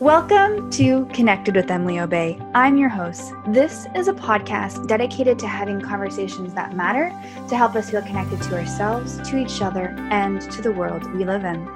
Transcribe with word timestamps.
Welcome 0.00 0.70
to 0.72 1.06
Connected 1.14 1.54
with 1.54 1.70
Emily 1.70 2.00
Obey. 2.00 2.36
I'm 2.52 2.76
your 2.76 2.88
host. 2.88 3.32
This 3.46 3.86
is 3.94 4.08
a 4.08 4.12
podcast 4.12 4.88
dedicated 4.88 5.38
to 5.38 5.46
having 5.46 5.80
conversations 5.80 6.52
that 6.54 6.74
matter 6.74 7.12
to 7.48 7.56
help 7.56 7.76
us 7.76 7.90
feel 7.90 8.02
connected 8.02 8.42
to 8.42 8.58
ourselves, 8.58 9.20
to 9.30 9.38
each 9.38 9.62
other, 9.62 9.94
and 10.10 10.42
to 10.50 10.62
the 10.62 10.72
world 10.72 11.08
we 11.14 11.24
live 11.24 11.44
in. 11.44 11.70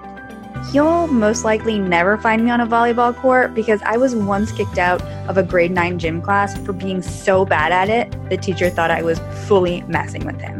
You'll 0.72 1.06
most 1.06 1.44
likely 1.44 1.78
never 1.78 2.18
find 2.18 2.44
me 2.44 2.50
on 2.50 2.60
a 2.60 2.66
volleyball 2.66 3.14
court 3.14 3.54
because 3.54 3.80
I 3.82 3.96
was 3.96 4.16
once 4.16 4.50
kicked 4.50 4.78
out 4.78 5.00
of 5.28 5.38
a 5.38 5.44
grade 5.44 5.70
9 5.70 6.00
gym 6.00 6.20
class 6.20 6.58
for 6.58 6.72
being 6.72 7.02
so 7.02 7.44
bad 7.44 7.70
at 7.70 7.88
it, 7.88 8.10
the 8.30 8.36
teacher 8.36 8.68
thought 8.68 8.90
I 8.90 9.02
was 9.02 9.20
fully 9.46 9.82
messing 9.82 10.26
with 10.26 10.40
him. 10.40 10.58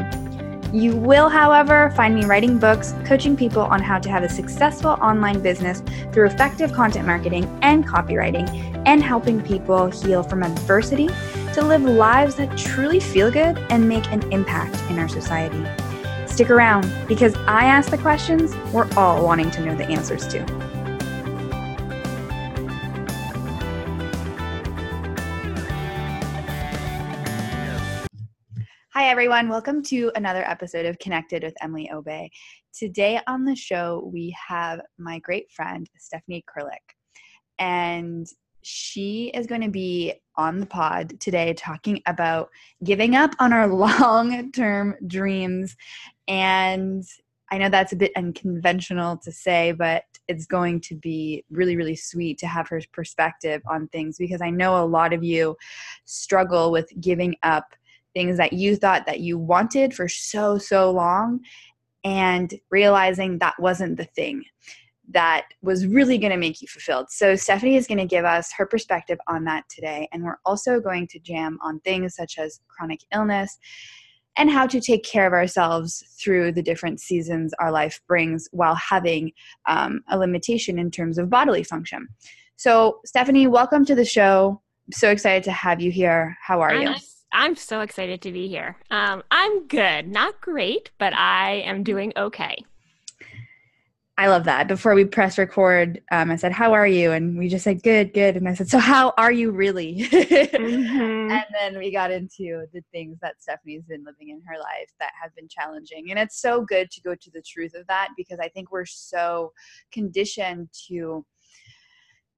You 0.73 0.95
will, 0.95 1.31
however, 1.31 1.91
find 1.97 2.15
me 2.15 2.27
writing 2.27 2.59
books, 2.59 2.95
coaching 3.07 3.39
people 3.39 3.63
on 3.63 3.81
how 3.81 3.99
to 3.99 4.11
have 4.11 4.23
a 4.23 4.29
successful 4.29 4.91
online 4.91 5.41
business 5.41 5.83
through 6.13 6.27
effective 6.27 6.75
content 6.75 7.07
marketing 7.07 7.45
and 7.63 7.87
copywriting, 7.87 8.47
and 8.85 9.03
helping 9.03 9.41
people 9.41 9.87
heal 9.87 10.23
from 10.23 10.43
adversity 10.43 11.09
to 11.55 11.63
live 11.63 11.85
lives 11.85 12.35
that 12.35 12.59
truly 12.59 13.01
feel 13.01 13.31
good 13.31 13.59
and 13.71 13.89
make 13.89 14.13
an 14.13 14.31
impact 14.31 14.77
in 14.91 14.99
our 14.99 15.09
society. 15.09 15.65
Stick 16.27 16.51
around 16.51 16.87
because 17.09 17.35
I 17.47 17.65
ask 17.65 17.91
the 17.91 17.97
questions 17.97 18.55
we're 18.71 18.89
all 18.95 19.25
wanting 19.25 19.51
to 19.53 19.65
know 19.65 19.75
the 19.75 19.87
answers 19.87 20.29
to. 20.29 20.68
Hi, 28.99 29.11
everyone. 29.11 29.49
Welcome 29.49 29.81
to 29.85 30.11
another 30.17 30.43
episode 30.43 30.85
of 30.85 30.99
Connected 30.99 31.45
with 31.45 31.55
Emily 31.63 31.89
Obey. 31.93 32.33
Today 32.77 33.21
on 33.29 33.45
the 33.45 33.55
show, 33.55 34.11
we 34.13 34.35
have 34.49 34.81
my 34.99 35.21
great 35.21 35.49
friend, 35.53 35.89
Stephanie 35.97 36.45
Kirylych. 36.51 36.97
And 37.61 38.27
she 38.63 39.31
is 39.35 39.47
going 39.47 39.61
to 39.61 39.71
be 39.71 40.15
on 40.35 40.59
the 40.59 40.67
pod 40.67 41.21
today 41.21 41.55
talking 41.55 42.03
about 42.07 42.49
giving 42.83 43.15
up 43.15 43.37
on 43.39 43.53
our 43.53 43.69
long 43.73 44.51
term 44.51 44.97
dreams. 45.07 45.77
And 46.27 47.05
I 47.53 47.59
know 47.59 47.69
that's 47.69 47.93
a 47.93 47.97
bit 47.97 48.11
unconventional 48.17 49.17
to 49.19 49.31
say, 49.31 49.71
but 49.71 50.03
it's 50.27 50.47
going 50.47 50.81
to 50.81 50.97
be 50.97 51.45
really, 51.51 51.77
really 51.77 51.95
sweet 51.95 52.37
to 52.39 52.49
have 52.49 52.69
her 52.69 52.83
perspective 52.93 53.63
on 53.71 53.87
things 53.89 54.19
because 54.19 54.43
I 54.43 54.51
know 54.51 54.83
a 54.83 54.85
lot 54.85 55.13
of 55.13 55.23
you 55.23 55.57
struggle 56.05 56.73
with 56.73 56.91
giving 57.01 57.37
up 57.45 57.75
things 58.19 58.37
that 58.37 58.53
you 58.53 58.75
thought 58.75 59.07
that 59.07 59.21
you 59.21 59.39
wanted 59.39 59.95
for 59.95 60.09
so 60.09 60.59
so 60.59 60.91
long 60.91 61.39
and 62.03 62.55
realizing 62.69 63.39
that 63.39 63.55
wasn't 63.61 63.97
the 63.97 64.05
thing 64.05 64.43
that 65.11 65.47
was 65.63 65.87
really 65.87 66.19
going 66.19 66.33
to 66.33 66.37
make 66.37 66.61
you 66.61 66.67
fulfilled. 66.67 67.07
So, 67.11 67.37
Stephanie 67.37 67.77
is 67.77 67.87
going 67.87 67.99
to 67.99 68.07
give 68.07 68.25
us 68.25 68.53
her 68.57 68.67
perspective 68.67 69.21
on 69.29 69.45
that 69.45 69.65
today. 69.71 70.09
And 70.13 70.25
we're 70.25 70.41
also 70.45 70.81
going 70.81 71.07
to 71.13 71.21
jam 71.21 71.59
on 71.63 71.79
things 71.81 72.17
such 72.17 72.39
as 72.39 72.61
chronic 72.67 73.01
illness 73.15 73.57
and 74.37 74.51
how 74.51 74.67
to 74.67 74.81
take 74.81 75.05
care 75.05 75.29
of 75.29 75.33
ourselves 75.33 76.05
through 76.21 76.53
the 76.53 76.63
different 76.63 77.01
seasons 77.01 77.55
our 77.61 77.71
life 77.71 78.01
brings 78.09 78.49
while 78.51 78.75
having 78.75 79.31
um, 79.67 80.01
a 80.11 80.19
limitation 80.19 80.77
in 80.77 80.91
terms 80.91 81.19
of 81.19 81.31
bodily 81.31 81.63
function. 81.63 82.09
So, 82.57 82.99
Stephanie, 83.07 83.47
welcome 83.47 83.85
to 83.85 83.95
the 83.95 84.05
show. 84.05 84.61
so 84.91 85.09
excited 85.11 85.45
to 85.45 85.53
have 85.53 85.81
you 85.81 85.93
here. 85.93 86.37
How 86.43 86.61
are 86.61 86.75
you? 86.75 86.95
I'm 87.33 87.57
so 87.57 87.81
excited 87.81 88.23
to 88.23 88.33
be 88.33 88.49
here. 88.49 88.77
Um, 88.91 89.23
I'm 89.31 89.67
good, 89.67 90.09
not 90.09 90.41
great, 90.41 90.91
but 90.99 91.13
I 91.15 91.63
am 91.67 91.83
doing 91.83 92.13
okay. 92.17 92.65
I 94.19 94.27
love 94.27 94.45
that. 94.45 94.67
Before 94.67 94.97
we 94.97 95.05
press 95.05 95.39
record, 95.39 96.03
um, 96.11 96.33
I 96.33 96.37
said, 96.37 96.51
"How 96.51 96.73
are 96.73 96.89
you?" 96.89 97.13
And 97.13 97.39
we 97.39 97.49
just 97.49 97.63
said, 97.63 97.85
"Good, 97.85 98.13
good." 98.13 98.37
And 98.37 98.49
I 98.49 98.55
said, 98.55 98.69
"So 98.69 98.79
how 98.81 99.15
are 99.17 99.31
you 99.31 99.53
really?" 99.53 99.99
mm-hmm. 100.11 101.31
And 101.31 101.45
then 101.55 101.79
we 101.79 101.93
got 101.93 102.11
into 102.11 102.67
the 102.73 102.83
things 102.91 103.17
that 103.23 103.41
Stephanie's 103.41 103.85
been 103.85 104.03
living 104.05 104.31
in 104.31 104.43
her 104.45 104.59
life 104.59 104.91
that 104.99 105.13
have 105.23 105.33
been 105.37 105.47
challenging, 105.49 106.11
and 106.11 106.19
it's 106.19 106.41
so 106.41 106.63
good 106.63 106.91
to 106.91 107.01
go 107.01 107.15
to 107.15 107.31
the 107.31 107.43
truth 107.43 107.75
of 107.75 107.87
that 107.87 108.09
because 108.17 108.41
I 108.41 108.49
think 108.49 108.73
we're 108.73 108.87
so 108.87 109.53
conditioned 109.93 110.69
to 110.89 111.25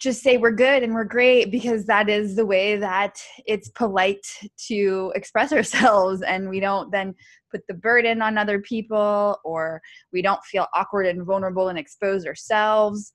just 0.00 0.22
say 0.22 0.38
we're 0.38 0.50
good 0.50 0.83
and 0.83 0.94
we're 0.94 1.05
great 1.05 1.50
because 1.50 1.84
that 1.84 2.09
is 2.09 2.34
the 2.34 2.47
way 2.47 2.77
that 2.77 3.21
it's 3.47 3.69
polite 3.69 4.27
to 4.69 5.12
express 5.15 5.53
ourselves. 5.53 6.22
And 6.22 6.49
we 6.49 6.59
don't 6.59 6.91
then 6.91 7.15
put 7.50 7.66
the 7.69 7.75
burden 7.75 8.22
on 8.22 8.38
other 8.38 8.61
people 8.61 9.38
or 9.44 9.81
we 10.12 10.22
don't 10.22 10.43
feel 10.44 10.66
awkward 10.75 11.06
and 11.06 11.25
vulnerable 11.25 11.69
and 11.69 11.78
expose 11.78 12.27
ourselves. 12.27 13.12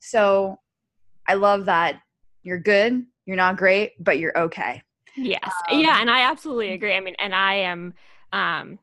So 0.00 0.58
i 1.26 1.34
love 1.34 1.64
that 1.64 2.00
you're 2.42 2.58
good 2.58 3.02
you're 3.24 3.36
not 3.36 3.56
great 3.56 3.92
but 3.98 4.18
you're 4.18 4.38
okay. 4.38 4.82
Yes. 5.16 5.50
Um, 5.70 5.80
yeah 5.80 6.00
and 6.00 6.10
i 6.10 6.30
absolutely 6.30 6.72
agree. 6.72 6.94
I 6.94 7.00
mean 7.00 7.16
and 7.18 7.34
i 7.34 7.54
am 7.54 7.94
um 8.32 8.78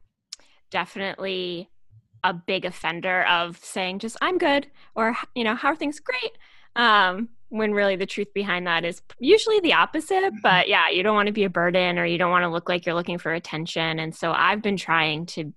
definitely 0.69 1.69
a 2.23 2.33
big 2.33 2.65
offender 2.65 3.23
of 3.25 3.57
saying 3.63 3.99
just 3.99 4.17
i'm 4.21 4.37
good 4.37 4.67
or 4.95 5.15
you 5.35 5.43
know 5.43 5.55
how 5.55 5.69
are 5.69 5.75
things? 5.75 5.99
Great 5.99 6.31
um, 6.75 7.29
when 7.49 7.73
really 7.73 7.95
the 7.95 8.05
truth 8.05 8.33
behind 8.33 8.65
that 8.67 8.85
is 8.85 9.01
usually 9.19 9.59
the 9.59 9.73
opposite. 9.73 10.23
Mm-hmm. 10.23 10.37
But 10.41 10.67
yeah, 10.67 10.89
you 10.89 11.03
don't 11.03 11.15
want 11.15 11.27
to 11.27 11.33
be 11.33 11.43
a 11.43 11.49
burden 11.49 11.99
or 11.99 12.05
you 12.05 12.17
don't 12.17 12.31
want 12.31 12.43
to 12.43 12.49
look 12.49 12.69
like 12.69 12.85
you're 12.85 12.95
looking 12.95 13.17
for 13.17 13.33
attention. 13.33 13.99
And 13.99 14.15
so 14.15 14.31
I've 14.31 14.61
been 14.61 14.77
trying 14.77 15.25
to 15.27 15.53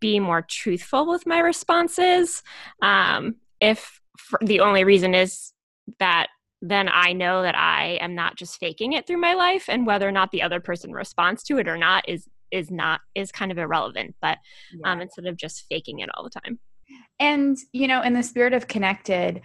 be 0.00 0.20
more 0.20 0.42
truthful 0.42 1.06
with 1.08 1.26
my 1.26 1.38
responses. 1.38 2.42
Um, 2.82 3.36
if 3.60 4.00
the 4.42 4.60
only 4.60 4.84
reason 4.84 5.14
is 5.14 5.52
that 5.98 6.28
then 6.60 6.88
I 6.90 7.12
know 7.12 7.42
that 7.42 7.56
I 7.56 7.98
am 8.00 8.14
not 8.14 8.36
just 8.36 8.58
faking 8.58 8.94
it 8.94 9.06
through 9.06 9.18
my 9.18 9.34
life, 9.34 9.66
and 9.68 9.86
whether 9.86 10.08
or 10.08 10.12
not 10.12 10.30
the 10.30 10.42
other 10.42 10.60
person 10.60 10.92
responds 10.92 11.42
to 11.44 11.58
it 11.58 11.68
or 11.68 11.76
not 11.76 12.08
is 12.08 12.26
is 12.50 12.70
not 12.70 13.00
is 13.14 13.30
kind 13.30 13.52
of 13.52 13.58
irrelevant. 13.58 14.14
But 14.22 14.38
yeah. 14.72 14.92
um, 14.92 15.00
instead 15.00 15.26
of 15.26 15.36
just 15.36 15.66
faking 15.68 15.98
it 15.98 16.08
all 16.14 16.24
the 16.24 16.30
time. 16.30 16.58
And 17.18 17.56
you 17.72 17.86
know, 17.86 18.00
in 18.00 18.14
the 18.14 18.22
spirit 18.22 18.54
of 18.54 18.66
connected, 18.66 19.42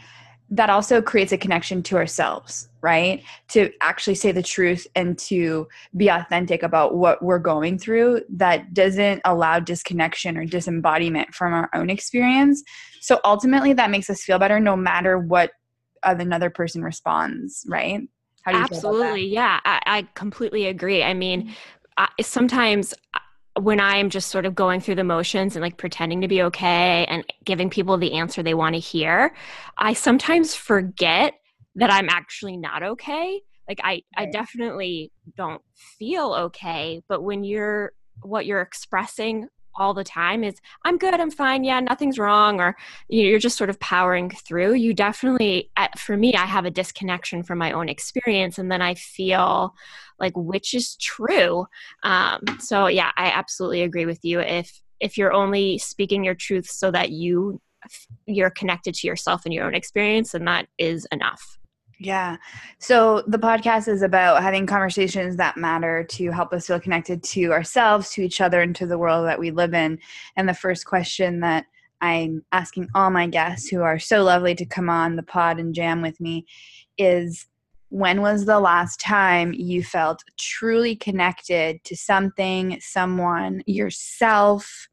that 0.52 0.70
also 0.70 1.02
creates 1.02 1.32
a 1.32 1.38
connection 1.38 1.84
to 1.84 1.96
ourselves, 1.96 2.70
right? 2.82 3.24
To 3.50 3.72
actually 3.82 4.16
say 4.16 4.32
the 4.32 4.42
truth 4.42 4.88
and 4.96 5.18
to 5.20 5.68
be 5.96 6.08
authentic 6.10 6.64
about 6.64 6.96
what 6.96 7.22
we're 7.22 7.40
going 7.40 7.78
through 7.78 8.22
that 8.30 8.74
doesn't 8.74 9.22
allow 9.26 9.60
disconnection 9.60 10.38
or 10.38 10.46
disembodiment 10.46 11.36
from 11.36 11.54
our 11.54 11.70
own 11.74 11.90
experience. 11.90 12.64
So 13.00 13.20
ultimately, 13.24 13.74
that 13.74 13.92
makes 13.92 14.10
us 14.10 14.24
feel 14.24 14.40
better 14.40 14.60
no 14.60 14.76
matter 14.76 15.20
what 15.20 15.52
another 16.04 16.50
person 16.50 16.84
responds, 16.84 17.66
right? 17.68 18.02
Absolutely. 18.48 19.28
Yeah, 19.28 19.60
I, 19.66 19.82
I, 19.86 20.08
completely 20.16 20.66
agree. 20.66 21.04
I 21.04 21.14
mean, 21.14 21.54
I, 21.98 22.08
sometimes 22.22 22.94
when 23.64 23.80
I'm 23.80 24.10
just 24.10 24.30
sort 24.30 24.46
of 24.46 24.56
going 24.56 24.82
through 24.82 24.96
the 24.96 25.04
motions 25.04 25.56
and 25.56 25.62
like 25.62 25.78
pretending 25.78 26.22
to 26.22 26.28
be 26.28 26.42
okay 26.44 27.06
and 27.06 27.24
giving 27.46 27.70
people 27.70 27.98
the 27.98 28.14
answer 28.14 28.42
they 28.42 28.54
want 28.54 28.76
to 28.76 28.80
hear, 28.80 29.34
I 29.78 29.94
sometimes 29.94 30.56
forget 30.56 31.34
that 31.76 31.92
I'm 31.92 32.10
actually 32.10 32.58
not 32.58 32.84
okay. 32.84 33.42
Like 33.68 33.80
I, 33.84 34.04
I 34.18 34.26
definitely 34.26 35.12
don't 35.38 35.62
feel 35.98 36.34
okay, 36.34 37.02
but 37.08 37.24
when 37.24 37.44
you're 37.44 37.94
what 38.22 38.46
you're 38.46 38.62
expressing 38.62 39.48
all 39.76 39.94
the 39.94 40.04
time 40.04 40.44
is 40.44 40.56
i'm 40.84 40.98
good 40.98 41.14
i'm 41.14 41.32
fine 41.32 41.64
yeah 41.64 41.80
nothing's 41.80 42.20
wrong 42.20 42.60
or 42.60 42.76
you're 43.08 43.40
just 43.40 43.58
sort 43.58 43.70
of 43.70 43.80
powering 43.80 44.30
through 44.30 44.74
you 44.74 44.94
definitely 44.94 45.72
for 45.98 46.18
me 46.18 46.34
i 46.36 46.46
have 46.46 46.66
a 46.66 46.72
disconnection 46.72 47.42
from 47.42 47.58
my 47.58 47.72
own 47.72 47.88
experience 47.88 48.58
and 48.58 48.72
then 48.72 48.82
i 48.82 48.94
feel 48.94 49.74
like 50.20 50.34
which 50.36 50.74
is 50.74 50.96
true 50.98 51.66
um, 52.04 52.42
so 52.60 52.88
yeah 52.88 53.12
i 53.18 53.28
absolutely 53.28 53.82
agree 53.82 54.06
with 54.06 54.20
you 54.24 54.40
if 54.40 54.82
if 55.00 55.18
you're 55.18 55.34
only 55.34 55.78
speaking 55.78 56.24
your 56.24 56.36
truth 56.36 56.70
so 56.70 56.92
that 56.92 57.12
you 57.12 57.62
you're 58.26 58.50
connected 58.50 58.94
to 58.94 59.08
yourself 59.08 59.42
and 59.46 59.54
your 59.54 59.66
own 59.66 59.76
experience 59.76 60.34
and 60.34 60.48
that 60.48 60.68
is 60.78 61.08
enough 61.12 61.60
yeah. 62.02 62.38
So 62.80 63.24
the 63.28 63.38
podcast 63.38 63.90
is 63.90 64.02
about 64.04 64.42
having 64.42 64.66
conversations 64.66 65.36
that 65.36 65.58
matter 65.58 66.06
to 66.06 66.32
help 66.32 66.54
us 66.54 66.68
feel 66.68 66.80
connected 66.80 67.22
to 67.24 67.52
ourselves, 67.52 68.12
to 68.12 68.22
each 68.22 68.40
other, 68.40 68.62
and 68.62 68.74
to 68.78 68.88
the 68.88 68.98
world 68.98 69.28
that 69.28 69.38
we 69.38 69.52
live 69.52 69.74
in. 69.74 70.00
And 70.38 70.48
the 70.48 70.54
first 70.54 70.86
question 70.86 71.42
that 71.42 71.66
I'm 72.00 72.46
asking 72.54 72.88
all 72.96 73.10
my 73.10 73.28
guests 73.28 73.68
who 73.68 73.82
are 73.82 74.00
so 74.00 74.24
lovely 74.24 74.56
to 74.56 74.66
come 74.66 74.90
on 74.90 75.18
the 75.18 75.24
pod 75.24 75.60
and 75.60 75.76
jam 75.76 76.02
with 76.02 76.22
me 76.22 76.46
is 76.98 77.46
when 77.90 78.22
was 78.22 78.46
the 78.46 78.60
last 78.60 79.00
time 79.00 79.54
you 79.54 79.84
felt 79.84 80.24
truly 80.38 80.96
connected 80.96 81.84
to 81.84 81.96
something, 81.96 82.80
someone, 82.82 83.64
yourself? 83.66 84.88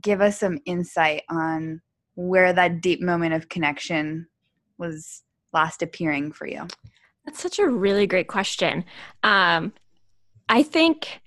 Give 0.00 0.20
us 0.20 0.40
some 0.40 0.58
insight 0.64 1.22
on 1.28 1.80
where 2.14 2.52
that 2.52 2.80
deep 2.80 3.00
moment 3.00 3.34
of 3.34 3.48
connection 3.48 4.26
was 4.78 5.22
last 5.52 5.82
appearing 5.82 6.32
for 6.32 6.46
you? 6.46 6.66
That's 7.24 7.40
such 7.40 7.58
a 7.58 7.68
really 7.68 8.06
great 8.06 8.28
question. 8.28 8.84
Um, 9.22 9.72
I 10.48 10.62
think 10.62 11.20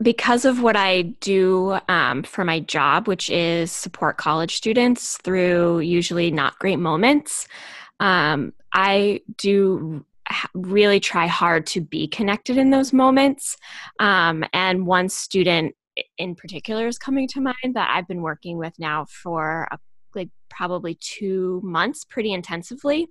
because 0.00 0.44
of 0.44 0.62
what 0.62 0.76
I 0.76 1.02
do 1.02 1.78
um, 1.88 2.22
for 2.22 2.44
my 2.44 2.60
job, 2.60 3.08
which 3.08 3.28
is 3.30 3.72
support 3.72 4.16
college 4.16 4.56
students 4.56 5.16
through 5.18 5.80
usually 5.80 6.30
not 6.30 6.58
great 6.58 6.78
moments, 6.78 7.48
um, 8.00 8.52
I 8.72 9.20
do 9.36 10.04
really 10.54 11.00
try 11.00 11.26
hard 11.26 11.66
to 11.68 11.80
be 11.80 12.06
connected 12.06 12.58
in 12.58 12.70
those 12.70 12.92
moments. 12.92 13.56
Um, 13.98 14.44
and 14.52 14.86
one 14.86 15.08
student 15.08 15.74
in 16.16 16.34
particular 16.34 16.86
is 16.86 16.98
coming 16.98 17.26
to 17.28 17.40
mind 17.40 17.74
that 17.74 17.90
I've 17.92 18.06
been 18.06 18.22
working 18.22 18.58
with 18.58 18.74
now 18.78 19.06
for 19.06 19.66
a, 19.70 19.78
like 20.14 20.30
probably 20.48 20.96
two 21.00 21.60
months 21.64 22.04
pretty 22.04 22.32
intensively. 22.32 23.08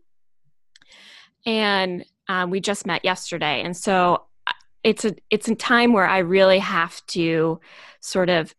And 1.45 2.06
um, 2.30 2.50
we 2.50 2.60
just 2.60 2.86
met 2.86 3.04
yesterday. 3.04 3.62
And 3.62 3.75
so 3.75 4.25
uh, 4.45 4.54
it's 4.84 5.06
a 5.06 5.16
it's 5.30 5.48
a 5.48 5.56
time 5.56 5.94
where 5.94 6.07
I 6.07 6.19
really 6.19 6.60
have 6.60 7.06
to 7.07 7.60
sort 8.01 8.30
of 8.30 8.54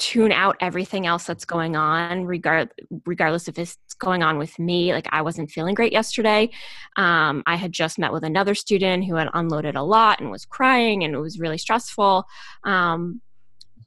tune 0.00 0.32
out 0.32 0.56
everything 0.60 1.06
else 1.06 1.24
that's 1.24 1.44
going 1.44 1.76
on 1.76 2.24
regard 2.24 2.70
regardless 3.04 3.48
if 3.48 3.58
it's 3.58 3.76
going 3.98 4.22
on 4.22 4.38
with 4.38 4.58
me 4.58 4.94
like 4.94 5.06
i 5.12 5.20
wasn't 5.20 5.50
feeling 5.50 5.74
great 5.74 5.92
yesterday. 5.92 6.48
Um, 6.96 7.42
i 7.46 7.54
had 7.54 7.70
just 7.70 7.98
met 7.98 8.12
with 8.12 8.24
another 8.24 8.54
student 8.54 9.04
who 9.04 9.14
had 9.14 9.28
unloaded 9.34 9.76
a 9.76 9.82
lot 9.82 10.18
and 10.20 10.30
was 10.30 10.46
crying 10.46 11.04
and 11.04 11.14
it 11.14 11.20
was 11.20 11.38
really 11.38 11.58
stressful. 11.58 12.24
Um, 12.64 13.20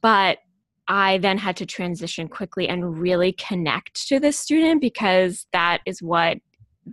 but 0.00 0.38
I 0.86 1.18
then 1.18 1.38
had 1.38 1.56
to 1.56 1.66
transition 1.66 2.28
quickly 2.28 2.68
and 2.68 2.98
really 2.98 3.32
connect 3.32 4.06
to 4.08 4.20
this 4.20 4.38
student 4.38 4.80
because 4.80 5.46
that 5.52 5.80
is 5.86 6.02
what 6.02 6.38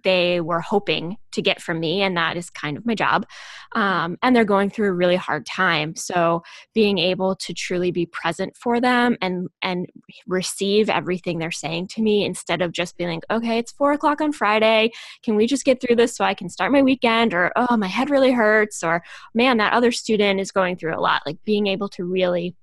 they 0.03 0.41
were 0.41 0.61
hoping 0.61 1.17
to 1.31 1.41
get 1.41 1.61
from 1.61 1.79
me 1.79 2.01
and 2.01 2.17
that 2.17 2.37
is 2.37 2.49
kind 2.49 2.77
of 2.77 2.85
my 2.85 2.95
job. 2.95 3.25
Um, 3.73 4.17
and 4.21 4.35
they're 4.35 4.43
going 4.43 4.69
through 4.69 4.89
a 4.89 4.93
really 4.93 5.15
hard 5.15 5.45
time. 5.45 5.95
So 5.95 6.43
being 6.73 6.97
able 6.97 7.35
to 7.37 7.53
truly 7.53 7.91
be 7.91 8.05
present 8.05 8.55
for 8.57 8.81
them 8.81 9.17
and 9.21 9.47
and 9.61 9.87
receive 10.27 10.89
everything 10.89 11.39
they're 11.39 11.51
saying 11.51 11.87
to 11.87 12.01
me 12.01 12.25
instead 12.25 12.61
of 12.61 12.71
just 12.71 12.97
being 12.97 13.09
like 13.09 13.23
okay 13.31 13.57
it's 13.57 13.71
four 13.71 13.93
o'clock 13.93 14.21
on 14.21 14.31
friday. 14.31 14.91
Can 15.23 15.35
we 15.35 15.47
just 15.47 15.65
get 15.65 15.81
through 15.81 15.95
this 15.95 16.15
so 16.15 16.25
i 16.25 16.33
can 16.33 16.49
start 16.49 16.71
my 16.71 16.81
weekend? 16.81 17.33
or 17.33 17.51
oh 17.55 17.77
my 17.77 17.87
head 17.87 18.09
really 18.09 18.31
hurts 18.31 18.83
or 18.83 19.03
man 19.33 19.57
that 19.57 19.73
other 19.73 19.91
student 19.91 20.39
is 20.39 20.51
going 20.51 20.75
through 20.75 20.95
a 20.95 20.99
lot. 20.99 21.21
Like 21.25 21.37
being 21.45 21.67
able 21.67 21.89
to 21.89 22.03
really 22.03 22.55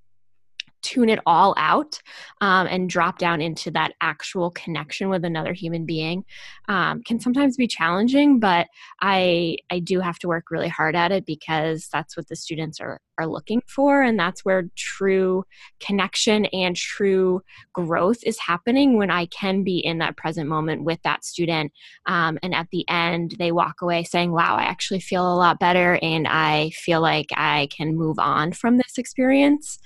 tune 0.81 1.09
it 1.09 1.19
all 1.25 1.53
out 1.57 1.99
um, 2.41 2.67
and 2.67 2.89
drop 2.89 3.17
down 3.17 3.41
into 3.41 3.71
that 3.71 3.93
actual 4.01 4.51
connection 4.51 5.09
with 5.09 5.25
another 5.25 5.53
human 5.53 5.85
being 5.85 6.23
um, 6.67 7.01
can 7.03 7.19
sometimes 7.19 7.57
be 7.57 7.67
challenging 7.67 8.39
but 8.39 8.67
i 9.01 9.57
i 9.69 9.79
do 9.79 9.99
have 9.99 10.19
to 10.19 10.27
work 10.27 10.51
really 10.51 10.67
hard 10.67 10.95
at 10.95 11.11
it 11.11 11.25
because 11.25 11.87
that's 11.91 12.15
what 12.15 12.27
the 12.27 12.35
students 12.35 12.79
are 12.79 12.99
are 13.19 13.27
looking 13.27 13.61
for 13.67 14.01
and 14.01 14.17
that's 14.17 14.45
where 14.45 14.63
true 14.75 15.43
connection 15.79 16.45
and 16.47 16.75
true 16.75 17.41
growth 17.73 18.19
is 18.23 18.39
happening 18.39 18.97
when 18.97 19.11
i 19.11 19.25
can 19.27 19.63
be 19.63 19.77
in 19.79 19.97
that 19.97 20.15
present 20.15 20.47
moment 20.47 20.83
with 20.83 21.01
that 21.03 21.25
student 21.25 21.71
um, 22.05 22.39
and 22.41 22.55
at 22.55 22.67
the 22.71 22.87
end 22.87 23.35
they 23.37 23.51
walk 23.51 23.81
away 23.81 24.03
saying 24.03 24.31
wow 24.31 24.55
i 24.55 24.63
actually 24.63 24.99
feel 24.99 25.33
a 25.33 25.35
lot 25.35 25.59
better 25.59 25.99
and 26.01 26.27
i 26.27 26.69
feel 26.71 27.01
like 27.01 27.27
i 27.35 27.67
can 27.75 27.95
move 27.95 28.17
on 28.19 28.53
from 28.53 28.77
this 28.77 28.97
experience 28.97 29.79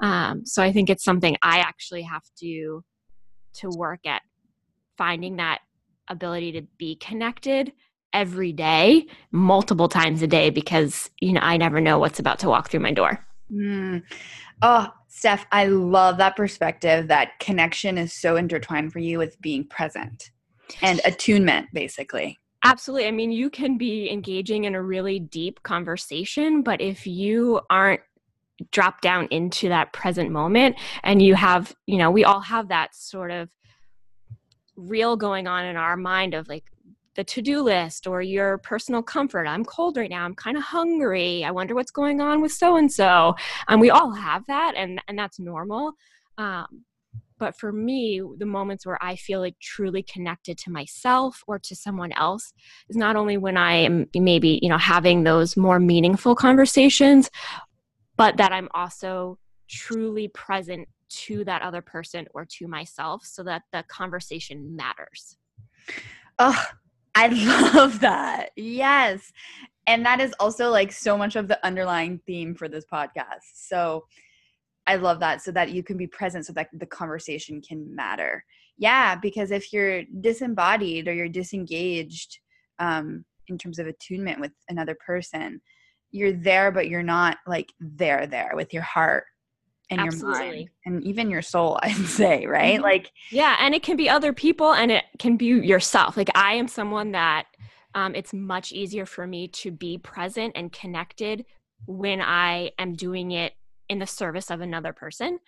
um, 0.00 0.44
so 0.46 0.62
I 0.62 0.72
think 0.72 0.90
it's 0.90 1.04
something 1.04 1.36
I 1.42 1.58
actually 1.58 2.02
have 2.02 2.24
to 2.40 2.84
to 3.54 3.70
work 3.76 4.06
at 4.06 4.22
finding 4.96 5.36
that 5.36 5.60
ability 6.08 6.52
to 6.52 6.62
be 6.78 6.96
connected 6.96 7.72
every 8.12 8.52
day, 8.52 9.06
multiple 9.32 9.88
times 9.88 10.22
a 10.22 10.26
day, 10.26 10.50
because 10.50 11.10
you 11.20 11.32
know 11.32 11.40
I 11.40 11.56
never 11.56 11.80
know 11.80 11.98
what's 11.98 12.20
about 12.20 12.38
to 12.40 12.48
walk 12.48 12.70
through 12.70 12.80
my 12.80 12.92
door. 12.92 13.24
Mm. 13.52 14.02
Oh, 14.62 14.88
Steph, 15.08 15.46
I 15.52 15.66
love 15.66 16.18
that 16.18 16.36
perspective. 16.36 17.08
That 17.08 17.38
connection 17.40 17.96
is 17.96 18.12
so 18.12 18.36
intertwined 18.36 18.92
for 18.92 18.98
you 18.98 19.18
with 19.18 19.40
being 19.40 19.66
present 19.66 20.30
and 20.82 21.00
attunement, 21.04 21.68
basically. 21.72 22.38
Absolutely. 22.64 23.06
I 23.06 23.12
mean, 23.12 23.30
you 23.30 23.50
can 23.50 23.78
be 23.78 24.10
engaging 24.10 24.64
in 24.64 24.74
a 24.74 24.82
really 24.82 25.20
deep 25.20 25.62
conversation, 25.62 26.62
but 26.62 26.80
if 26.80 27.06
you 27.06 27.60
aren't 27.70 28.00
drop 28.70 29.00
down 29.00 29.26
into 29.30 29.68
that 29.68 29.92
present 29.92 30.30
moment. 30.30 30.76
And 31.02 31.22
you 31.22 31.34
have 31.34 31.74
you 31.86 31.98
know 31.98 32.10
we 32.10 32.24
all 32.24 32.40
have 32.40 32.68
that 32.68 32.94
sort 32.94 33.30
of 33.30 33.48
reel 34.76 35.16
going 35.16 35.46
on 35.46 35.64
in 35.64 35.76
our 35.76 35.96
mind 35.96 36.34
of 36.34 36.48
like 36.48 36.64
the 37.16 37.24
to-do 37.24 37.62
list 37.62 38.06
or 38.06 38.22
your 38.22 38.58
personal 38.58 39.02
comfort. 39.02 39.46
I'm 39.46 39.64
cold 39.64 39.96
right 39.96 40.08
now. 40.08 40.24
I'm 40.24 40.36
kind 40.36 40.56
of 40.56 40.62
hungry. 40.62 41.44
I 41.44 41.50
wonder 41.50 41.74
what's 41.74 41.90
going 41.90 42.20
on 42.20 42.40
with 42.40 42.52
so 42.52 42.76
and 42.76 42.92
so 42.92 43.34
and 43.66 43.80
we 43.80 43.90
all 43.90 44.12
have 44.12 44.46
that 44.46 44.74
and 44.76 45.00
and 45.08 45.18
that's 45.18 45.40
normal. 45.40 45.94
Um, 46.36 46.84
but 47.38 47.56
for 47.56 47.72
me 47.72 48.20
the 48.38 48.46
moments 48.46 48.84
where 48.84 48.98
i 49.02 49.16
feel 49.16 49.40
like 49.40 49.58
truly 49.60 50.02
connected 50.02 50.58
to 50.58 50.70
myself 50.70 51.42
or 51.46 51.58
to 51.58 51.74
someone 51.74 52.12
else 52.12 52.52
is 52.88 52.96
not 52.96 53.16
only 53.16 53.36
when 53.36 53.56
i 53.56 53.74
am 53.74 54.06
maybe 54.14 54.58
you 54.62 54.68
know 54.68 54.78
having 54.78 55.24
those 55.24 55.56
more 55.56 55.78
meaningful 55.78 56.34
conversations 56.34 57.30
but 58.18 58.36
that 58.36 58.52
I'm 58.52 58.68
also 58.74 59.38
truly 59.68 60.28
present 60.28 60.88
to 61.08 61.44
that 61.44 61.62
other 61.62 61.80
person 61.80 62.26
or 62.34 62.44
to 62.44 62.68
myself 62.68 63.24
so 63.24 63.42
that 63.44 63.62
the 63.72 63.84
conversation 63.88 64.76
matters. 64.76 65.38
Oh, 66.38 66.62
I 67.14 67.28
love 67.74 68.00
that. 68.00 68.50
Yes. 68.56 69.32
And 69.86 70.04
that 70.04 70.20
is 70.20 70.34
also 70.38 70.68
like 70.70 70.92
so 70.92 71.16
much 71.16 71.36
of 71.36 71.48
the 71.48 71.64
underlying 71.64 72.20
theme 72.26 72.54
for 72.54 72.68
this 72.68 72.84
podcast. 72.92 73.46
So 73.54 74.04
I 74.86 74.96
love 74.96 75.20
that 75.20 75.40
so 75.40 75.52
that 75.52 75.70
you 75.70 75.82
can 75.82 75.96
be 75.96 76.06
present 76.06 76.44
so 76.44 76.52
that 76.54 76.68
the 76.72 76.86
conversation 76.86 77.62
can 77.62 77.94
matter. 77.94 78.44
Yeah, 78.76 79.14
because 79.16 79.50
if 79.50 79.72
you're 79.72 80.02
disembodied 80.20 81.08
or 81.08 81.14
you're 81.14 81.28
disengaged 81.28 82.38
um, 82.78 83.24
in 83.48 83.58
terms 83.58 83.78
of 83.78 83.86
attunement 83.86 84.40
with 84.40 84.52
another 84.68 84.96
person, 85.04 85.60
you're 86.10 86.32
there 86.32 86.70
but 86.70 86.88
you're 86.88 87.02
not 87.02 87.38
like 87.46 87.72
there 87.80 88.26
there 88.26 88.52
with 88.54 88.72
your 88.72 88.82
heart 88.82 89.24
and 89.90 90.00
Absolutely. 90.00 90.38
your 90.38 90.54
mind 90.54 90.68
and 90.86 91.04
even 91.04 91.30
your 91.30 91.42
soul 91.42 91.78
i'd 91.82 91.94
say 91.96 92.46
right 92.46 92.74
mm-hmm. 92.74 92.84
like 92.84 93.12
yeah 93.30 93.56
and 93.60 93.74
it 93.74 93.82
can 93.82 93.96
be 93.96 94.08
other 94.08 94.32
people 94.32 94.72
and 94.72 94.90
it 94.90 95.04
can 95.18 95.36
be 95.36 95.46
yourself 95.46 96.16
like 96.16 96.30
i 96.34 96.54
am 96.54 96.68
someone 96.68 97.12
that 97.12 97.46
um, 97.94 98.14
it's 98.14 98.34
much 98.34 98.70
easier 98.70 99.06
for 99.06 99.26
me 99.26 99.48
to 99.48 99.70
be 99.70 99.98
present 99.98 100.52
and 100.54 100.72
connected 100.72 101.44
when 101.86 102.20
i 102.20 102.70
am 102.78 102.94
doing 102.94 103.32
it 103.32 103.54
in 103.88 103.98
the 103.98 104.06
service 104.06 104.50
of 104.50 104.60
another 104.60 104.92
person 104.92 105.38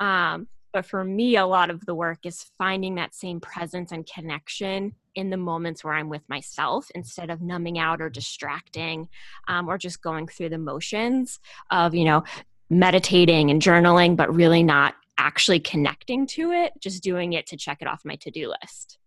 um, 0.00 0.46
but 0.72 0.86
for 0.86 1.04
me 1.04 1.36
a 1.36 1.46
lot 1.46 1.70
of 1.70 1.84
the 1.86 1.94
work 1.94 2.18
is 2.24 2.46
finding 2.58 2.94
that 2.96 3.14
same 3.14 3.40
presence 3.40 3.92
and 3.92 4.06
connection 4.06 4.92
in 5.14 5.30
the 5.30 5.36
moments 5.36 5.82
where 5.82 5.94
I'm 5.94 6.08
with 6.08 6.22
myself 6.28 6.88
instead 6.94 7.28
of 7.28 7.40
numbing 7.40 7.78
out 7.78 8.00
or 8.00 8.08
distracting 8.08 9.08
um, 9.48 9.68
or 9.68 9.76
just 9.76 10.00
going 10.00 10.28
through 10.28 10.50
the 10.50 10.58
motions 10.58 11.40
of, 11.72 11.92
you 11.92 12.04
know, 12.04 12.22
meditating 12.70 13.50
and 13.50 13.60
journaling, 13.60 14.14
but 14.14 14.32
really 14.32 14.62
not 14.62 14.94
actually 15.18 15.58
connecting 15.58 16.24
to 16.28 16.52
it, 16.52 16.72
just 16.78 17.02
doing 17.02 17.32
it 17.32 17.46
to 17.48 17.56
check 17.56 17.78
it 17.80 17.88
off 17.88 18.04
my 18.04 18.14
to 18.16 18.30
do 18.30 18.48
list. 18.62 18.98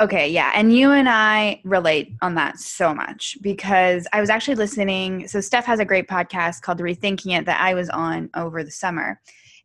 Okay, 0.00 0.28
yeah. 0.28 0.50
And 0.54 0.76
you 0.76 0.90
and 0.90 1.08
I 1.08 1.60
relate 1.64 2.14
on 2.22 2.34
that 2.34 2.58
so 2.58 2.92
much 2.92 3.38
because 3.40 4.06
I 4.12 4.20
was 4.20 4.30
actually 4.30 4.56
listening. 4.56 5.28
So, 5.28 5.40
Steph 5.40 5.64
has 5.66 5.78
a 5.78 5.84
great 5.84 6.08
podcast 6.08 6.62
called 6.62 6.78
Rethinking 6.78 7.38
It 7.38 7.46
that 7.46 7.60
I 7.60 7.74
was 7.74 7.88
on 7.88 8.28
over 8.34 8.64
the 8.64 8.70
summer. 8.70 9.20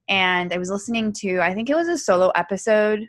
And 0.10 0.54
I 0.54 0.58
was 0.58 0.70
listening 0.70 1.14
to, 1.14 1.40
I 1.42 1.54
think 1.54 1.70
it 1.70 1.76
was 1.76 1.88
a 1.88 1.98
solo 1.98 2.30
episode 2.30 3.08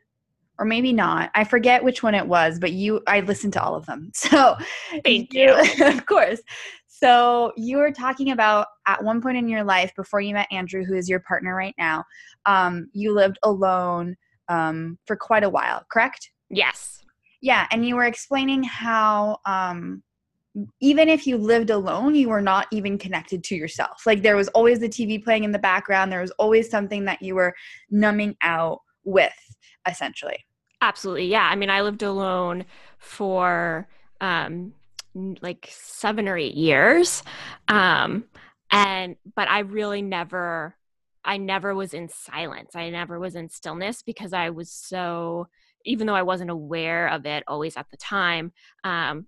or 0.59 0.64
maybe 0.64 0.93
not. 0.93 1.31
I 1.35 1.45
forget 1.45 1.85
which 1.85 2.02
one 2.02 2.14
it 2.14 2.26
was, 2.26 2.59
but 2.59 2.73
you 2.73 3.00
I 3.07 3.21
listened 3.21 3.52
to 3.55 3.62
all 3.62 3.75
of 3.75 3.87
them. 3.87 4.11
So 4.14 4.57
thank 5.05 5.33
you. 5.33 5.55
of 5.81 6.07
course. 6.07 6.40
So 6.88 7.52
you 7.57 7.78
were 7.78 7.93
talking 7.93 8.33
about 8.33 8.67
at 8.87 9.02
one 9.02 9.23
point 9.23 9.37
in 9.37 9.49
your 9.49 9.62
life 9.62 9.93
before 9.95 10.21
you 10.21 10.35
met 10.35 10.49
Andrew, 10.50 10.85
who 10.85 10.95
is 10.95 11.09
your 11.09 11.21
partner 11.21 11.55
right 11.55 11.75
now, 11.78 12.05
um, 12.45 12.88
you 12.93 13.14
lived 13.14 13.38
alone 13.45 14.17
um, 14.49 14.99
for 15.07 15.14
quite 15.14 15.45
a 15.45 15.49
while, 15.49 15.85
correct? 15.93 16.31
Yes. 16.50 17.05
Yeah, 17.40 17.69
and 17.71 17.87
you 17.87 17.95
were 17.95 18.05
explaining 18.05 18.64
how 18.64 19.38
um, 19.47 20.02
even 20.80 21.08
if 21.08 21.26
you 21.26 21.36
lived 21.36 21.70
alone, 21.70 22.14
you 22.14 22.28
were 22.28 22.40
not 22.40 22.66
even 22.70 22.98
connected 22.98 23.44
to 23.44 23.54
yourself. 23.54 24.02
Like 24.06 24.22
there 24.22 24.36
was 24.36 24.48
always 24.48 24.80
the 24.80 24.88
TV 24.88 25.22
playing 25.22 25.44
in 25.44 25.52
the 25.52 25.58
background. 25.58 26.10
There 26.10 26.20
was 26.20 26.30
always 26.32 26.70
something 26.70 27.04
that 27.04 27.22
you 27.22 27.34
were 27.34 27.54
numbing 27.90 28.36
out 28.42 28.80
with, 29.04 29.32
essentially. 29.86 30.44
Absolutely. 30.80 31.26
Yeah. 31.26 31.48
I 31.50 31.56
mean, 31.56 31.70
I 31.70 31.82
lived 31.82 32.02
alone 32.02 32.64
for 32.98 33.88
um, 34.20 34.72
like 35.14 35.68
seven 35.70 36.28
or 36.28 36.36
eight 36.36 36.54
years. 36.54 37.22
Um, 37.68 38.24
and, 38.70 39.16
but 39.34 39.48
I 39.48 39.60
really 39.60 40.02
never, 40.02 40.76
I 41.24 41.36
never 41.36 41.74
was 41.74 41.94
in 41.94 42.08
silence. 42.08 42.76
I 42.76 42.90
never 42.90 43.18
was 43.18 43.34
in 43.34 43.48
stillness 43.48 44.02
because 44.02 44.32
I 44.32 44.50
was 44.50 44.70
so, 44.70 45.48
even 45.84 46.06
though 46.06 46.14
I 46.14 46.22
wasn't 46.22 46.50
aware 46.50 47.08
of 47.08 47.26
it 47.26 47.44
always 47.48 47.76
at 47.76 47.86
the 47.90 47.96
time, 47.96 48.52
um, 48.84 49.26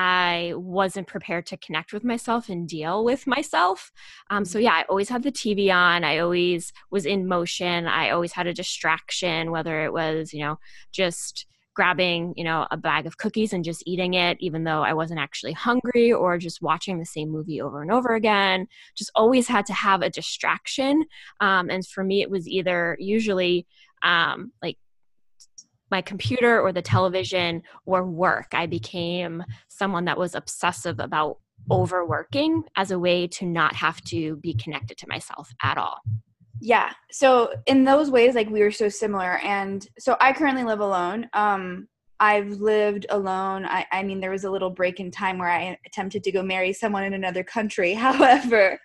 I 0.00 0.52
wasn't 0.54 1.08
prepared 1.08 1.44
to 1.46 1.56
connect 1.56 1.92
with 1.92 2.04
myself 2.04 2.48
and 2.48 2.68
deal 2.68 3.04
with 3.04 3.26
myself. 3.26 3.90
Um, 4.30 4.44
so, 4.44 4.60
yeah, 4.60 4.74
I 4.74 4.84
always 4.88 5.08
had 5.08 5.24
the 5.24 5.32
TV 5.32 5.74
on. 5.74 6.04
I 6.04 6.18
always 6.18 6.72
was 6.92 7.04
in 7.04 7.26
motion. 7.26 7.88
I 7.88 8.10
always 8.10 8.30
had 8.30 8.46
a 8.46 8.54
distraction, 8.54 9.50
whether 9.50 9.84
it 9.84 9.92
was, 9.92 10.32
you 10.32 10.38
know, 10.38 10.60
just 10.92 11.46
grabbing, 11.74 12.32
you 12.36 12.44
know, 12.44 12.68
a 12.70 12.76
bag 12.76 13.06
of 13.06 13.18
cookies 13.18 13.52
and 13.52 13.64
just 13.64 13.82
eating 13.86 14.14
it, 14.14 14.36
even 14.38 14.62
though 14.62 14.84
I 14.84 14.92
wasn't 14.92 15.18
actually 15.18 15.52
hungry, 15.52 16.12
or 16.12 16.38
just 16.38 16.62
watching 16.62 17.00
the 17.00 17.04
same 17.04 17.30
movie 17.30 17.60
over 17.60 17.82
and 17.82 17.90
over 17.90 18.14
again. 18.14 18.68
Just 18.96 19.10
always 19.16 19.48
had 19.48 19.66
to 19.66 19.72
have 19.72 20.02
a 20.02 20.10
distraction. 20.10 21.06
Um, 21.40 21.70
and 21.70 21.84
for 21.84 22.04
me, 22.04 22.22
it 22.22 22.30
was 22.30 22.46
either 22.46 22.96
usually 23.00 23.66
um, 24.04 24.52
like 24.62 24.78
my 25.90 26.02
computer 26.02 26.60
or 26.60 26.72
the 26.72 26.82
television 26.82 27.62
or 27.86 28.04
work. 28.04 28.48
I 28.52 28.66
became 28.66 29.44
someone 29.68 30.04
that 30.06 30.18
was 30.18 30.34
obsessive 30.34 31.00
about 31.00 31.38
overworking 31.70 32.64
as 32.76 32.90
a 32.90 32.98
way 32.98 33.26
to 33.26 33.46
not 33.46 33.74
have 33.74 34.00
to 34.02 34.36
be 34.36 34.54
connected 34.54 34.96
to 34.98 35.08
myself 35.08 35.52
at 35.62 35.76
all. 35.76 36.00
Yeah. 36.60 36.92
So 37.10 37.52
in 37.66 37.84
those 37.84 38.10
ways, 38.10 38.34
like 38.34 38.50
we 38.50 38.60
were 38.60 38.70
so 38.70 38.88
similar. 38.88 39.38
And 39.38 39.86
so 39.98 40.16
I 40.20 40.32
currently 40.32 40.64
live 40.64 40.80
alone. 40.80 41.28
Um, 41.32 41.88
I've 42.20 42.48
lived 42.48 43.06
alone. 43.10 43.64
I, 43.64 43.86
I 43.92 44.02
mean, 44.02 44.20
there 44.20 44.32
was 44.32 44.44
a 44.44 44.50
little 44.50 44.70
break 44.70 44.98
in 44.98 45.10
time 45.10 45.38
where 45.38 45.50
I 45.50 45.78
attempted 45.86 46.24
to 46.24 46.32
go 46.32 46.42
marry 46.42 46.72
someone 46.72 47.04
in 47.04 47.14
another 47.14 47.44
country. 47.44 47.94
However, 47.94 48.80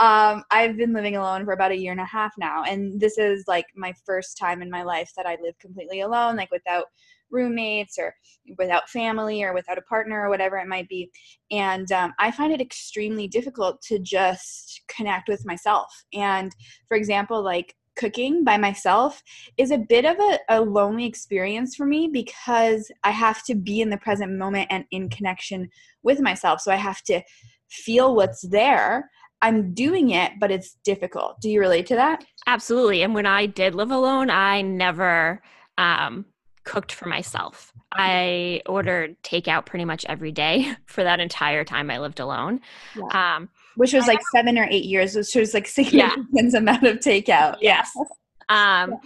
um, 0.00 0.42
I've 0.50 0.76
been 0.76 0.92
living 0.92 1.16
alone 1.16 1.44
for 1.44 1.52
about 1.52 1.70
a 1.70 1.78
year 1.78 1.92
and 1.92 2.00
a 2.00 2.04
half 2.04 2.32
now. 2.36 2.64
And 2.64 3.00
this 3.00 3.16
is 3.16 3.44
like 3.46 3.66
my 3.76 3.94
first 4.04 4.36
time 4.36 4.60
in 4.60 4.70
my 4.70 4.82
life 4.82 5.12
that 5.16 5.26
I 5.26 5.36
live 5.40 5.58
completely 5.60 6.00
alone, 6.00 6.36
like 6.36 6.50
without 6.50 6.86
roommates 7.30 7.98
or 7.98 8.14
without 8.58 8.88
family 8.88 9.42
or 9.42 9.54
without 9.54 9.78
a 9.78 9.82
partner 9.82 10.22
or 10.22 10.30
whatever 10.30 10.56
it 10.56 10.66
might 10.66 10.88
be. 10.88 11.10
And 11.50 11.90
um, 11.92 12.12
I 12.18 12.32
find 12.32 12.52
it 12.52 12.60
extremely 12.60 13.28
difficult 13.28 13.80
to 13.82 13.98
just 14.00 14.82
connect 14.88 15.28
with 15.28 15.46
myself. 15.46 15.92
And 16.12 16.52
for 16.88 16.96
example, 16.96 17.42
like 17.42 17.76
cooking 17.96 18.42
by 18.42 18.56
myself 18.56 19.22
is 19.56 19.70
a 19.70 19.78
bit 19.78 20.04
of 20.04 20.16
a, 20.18 20.38
a 20.48 20.60
lonely 20.60 21.06
experience 21.06 21.76
for 21.76 21.86
me 21.86 22.08
because 22.12 22.90
I 23.04 23.10
have 23.10 23.44
to 23.44 23.54
be 23.54 23.80
in 23.80 23.90
the 23.90 23.98
present 23.98 24.32
moment 24.32 24.66
and 24.70 24.84
in 24.90 25.08
connection 25.08 25.68
with 26.02 26.20
myself. 26.20 26.60
So 26.60 26.72
I 26.72 26.76
have 26.76 27.02
to 27.02 27.22
feel 27.68 28.14
what's 28.14 28.42
there 28.48 29.10
I'm 29.44 29.74
doing 29.74 30.08
it, 30.08 30.32
but 30.40 30.50
it's 30.50 30.78
difficult. 30.84 31.38
Do 31.42 31.50
you 31.50 31.60
relate 31.60 31.84
to 31.88 31.96
that? 31.96 32.24
Absolutely. 32.46 33.02
And 33.02 33.14
when 33.14 33.26
I 33.26 33.44
did 33.44 33.74
live 33.74 33.90
alone, 33.90 34.30
I 34.30 34.62
never 34.62 35.42
um, 35.76 36.24
cooked 36.64 36.92
for 36.92 37.08
myself. 37.08 37.70
I 37.92 38.62
ordered 38.64 39.22
takeout 39.22 39.66
pretty 39.66 39.84
much 39.84 40.06
every 40.08 40.32
day 40.32 40.72
for 40.86 41.04
that 41.04 41.20
entire 41.20 41.62
time 41.62 41.90
I 41.90 41.98
lived 41.98 42.20
alone. 42.20 42.62
Yeah. 42.96 43.36
Um, 43.36 43.50
which 43.76 43.92
was 43.92 44.06
like 44.06 44.20
seven 44.34 44.56
or 44.56 44.66
eight 44.70 44.84
years, 44.84 45.14
which 45.14 45.34
was 45.34 45.52
like 45.52 45.66
significant 45.68 46.28
yeah. 46.32 46.58
amount 46.58 46.84
of 46.84 46.98
takeout. 46.98 47.58
Yes. 47.60 47.90
Um, 48.50 48.90
yeah. 48.90 48.96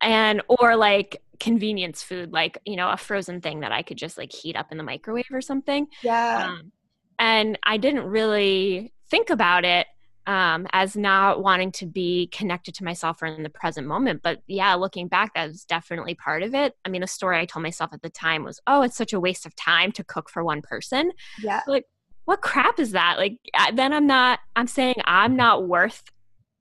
And, 0.00 0.42
or 0.48 0.74
like 0.74 1.22
convenience 1.38 2.02
food, 2.02 2.32
like, 2.32 2.58
you 2.64 2.74
know, 2.74 2.90
a 2.90 2.96
frozen 2.96 3.40
thing 3.40 3.60
that 3.60 3.70
I 3.70 3.82
could 3.82 3.96
just 3.96 4.18
like 4.18 4.32
heat 4.32 4.56
up 4.56 4.72
in 4.72 4.76
the 4.76 4.82
microwave 4.82 5.28
or 5.32 5.40
something. 5.40 5.86
Yeah. 6.02 6.48
Um, 6.48 6.72
and 7.20 7.56
I 7.62 7.76
didn't 7.76 8.06
really 8.06 8.92
think 9.12 9.28
about 9.28 9.66
it 9.66 9.86
um, 10.26 10.66
as 10.72 10.96
not 10.96 11.42
wanting 11.42 11.70
to 11.72 11.84
be 11.84 12.28
connected 12.28 12.74
to 12.76 12.84
myself 12.84 13.20
or 13.20 13.26
in 13.26 13.42
the 13.42 13.50
present 13.50 13.86
moment. 13.86 14.22
But 14.22 14.40
yeah, 14.46 14.74
looking 14.74 15.06
back, 15.06 15.34
that 15.34 15.48
was 15.48 15.64
definitely 15.66 16.14
part 16.14 16.42
of 16.42 16.54
it. 16.54 16.74
I 16.86 16.88
mean, 16.88 17.02
a 17.02 17.06
story 17.06 17.38
I 17.38 17.44
told 17.44 17.62
myself 17.62 17.90
at 17.92 18.00
the 18.00 18.08
time 18.08 18.42
was, 18.42 18.58
oh, 18.66 18.80
it's 18.80 18.96
such 18.96 19.12
a 19.12 19.20
waste 19.20 19.44
of 19.44 19.54
time 19.54 19.92
to 19.92 20.04
cook 20.04 20.30
for 20.30 20.42
one 20.42 20.62
person. 20.62 21.12
Yeah. 21.42 21.60
Like, 21.66 21.84
what 22.24 22.40
crap 22.40 22.80
is 22.80 22.92
that? 22.92 23.18
Like, 23.18 23.36
then 23.74 23.92
I'm 23.92 24.06
not, 24.06 24.38
I'm 24.56 24.66
saying 24.66 24.94
I'm 25.04 25.36
not 25.36 25.68
worth 25.68 26.04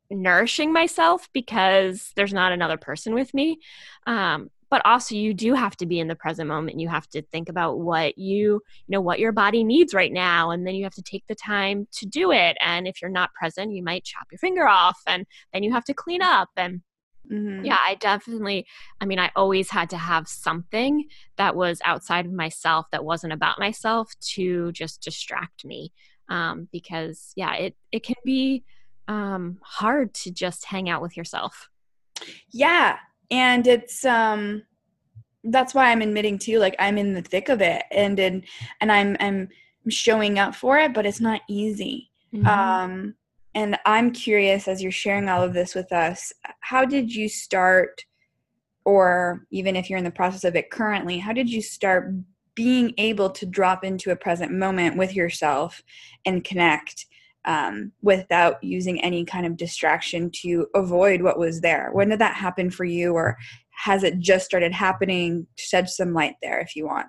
nourishing 0.09 0.73
myself 0.73 1.29
because 1.31 2.11
there's 2.17 2.33
not 2.33 2.51
another 2.51 2.77
person 2.77 3.13
with 3.13 3.33
me. 3.33 3.59
Um, 4.05 4.49
but 4.71 4.81
also 4.85 5.13
you 5.13 5.33
do 5.33 5.53
have 5.53 5.75
to 5.77 5.85
be 5.85 5.99
in 5.99 6.07
the 6.07 6.15
present 6.15 6.47
moment 6.47 6.79
you 6.79 6.89
have 6.89 7.07
to 7.07 7.21
think 7.21 7.49
about 7.49 7.79
what 7.79 8.17
you 8.17 8.37
you 8.37 8.61
know 8.87 9.01
what 9.01 9.19
your 9.19 9.31
body 9.31 9.63
needs 9.63 9.93
right 9.93 10.11
now 10.11 10.49
and 10.49 10.65
then 10.65 10.73
you 10.73 10.83
have 10.83 10.95
to 10.95 11.03
take 11.03 11.23
the 11.27 11.35
time 11.35 11.87
to 11.91 12.07
do 12.07 12.31
it 12.31 12.57
and 12.61 12.87
if 12.87 13.01
you're 13.01 13.11
not 13.11 13.33
present 13.33 13.73
you 13.73 13.83
might 13.83 14.03
chop 14.03 14.25
your 14.31 14.39
finger 14.39 14.67
off 14.67 14.99
and 15.05 15.27
then 15.53 15.61
you 15.61 15.71
have 15.71 15.83
to 15.83 15.93
clean 15.93 16.23
up 16.23 16.49
and 16.57 16.81
Mm-hmm. 17.31 17.65
Yeah, 17.65 17.77
I 17.79 17.95
definitely, 17.95 18.65
I 18.99 19.05
mean, 19.05 19.19
I 19.19 19.31
always 19.35 19.69
had 19.69 19.89
to 19.91 19.97
have 19.97 20.27
something 20.27 21.05
that 21.37 21.55
was 21.55 21.79
outside 21.85 22.25
of 22.25 22.33
myself 22.33 22.87
that 22.91 23.05
wasn't 23.05 23.31
about 23.31 23.59
myself 23.59 24.11
to 24.33 24.71
just 24.71 25.01
distract 25.01 25.63
me. 25.63 25.93
Um, 26.29 26.67
because, 26.71 27.31
yeah, 27.35 27.53
it, 27.55 27.75
it 27.91 28.03
can 28.03 28.15
be 28.25 28.63
um, 29.07 29.59
hard 29.61 30.13
to 30.15 30.31
just 30.31 30.65
hang 30.65 30.89
out 30.89 31.01
with 31.01 31.15
yourself. 31.15 31.69
Yeah, 32.51 32.97
and 33.31 33.65
it's 33.65 34.05
um 34.05 34.61
that's 35.45 35.73
why 35.73 35.91
i'm 35.91 36.01
admitting 36.01 36.37
too 36.37 36.59
like 36.59 36.75
i'm 36.77 36.97
in 36.97 37.13
the 37.13 37.21
thick 37.21 37.49
of 37.49 37.61
it 37.61 37.83
and 37.91 38.19
and 38.19 38.43
and 38.81 38.91
i'm 38.91 39.17
i'm 39.19 39.49
showing 39.89 40.37
up 40.37 40.53
for 40.53 40.77
it 40.77 40.93
but 40.93 41.05
it's 41.05 41.21
not 41.21 41.41
easy 41.49 42.11
mm-hmm. 42.33 42.45
um 42.45 43.15
and 43.55 43.77
i'm 43.85 44.11
curious 44.11 44.67
as 44.67 44.83
you're 44.83 44.91
sharing 44.91 45.27
all 45.27 45.41
of 45.41 45.53
this 45.53 45.73
with 45.73 45.91
us 45.91 46.31
how 46.59 46.85
did 46.85 47.13
you 47.13 47.27
start 47.27 48.05
or 48.85 49.45
even 49.51 49.75
if 49.75 49.89
you're 49.89 49.99
in 49.99 50.05
the 50.05 50.11
process 50.11 50.43
of 50.43 50.55
it 50.55 50.69
currently 50.69 51.17
how 51.17 51.33
did 51.33 51.49
you 51.49 51.61
start 51.61 52.13
being 52.53 52.93
able 52.97 53.29
to 53.29 53.45
drop 53.45 53.83
into 53.83 54.11
a 54.11 54.15
present 54.15 54.51
moment 54.51 54.97
with 54.97 55.15
yourself 55.15 55.81
and 56.25 56.43
connect 56.43 57.05
um, 57.45 57.91
without 58.01 58.63
using 58.63 59.01
any 59.01 59.25
kind 59.25 59.45
of 59.45 59.57
distraction 59.57 60.29
to 60.41 60.67
avoid 60.75 61.21
what 61.21 61.39
was 61.39 61.61
there. 61.61 61.89
When 61.91 62.09
did 62.09 62.19
that 62.19 62.35
happen 62.35 62.69
for 62.69 62.85
you, 62.85 63.13
or 63.13 63.37
has 63.71 64.03
it 64.03 64.19
just 64.19 64.45
started 64.45 64.73
happening? 64.73 65.47
Shed 65.57 65.89
some 65.89 66.13
light 66.13 66.35
there 66.41 66.59
if 66.59 66.75
you 66.75 66.85
want. 66.85 67.07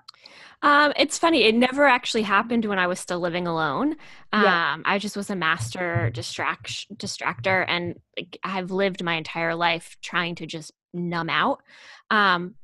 Um, 0.63 0.93
it's 0.95 1.17
funny. 1.17 1.43
It 1.43 1.55
never 1.55 1.85
actually 1.85 2.21
happened 2.21 2.63
when 2.65 2.79
I 2.79 2.87
was 2.87 2.99
still 2.99 3.19
living 3.19 3.47
alone. 3.47 3.97
Um, 4.31 4.43
yeah. 4.43 4.77
I 4.85 4.97
just 4.97 5.17
was 5.17 5.29
a 5.29 5.35
master 5.35 6.09
distract 6.09 6.87
distractor, 6.97 7.65
and 7.67 7.99
like, 8.17 8.39
I've 8.43 8.71
lived 8.71 9.03
my 9.03 9.15
entire 9.15 9.55
life 9.55 9.97
trying 10.01 10.35
to 10.35 10.45
just 10.45 10.71
numb 10.93 11.29
out. 11.29 11.61
Um, 12.09 12.55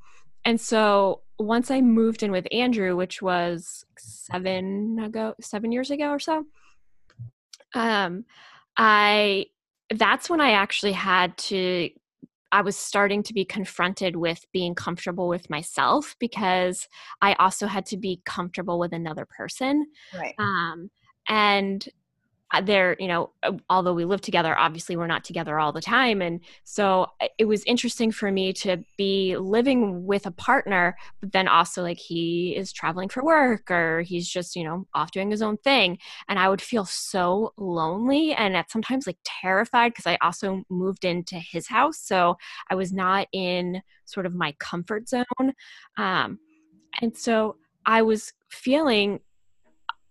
and 0.46 0.60
so 0.60 1.22
once 1.38 1.70
I 1.70 1.82
moved 1.82 2.24
in 2.24 2.32
with 2.32 2.48
Andrew, 2.52 2.96
which 2.96 3.22
was 3.22 3.86
seven 3.98 5.00
ago, 5.00 5.36
seven 5.42 5.72
years 5.72 5.92
ago 5.92 6.10
or 6.10 6.20
so, 6.20 6.46
um, 7.74 8.26
I 8.78 9.48
that's 9.96 10.30
when 10.30 10.42
I 10.42 10.52
actually 10.52 10.92
had 10.92 11.38
to 11.38 11.90
I 12.52 12.62
was 12.62 12.76
starting 12.76 13.22
to 13.24 13.34
be 13.34 13.46
confronted 13.46 14.16
with 14.16 14.46
being 14.52 14.74
comfortable 14.74 15.28
with 15.28 15.50
myself 15.50 16.16
because 16.20 16.88
I 17.22 17.34
also 17.34 17.68
had 17.68 17.86
to 17.88 17.98
be 17.98 18.22
comfortable 18.26 18.80
with 18.80 18.92
another 18.92 19.26
person. 19.26 19.86
Right. 20.18 20.34
Um, 20.40 20.90
and 21.28 21.88
there 22.64 22.96
you 23.00 23.08
know 23.08 23.32
uh, 23.44 23.52
although 23.70 23.94
we 23.94 24.06
live 24.06 24.22
together 24.22 24.58
obviously 24.58 24.96
we're 24.98 25.08
not 25.08 25.24
together 25.24 25.60
all 25.60 25.72
the 25.72 25.82
time. 25.82 26.22
And 26.22 26.42
so 26.64 27.08
uh, 27.22 27.28
it 27.38 27.46
was 27.46 27.64
interesting 27.66 28.12
for 28.12 28.32
me 28.32 28.54
to 28.54 28.84
be 28.98 29.38
living 29.38 30.06
with 30.06 30.26
a 30.26 30.32
partner 30.32 30.98
but 31.22 31.32
then 31.32 31.48
also 31.48 31.84
like 31.84 31.98
he 31.98 32.56
is 32.56 32.74
traveling 32.74 33.10
for 33.10 33.24
work 33.24 33.70
or 33.70 34.02
he's 34.02 34.28
just 34.28 34.56
you 34.56 34.64
know 34.64 34.88
off 34.94 35.12
doing 35.12 35.32
his 35.32 35.42
own 35.42 35.58
thing. 35.58 35.98
And 36.28 36.40
i 36.40 36.50
would 36.50 36.62
feel 36.62 36.86
so 36.86 37.54
lonely 37.58 38.34
and 38.34 38.58
at 38.58 38.72
sometimes 38.72 39.06
like 39.06 39.18
terrified 39.24 39.92
because 39.94 40.08
i 40.08 40.18
also 40.22 40.64
moved 40.70 41.06
into 41.06 41.36
his 41.36 41.68
house. 41.68 42.00
So 42.00 42.38
i 42.70 42.76
was 42.76 42.92
not 42.92 43.28
in 43.32 43.82
sort 44.06 44.26
of 44.26 44.34
my 44.34 44.56
comfort 44.60 45.08
zone. 45.08 45.26
Um, 45.98 46.40
and 47.02 47.16
so 47.16 47.58
i 47.86 48.02
was 48.02 48.34
feeling 48.50 49.20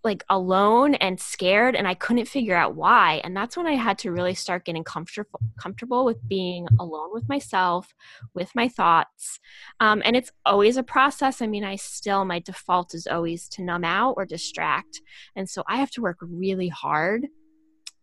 like 0.09 0.25
alone 0.31 0.95
and 0.95 1.21
scared 1.21 1.77
and 1.77 1.87
I 1.87 1.93
couldn't 1.93 2.27
figure 2.27 2.57
out 2.57 2.75
why. 2.75 3.21
And 3.25 3.37
that's 3.37 3.59
when 3.59 3.67
I 3.67 3.75
had 3.75 3.99
to 3.99 4.11
really 4.11 4.35
start 4.35 4.65
getting 4.65 4.85
comfortable 4.85 5.39
comfortable 5.61 6.05
with 6.07 6.27
being 6.27 6.67
alone 6.81 7.11
with 7.13 7.29
myself, 7.29 7.95
with 8.35 8.51
my 8.55 8.69
thoughts. 8.69 9.39
Um, 9.81 10.01
and 10.07 10.17
it's 10.17 10.33
always 10.47 10.79
a 10.79 10.83
process. 10.83 11.43
I 11.43 11.47
mean, 11.47 11.63
I 11.63 11.77
still 11.77 12.25
my 12.25 12.39
default 12.39 12.95
is 12.95 13.07
always 13.07 13.49
to 13.51 13.63
numb 13.63 13.85
out 13.85 14.15
or 14.17 14.25
distract. 14.25 15.03
And 15.37 15.49
so 15.49 15.63
I 15.69 15.77
have 15.77 15.91
to 15.93 16.01
work 16.01 16.17
really 16.23 16.69
hard 16.69 17.27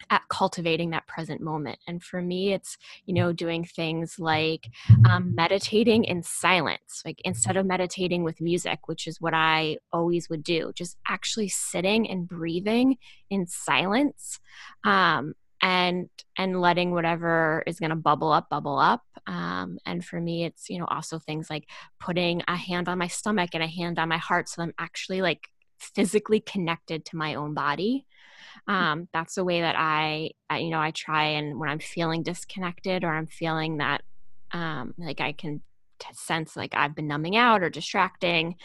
at 0.10 0.22
cultivating 0.30 0.92
that 0.92 1.08
present 1.08 1.42
moment. 1.42 1.80
And 1.88 2.04
for 2.04 2.22
me, 2.22 2.54
it's, 2.54 2.78
you 3.06 3.14
know, 3.14 3.34
doing 3.34 3.64
things 3.64 4.16
like 4.20 4.68
um, 5.10 5.34
meditating 5.36 6.04
in 6.04 6.22
silence, 6.24 7.02
like 7.06 7.22
instead 7.24 7.58
of 7.58 7.66
meditating 7.66 8.24
with 8.24 8.42
music, 8.42 8.88
which 8.88 9.08
is 9.08 9.20
what 9.20 9.34
I 9.34 9.78
always 9.92 10.30
would 10.30 10.44
do, 10.44 10.72
just 10.76 10.98
actually 11.08 11.50
sitting 11.50 12.10
and 12.10 12.28
breathing 12.28 12.98
in 13.30 13.48
silence. 13.48 14.40
Um, 14.84 15.34
and 15.62 16.10
and 16.38 16.62
letting 16.62 16.92
whatever 16.92 17.64
is 17.66 17.80
going 17.80 17.90
to 17.90 17.96
bubble 17.96 18.32
up 18.32 18.50
bubble 18.50 18.78
up 18.78 19.04
um, 19.26 19.78
and 19.86 20.04
for 20.04 20.20
me 20.20 20.44
it's 20.44 20.70
you 20.70 20.78
know 20.78 20.86
also 20.86 21.18
things 21.18 21.50
like 21.50 21.68
putting 22.00 22.44
a 22.48 22.56
hand 22.56 22.90
on 22.90 22.98
my 22.98 23.08
stomach 23.08 23.52
and 23.54 23.64
a 23.64 23.68
hand 23.68 23.98
on 23.98 24.10
my 24.10 24.18
heart 24.18 24.50
so 24.50 24.62
i'm 24.62 24.74
actually 24.78 25.22
like 25.22 25.48
physically 25.80 26.40
connected 26.40 27.06
to 27.06 27.16
my 27.16 27.36
own 27.36 27.54
body 27.54 28.06
um, 28.68 29.08
that's 29.14 29.36
the 29.36 29.44
way 29.44 29.62
that 29.62 29.76
I, 29.78 30.32
I, 30.50 30.60
you 30.60 30.70
know, 30.70 30.80
I 30.80 30.92
try 30.92 31.24
and 31.26 31.60
when 31.60 31.70
I'm 31.70 31.80
feeling 31.80 32.24
disconnected 32.24 33.04
or 33.04 33.10
I'm 33.10 33.28
feeling 33.28 33.78
that 33.78 34.02
um, 34.52 34.94
like 34.98 35.22
I 35.22 35.34
can 35.34 35.62
sense 36.14 36.56
like 36.56 36.74
I've 36.76 36.96
been 36.96 37.08
numbing 37.08 37.36
out 37.36 37.64
or 37.64 37.70
distracting, 37.70 38.56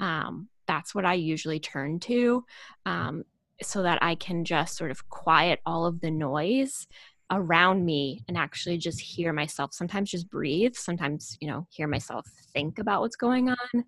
um, 0.00 0.48
that's 0.66 0.94
what 0.94 1.04
I 1.04 1.14
usually 1.14 1.60
turn 1.60 2.00
to 2.00 2.44
um, 2.86 3.24
so 3.62 3.82
that 3.82 4.02
I 4.02 4.14
can 4.14 4.44
just 4.44 4.76
sort 4.76 4.90
of 4.90 5.08
quiet 5.08 5.60
all 5.66 5.86
of 5.86 6.00
the 6.00 6.10
noise 6.10 6.86
around 7.30 7.84
me 7.84 8.22
and 8.28 8.36
actually 8.36 8.76
just 8.76 9.00
hear 9.00 9.32
myself 9.32 9.72
sometimes 9.72 10.10
just 10.10 10.28
breathe 10.28 10.74
sometimes 10.74 11.38
you 11.40 11.48
know 11.48 11.66
hear 11.70 11.88
myself 11.88 12.26
think 12.52 12.78
about 12.78 13.00
what's 13.00 13.16
going 13.16 13.48
on 13.48 13.84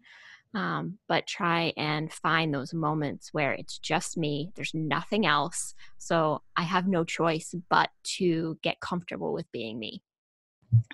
um, 0.54 0.98
but 1.08 1.26
try 1.26 1.72
and 1.76 2.12
find 2.12 2.54
those 2.54 2.72
moments 2.72 3.32
where 3.32 3.52
it's 3.52 3.78
just 3.78 4.16
me 4.16 4.50
there's 4.54 4.74
nothing 4.74 5.26
else 5.26 5.74
so 5.98 6.42
i 6.56 6.62
have 6.62 6.86
no 6.86 7.04
choice 7.04 7.54
but 7.68 7.90
to 8.02 8.58
get 8.62 8.80
comfortable 8.80 9.32
with 9.32 9.50
being 9.52 9.78
me. 9.78 10.02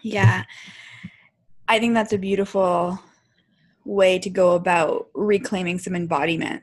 Yeah. 0.02 0.44
I 1.68 1.78
think 1.78 1.94
that's 1.94 2.12
a 2.12 2.18
beautiful 2.18 2.98
way 3.84 4.18
to 4.18 4.30
go 4.30 4.54
about 4.54 5.08
reclaiming 5.14 5.78
some 5.78 5.94
embodiment. 5.94 6.62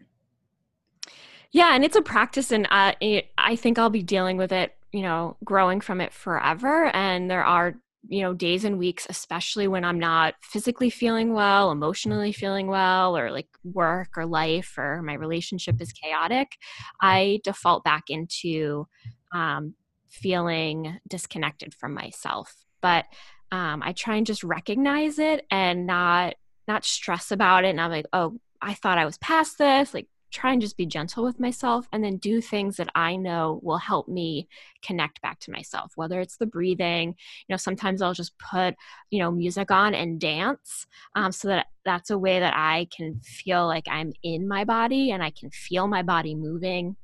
Yeah 1.52 1.74
and 1.74 1.84
it's 1.84 1.96
a 1.96 2.02
practice 2.02 2.52
and 2.52 2.68
uh, 2.70 2.94
it, 3.02 3.32
i 3.38 3.56
think 3.56 3.80
i'll 3.80 3.90
be 3.90 4.04
dealing 4.04 4.38
with 4.38 4.52
it 4.52 4.76
you 4.92 5.02
know 5.02 5.36
growing 5.44 5.82
from 5.82 6.00
it 6.00 6.14
forever 6.14 6.96
and 6.96 7.30
there 7.30 7.44
are 7.44 7.76
you 8.08 8.22
know 8.22 8.34
days 8.34 8.64
and 8.64 8.80
weeks 8.80 9.06
especially 9.10 9.68
when 9.68 9.84
i'm 9.84 10.00
not 10.00 10.34
physically 10.42 10.90
feeling 10.90 11.34
well 11.34 11.70
emotionally 11.70 12.32
feeling 12.32 12.68
well 12.68 13.18
or 13.18 13.30
like 13.30 13.50
work 13.64 14.10
or 14.16 14.26
life 14.26 14.76
or 14.78 15.02
my 15.02 15.14
relationship 15.14 15.82
is 15.82 15.92
chaotic 15.92 16.54
i 17.02 17.40
default 17.44 17.84
back 17.84 18.04
into 18.10 18.88
um, 19.34 19.76
feeling 20.10 21.00
disconnected 21.08 21.74
from 21.74 21.94
myself. 21.94 22.66
But 22.82 23.06
um, 23.52 23.82
i 23.84 23.94
try 23.94 24.16
and 24.16 24.28
just 24.28 24.44
recognize 24.44 25.20
it 25.20 25.46
and 25.50 25.88
not 25.88 26.36
not 26.68 26.86
stress 26.86 27.32
about 27.32 27.66
it 27.66 27.70
and 27.70 27.82
i'm 27.82 27.90
like 27.90 28.06
oh 28.14 28.38
i 28.62 28.76
thought 28.76 29.00
i 29.00 29.06
was 29.06 29.18
past 29.18 29.58
this 29.58 29.92
like 29.92 30.08
try 30.32 30.52
and 30.52 30.62
just 30.62 30.78
be 30.78 30.86
gentle 30.86 31.24
with 31.24 31.40
myself 31.40 31.88
and 31.92 32.04
then 32.04 32.18
do 32.18 32.42
things 32.42 32.78
that 32.78 32.90
I 32.96 33.16
know 33.16 33.60
will 33.64 33.78
help 33.78 34.08
me 34.08 34.48
connect 34.82 35.22
back 35.22 35.40
to 35.42 35.52
myself, 35.52 35.94
whether 35.96 36.20
it's 36.20 36.38
the 36.38 36.46
breathing. 36.46 37.10
You 37.48 37.54
know, 37.54 37.58
sometimes 37.58 38.02
I'll 38.02 38.14
just 38.14 38.38
put, 38.38 38.76
you 39.10 39.20
know, 39.20 39.32
music 39.32 39.72
on 39.72 39.94
and 39.94 40.20
dance 40.20 40.88
um, 41.16 41.32
so 41.32 41.48
that 41.48 41.68
that's 41.86 42.10
a 42.10 42.18
way 42.18 42.40
that 42.40 42.54
I 42.56 42.88
can 42.96 43.20
feel 43.24 43.66
like 43.66 43.86
I'm 43.90 44.14
in 44.24 44.48
my 44.48 44.64
body 44.64 45.12
and 45.12 45.24
I 45.24 45.32
can 45.32 45.50
feel 45.50 45.88
my 45.88 46.04
body 46.04 46.36
moving 46.36 46.96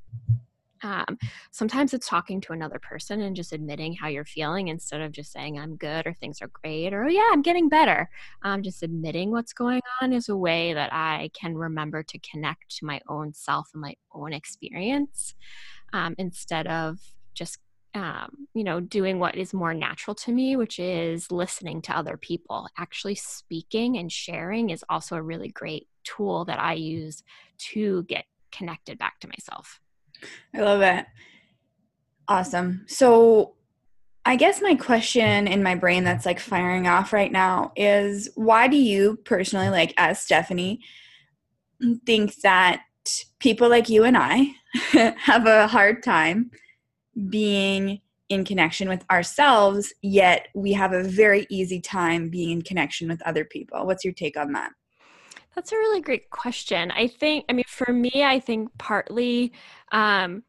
um, 0.82 1.18
sometimes 1.50 1.94
it's 1.94 2.08
talking 2.08 2.40
to 2.40 2.52
another 2.52 2.78
person 2.78 3.22
and 3.22 3.36
just 3.36 3.52
admitting 3.52 3.94
how 3.94 4.08
you're 4.08 4.24
feeling 4.24 4.68
instead 4.68 5.00
of 5.00 5.12
just 5.12 5.32
saying 5.32 5.58
i'm 5.58 5.76
good 5.76 6.06
or 6.06 6.12
things 6.14 6.40
are 6.42 6.50
great 6.62 6.92
or 6.92 7.04
oh 7.04 7.08
yeah 7.08 7.28
i'm 7.32 7.42
getting 7.42 7.68
better 7.68 8.08
um, 8.42 8.62
just 8.62 8.82
admitting 8.82 9.30
what's 9.30 9.52
going 9.52 9.82
on 10.00 10.12
is 10.12 10.28
a 10.28 10.36
way 10.36 10.72
that 10.74 10.92
i 10.92 11.30
can 11.32 11.56
remember 11.56 12.02
to 12.02 12.18
connect 12.18 12.76
to 12.76 12.86
my 12.86 13.00
own 13.08 13.32
self 13.32 13.68
and 13.74 13.80
my 13.80 13.94
own 14.14 14.32
experience 14.32 15.34
um, 15.92 16.14
instead 16.18 16.66
of 16.66 16.98
just 17.34 17.58
um, 17.96 18.46
you 18.52 18.62
know, 18.62 18.78
doing 18.78 19.18
what 19.18 19.36
is 19.36 19.54
more 19.54 19.72
natural 19.72 20.14
to 20.16 20.30
me, 20.30 20.54
which 20.54 20.78
is 20.78 21.32
listening 21.32 21.80
to 21.82 21.96
other 21.96 22.18
people. 22.18 22.68
Actually, 22.76 23.14
speaking 23.14 23.96
and 23.96 24.12
sharing 24.12 24.68
is 24.68 24.84
also 24.90 25.16
a 25.16 25.22
really 25.22 25.48
great 25.48 25.88
tool 26.04 26.44
that 26.44 26.60
I 26.60 26.74
use 26.74 27.22
to 27.70 28.02
get 28.02 28.26
connected 28.52 28.98
back 28.98 29.18
to 29.20 29.28
myself. 29.28 29.80
I 30.54 30.60
love 30.60 30.82
it. 30.82 31.06
Awesome. 32.28 32.84
So, 32.88 33.54
I 34.24 34.34
guess 34.34 34.60
my 34.60 34.74
question 34.74 35.46
in 35.46 35.62
my 35.62 35.76
brain 35.76 36.02
that's 36.02 36.26
like 36.26 36.40
firing 36.40 36.88
off 36.88 37.12
right 37.12 37.30
now 37.30 37.70
is 37.76 38.28
why 38.34 38.66
do 38.66 38.76
you 38.76 39.18
personally, 39.24 39.68
like 39.68 39.94
as 39.96 40.20
Stephanie, 40.20 40.80
think 42.04 42.34
that 42.40 42.82
people 43.38 43.68
like 43.68 43.88
you 43.88 44.02
and 44.02 44.16
I 44.18 44.48
have 45.16 45.46
a 45.46 45.68
hard 45.68 46.02
time 46.02 46.50
being 47.30 48.00
in 48.28 48.44
connection 48.44 48.88
with 48.88 49.04
ourselves, 49.10 49.92
yet 50.02 50.48
we 50.54 50.72
have 50.72 50.92
a 50.92 51.04
very 51.04 51.46
easy 51.48 51.80
time 51.80 52.28
being 52.28 52.50
in 52.50 52.62
connection 52.62 53.08
with 53.08 53.22
other 53.22 53.44
people? 53.44 53.86
What's 53.86 54.04
your 54.04 54.14
take 54.14 54.36
on 54.36 54.52
that? 54.52 54.72
That's 55.54 55.72
a 55.72 55.76
really 55.76 56.00
great 56.00 56.28
question. 56.30 56.90
I 56.90 57.06
think, 57.06 57.46
I 57.48 57.52
mean, 57.52 57.64
for 57.66 57.92
me, 57.92 58.24
I 58.24 58.40
think 58.40 58.76
partly 58.76 59.52
um, 59.92 60.42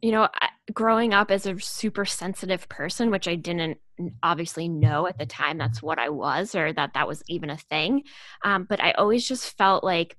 you 0.00 0.12
know, 0.12 0.28
growing 0.72 1.14
up 1.14 1.30
as 1.30 1.46
a 1.46 1.58
super 1.58 2.04
sensitive 2.04 2.68
person, 2.68 3.10
which 3.10 3.28
I 3.28 3.36
didn't 3.36 3.78
obviously 4.22 4.68
know 4.68 5.06
at 5.06 5.18
the 5.18 5.26
time 5.26 5.58
that's 5.58 5.82
what 5.82 5.98
I 5.98 6.08
was 6.08 6.54
or 6.54 6.72
that 6.72 6.94
that 6.94 7.08
was 7.08 7.22
even 7.28 7.50
a 7.50 7.56
thing. 7.56 8.02
Um, 8.44 8.66
but 8.68 8.82
I 8.82 8.92
always 8.92 9.26
just 9.26 9.56
felt 9.56 9.84
like 9.84 10.16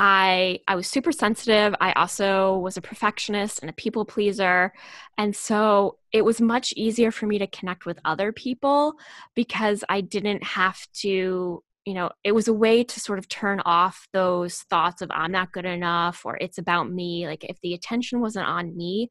I 0.00 0.60
I 0.68 0.76
was 0.76 0.86
super 0.86 1.10
sensitive. 1.10 1.74
I 1.80 1.92
also 1.94 2.56
was 2.58 2.76
a 2.76 2.80
perfectionist 2.80 3.58
and 3.60 3.68
a 3.68 3.72
people 3.72 4.04
pleaser. 4.04 4.72
And 5.18 5.34
so 5.34 5.98
it 6.12 6.24
was 6.24 6.40
much 6.40 6.72
easier 6.76 7.10
for 7.10 7.26
me 7.26 7.38
to 7.38 7.48
connect 7.48 7.84
with 7.84 7.98
other 8.04 8.30
people 8.30 8.94
because 9.34 9.82
I 9.88 10.02
didn't 10.02 10.44
have 10.44 10.78
to 11.00 11.64
you 11.84 11.94
know, 11.94 12.10
it 12.22 12.32
was 12.32 12.48
a 12.48 12.52
way 12.52 12.84
to 12.84 13.00
sort 13.00 13.18
of 13.18 13.28
turn 13.28 13.60
off 13.64 14.08
those 14.12 14.58
thoughts 14.64 15.00
of 15.00 15.10
I'm 15.10 15.32
not 15.32 15.52
good 15.52 15.64
enough 15.64 16.22
or 16.24 16.36
it's 16.36 16.58
about 16.58 16.90
me. 16.90 17.26
Like 17.26 17.44
if 17.44 17.58
the 17.62 17.74
attention 17.74 18.20
wasn't 18.20 18.46
on 18.46 18.76
me, 18.76 19.10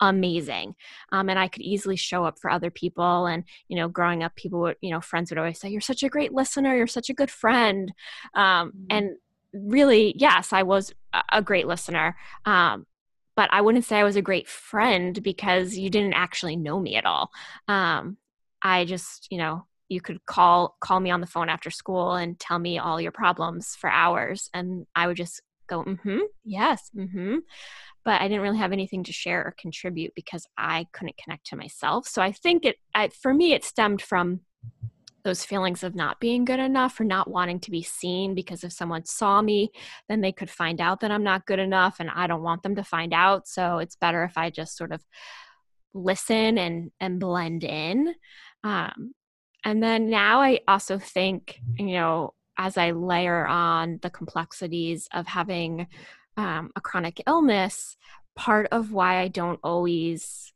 amazing. 0.00 0.74
Um, 1.10 1.28
and 1.28 1.38
I 1.38 1.48
could 1.48 1.62
easily 1.62 1.96
show 1.96 2.24
up 2.24 2.38
for 2.38 2.50
other 2.50 2.70
people. 2.70 3.26
And, 3.26 3.44
you 3.68 3.76
know, 3.76 3.88
growing 3.88 4.22
up, 4.22 4.34
people 4.36 4.60
would, 4.60 4.76
you 4.80 4.90
know, 4.90 5.00
friends 5.00 5.30
would 5.30 5.38
always 5.38 5.58
say, 5.58 5.68
You're 5.70 5.80
such 5.80 6.02
a 6.02 6.08
great 6.08 6.32
listener. 6.32 6.76
You're 6.76 6.86
such 6.86 7.10
a 7.10 7.14
good 7.14 7.30
friend. 7.30 7.92
Um, 8.34 8.68
mm-hmm. 8.68 8.86
And 8.90 9.10
really, 9.52 10.14
yes, 10.16 10.52
I 10.52 10.62
was 10.62 10.92
a 11.32 11.42
great 11.42 11.66
listener. 11.66 12.16
Um, 12.44 12.86
but 13.36 13.48
I 13.52 13.60
wouldn't 13.60 13.84
say 13.84 13.98
I 13.98 14.04
was 14.04 14.16
a 14.16 14.22
great 14.22 14.48
friend 14.48 15.22
because 15.22 15.76
you 15.76 15.90
didn't 15.90 16.14
actually 16.14 16.56
know 16.56 16.80
me 16.80 16.96
at 16.96 17.06
all. 17.06 17.30
Um, 17.68 18.16
I 18.62 18.84
just, 18.84 19.28
you 19.30 19.38
know, 19.38 19.64
you 19.88 20.00
could 20.00 20.24
call 20.26 20.76
call 20.80 21.00
me 21.00 21.10
on 21.10 21.20
the 21.20 21.26
phone 21.26 21.48
after 21.48 21.70
school 21.70 22.14
and 22.14 22.38
tell 22.38 22.58
me 22.58 22.78
all 22.78 23.00
your 23.00 23.12
problems 23.12 23.74
for 23.76 23.90
hours 23.90 24.48
and 24.54 24.86
i 24.94 25.06
would 25.06 25.16
just 25.16 25.40
go 25.68 25.84
mm-hmm 25.84 26.20
yes 26.44 26.90
mm-hmm 26.96 27.36
but 28.04 28.20
i 28.20 28.28
didn't 28.28 28.42
really 28.42 28.58
have 28.58 28.72
anything 28.72 29.04
to 29.04 29.12
share 29.12 29.40
or 29.40 29.54
contribute 29.58 30.12
because 30.14 30.46
i 30.56 30.86
couldn't 30.92 31.16
connect 31.22 31.46
to 31.46 31.56
myself. 31.56 32.06
So 32.06 32.22
i 32.22 32.32
think 32.32 32.64
it 32.64 32.76
I, 32.94 33.08
for 33.08 33.34
me 33.34 33.52
it 33.52 33.64
stemmed 33.64 34.02
from 34.02 34.40
those 35.24 35.44
feelings 35.44 35.82
of 35.82 35.94
not 35.94 36.20
being 36.20 36.44
good 36.44 36.60
enough 36.60 36.98
or 36.98 37.04
not 37.04 37.28
wanting 37.28 37.60
to 37.60 37.70
be 37.70 37.82
seen 37.82 38.34
because 38.34 38.64
if 38.64 38.72
someone 38.72 39.04
saw 39.04 39.42
me 39.42 39.70
then 40.08 40.22
they 40.22 40.32
could 40.32 40.48
find 40.48 40.80
out 40.80 41.00
that 41.00 41.10
i'm 41.10 41.24
not 41.24 41.44
good 41.44 41.58
enough 41.58 41.96
and 42.00 42.08
i 42.14 42.26
don't 42.26 42.42
want 42.42 42.62
them 42.62 42.76
to 42.76 42.84
find 42.84 43.12
out. 43.12 43.46
So 43.46 43.78
it's 43.78 43.96
better 43.96 44.24
if 44.24 44.38
i 44.38 44.48
just 44.48 44.76
sort 44.76 44.92
of 44.92 45.02
listen 45.94 46.58
and 46.58 46.90
and 47.00 47.20
blend 47.20 47.64
in. 47.64 48.14
Um, 48.64 49.12
and 49.68 49.82
then 49.82 50.08
now 50.08 50.40
I 50.40 50.60
also 50.66 50.98
think, 50.98 51.60
you 51.76 51.92
know, 51.92 52.32
as 52.56 52.78
I 52.78 52.92
layer 52.92 53.46
on 53.46 53.98
the 54.00 54.08
complexities 54.08 55.06
of 55.12 55.26
having 55.26 55.88
um, 56.38 56.70
a 56.74 56.80
chronic 56.80 57.22
illness, 57.26 57.98
part 58.34 58.68
of 58.72 58.92
why 58.92 59.18
I 59.18 59.28
don't 59.28 59.60
always 59.62 60.54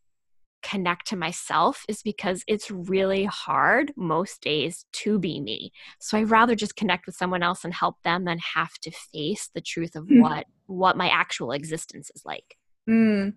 connect 0.63 1.09
to 1.09 1.17
myself 1.17 1.85
is 1.91 2.01
because 2.01 2.43
it's 2.47 2.71
really 2.71 3.27
hard 3.27 3.93
most 3.97 4.41
days 4.41 4.87
to 4.93 5.19
be 5.19 5.43
me. 5.43 5.73
So 6.01 6.17
I'd 6.17 6.31
rather 6.31 6.55
just 6.55 6.77
connect 6.77 7.05
with 7.05 7.15
someone 7.15 7.43
else 7.43 7.67
and 7.67 7.75
help 7.75 7.97
them 8.05 8.25
than 8.25 8.39
have 8.39 8.73
to 8.81 8.91
face 8.91 9.51
the 9.55 9.61
truth 9.61 9.95
of 9.95 10.07
mm. 10.07 10.23
what 10.23 10.47
what 10.69 10.97
my 10.97 11.11
actual 11.11 11.53
existence 11.53 12.11
is 12.15 12.25
like. 12.25 12.57
Mm. 12.89 13.35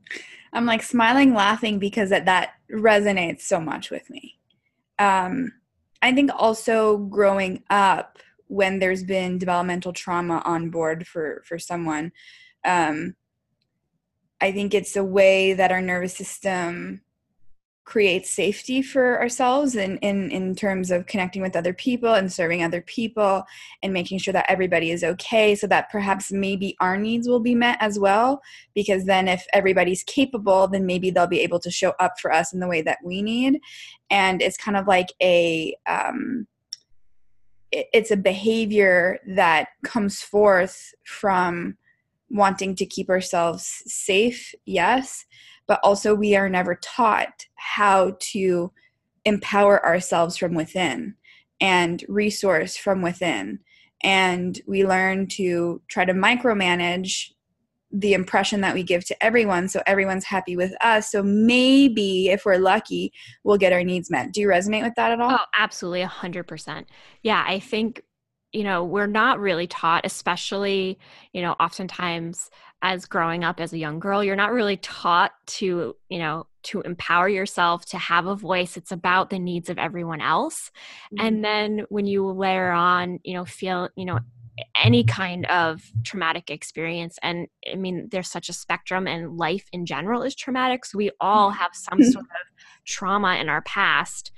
I'm 0.54 0.66
like 0.66 0.84
smiling, 0.84 1.34
laughing 1.34 1.80
because 1.80 2.12
that, 2.12 2.28
that 2.28 2.52
resonates 2.72 3.42
so 3.42 3.60
much 3.60 3.92
with 3.92 4.10
me 4.10 4.36
um, 5.00 5.52
I 6.06 6.13
think 6.13 6.30
also 6.36 6.98
growing 6.98 7.63
up 7.72 8.20
when 8.46 8.78
there's 8.78 9.04
been 9.04 9.39
developmental 9.39 9.91
trauma 9.91 10.39
on 10.46 10.70
board 10.70 11.08
for 11.08 11.41
for 11.48 11.58
someone, 11.58 12.12
um, 12.63 13.15
I 14.39 14.52
think 14.52 14.76
it's 14.76 14.96
a 14.96 15.04
way 15.04 15.54
that 15.54 15.72
our 15.72 15.82
nervous 15.82 16.15
system 16.15 17.02
create 17.86 18.26
safety 18.26 18.82
for 18.82 19.19
ourselves 19.19 19.76
in, 19.76 19.98
in 20.00 20.32
in 20.32 20.56
terms 20.56 20.89
of 20.89 21.06
connecting 21.06 21.41
with 21.43 21.56
other 21.56 21.74
people 21.74 22.15
and 22.15 22.34
serving 22.34 22.63
other 22.63 22.82
people 22.82 23.43
and 23.84 23.93
making 23.93 24.17
sure 24.17 24.34
that 24.34 24.50
everybody 24.50 24.89
is 24.89 25.04
okay 25.04 25.54
so 25.54 25.67
that 25.67 25.91
perhaps 25.91 26.32
maybe 26.32 26.76
our 26.82 26.98
needs 26.98 27.28
will 27.28 27.39
be 27.39 27.54
met 27.54 27.78
as 27.80 28.00
well. 28.00 28.41
Because 28.74 29.06
then 29.06 29.28
if 29.28 29.45
everybody's 29.54 30.04
capable 30.04 30.67
then 30.67 30.86
maybe 30.86 31.12
they'll 31.12 31.28
be 31.28 31.41
able 31.41 31.60
to 31.60 31.69
show 31.69 31.93
up 32.00 32.19
for 32.19 32.34
us 32.34 32.54
in 32.54 32.60
the 32.60 32.67
way 32.67 32.82
that 32.82 32.98
we 33.04 33.21
need. 33.21 33.62
And 34.10 34.41
it's 34.41 34.58
kind 34.58 34.78
of 34.78 34.88
like 34.88 35.13
a 35.21 35.76
um, 35.86 36.48
it, 37.71 37.88
it's 37.93 38.10
a 38.10 38.17
behavior 38.17 39.19
that 39.28 39.67
comes 39.84 40.24
forth 40.24 40.93
from 41.04 41.78
wanting 42.32 42.76
to 42.76 42.86
keep 42.88 43.10
ourselves 43.10 43.84
safe 43.86 44.56
yes 44.65 45.26
but 45.67 45.80
also 45.84 46.13
we 46.13 46.36
are 46.36 46.49
never 46.49 46.75
taught 46.75 47.45
how 47.56 48.15
to 48.19 48.71
empower 49.25 49.84
ourselves 49.86 50.38
from 50.38 50.54
within 50.54 51.15
and 51.60 52.04
resource 52.08 52.78
from 52.78 53.01
within. 53.01 53.60
And 54.04 54.60
we 54.67 54.86
learn 54.86 55.28
to 55.30 55.82
try 55.88 56.06
to 56.06 56.13
micromanage 56.13 57.32
the 57.91 58.13
impression 58.13 58.62
that 58.62 58.73
we 58.73 58.84
give 58.84 59.06
to 59.06 59.23
everyone 59.23 59.69
so 59.69 59.82
everyone's 59.88 60.25
happy 60.25 60.58
with 60.58 60.73
us. 60.82 61.12
So 61.12 61.23
maybe 61.23 62.30
if 62.30 62.45
we're 62.45 62.58
lucky, 62.58 63.13
we'll 63.43 63.58
get 63.58 63.71
our 63.71 63.84
needs 63.84 64.12
met. 64.12 64.34
Do 64.34 64.41
you 64.41 64.47
resonate 64.47 64.84
with 64.84 64.95
that 64.95 65.12
at 65.12 65.21
all? 65.21 65.32
Oh, 65.32 65.45
absolutely. 65.58 66.04
100%. 66.04 66.86
Yeah, 67.23 67.43
I 67.47 67.60
think 67.60 68.04
you 68.56 68.63
know 68.63 68.84
we're 68.84 69.06
not 69.06 69.39
really 69.39 69.68
taught 69.68 70.06
especially 70.06 70.98
you 71.34 71.41
know 71.41 71.52
oftentimes 71.60 72.50
as 72.82 73.06
growing 73.06 73.44
up 73.44 73.60
as 73.60 73.74
a 73.74 73.78
young 73.78 74.00
girl 74.00 74.24
you're 74.24 74.36
not 74.36 74.54
really 74.54 74.78
taught 74.78 75.34
to 75.46 75.94
you 76.10 76.20
know 76.20 76.48
to 76.63 76.82
empower 76.82 77.28
yourself 77.28 77.86
to 77.86 77.98
have 77.98 78.26
a 78.28 78.36
voice 78.36 78.78
it's 78.78 78.94
about 78.94 79.30
the 79.30 79.38
needs 79.38 79.70
of 79.70 79.78
everyone 79.78 80.22
else 80.22 80.72
mm-hmm. 81.13 81.26
and 81.26 81.44
then 81.44 81.86
when 81.89 82.06
you 82.06 82.26
layer 82.26 82.72
on 82.72 83.20
you 83.24 83.34
know 83.34 83.44
feel 83.44 83.89
you 83.98 84.06
know 84.06 84.20
any 84.82 85.04
kind 85.04 85.46
of 85.48 85.84
traumatic 86.06 86.50
experience 86.50 87.20
and 87.22 87.48
i 87.72 87.76
mean 87.76 88.08
there's 88.10 88.30
such 88.32 88.48
a 88.48 88.54
spectrum 88.54 89.06
and 89.06 89.36
life 89.36 89.68
in 89.74 89.86
general 89.86 90.24
is 90.24 90.34
traumatic 90.34 90.86
so 90.86 90.98
we 90.98 91.12
all 91.20 91.50
have 91.50 91.72
some 91.74 92.02
sort 92.13 92.24
of 92.24 92.65
trauma 92.86 93.36
in 93.36 93.50
our 93.50 93.62
past 93.63 94.32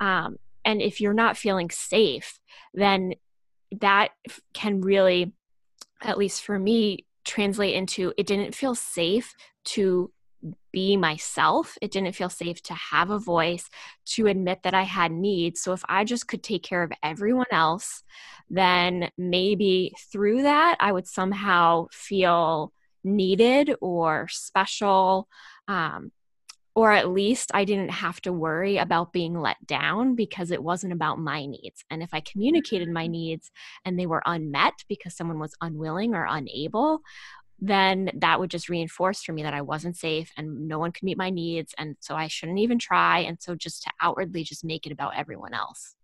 um, 0.00 0.36
and 0.64 0.82
if 0.82 1.00
you're 1.00 1.14
not 1.14 1.36
feeling 1.36 1.70
safe 1.70 2.40
then 2.74 3.12
that 3.80 4.10
can 4.52 4.80
really 4.80 5.32
at 6.02 6.18
least 6.18 6.42
for 6.42 6.58
me 6.58 7.04
translate 7.24 7.74
into 7.74 8.12
it 8.16 8.26
didn't 8.26 8.54
feel 8.54 8.74
safe 8.74 9.34
to 9.64 10.10
be 10.72 10.96
myself. 10.96 11.76
It 11.82 11.90
didn't 11.90 12.14
feel 12.14 12.30
safe 12.30 12.62
to 12.62 12.74
have 12.74 13.10
a 13.10 13.18
voice, 13.18 13.68
to 14.06 14.26
admit 14.26 14.62
that 14.62 14.74
I 14.74 14.82
had 14.82 15.12
needs. 15.12 15.60
So 15.60 15.72
if 15.72 15.82
I 15.88 16.04
just 16.04 16.28
could 16.28 16.42
take 16.42 16.62
care 16.62 16.82
of 16.82 16.92
everyone 17.02 17.46
else, 17.50 18.02
then 18.48 19.10
maybe 19.18 19.94
through 20.10 20.42
that 20.42 20.76
I 20.80 20.92
would 20.92 21.06
somehow 21.06 21.88
feel 21.92 22.72
needed 23.04 23.74
or 23.80 24.28
special. 24.30 25.28
Um, 25.68 26.12
or 26.74 26.92
at 26.92 27.10
least 27.10 27.50
I 27.52 27.64
didn't 27.64 27.90
have 27.90 28.20
to 28.22 28.32
worry 28.32 28.76
about 28.78 29.12
being 29.12 29.38
let 29.38 29.64
down 29.66 30.14
because 30.14 30.50
it 30.50 30.62
wasn't 30.62 30.92
about 30.92 31.18
my 31.18 31.44
needs. 31.44 31.84
And 31.90 32.02
if 32.02 32.14
I 32.14 32.20
communicated 32.20 32.88
my 32.88 33.04
mm-hmm. 33.04 33.12
needs 33.12 33.50
and 33.84 33.98
they 33.98 34.06
were 34.06 34.22
unmet 34.24 34.84
because 34.88 35.16
someone 35.16 35.40
was 35.40 35.54
unwilling 35.60 36.14
or 36.14 36.26
unable, 36.28 37.00
then 37.58 38.10
that 38.14 38.38
would 38.38 38.50
just 38.50 38.68
reinforce 38.68 39.22
for 39.22 39.32
me 39.32 39.42
that 39.42 39.52
I 39.52 39.60
wasn't 39.60 39.96
safe 39.96 40.32
and 40.36 40.68
no 40.68 40.78
one 40.78 40.92
could 40.92 41.02
meet 41.02 41.18
my 41.18 41.28
needs. 41.28 41.74
And 41.76 41.96
so 42.00 42.14
I 42.14 42.28
shouldn't 42.28 42.60
even 42.60 42.78
try. 42.78 43.18
And 43.18 43.40
so 43.40 43.54
just 43.54 43.82
to 43.82 43.90
outwardly 44.00 44.44
just 44.44 44.64
make 44.64 44.86
it 44.86 44.92
about 44.92 45.16
everyone 45.16 45.52
else. 45.52 45.96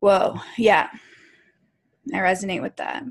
Whoa. 0.00 0.40
Yeah. 0.58 0.90
I 2.12 2.18
resonate 2.18 2.60
with 2.60 2.76
that. 2.76 3.04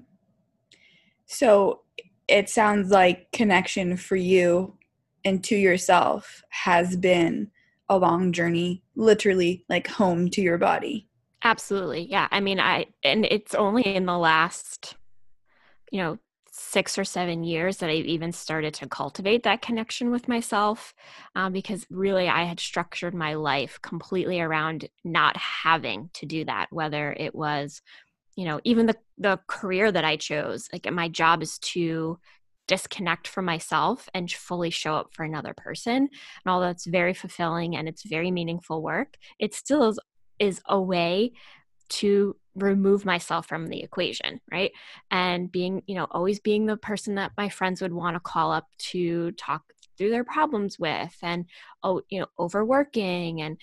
So 1.26 1.82
it 2.28 2.50
sounds 2.50 2.92
like 2.92 3.32
connection 3.32 3.98
for 3.98 4.16
you 4.16 4.78
and 5.26 5.44
to 5.46 5.56
yourself 5.56 6.44
has 6.50 6.96
been 6.96 7.52
a 7.90 7.98
long 7.98 8.32
journey, 8.32 8.84
literally 8.96 9.66
like 9.70 9.88
home 9.88 10.30
to 10.30 10.42
your 10.42 10.58
body. 10.58 11.08
Absolutely. 11.44 12.10
Yeah. 12.10 12.28
I 12.32 12.40
mean, 12.40 12.60
I, 12.60 12.88
and 13.04 13.26
it's 13.26 13.54
only 13.54 13.84
in 13.84 14.06
the 14.06 14.18
last, 14.18 14.96
you 15.92 16.02
know, 16.02 16.18
six 16.56 16.98
or 16.98 17.04
seven 17.04 17.44
years 17.44 17.78
that 17.78 17.90
I've 17.90 18.06
even 18.06 18.32
started 18.32 18.76
to 18.76 18.88
cultivate 18.88 19.44
that 19.44 19.62
connection 19.62 20.12
with 20.12 20.28
myself 20.28 20.94
um, 21.36 21.52
because 21.52 21.86
really 21.90 22.30
I 22.30 22.44
had 22.44 22.60
structured 22.60 23.14
my 23.14 23.34
life 23.34 23.80
completely 23.82 24.40
around 24.40 24.88
not 25.04 25.36
having 25.36 26.12
to 26.14 26.26
do 26.26 26.46
that, 26.46 26.68
whether 26.70 27.12
it 27.14 27.34
was, 27.34 27.82
you 28.36 28.46
know, 28.46 28.62
even 28.64 28.86
the, 28.86 28.96
the 29.18 29.40
career 29.48 29.92
that 29.92 30.06
I 30.06 30.16
chose. 30.16 30.70
Like 30.72 30.90
my 30.92 31.10
job 31.10 31.42
is 31.42 31.58
to 31.60 32.20
disconnect 32.68 33.28
from 33.28 33.46
myself 33.46 34.08
and 34.14 34.32
fully 34.32 34.70
show 34.70 34.96
up 34.96 35.14
for 35.14 35.24
another 35.24 35.54
person. 35.56 35.96
And 35.98 36.10
although 36.48 36.70
it's 36.70 36.86
very 36.86 37.14
fulfilling 37.14 37.76
and 37.76 37.88
it's 37.88 38.04
very 38.04 38.32
meaningful 38.32 38.82
work, 38.82 39.18
it 39.40 39.54
still 39.54 39.90
is, 39.90 40.00
is 40.40 40.62
a 40.68 40.80
way 40.80 41.34
to 41.90 42.36
remove 42.56 43.06
myself 43.06 43.48
from 43.48 43.68
the 43.68 43.82
equation, 43.82 44.40
right? 44.52 44.72
And 45.12 45.52
being, 45.52 45.84
you 45.88 45.96
know, 45.96 46.08
always 46.12 46.40
being 46.40 46.66
the 46.66 46.78
person 46.78 47.16
that 47.16 47.32
my 47.38 47.50
friends 47.50 47.82
would 47.82 47.94
want 47.94 48.16
to 48.16 48.20
call 48.20 48.52
up 48.52 48.68
to 48.78 49.32
talk 49.34 49.64
through 49.98 50.10
their 50.10 50.24
problems 50.24 50.80
with 50.80 51.16
and 51.22 51.46
oh, 51.84 52.02
you 52.10 52.20
know, 52.20 52.28
overworking 52.40 53.42
and 53.42 53.58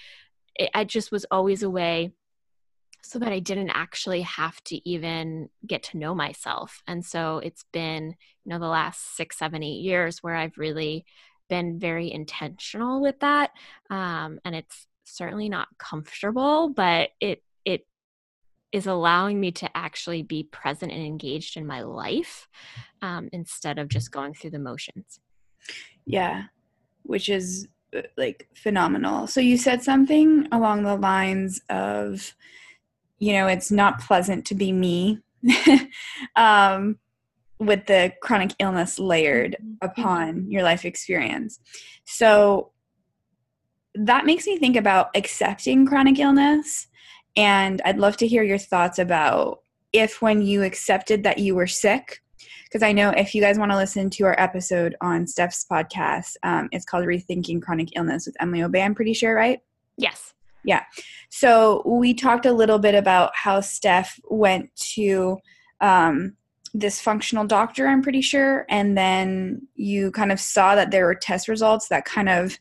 it, 0.54 0.70
I 0.74 0.84
just 0.84 1.10
was 1.10 1.26
always 1.30 1.62
a 1.62 1.70
way 1.70 2.12
so 3.02 3.18
that 3.18 3.32
I 3.32 3.38
didn't 3.38 3.70
actually 3.70 4.22
have 4.22 4.62
to 4.64 4.88
even 4.88 5.48
get 5.66 5.82
to 5.84 5.98
know 5.98 6.14
myself. 6.14 6.82
And 6.86 7.04
so 7.04 7.38
it's 7.38 7.64
been, 7.72 8.14
you 8.44 8.50
know, 8.50 8.58
the 8.58 8.66
last 8.66 9.16
six, 9.16 9.38
seven, 9.38 9.62
eight 9.62 9.82
years 9.82 10.22
where 10.22 10.36
I've 10.36 10.58
really 10.58 11.04
been 11.48 11.78
very 11.78 12.12
intentional 12.12 13.00
with 13.00 13.20
that. 13.20 13.50
Um, 13.90 14.38
and 14.44 14.54
it's 14.54 14.86
certainly 15.04 15.48
not 15.48 15.68
comfortable, 15.78 16.70
but 16.70 17.10
it 17.20 17.42
it 17.64 17.86
is 18.72 18.86
allowing 18.86 19.40
me 19.40 19.50
to 19.50 19.76
actually 19.76 20.22
be 20.22 20.44
present 20.44 20.92
and 20.92 21.04
engaged 21.04 21.56
in 21.56 21.66
my 21.66 21.82
life 21.82 22.48
um, 23.02 23.28
instead 23.32 23.78
of 23.78 23.88
just 23.88 24.12
going 24.12 24.32
through 24.32 24.50
the 24.50 24.58
motions. 24.58 25.20
Yeah, 26.06 26.44
which 27.02 27.28
is 27.28 27.66
uh, 27.96 28.02
like 28.16 28.48
phenomenal. 28.54 29.26
So 29.26 29.40
you 29.40 29.58
said 29.58 29.82
something 29.82 30.46
along 30.52 30.84
the 30.84 30.96
lines 30.96 31.60
of 31.68 32.34
you 33.20 33.34
know, 33.34 33.46
it's 33.46 33.70
not 33.70 34.00
pleasant 34.00 34.46
to 34.46 34.54
be 34.54 34.72
me 34.72 35.20
um, 36.36 36.98
with 37.58 37.86
the 37.86 38.12
chronic 38.22 38.52
illness 38.58 38.98
layered 38.98 39.56
mm-hmm. 39.62 39.74
upon 39.82 40.50
your 40.50 40.62
life 40.62 40.84
experience. 40.84 41.60
So 42.04 42.72
that 43.94 44.24
makes 44.24 44.46
me 44.46 44.58
think 44.58 44.76
about 44.76 45.10
accepting 45.14 45.86
chronic 45.86 46.18
illness. 46.18 46.88
And 47.36 47.80
I'd 47.84 47.98
love 47.98 48.16
to 48.18 48.26
hear 48.26 48.42
your 48.42 48.58
thoughts 48.58 48.98
about 48.98 49.60
if 49.92 50.22
when 50.22 50.42
you 50.42 50.62
accepted 50.62 51.22
that 51.24 51.38
you 51.38 51.54
were 51.54 51.66
sick, 51.66 52.22
because 52.64 52.82
I 52.82 52.92
know 52.92 53.10
if 53.10 53.34
you 53.34 53.42
guys 53.42 53.58
want 53.58 53.72
to 53.72 53.76
listen 53.76 54.08
to 54.10 54.24
our 54.24 54.40
episode 54.40 54.96
on 55.00 55.26
Steph's 55.26 55.66
podcast, 55.70 56.36
um, 56.42 56.68
it's 56.72 56.84
called 56.84 57.04
Rethinking 57.04 57.60
Chronic 57.60 57.96
Illness 57.96 58.26
with 58.26 58.36
Emily 58.40 58.62
Obey, 58.62 58.82
I'm 58.82 58.94
pretty 58.94 59.12
sure, 59.12 59.34
right? 59.34 59.60
Yes. 59.96 60.32
Yeah. 60.64 60.84
So 61.28 61.82
we 61.86 62.14
talked 62.14 62.46
a 62.46 62.52
little 62.52 62.78
bit 62.78 62.94
about 62.94 63.32
how 63.34 63.60
Steph 63.60 64.20
went 64.28 64.74
to 64.94 65.38
um, 65.80 66.36
this 66.74 67.00
functional 67.00 67.46
doctor, 67.46 67.86
I'm 67.86 68.02
pretty 68.02 68.20
sure, 68.20 68.66
and 68.68 68.96
then 68.96 69.66
you 69.74 70.10
kind 70.12 70.30
of 70.30 70.40
saw 70.40 70.74
that 70.74 70.90
there 70.90 71.06
were 71.06 71.14
test 71.14 71.48
results 71.48 71.88
that 71.88 72.04
kind 72.04 72.28
of 72.28 72.58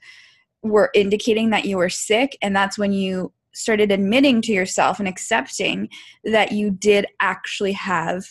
were 0.63 0.89
indicating 0.93 1.51
that 1.51 1.65
you 1.65 1.77
were 1.77 1.89
sick, 1.89 2.37
and 2.41 2.55
that's 2.55 2.77
when 2.77 2.91
you 2.91 3.31
started 3.53 3.91
admitting 3.91 4.41
to 4.43 4.53
yourself 4.53 4.99
and 4.99 5.07
accepting 5.07 5.89
that 6.23 6.51
you 6.51 6.71
did 6.71 7.05
actually 7.19 7.73
have 7.73 8.23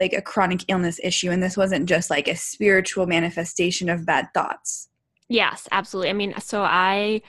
like 0.00 0.12
a 0.12 0.20
chronic 0.20 0.64
illness 0.68 1.00
issue 1.02 1.30
and 1.30 1.42
this 1.42 1.56
wasn't 1.56 1.88
just 1.88 2.10
like 2.10 2.26
a 2.26 2.36
spiritual 2.36 3.06
manifestation 3.06 3.88
of 3.88 4.04
bad 4.04 4.28
thoughts. 4.34 4.88
Yes, 5.28 5.68
absolutely. 5.70 6.10
I 6.10 6.12
mean, 6.14 6.34
so 6.40 6.62
I 6.62 7.22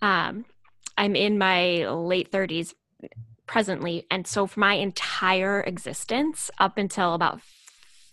um 0.00 0.44
I'm 0.96 1.16
in 1.16 1.38
my 1.38 1.88
late 1.88 2.30
30s 2.30 2.74
presently. 3.46 4.06
And 4.10 4.26
so 4.26 4.46
for 4.46 4.60
my 4.60 4.74
entire 4.74 5.60
existence, 5.62 6.50
up 6.58 6.78
until 6.78 7.14
about 7.14 7.40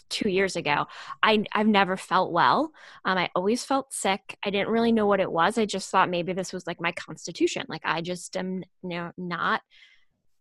two 0.09 0.29
years 0.29 0.55
ago, 0.55 0.87
I, 1.21 1.45
I've 1.53 1.67
never 1.67 1.95
felt 1.95 2.31
well. 2.31 2.71
Um, 3.05 3.17
I 3.17 3.29
always 3.35 3.63
felt 3.63 3.93
sick. 3.93 4.37
I 4.43 4.49
didn't 4.49 4.69
really 4.69 4.91
know 4.91 5.05
what 5.05 5.19
it 5.19 5.31
was. 5.31 5.57
I 5.57 5.65
just 5.65 5.89
thought 5.89 6.09
maybe 6.09 6.33
this 6.33 6.51
was 6.51 6.65
like 6.65 6.81
my 6.81 6.91
constitution. 6.91 7.65
Like 7.69 7.83
I 7.85 8.01
just 8.01 8.35
am 8.35 8.63
you 8.81 8.89
know, 8.89 9.11
not, 9.17 9.61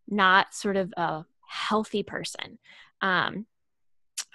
not 0.09 0.55
sort 0.55 0.77
of 0.77 0.92
a 0.96 1.24
healthy 1.46 2.03
person. 2.03 2.59
Um, 3.03 3.46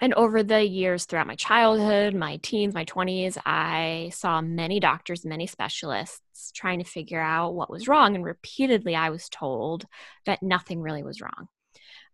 and 0.03 0.13
over 0.15 0.43
the 0.43 0.61
years 0.61 1.05
throughout 1.05 1.27
my 1.27 1.35
childhood, 1.35 2.13
my 2.13 2.35
teens, 2.43 2.73
my 2.73 2.83
20s, 2.83 3.37
I 3.45 4.11
saw 4.13 4.41
many 4.41 4.81
doctors, 4.81 5.23
many 5.23 5.47
specialists 5.47 6.51
trying 6.53 6.79
to 6.79 6.85
figure 6.85 7.21
out 7.21 7.53
what 7.53 7.69
was 7.69 7.87
wrong. 7.87 8.13
And 8.13 8.25
repeatedly, 8.25 8.97
I 8.97 9.11
was 9.11 9.29
told 9.29 9.85
that 10.25 10.43
nothing 10.43 10.81
really 10.81 11.03
was 11.03 11.21
wrong. 11.21 11.47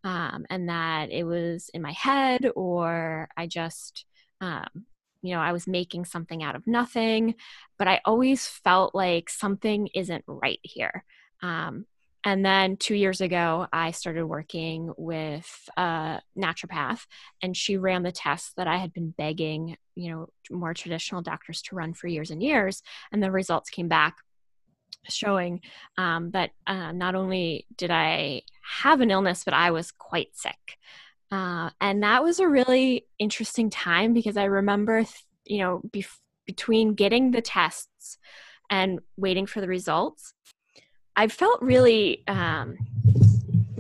Um, 0.04 0.46
and 0.52 0.70
that 0.70 1.10
it 1.10 1.24
was 1.24 1.72
in 1.74 1.82
my 1.82 1.94
head, 1.94 2.52
or 2.56 3.28
I 3.36 3.48
just, 3.48 4.06
um, 4.40 4.68
you 5.24 5.34
know, 5.34 5.42
I 5.42 5.52
was 5.52 5.66
making 5.66 6.06
something 6.06 6.44
out 6.44 6.56
of 6.56 6.68
nothing. 6.68 7.34
But 7.80 7.88
I 7.88 8.02
always 8.06 8.46
felt 8.46 8.94
like 8.94 9.32
something 9.32 9.90
isn't 9.96 10.26
right 10.28 10.60
here. 10.62 11.04
Um, 11.42 11.88
and 12.26 12.46
then 12.46 12.76
two 12.76 12.96
years 12.96 13.22
ago, 13.22 13.68
I 13.72 13.92
started 13.92 14.26
working 14.26 14.92
with 14.98 15.70
a 15.78 16.22
naturopath, 16.38 17.06
and 17.42 17.56
she 17.56 17.78
ran 17.78 18.04
the 18.04 18.12
tests 18.12 18.52
that 18.58 18.68
I 18.68 18.78
had 18.78 18.94
been 18.94 19.12
begging, 19.12 19.78
you 19.96 20.12
know, 20.12 20.28
more 20.52 20.74
traditional 20.74 21.22
doctors 21.22 21.62
to 21.64 21.76
run 21.76 21.94
for 21.94 22.08
years 22.08 22.30
and 22.30 22.44
years. 22.44 22.82
And 23.12 23.24
the 23.24 23.32
results 23.32 23.70
came 23.70 23.88
back 23.88 24.18
showing 25.08 25.62
um, 25.98 26.32
that 26.32 26.52
uh, 26.68 26.92
not 26.92 27.16
only 27.16 27.66
did 27.78 27.90
I 27.90 28.42
have 28.82 29.00
an 29.00 29.12
illness, 29.12 29.44
but 29.46 29.54
I 29.54 29.72
was 29.72 29.92
quite 29.92 30.36
sick. 30.36 30.78
Uh, 31.32 31.70
and 31.80 32.04
that 32.04 32.24
was 32.24 32.40
a 32.40 32.48
really 32.48 33.06
interesting 33.18 33.70
time 33.70 34.14
because 34.14 34.36
I 34.36 34.46
remember, 34.46 35.06
you 35.46 35.60
know, 35.60 35.82
bef- 35.88 36.20
between 36.46 36.96
getting 36.96 37.32
the 37.32 37.42
tests 37.42 38.18
and 38.70 39.00
waiting 39.16 39.46
for 39.46 39.62
the 39.62 39.68
results, 39.68 40.34
I 41.20 41.28
felt 41.28 41.62
really 41.62 42.24
um, 42.30 42.78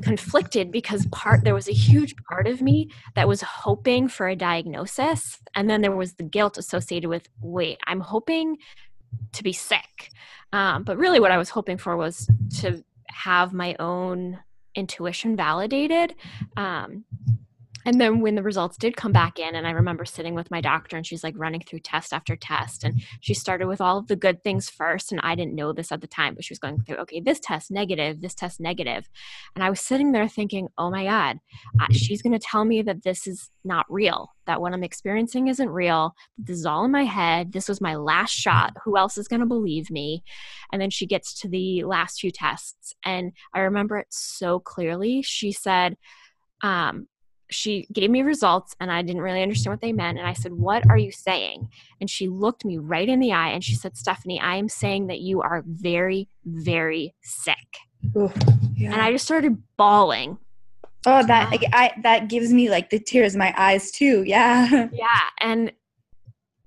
conflicted 0.02 0.73
because 0.73 1.06
part 1.06 1.45
there 1.45 1.54
was 1.54 1.69
a 1.69 1.73
huge 1.73 2.13
part 2.30 2.47
of 2.47 2.62
me 2.62 2.89
that 3.15 3.30
was 3.30 3.41
hoping 3.41 4.10
for 4.10 4.28
a 4.28 4.36
diagnosis, 4.36 5.39
and 5.56 5.69
then 5.69 5.82
there 5.82 5.95
was 5.95 6.15
the 6.15 6.23
guilt 6.23 6.58
associated 6.58 7.08
with, 7.08 7.30
wait, 7.39 7.78
I'm 7.88 8.02
hoping 8.02 8.58
to 9.32 9.41
be 9.41 9.54
sick. 9.54 10.12
Um, 10.52 10.84
but 10.84 10.97
really, 10.97 11.21
what 11.21 11.32
I 11.32 11.38
was 11.38 11.49
hoping 11.49 11.78
for 11.78 11.95
was 11.95 12.30
to 12.60 12.84
have 13.08 13.54
my 13.54 13.73
own 13.80 14.39
intuition 14.75 15.38
validated. 15.38 16.15
Um, 16.58 17.06
and 17.89 17.99
then 17.99 18.19
when 18.19 18.36
the 18.36 18.43
results 18.43 18.78
did 18.78 18.95
come 18.95 19.12
back 19.12 19.39
in 19.39 19.56
and 19.56 19.65
i 19.65 19.71
remember 19.71 20.06
sitting 20.06 20.36
with 20.36 20.52
my 20.52 20.62
doctor 20.62 20.95
and 20.95 21.08
she's 21.08 21.23
like 21.23 21.34
running 21.38 21.60
through 21.60 21.80
test 21.80 22.13
after 22.13 22.36
test 22.36 22.84
and 22.84 23.02
she 23.19 23.34
started 23.34 23.67
with 23.67 23.82
all 23.82 23.97
of 23.97 24.08
the 24.08 24.15
good 24.15 24.43
things 24.43 24.69
first 24.69 25.12
and 25.12 25.19
i 25.23 25.34
didn't 25.34 25.56
know 25.56 25.73
this 25.73 25.91
at 25.91 25.99
the 25.99 26.08
time 26.08 26.36
but 26.36 26.45
she 26.45 26.54
was 26.54 26.60
going 26.60 26.80
through 26.84 26.97
okay 26.97 27.19
this 27.19 27.39
test 27.39 27.71
negative 27.71 28.21
this 28.21 28.36
test 28.36 28.60
negative. 28.60 29.10
And 29.56 29.63
i 29.63 29.69
was 29.71 29.82
sitting 29.82 30.12
there 30.12 30.28
thinking 30.28 30.67
oh 30.78 30.91
my 30.91 31.04
god 31.06 31.39
she's 31.91 32.21
going 32.21 32.34
to 32.34 32.39
tell 32.39 32.63
me 32.63 32.84
that 32.84 33.04
this 33.04 33.25
is 33.25 33.49
not 33.63 33.88
real 33.89 34.30
that 34.45 34.62
what 34.62 34.73
i'm 34.73 34.84
experiencing 34.84 35.47
isn't 35.47 35.69
real 35.69 36.13
this 36.38 36.60
is 36.60 36.67
all 36.67 36.86
in 36.86 36.91
my 36.91 37.06
head 37.06 37.54
this 37.54 37.67
was 37.67 37.82
my 37.82 37.95
last 37.95 38.32
shot 38.32 38.73
who 38.86 38.97
else 38.97 39.17
is 39.17 39.28
going 39.28 39.39
to 39.39 39.45
believe 39.45 39.89
me? 39.89 40.23
And 40.71 40.82
then 40.82 40.91
she 40.91 41.08
gets 41.08 41.39
to 41.41 41.47
the 41.47 41.84
last 41.84 42.19
few 42.19 42.30
tests 42.30 42.93
and 43.04 43.32
i 43.56 43.60
remember 43.60 43.97
it 43.97 44.08
so 44.12 44.60
clearly. 44.60 45.23
She 45.23 45.52
said 45.52 45.97
um, 46.62 47.08
she 47.49 47.88
gave 47.91 48.09
me 48.09 48.21
results 48.21 48.75
and 48.79 48.91
I 48.91 49.01
didn't 49.01 49.21
really 49.21 49.41
understand 49.41 49.73
what 49.73 49.81
they 49.81 49.93
meant. 49.93 50.17
And 50.17 50.27
I 50.27 50.33
said, 50.33 50.53
What 50.53 50.88
are 50.89 50.97
you 50.97 51.12
saying? 51.12 51.69
And 51.99 52.09
she 52.09 52.27
looked 52.27 52.63
me 52.63 52.77
right 52.77 53.07
in 53.07 53.19
the 53.19 53.33
eye 53.33 53.49
and 53.49 53.63
she 53.63 53.75
said, 53.75 53.97
Stephanie, 53.97 54.39
I 54.39 54.55
am 54.55 54.69
saying 54.69 55.07
that 55.07 55.19
you 55.19 55.41
are 55.41 55.63
very, 55.65 56.27
very 56.45 57.15
sick. 57.21 57.55
Ooh, 58.15 58.31
yeah. 58.75 58.93
And 58.93 59.01
I 59.01 59.12
just 59.12 59.25
started 59.25 59.62
bawling. 59.77 60.38
Oh, 61.05 61.25
that 61.25 61.49
like, 61.49 61.63
I 61.73 61.91
that 62.03 62.27
gives 62.27 62.53
me 62.53 62.69
like 62.69 62.89
the 62.89 62.99
tears 62.99 63.33
in 63.33 63.39
my 63.39 63.53
eyes 63.57 63.91
too. 63.91 64.23
Yeah. 64.23 64.88
Yeah. 64.91 65.07
And 65.41 65.71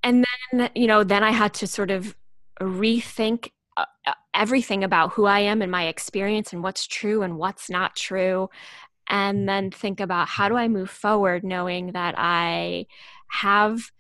and 0.03 0.25
then, 0.53 0.71
you 0.75 0.89
know, 0.89 1.05
then 1.05 1.23
I 1.23 1.31
had 1.31 1.55
to 1.55 1.67
sort 1.67 1.91
of 1.93 2.17
rethink 2.61 3.51
uh, 3.77 3.85
uh, 4.07 4.15
everything 4.35 4.85
about 4.85 5.13
who 5.13 5.27
I 5.27 5.41
am 5.41 5.63
and 5.63 5.71
my 5.71 5.87
experience 5.87 6.53
and 6.53 6.63
what's 6.63 6.87
true 6.87 7.23
and 7.23 7.39
what's 7.39 7.71
not 7.71 7.97
true 7.97 8.51
and 9.09 9.49
then 9.49 9.71
think 9.71 10.01
about 10.01 10.29
how 10.29 10.49
do 10.49 10.57
I 10.57 10.69
move 10.69 10.91
forward 10.91 11.45
knowing 11.45 11.93
that 11.93 12.15
I 12.17 12.87
have 13.29 13.91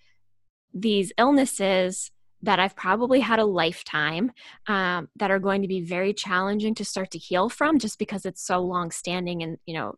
these 0.74 1.12
illnesses 1.18 2.10
that 2.42 2.58
I've 2.58 2.74
probably 2.74 3.20
had 3.20 3.38
a 3.38 3.44
lifetime 3.44 4.32
um, 4.66 5.08
that 5.16 5.30
are 5.30 5.38
going 5.38 5.62
to 5.62 5.68
be 5.68 5.80
very 5.80 6.12
challenging 6.12 6.74
to 6.76 6.84
start 6.84 7.12
to 7.12 7.18
heal 7.18 7.48
from 7.48 7.78
just 7.78 7.98
because 7.98 8.26
it's 8.26 8.44
so 8.44 8.58
long 8.60 8.90
standing 8.90 9.42
and 9.42 9.58
you 9.64 9.74
know 9.74 9.94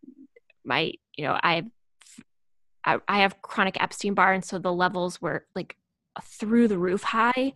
my 0.65 0.93
you 1.17 1.25
know 1.25 1.39
I've 1.43 1.67
I, 2.85 2.99
I 3.09 3.21
have 3.21 3.41
chronic 3.41 3.81
Epstein 3.83 4.15
Barr 4.15 4.35
and 4.35 4.45
so 4.45 4.59
the 4.59 4.73
levels 4.73 5.23
were 5.23 5.47
like 5.55 5.77
through 6.23 6.69
the 6.69 6.79
roof 6.79 7.03
high 7.03 7.53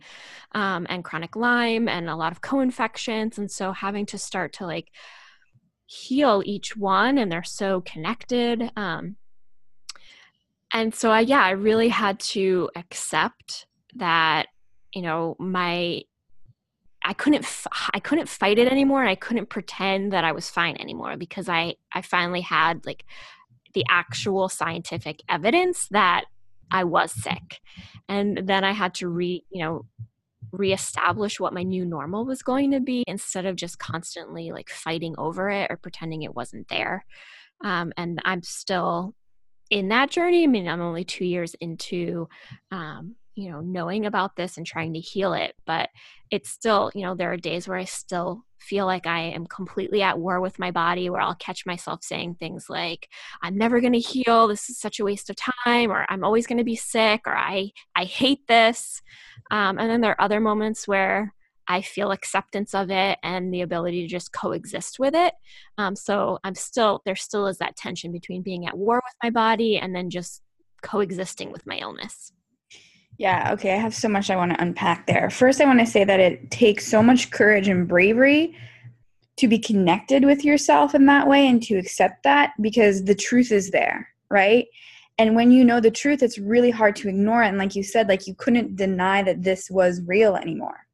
um, 0.53 0.85
and 0.89 1.03
chronic 1.03 1.35
Lyme 1.35 1.87
and 1.87 2.09
a 2.09 2.15
lot 2.15 2.31
of 2.31 2.41
co-infections 2.41 3.37
and 3.37 3.49
so 3.49 3.71
having 3.71 4.05
to 4.07 4.17
start 4.17 4.53
to 4.53 4.65
like 4.65 4.91
heal 5.91 6.43
each 6.45 6.77
one 6.77 7.17
and 7.17 7.31
they're 7.31 7.43
so 7.43 7.81
connected 7.81 8.71
um, 8.75 9.15
and 10.71 10.93
so 10.93 11.09
i 11.09 11.19
yeah 11.19 11.43
i 11.43 11.49
really 11.49 11.89
had 11.89 12.19
to 12.19 12.69
accept 12.75 13.65
that 13.95 14.45
you 14.93 15.01
know 15.01 15.35
my 15.39 15.99
i 17.03 17.11
couldn't 17.13 17.43
i 17.91 17.99
couldn't 17.99 18.29
fight 18.29 18.59
it 18.59 18.71
anymore 18.71 19.01
and 19.01 19.09
i 19.09 19.15
couldn't 19.15 19.49
pretend 19.49 20.13
that 20.13 20.23
i 20.23 20.31
was 20.31 20.47
fine 20.47 20.77
anymore 20.79 21.17
because 21.17 21.49
i 21.49 21.73
i 21.91 22.03
finally 22.03 22.41
had 22.41 22.85
like 22.85 23.03
the 23.73 23.83
actual 23.89 24.47
scientific 24.47 25.23
evidence 25.27 25.87
that 25.89 26.25
i 26.69 26.83
was 26.83 27.11
sick. 27.11 27.61
And 28.07 28.41
then 28.43 28.63
i 28.63 28.73
had 28.73 28.93
to 28.95 29.07
re 29.07 29.43
you 29.49 29.63
know 29.63 29.85
reestablish 30.51 31.39
what 31.39 31.53
my 31.53 31.63
new 31.63 31.85
normal 31.85 32.25
was 32.25 32.41
going 32.41 32.71
to 32.71 32.79
be 32.79 33.03
instead 33.07 33.45
of 33.45 33.55
just 33.55 33.79
constantly 33.79 34.51
like 34.51 34.69
fighting 34.69 35.15
over 35.17 35.49
it 35.49 35.69
or 35.69 35.77
pretending 35.77 36.23
it 36.23 36.35
wasn't 36.35 36.67
there. 36.67 37.05
Um, 37.63 37.91
and 37.97 38.19
I'm 38.25 38.43
still 38.43 39.13
in 39.69 39.89
that 39.89 40.09
journey. 40.09 40.43
I 40.43 40.47
mean, 40.47 40.67
I'm 40.67 40.81
only 40.81 41.03
two 41.03 41.25
years 41.25 41.55
into, 41.61 42.27
um, 42.71 43.15
you 43.35 43.51
know, 43.51 43.61
knowing 43.61 44.05
about 44.05 44.35
this 44.35 44.57
and 44.57 44.65
trying 44.65 44.93
to 44.93 44.99
heal 44.99 45.33
it, 45.33 45.55
but 45.65 45.89
it's 46.31 46.49
still, 46.49 46.91
you 46.93 47.03
know, 47.03 47.15
there 47.15 47.31
are 47.31 47.37
days 47.37 47.67
where 47.67 47.77
I 47.77 47.85
still 47.85 48.43
feel 48.59 48.85
like 48.85 49.07
I 49.07 49.21
am 49.21 49.47
completely 49.47 50.01
at 50.01 50.19
war 50.19 50.41
with 50.41 50.59
my 50.59 50.71
body, 50.71 51.09
where 51.09 51.21
I'll 51.21 51.35
catch 51.35 51.65
myself 51.65 52.03
saying 52.03 52.35
things 52.35 52.69
like, 52.69 53.09
I'm 53.41 53.57
never 53.57 53.79
going 53.81 53.93
to 53.93 53.99
heal. 53.99 54.47
This 54.47 54.69
is 54.69 54.77
such 54.79 54.99
a 54.99 55.03
waste 55.03 55.29
of 55.29 55.35
time, 55.65 55.91
or 55.91 56.05
I'm 56.09 56.23
always 56.23 56.47
going 56.47 56.57
to 56.57 56.63
be 56.63 56.75
sick, 56.75 57.21
or 57.25 57.35
I, 57.35 57.71
I 57.95 58.03
hate 58.03 58.47
this. 58.47 59.01
Um, 59.51 59.79
and 59.79 59.89
then 59.89 60.01
there 60.01 60.11
are 60.11 60.21
other 60.21 60.39
moments 60.39 60.87
where 60.87 61.33
I 61.67 61.81
feel 61.81 62.11
acceptance 62.11 62.73
of 62.73 62.89
it 62.89 63.19
and 63.21 63.53
the 63.53 63.61
ability 63.61 64.01
to 64.01 64.07
just 64.07 64.33
coexist 64.33 64.97
with 64.97 65.13
it. 65.13 65.35
Um, 65.77 65.95
so 65.95 66.39
I'm 66.43 66.55
still, 66.55 67.01
there 67.05 67.15
still 67.15 67.45
is 67.45 67.59
that 67.59 67.75
tension 67.75 68.11
between 68.11 68.41
being 68.41 68.65
at 68.65 68.77
war 68.77 68.95
with 68.95 69.13
my 69.23 69.29
body 69.29 69.77
and 69.77 69.95
then 69.95 70.09
just 70.09 70.41
coexisting 70.81 71.51
with 71.51 71.67
my 71.67 71.77
illness. 71.77 72.33
Yeah, 73.19 73.51
okay. 73.51 73.73
I 73.73 73.77
have 73.77 73.93
so 73.93 74.07
much 74.07 74.29
I 74.29 74.37
want 74.37 74.53
to 74.53 74.61
unpack 74.61 75.05
there. 75.05 75.29
First, 75.29 75.59
I 75.59 75.65
want 75.65 75.79
to 75.79 75.85
say 75.85 76.05
that 76.05 76.21
it 76.21 76.49
takes 76.51 76.87
so 76.87 77.03
much 77.03 77.31
courage 77.31 77.67
and 77.67 77.85
bravery 77.85 78.55
to 79.35 79.47
be 79.49 79.59
connected 79.59 80.23
with 80.23 80.45
yourself 80.45 80.95
in 80.95 81.05
that 81.07 81.27
way 81.27 81.45
and 81.45 81.61
to 81.63 81.77
accept 81.77 82.23
that 82.23 82.53
because 82.61 83.03
the 83.03 83.13
truth 83.13 83.51
is 83.51 83.71
there, 83.71 84.07
right? 84.29 84.67
And 85.17 85.35
when 85.35 85.51
you 85.51 85.65
know 85.65 85.81
the 85.81 85.91
truth, 85.91 86.23
it's 86.23 86.37
really 86.37 86.71
hard 86.71 86.95
to 86.95 87.09
ignore 87.09 87.43
it. 87.43 87.49
And 87.49 87.57
like 87.57 87.75
you 87.75 87.83
said, 87.83 88.07
like 88.07 88.25
you 88.25 88.33
couldn't 88.35 88.77
deny 88.77 89.21
that 89.23 89.43
this 89.43 89.69
was 89.69 90.01
real 90.05 90.37
anymore. 90.37 90.85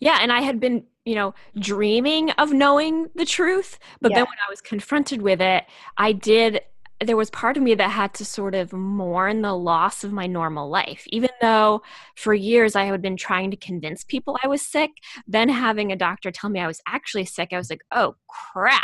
Yeah, 0.00 0.20
and 0.22 0.32
I 0.32 0.40
had 0.40 0.58
been, 0.58 0.84
you 1.04 1.14
know, 1.14 1.34
dreaming 1.58 2.30
of 2.32 2.50
knowing 2.50 3.10
the 3.14 3.26
truth, 3.26 3.78
but 4.00 4.10
yeah. 4.10 4.18
then 4.18 4.24
when 4.24 4.38
I 4.46 4.50
was 4.50 4.62
confronted 4.62 5.20
with 5.20 5.42
it, 5.42 5.64
I 5.98 6.12
did 6.12 6.62
there 7.04 7.16
was 7.16 7.30
part 7.30 7.56
of 7.56 7.62
me 7.62 7.74
that 7.74 7.90
had 7.90 8.14
to 8.14 8.24
sort 8.24 8.54
of 8.54 8.72
mourn 8.72 9.42
the 9.42 9.54
loss 9.54 10.04
of 10.04 10.12
my 10.12 10.26
normal 10.26 10.68
life. 10.68 11.04
Even 11.08 11.30
though 11.40 11.82
for 12.16 12.34
years 12.34 12.76
I 12.76 12.84
had 12.84 13.02
been 13.02 13.16
trying 13.16 13.50
to 13.50 13.56
convince 13.56 14.04
people 14.04 14.38
I 14.42 14.48
was 14.48 14.62
sick, 14.62 14.90
then 15.26 15.48
having 15.48 15.92
a 15.92 15.96
doctor 15.96 16.30
tell 16.30 16.50
me 16.50 16.60
I 16.60 16.66
was 16.66 16.80
actually 16.86 17.24
sick, 17.24 17.50
I 17.52 17.56
was 17.56 17.70
like, 17.70 17.82
"Oh 17.92 18.16
crap. 18.28 18.82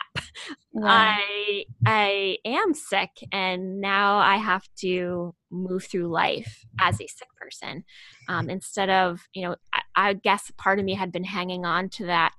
I 0.82 1.64
I 1.86 2.38
am 2.44 2.74
sick 2.74 3.10
and 3.32 3.80
now 3.80 4.18
I 4.18 4.36
have 4.36 4.68
to 4.80 5.34
move 5.50 5.84
through 5.84 6.08
life 6.08 6.64
as 6.80 7.00
a 7.00 7.06
sick 7.06 7.28
person." 7.36 7.84
Um, 8.28 8.48
instead 8.50 8.90
of, 8.90 9.26
you 9.34 9.42
know, 9.42 9.56
I, 9.72 9.80
I 9.96 10.12
guess 10.14 10.52
part 10.56 10.78
of 10.78 10.84
me 10.84 10.94
had 10.94 11.12
been 11.12 11.24
hanging 11.24 11.64
on 11.64 11.88
to 11.90 12.06
that 12.06 12.32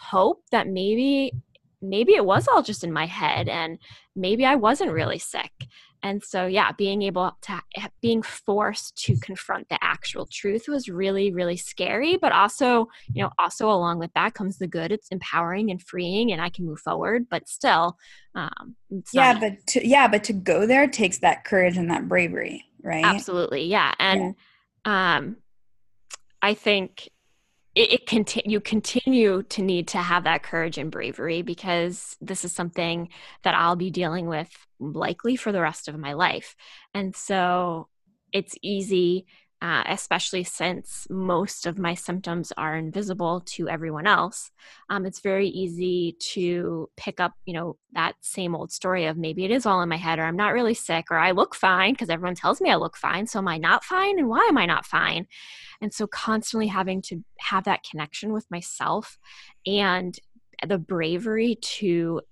hope 0.00 0.42
that 0.50 0.66
maybe 0.66 1.32
maybe 1.82 2.14
it 2.14 2.24
was 2.24 2.48
all 2.48 2.62
just 2.62 2.84
in 2.84 2.92
my 2.92 3.06
head 3.06 3.48
and 3.48 3.78
maybe 4.14 4.44
I 4.44 4.56
wasn't 4.56 4.92
really 4.92 5.18
sick. 5.18 5.52
And 6.02 6.22
so, 6.22 6.46
yeah, 6.46 6.72
being 6.72 7.02
able 7.02 7.36
to, 7.42 7.60
being 8.00 8.22
forced 8.22 8.96
to 9.04 9.18
confront 9.20 9.68
the 9.68 9.78
actual 9.82 10.26
truth 10.26 10.66
was 10.66 10.88
really, 10.88 11.30
really 11.30 11.58
scary. 11.58 12.16
But 12.16 12.32
also, 12.32 12.88
you 13.12 13.22
know, 13.22 13.30
also 13.38 13.70
along 13.70 13.98
with 13.98 14.10
that 14.14 14.32
comes 14.32 14.56
the 14.56 14.66
good. 14.66 14.92
It's 14.92 15.08
empowering 15.08 15.70
and 15.70 15.82
freeing, 15.82 16.32
and 16.32 16.40
I 16.40 16.48
can 16.48 16.64
move 16.64 16.80
forward. 16.80 17.26
But 17.30 17.48
still, 17.48 17.98
um, 18.34 18.76
yeah, 19.12 19.38
but 19.38 19.66
to, 19.68 19.86
yeah, 19.86 20.08
but 20.08 20.24
to 20.24 20.32
go 20.32 20.66
there 20.66 20.86
takes 20.86 21.18
that 21.18 21.44
courage 21.44 21.76
and 21.76 21.90
that 21.90 22.08
bravery, 22.08 22.64
right? 22.82 23.04
Absolutely, 23.04 23.64
yeah. 23.64 23.92
And 23.98 24.34
yeah. 24.86 25.16
um, 25.16 25.36
I 26.40 26.54
think 26.54 27.10
it, 27.74 27.92
it 27.92 28.06
conti- 28.06 28.42
you 28.46 28.60
continue 28.60 29.42
to 29.44 29.62
need 29.62 29.88
to 29.88 29.98
have 29.98 30.24
that 30.24 30.42
courage 30.42 30.78
and 30.78 30.90
bravery 30.90 31.42
because 31.42 32.16
this 32.20 32.44
is 32.44 32.52
something 32.52 33.08
that 33.42 33.54
I'll 33.54 33.76
be 33.76 33.90
dealing 33.90 34.26
with 34.26 34.48
likely 34.78 35.36
for 35.36 35.52
the 35.52 35.60
rest 35.60 35.88
of 35.88 35.98
my 35.98 36.14
life. 36.14 36.56
And 36.94 37.14
so 37.14 37.88
it's 38.32 38.56
easy 38.62 39.26
uh, 39.62 39.84
especially 39.88 40.42
since 40.42 41.06
most 41.10 41.66
of 41.66 41.78
my 41.78 41.94
symptoms 41.94 42.50
are 42.56 42.76
invisible 42.76 43.42
to 43.44 43.68
everyone 43.68 44.06
else. 44.06 44.50
Um, 44.88 45.04
it's 45.04 45.20
very 45.20 45.48
easy 45.48 46.16
to 46.32 46.88
pick 46.96 47.20
up, 47.20 47.34
you 47.44 47.52
know, 47.52 47.76
that 47.92 48.14
same 48.22 48.54
old 48.54 48.72
story 48.72 49.04
of 49.04 49.18
maybe 49.18 49.44
it 49.44 49.50
is 49.50 49.66
all 49.66 49.82
in 49.82 49.88
my 49.90 49.98
head, 49.98 50.18
or 50.18 50.24
I'm 50.24 50.36
not 50.36 50.54
really 50.54 50.72
sick, 50.72 51.06
or 51.10 51.18
I 51.18 51.32
look 51.32 51.54
fine 51.54 51.92
because 51.92 52.08
everyone 52.08 52.36
tells 52.36 52.60
me 52.60 52.70
I 52.70 52.76
look 52.76 52.96
fine. 52.96 53.26
So 53.26 53.38
am 53.38 53.48
I 53.48 53.58
not 53.58 53.84
fine? 53.84 54.18
And 54.18 54.28
why 54.28 54.46
am 54.48 54.56
I 54.56 54.64
not 54.64 54.86
fine? 54.86 55.26
And 55.82 55.92
so 55.92 56.06
constantly 56.06 56.68
having 56.68 57.02
to 57.02 57.22
have 57.40 57.64
that 57.64 57.84
connection 57.84 58.32
with 58.32 58.50
myself 58.50 59.18
and 59.66 60.18
the 60.66 60.78
bravery 60.78 61.56
to 61.60 62.22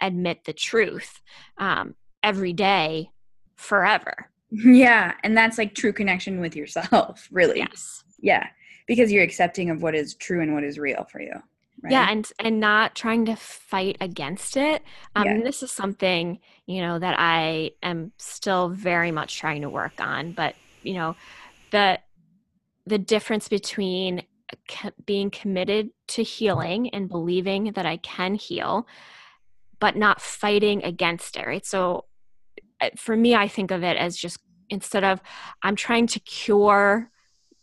admit 0.00 0.44
the 0.44 0.52
truth 0.52 1.20
um, 1.58 1.96
every 2.22 2.52
day 2.52 3.10
forever 3.56 4.30
yeah, 4.50 5.14
and 5.22 5.36
that's 5.36 5.58
like 5.58 5.74
true 5.74 5.92
connection 5.92 6.40
with 6.40 6.56
yourself, 6.56 7.28
really. 7.32 7.58
Yes. 7.58 8.04
Yeah, 8.20 8.46
because 8.86 9.12
you're 9.12 9.22
accepting 9.22 9.70
of 9.70 9.82
what 9.82 9.94
is 9.94 10.14
true 10.14 10.40
and 10.40 10.54
what 10.54 10.64
is 10.64 10.78
real 10.78 11.06
for 11.10 11.20
you. 11.20 11.34
Right? 11.82 11.92
Yeah, 11.92 12.08
and 12.10 12.28
and 12.40 12.58
not 12.58 12.94
trying 12.96 13.26
to 13.26 13.36
fight 13.36 13.96
against 14.00 14.56
it. 14.56 14.82
Um, 15.14 15.26
yeah. 15.26 15.40
This 15.44 15.62
is 15.62 15.70
something 15.70 16.40
you 16.66 16.80
know 16.80 16.98
that 16.98 17.16
I 17.18 17.72
am 17.82 18.12
still 18.16 18.68
very 18.70 19.12
much 19.12 19.38
trying 19.38 19.62
to 19.62 19.70
work 19.70 20.00
on. 20.00 20.32
But 20.32 20.54
you 20.82 20.94
know, 20.94 21.14
the 21.70 22.00
the 22.86 22.98
difference 22.98 23.48
between 23.48 24.22
being 25.04 25.30
committed 25.30 25.90
to 26.08 26.22
healing 26.22 26.88
and 26.90 27.08
believing 27.08 27.72
that 27.72 27.86
I 27.86 27.98
can 27.98 28.34
heal, 28.34 28.86
but 29.78 29.94
not 29.94 30.20
fighting 30.20 30.82
against 30.82 31.36
it. 31.36 31.46
Right. 31.46 31.66
So 31.66 32.06
for 32.96 33.16
me, 33.16 33.34
I 33.34 33.48
think 33.48 33.70
of 33.70 33.82
it 33.82 33.96
as 33.96 34.16
just 34.16 34.38
instead 34.70 35.04
of 35.04 35.20
I'm 35.62 35.76
trying 35.76 36.06
to 36.08 36.20
cure 36.20 37.10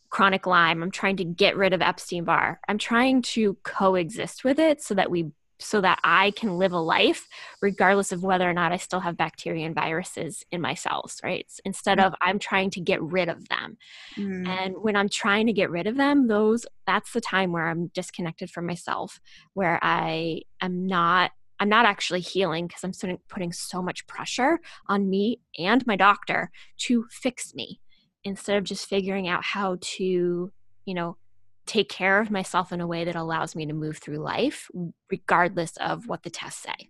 chronic 0.09 0.47
Lyme, 0.47 0.81
I'm 0.81 0.91
trying 0.91 1.17
to 1.17 1.25
get 1.25 1.57
rid 1.57 1.73
of 1.73 1.81
Epstein 1.81 2.23
Barr. 2.23 2.59
I'm 2.67 2.77
trying 2.77 3.21
to 3.23 3.57
coexist 3.63 4.43
with 4.43 4.59
it 4.59 4.81
so 4.81 4.93
that 4.95 5.11
we 5.11 5.31
so 5.59 5.79
that 5.81 5.99
I 6.03 6.31
can 6.31 6.57
live 6.57 6.73
a 6.73 6.79
life 6.79 7.27
regardless 7.61 8.11
of 8.11 8.23
whether 8.23 8.49
or 8.49 8.53
not 8.53 8.71
I 8.71 8.77
still 8.77 8.99
have 8.99 9.15
bacteria 9.15 9.65
and 9.65 9.73
viruses 9.73 10.43
in 10.51 10.59
my 10.61 10.73
cells, 10.73 11.19
right? 11.23 11.49
Instead 11.63 11.99
of 11.99 12.13
I'm 12.21 12.39
trying 12.39 12.71
to 12.71 12.81
get 12.81 13.01
rid 13.01 13.29
of 13.29 13.47
them. 13.47 13.77
Mm. 14.17 14.47
And 14.47 14.75
when 14.77 14.95
I'm 14.95 15.09
trying 15.09 15.47
to 15.47 15.53
get 15.53 15.69
rid 15.69 15.87
of 15.87 15.95
them, 15.95 16.27
those 16.27 16.65
that's 16.85 17.13
the 17.13 17.21
time 17.21 17.51
where 17.51 17.67
I'm 17.67 17.87
disconnected 17.87 18.49
from 18.49 18.65
myself, 18.65 19.19
where 19.53 19.79
I 19.81 20.41
am 20.61 20.87
not 20.87 21.31
I'm 21.59 21.69
not 21.69 21.85
actually 21.85 22.21
healing 22.21 22.67
because 22.67 22.83
I'm 22.83 23.17
putting 23.29 23.51
so 23.51 23.81
much 23.81 24.07
pressure 24.07 24.59
on 24.87 25.09
me 25.09 25.39
and 25.57 25.85
my 25.87 25.95
doctor 25.95 26.51
to 26.79 27.05
fix 27.09 27.53
me 27.55 27.79
instead 28.23 28.57
of 28.57 28.63
just 28.63 28.89
figuring 28.89 29.27
out 29.27 29.43
how 29.43 29.77
to, 29.79 30.51
you 30.85 30.93
know, 30.93 31.17
take 31.65 31.89
care 31.89 32.19
of 32.19 32.29
myself 32.29 32.71
in 32.71 32.81
a 32.81 32.87
way 32.87 33.05
that 33.05 33.15
allows 33.15 33.55
me 33.55 33.65
to 33.65 33.73
move 33.73 33.97
through 33.97 34.17
life 34.17 34.69
regardless 35.09 35.77
of 35.77 36.07
what 36.07 36.23
the 36.23 36.29
tests 36.29 36.61
say. 36.61 36.89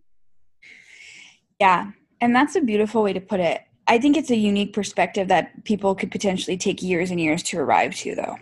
Yeah. 1.60 1.92
And 2.22 2.36
that's 2.36 2.56
a 2.56 2.62
beautiful 2.62 3.04
way 3.04 3.14
to 3.14 3.22
put 3.22 3.40
it. 3.40 3.62
I 3.88 4.00
think 4.00 4.18
it's 4.18 4.32
a 4.32 4.36
unique 4.36 4.74
perspective 4.74 5.28
that 5.28 5.64
people 5.64 5.94
could 5.96 6.12
potentially 6.12 6.58
take 6.58 6.82
years 6.82 7.12
and 7.12 7.22
years 7.22 7.44
to 7.44 7.60
arrive 7.60 7.96
to, 7.98 8.16
though. 8.16 8.36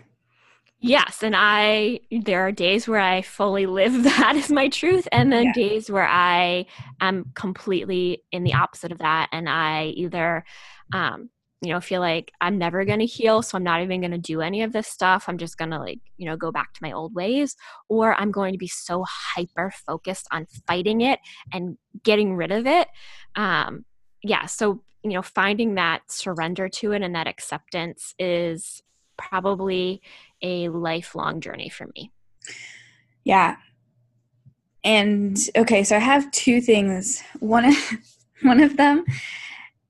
Yes, 0.86 1.22
and 1.22 1.34
I 1.34 2.00
there 2.10 2.46
are 2.46 2.52
days 2.52 2.86
where 2.86 3.00
I 3.00 3.22
fully 3.22 3.64
live 3.64 4.02
that 4.04 4.34
as 4.36 4.50
my 4.50 4.68
truth 4.68 5.08
and 5.10 5.32
then 5.32 5.44
yeah. 5.46 5.52
days 5.54 5.90
where 5.90 6.06
I 6.06 6.66
am 7.00 7.32
completely 7.34 8.22
in 8.32 8.44
the 8.44 8.52
opposite 8.52 8.92
of 8.92 8.98
that 8.98 9.30
and 9.32 9.48
I 9.48 9.86
either 9.96 10.44
um 10.92 11.30
you 11.62 11.72
know 11.72 11.80
feel 11.80 12.02
like 12.02 12.32
I'm 12.42 12.58
never 12.58 12.84
going 12.84 12.98
to 12.98 13.06
heal 13.06 13.40
so 13.40 13.56
I'm 13.56 13.64
not 13.64 13.80
even 13.80 14.02
going 14.02 14.10
to 14.10 14.18
do 14.18 14.42
any 14.42 14.62
of 14.62 14.74
this 14.74 14.86
stuff. 14.86 15.24
I'm 15.26 15.38
just 15.38 15.56
going 15.56 15.70
to 15.70 15.78
like, 15.78 16.00
you 16.18 16.26
know, 16.26 16.36
go 16.36 16.52
back 16.52 16.74
to 16.74 16.80
my 16.82 16.92
old 16.92 17.14
ways 17.14 17.56
or 17.88 18.14
I'm 18.20 18.30
going 18.30 18.52
to 18.52 18.58
be 18.58 18.68
so 18.68 19.06
hyper 19.08 19.72
focused 19.86 20.28
on 20.32 20.46
fighting 20.66 21.00
it 21.00 21.18
and 21.50 21.78
getting 22.02 22.36
rid 22.36 22.52
of 22.52 22.66
it. 22.66 22.88
Um 23.36 23.86
yeah, 24.22 24.44
so 24.44 24.82
you 25.02 25.12
know, 25.12 25.22
finding 25.22 25.76
that 25.76 26.02
surrender 26.08 26.68
to 26.68 26.92
it 26.92 27.00
and 27.00 27.14
that 27.14 27.26
acceptance 27.26 28.14
is 28.18 28.82
probably 29.16 30.02
a 30.44 30.68
lifelong 30.68 31.40
journey 31.40 31.70
for 31.70 31.88
me. 31.96 32.12
Yeah. 33.24 33.56
And 34.84 35.38
okay, 35.56 35.82
so 35.82 35.96
I 35.96 36.00
have 36.00 36.30
two 36.30 36.60
things. 36.60 37.22
One 37.40 37.64
of, 37.64 37.74
one 38.42 38.60
of 38.60 38.76
them 38.76 39.04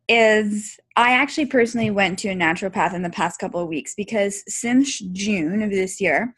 is 0.09 0.79
I 0.97 1.12
actually 1.12 1.47
personally 1.47 1.90
went 1.90 2.19
to 2.21 2.29
a 2.29 2.35
naturopath 2.35 2.95
in 2.95 3.03
the 3.03 3.11
past 3.11 3.40
couple 3.40 3.61
of 3.61 3.69
weeks 3.69 3.95
because 3.95 4.45
since 4.47 4.99
June 4.99 5.62
of 5.62 5.71
this 5.71 6.01
year, 6.01 6.35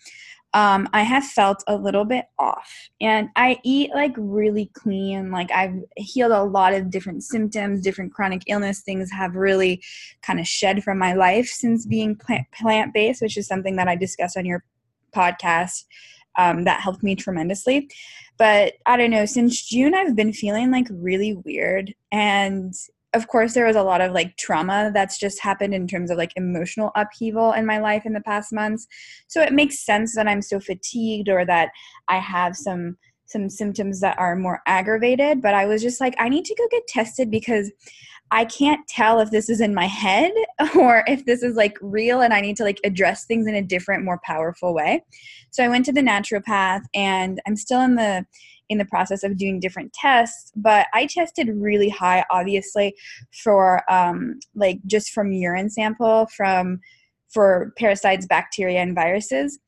um, 0.56 0.88
I 0.94 1.02
have 1.02 1.22
felt 1.22 1.62
a 1.66 1.76
little 1.76 2.06
bit 2.06 2.24
off. 2.38 2.88
And 2.98 3.28
I 3.36 3.58
eat 3.62 3.90
like 3.94 4.14
really 4.16 4.70
clean. 4.72 5.30
Like 5.30 5.52
I've 5.52 5.74
healed 5.98 6.32
a 6.32 6.42
lot 6.42 6.72
of 6.72 6.88
different 6.88 7.24
symptoms, 7.24 7.82
different 7.82 8.14
chronic 8.14 8.40
illness 8.46 8.80
things 8.80 9.12
have 9.12 9.36
really 9.36 9.82
kind 10.22 10.40
of 10.40 10.46
shed 10.46 10.82
from 10.82 10.98
my 10.98 11.12
life 11.12 11.46
since 11.46 11.84
being 11.84 12.16
plant 12.16 12.46
plant 12.52 12.94
based, 12.94 13.20
which 13.20 13.36
is 13.36 13.46
something 13.46 13.76
that 13.76 13.86
I 13.86 13.96
discussed 13.96 14.38
on 14.38 14.46
your 14.46 14.64
podcast. 15.14 15.84
Um, 16.38 16.64
that 16.64 16.80
helped 16.80 17.02
me 17.02 17.16
tremendously. 17.16 17.90
But 18.38 18.74
I 18.86 18.96
don't 18.96 19.10
know, 19.10 19.26
since 19.26 19.62
June, 19.62 19.94
I've 19.94 20.16
been 20.16 20.32
feeling 20.32 20.70
like 20.70 20.86
really 20.90 21.34
weird. 21.34 21.94
And 22.12 22.74
of 23.16 23.28
course 23.28 23.54
there 23.54 23.66
was 23.66 23.76
a 23.76 23.82
lot 23.82 24.00
of 24.00 24.12
like 24.12 24.36
trauma 24.36 24.90
that's 24.94 25.18
just 25.18 25.40
happened 25.40 25.74
in 25.74 25.88
terms 25.88 26.10
of 26.10 26.18
like 26.18 26.32
emotional 26.36 26.92
upheaval 26.94 27.52
in 27.52 27.66
my 27.66 27.78
life 27.78 28.02
in 28.04 28.12
the 28.12 28.20
past 28.20 28.52
months. 28.52 28.86
So 29.26 29.42
it 29.42 29.52
makes 29.52 29.84
sense 29.84 30.14
that 30.14 30.28
i'm 30.28 30.42
so 30.42 30.60
fatigued 30.60 31.28
or 31.28 31.44
that 31.44 31.70
i 32.08 32.18
have 32.18 32.56
some 32.56 32.96
some 33.26 33.48
symptoms 33.50 34.00
that 34.00 34.18
are 34.18 34.36
more 34.36 34.60
aggravated 34.66 35.42
but 35.42 35.54
i 35.54 35.66
was 35.66 35.82
just 35.82 36.00
like 36.00 36.14
i 36.18 36.28
need 36.28 36.44
to 36.44 36.54
go 36.56 36.66
get 36.70 36.86
tested 36.86 37.30
because 37.30 37.70
i 38.30 38.44
can't 38.44 38.86
tell 38.88 39.18
if 39.20 39.30
this 39.30 39.48
is 39.48 39.60
in 39.60 39.74
my 39.74 39.86
head 39.86 40.32
or 40.76 41.02
if 41.06 41.24
this 41.24 41.42
is 41.42 41.56
like 41.56 41.76
real 41.80 42.20
and 42.20 42.32
i 42.32 42.40
need 42.40 42.56
to 42.56 42.64
like 42.64 42.80
address 42.84 43.24
things 43.26 43.46
in 43.46 43.54
a 43.54 43.62
different 43.62 44.04
more 44.04 44.20
powerful 44.24 44.74
way. 44.74 45.02
So 45.50 45.64
i 45.64 45.68
went 45.68 45.84
to 45.86 45.92
the 45.92 46.02
naturopath 46.02 46.82
and 46.94 47.40
i'm 47.46 47.56
still 47.56 47.80
in 47.80 47.96
the 47.96 48.24
in 48.68 48.78
the 48.78 48.84
process 48.84 49.22
of 49.22 49.36
doing 49.36 49.60
different 49.60 49.92
tests 49.92 50.52
but 50.56 50.86
i 50.94 51.06
tested 51.06 51.48
really 51.54 51.88
high 51.88 52.24
obviously 52.30 52.94
for 53.42 53.82
um, 53.90 54.38
like 54.54 54.78
just 54.86 55.10
from 55.10 55.32
urine 55.32 55.70
sample 55.70 56.26
from 56.36 56.80
for 57.28 57.72
parasites 57.76 58.26
bacteria 58.26 58.80
and 58.80 58.94
viruses. 58.94 59.58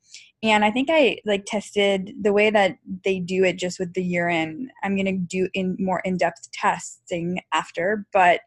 And 0.41 0.63
i 0.63 0.71
think 0.71 0.89
i 0.89 1.17
like 1.25 1.43
tested 1.45 2.13
the 2.21 2.33
way 2.33 2.49
that 2.49 2.77
they 3.03 3.19
do 3.19 3.43
it 3.43 3.57
just 3.57 3.79
with 3.79 3.93
the 3.93 4.03
urine. 4.03 4.69
I'm 4.83 4.95
to 4.97 5.11
do 5.11 5.49
in 5.53 5.75
more 5.79 6.01
in-depth 6.05 6.51
testing 6.51 7.41
after 7.53 8.05
but 8.13 8.41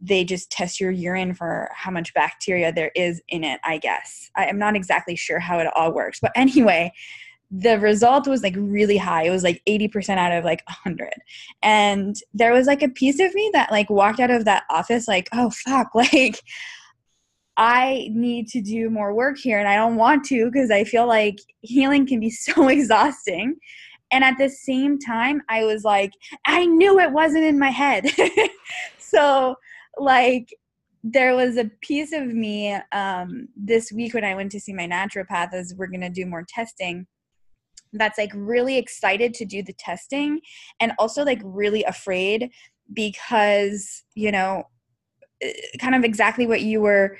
they 0.00 0.24
just 0.24 0.50
test 0.50 0.80
your 0.80 0.92
urine 0.92 1.34
for 1.34 1.68
how 1.74 1.90
much 1.90 2.14
bacteria 2.14 2.72
there 2.72 2.92
is 2.94 3.20
in 3.28 3.44
it 3.44 3.60
i 3.64 3.78
guess. 3.78 4.30
I, 4.36 4.46
am 4.46 4.58
not 4.58 4.74
exactly 4.74 5.16
sure 5.16 5.38
how 5.38 5.58
it 5.58 5.68
all 5.76 5.92
works 5.92 6.18
but 6.20 6.32
anyway 6.34 6.92
the 7.50 7.78
result 7.78 8.26
was 8.26 8.42
like 8.42 8.54
really 8.56 8.98
high. 8.98 9.24
It 9.24 9.30
was 9.30 9.42
like 9.42 9.62
80% 9.66 10.18
out 10.18 10.32
of 10.32 10.44
like 10.44 10.62
100. 10.66 11.10
And 11.62 12.16
there 12.34 12.52
was 12.52 12.66
like 12.66 12.82
a 12.82 12.88
piece 12.88 13.20
of 13.20 13.34
me 13.34 13.50
that 13.54 13.70
like 13.70 13.88
walked 13.88 14.20
out 14.20 14.30
of 14.30 14.44
that 14.44 14.64
office 14.70 15.08
like, 15.08 15.28
oh 15.32 15.50
fuck, 15.50 15.88
like 15.94 16.40
I 17.56 18.08
need 18.12 18.48
to 18.48 18.60
do 18.60 18.90
more 18.90 19.14
work 19.14 19.38
here 19.38 19.58
and 19.58 19.68
I 19.68 19.76
don't 19.76 19.96
want 19.96 20.24
to 20.26 20.50
because 20.50 20.70
I 20.70 20.84
feel 20.84 21.06
like 21.06 21.38
healing 21.62 22.06
can 22.06 22.20
be 22.20 22.30
so 22.30 22.68
exhausting. 22.68 23.56
And 24.10 24.24
at 24.24 24.38
the 24.38 24.48
same 24.48 24.98
time, 24.98 25.42
I 25.48 25.64
was 25.64 25.84
like, 25.84 26.12
I 26.46 26.64
knew 26.64 26.98
it 26.98 27.12
wasn't 27.12 27.44
in 27.44 27.58
my 27.58 27.68
head. 27.68 28.06
so, 28.98 29.54
like, 29.98 30.48
there 31.04 31.36
was 31.36 31.58
a 31.58 31.70
piece 31.82 32.12
of 32.14 32.26
me 32.26 32.74
um, 32.92 33.48
this 33.54 33.92
week 33.92 34.14
when 34.14 34.24
I 34.24 34.34
went 34.34 34.50
to 34.52 34.60
see 34.60 34.72
my 34.72 34.88
naturopath 34.88 35.52
as 35.52 35.74
we're 35.76 35.88
going 35.88 36.00
to 36.00 36.08
do 36.08 36.24
more 36.24 36.44
testing 36.48 37.06
that's 37.92 38.18
like 38.18 38.32
really 38.34 38.76
excited 38.76 39.34
to 39.34 39.44
do 39.44 39.62
the 39.62 39.72
testing 39.74 40.40
and 40.80 40.92
also 40.98 41.24
like 41.24 41.40
really 41.44 41.84
afraid 41.84 42.50
because 42.92 44.04
you 44.14 44.32
know 44.32 44.64
eh, 45.42 45.52
kind 45.80 45.94
of 45.94 46.04
exactly 46.04 46.46
what 46.46 46.62
you 46.62 46.80
were 46.80 47.16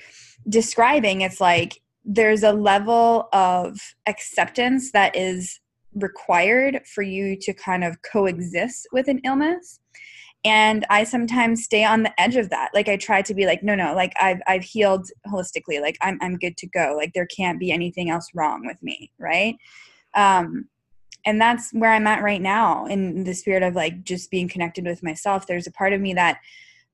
describing 0.49 1.21
it's 1.21 1.41
like 1.41 1.81
there's 2.05 2.43
a 2.43 2.53
level 2.53 3.29
of 3.35 3.79
acceptance 4.07 4.93
that 4.93 5.15
is 5.15 5.61
required 5.95 6.81
for 6.87 7.03
you 7.03 7.37
to 7.37 7.53
kind 7.53 7.85
of 7.85 8.01
coexist 8.03 8.89
with 8.93 9.09
an 9.09 9.21
illness. 9.25 9.81
And 10.45 10.87
i 10.89 11.05
sometimes 11.05 11.65
stay 11.65 11.85
on 11.85 12.05
the 12.05 12.21
edge 12.21 12.37
of 12.37 12.49
that. 12.51 12.71
Like 12.73 12.89
i 12.89 12.97
try 12.97 13.23
to 13.23 13.35
be 13.35 13.45
like 13.45 13.63
no 13.63 13.75
no 13.75 13.95
like 13.95 14.13
i've 14.21 14.41
i've 14.47 14.65
healed 14.65 15.09
holistically. 15.27 15.81
Like 15.81 15.99
i'm 16.01 16.19
i'm 16.23 16.37
good 16.39 16.57
to 16.59 16.67
go. 16.69 16.95
Like 16.97 17.13
there 17.13 17.27
can't 17.27 17.61
be 17.61 17.73
anything 17.73 18.09
else 18.09 18.29
wrong 18.35 18.65
with 18.65 18.81
me 18.83 19.11
right 19.19 19.57
um, 20.19 20.69
and 21.27 21.41
that's 21.41 21.71
where 21.73 21.93
i'm 21.93 22.07
at 22.07 22.23
right 22.23 22.43
now 22.43 22.87
in 22.87 23.25
the 23.25 23.35
spirit 23.35 23.63
of 23.63 23.75
like 23.75 24.05
just 24.05 24.31
being 24.31 24.49
connected 24.49 24.85
with 24.85 25.03
myself 25.03 25.47
there's 25.47 25.67
a 25.67 25.73
part 25.73 25.93
of 25.93 26.01
me 26.01 26.15
that 26.15 26.39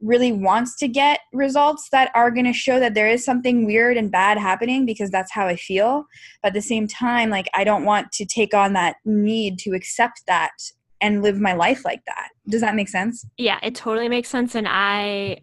really 0.01 0.33
wants 0.33 0.77
to 0.77 0.89
get 0.89 1.20
results 1.33 1.89
that 1.91 2.11
are 2.14 2.31
going 2.31 2.45
to 2.45 2.53
show 2.53 2.79
that 2.79 2.95
there 2.95 3.09
is 3.09 3.25
something 3.25 3.64
weird 3.64 3.97
and 3.97 4.11
bad 4.11 4.39
happening 4.39 4.85
because 4.85 5.11
that's 5.11 5.33
how 5.33 5.47
I 5.47 5.57
feel. 5.57 6.05
But 6.43 6.49
at 6.49 6.55
the 6.55 6.62
same 6.62 6.87
time, 6.87 7.31
like 7.31 7.49
I 7.55 7.64
don't 7.64 7.85
want 7.85 8.12
to 8.12 8.27
take 8.27 8.55
on 8.55 8.75
that 8.75 8.97
need 9.05 9.59
to 9.61 9.70
accept 9.70 10.22
that 10.27 10.53
and 11.01 11.22
live 11.22 11.41
my 11.41 11.55
life 11.55 11.85
like 11.85 12.05
that. 12.07 12.29
Does 12.49 12.61
that 12.61 12.75
make 12.75 12.89
sense? 12.89 13.27
Yeah, 13.37 13.59
it 13.62 13.75
totally 13.75 14.09
makes 14.09 14.29
sense. 14.29 14.55
And 14.55 14.66
I, 14.68 15.41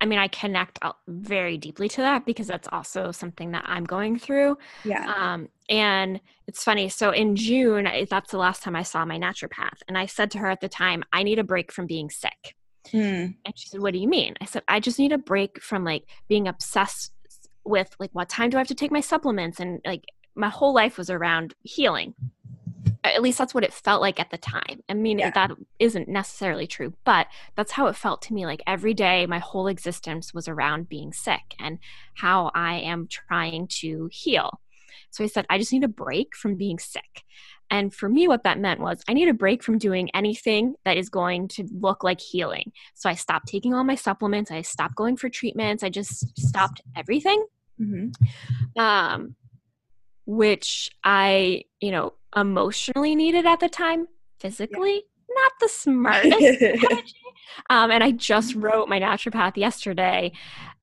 I, 0.00 0.06
mean, 0.06 0.18
I 0.18 0.28
connect 0.28 0.78
very 1.06 1.58
deeply 1.58 1.88
to 1.90 2.00
that 2.02 2.24
because 2.26 2.46
that's 2.46 2.68
also 2.70 3.12
something 3.12 3.52
that 3.52 3.64
I'm 3.66 3.84
going 3.84 4.18
through. 4.18 4.58
Yeah. 4.84 5.12
Um, 5.16 5.48
and 5.68 6.20
it's 6.46 6.64
funny. 6.64 6.88
So 6.88 7.10
in 7.10 7.36
June, 7.36 7.88
that's 8.08 8.30
the 8.30 8.38
last 8.38 8.62
time 8.62 8.76
I 8.76 8.82
saw 8.82 9.04
my 9.04 9.18
naturopath. 9.18 9.80
And 9.88 9.98
I 9.98 10.06
said 10.06 10.30
to 10.32 10.38
her 10.38 10.48
at 10.48 10.60
the 10.60 10.68
time, 10.68 11.02
I 11.12 11.22
need 11.22 11.38
a 11.38 11.44
break 11.44 11.72
from 11.72 11.86
being 11.86 12.10
sick. 12.10 12.56
Mm. 12.92 13.34
And 13.44 13.58
she 13.58 13.68
said, 13.68 13.80
What 13.80 13.92
do 13.92 13.98
you 13.98 14.08
mean? 14.08 14.34
I 14.40 14.46
said, 14.46 14.62
I 14.66 14.80
just 14.80 14.98
need 14.98 15.12
a 15.12 15.18
break 15.18 15.60
from 15.62 15.84
like 15.84 16.04
being 16.28 16.48
obsessed 16.48 17.12
with 17.64 17.94
like 17.98 18.10
what 18.12 18.28
time 18.28 18.50
do 18.50 18.56
I 18.56 18.60
have 18.60 18.68
to 18.68 18.74
take 18.74 18.90
my 18.90 19.00
supplements 19.00 19.60
and 19.60 19.80
like 19.84 20.04
my 20.34 20.48
whole 20.48 20.72
life 20.72 20.96
was 20.96 21.10
around 21.10 21.54
healing 21.62 22.14
at 23.04 23.22
least 23.22 23.38
that's 23.38 23.54
what 23.54 23.64
it 23.64 23.72
felt 23.72 24.00
like 24.00 24.18
at 24.20 24.30
the 24.30 24.38
time. 24.38 24.82
I 24.88 24.94
mean, 24.94 25.18
yeah. 25.18 25.30
that 25.30 25.50
isn't 25.78 26.08
necessarily 26.08 26.66
true, 26.66 26.94
but 27.04 27.26
that's 27.56 27.72
how 27.72 27.86
it 27.86 27.96
felt 27.96 28.22
to 28.22 28.34
me. 28.34 28.46
Like 28.46 28.62
every 28.66 28.94
day, 28.94 29.26
my 29.26 29.38
whole 29.38 29.68
existence 29.68 30.34
was 30.34 30.48
around 30.48 30.88
being 30.88 31.12
sick 31.12 31.54
and 31.58 31.78
how 32.14 32.50
I 32.54 32.80
am 32.80 33.06
trying 33.06 33.68
to 33.80 34.08
heal. 34.12 34.60
So 35.10 35.24
I 35.24 35.28
said, 35.28 35.46
I 35.48 35.58
just 35.58 35.72
need 35.72 35.84
a 35.84 35.88
break 35.88 36.34
from 36.36 36.56
being 36.56 36.78
sick. 36.78 37.24
And 37.70 37.92
for 37.92 38.08
me, 38.08 38.28
what 38.28 38.44
that 38.44 38.58
meant 38.58 38.80
was 38.80 39.02
I 39.08 39.12
need 39.12 39.28
a 39.28 39.34
break 39.34 39.62
from 39.62 39.78
doing 39.78 40.10
anything 40.14 40.74
that 40.84 40.96
is 40.96 41.10
going 41.10 41.48
to 41.48 41.68
look 41.70 42.02
like 42.02 42.20
healing. 42.20 42.72
So 42.94 43.10
I 43.10 43.14
stopped 43.14 43.46
taking 43.46 43.74
all 43.74 43.84
my 43.84 43.94
supplements. 43.94 44.50
I 44.50 44.62
stopped 44.62 44.96
going 44.96 45.16
for 45.16 45.28
treatments. 45.28 45.82
I 45.82 45.90
just 45.90 46.38
stopped 46.38 46.80
everything. 46.96 47.44
Mm-hmm. 47.80 48.80
Um, 48.80 49.36
which 50.26 50.90
I, 51.04 51.64
you 51.80 51.90
know, 51.90 52.12
emotionally 52.36 53.14
needed 53.14 53.46
at 53.46 53.60
the 53.60 53.68
time, 53.68 54.08
physically, 54.38 54.94
yeah. 54.94 55.34
not 55.34 55.52
the 55.60 55.68
smartest 55.68 56.62
um, 57.70 57.90
and 57.90 58.02
I 58.02 58.12
just 58.12 58.54
wrote 58.54 58.88
my 58.88 59.00
naturopath 59.00 59.56
yesterday 59.56 60.32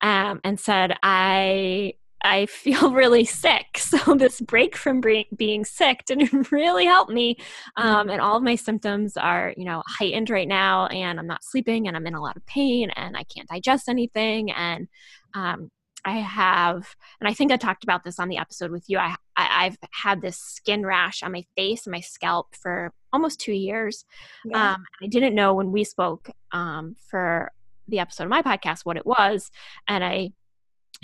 um, 0.02 0.42
and 0.44 0.60
said, 0.60 0.96
I 1.04 1.94
I 2.26 2.48
feel 2.48 2.92
really 2.94 3.26
sick. 3.26 3.66
So 3.86 4.16
this 4.16 4.42
break 4.42 4.76
from 4.76 5.02
being 5.38 5.64
sick 5.64 6.04
didn't 6.06 6.52
really 6.52 6.86
help 6.86 7.10
me. 7.10 7.38
Um, 7.78 8.10
and 8.10 8.20
all 8.20 8.36
of 8.36 8.44
my 8.44 8.56
symptoms 8.56 9.16
are, 9.16 9.54
you 9.56 9.64
know, 9.64 9.84
heightened 9.88 10.30
right 10.30 10.48
now 10.48 10.88
and 10.88 11.20
I'm 11.20 11.28
not 11.28 11.44
sleeping 11.44 11.88
and 11.88 11.96
I'm 11.96 12.06
in 12.08 12.14
a 12.14 12.22
lot 12.22 12.36
of 12.36 12.46
pain 12.46 12.90
and 12.90 13.16
I 13.16 13.24
can't 13.24 13.48
digest 13.48 13.88
anything. 13.88 14.52
And 14.52 14.88
um, 15.34 15.70
I 16.06 16.18
have, 16.18 16.96
and 17.20 17.28
I 17.28 17.34
think 17.34 17.52
I 17.52 17.58
talked 17.58 17.84
about 17.84 18.04
this 18.04 18.20
on 18.20 18.30
the 18.30 18.38
episode 18.38 18.70
with 18.70 18.86
you. 18.88 19.00
I, 19.00 19.16
I 19.36 19.66
have 19.66 19.78
had 19.92 20.22
this 20.22 20.38
skin 20.38 20.86
rash 20.86 21.24
on 21.24 21.32
my 21.32 21.44
face 21.58 21.88
and 21.88 21.92
my 21.92 22.00
scalp 22.00 22.56
for 22.56 22.94
almost 23.12 23.40
two 23.40 23.54
years. 23.54 24.06
Yeah. 24.46 24.74
Um, 24.74 24.86
I 25.02 25.08
didn't 25.08 25.34
know 25.34 25.56
when 25.56 25.72
we 25.72 25.84
spoke 25.84 26.30
um, 26.52 26.96
for 27.10 27.52
the 27.88 28.00
episode 28.00 28.26
of 28.26 28.30
my 28.30 28.44
podcast 28.44 28.82
what 28.84 28.98
it 28.98 29.06
was, 29.06 29.50
and 29.88 30.04
I 30.04 30.32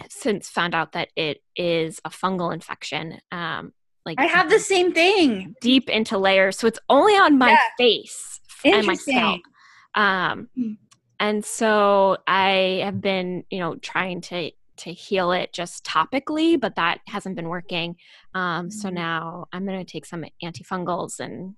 since 0.09 0.49
found 0.49 0.75
out 0.75 0.91
that 0.91 1.09
it 1.15 1.41
is 1.55 1.99
a 2.05 2.09
fungal 2.09 2.53
infection. 2.53 3.19
Um, 3.31 3.73
like 4.05 4.19
I 4.19 4.27
have 4.27 4.49
the 4.49 4.59
same 4.59 4.93
thing, 4.93 5.55
deep 5.61 5.89
into 5.89 6.17
layers, 6.17 6.59
so 6.59 6.67
it's 6.67 6.79
only 6.89 7.13
on 7.13 7.39
my 7.39 7.51
yeah. 7.51 7.57
face 7.77 8.39
and 8.63 8.85
my 8.85 8.93
scalp. 8.93 9.41
Um, 9.95 10.49
hmm. 10.55 10.73
and 11.19 11.43
so 11.43 12.17
I 12.27 12.81
have 12.83 13.01
been, 13.01 13.43
you 13.49 13.59
know, 13.59 13.75
trying 13.75 14.21
to 14.21 14.51
to 14.81 14.93
heal 14.93 15.31
it 15.31 15.53
just 15.53 15.83
topically, 15.83 16.59
but 16.59 16.75
that 16.75 16.99
hasn't 17.07 17.35
been 17.35 17.49
working. 17.49 17.95
Um, 18.33 18.69
so 18.69 18.87
mm-hmm. 18.87 18.95
now 18.95 19.45
I'm 19.51 19.65
going 19.65 19.83
to 19.83 19.91
take 19.91 20.05
some 20.05 20.25
antifungals 20.43 21.19
and 21.19 21.55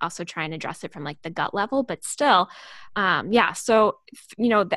also 0.00 0.24
try 0.24 0.44
and 0.44 0.54
address 0.54 0.84
it 0.84 0.92
from 0.92 1.04
like 1.04 1.20
the 1.22 1.30
gut 1.30 1.54
level. 1.54 1.82
But 1.82 2.04
still, 2.04 2.48
um, 2.96 3.32
yeah. 3.32 3.52
So 3.52 3.98
you 4.36 4.48
know, 4.48 4.68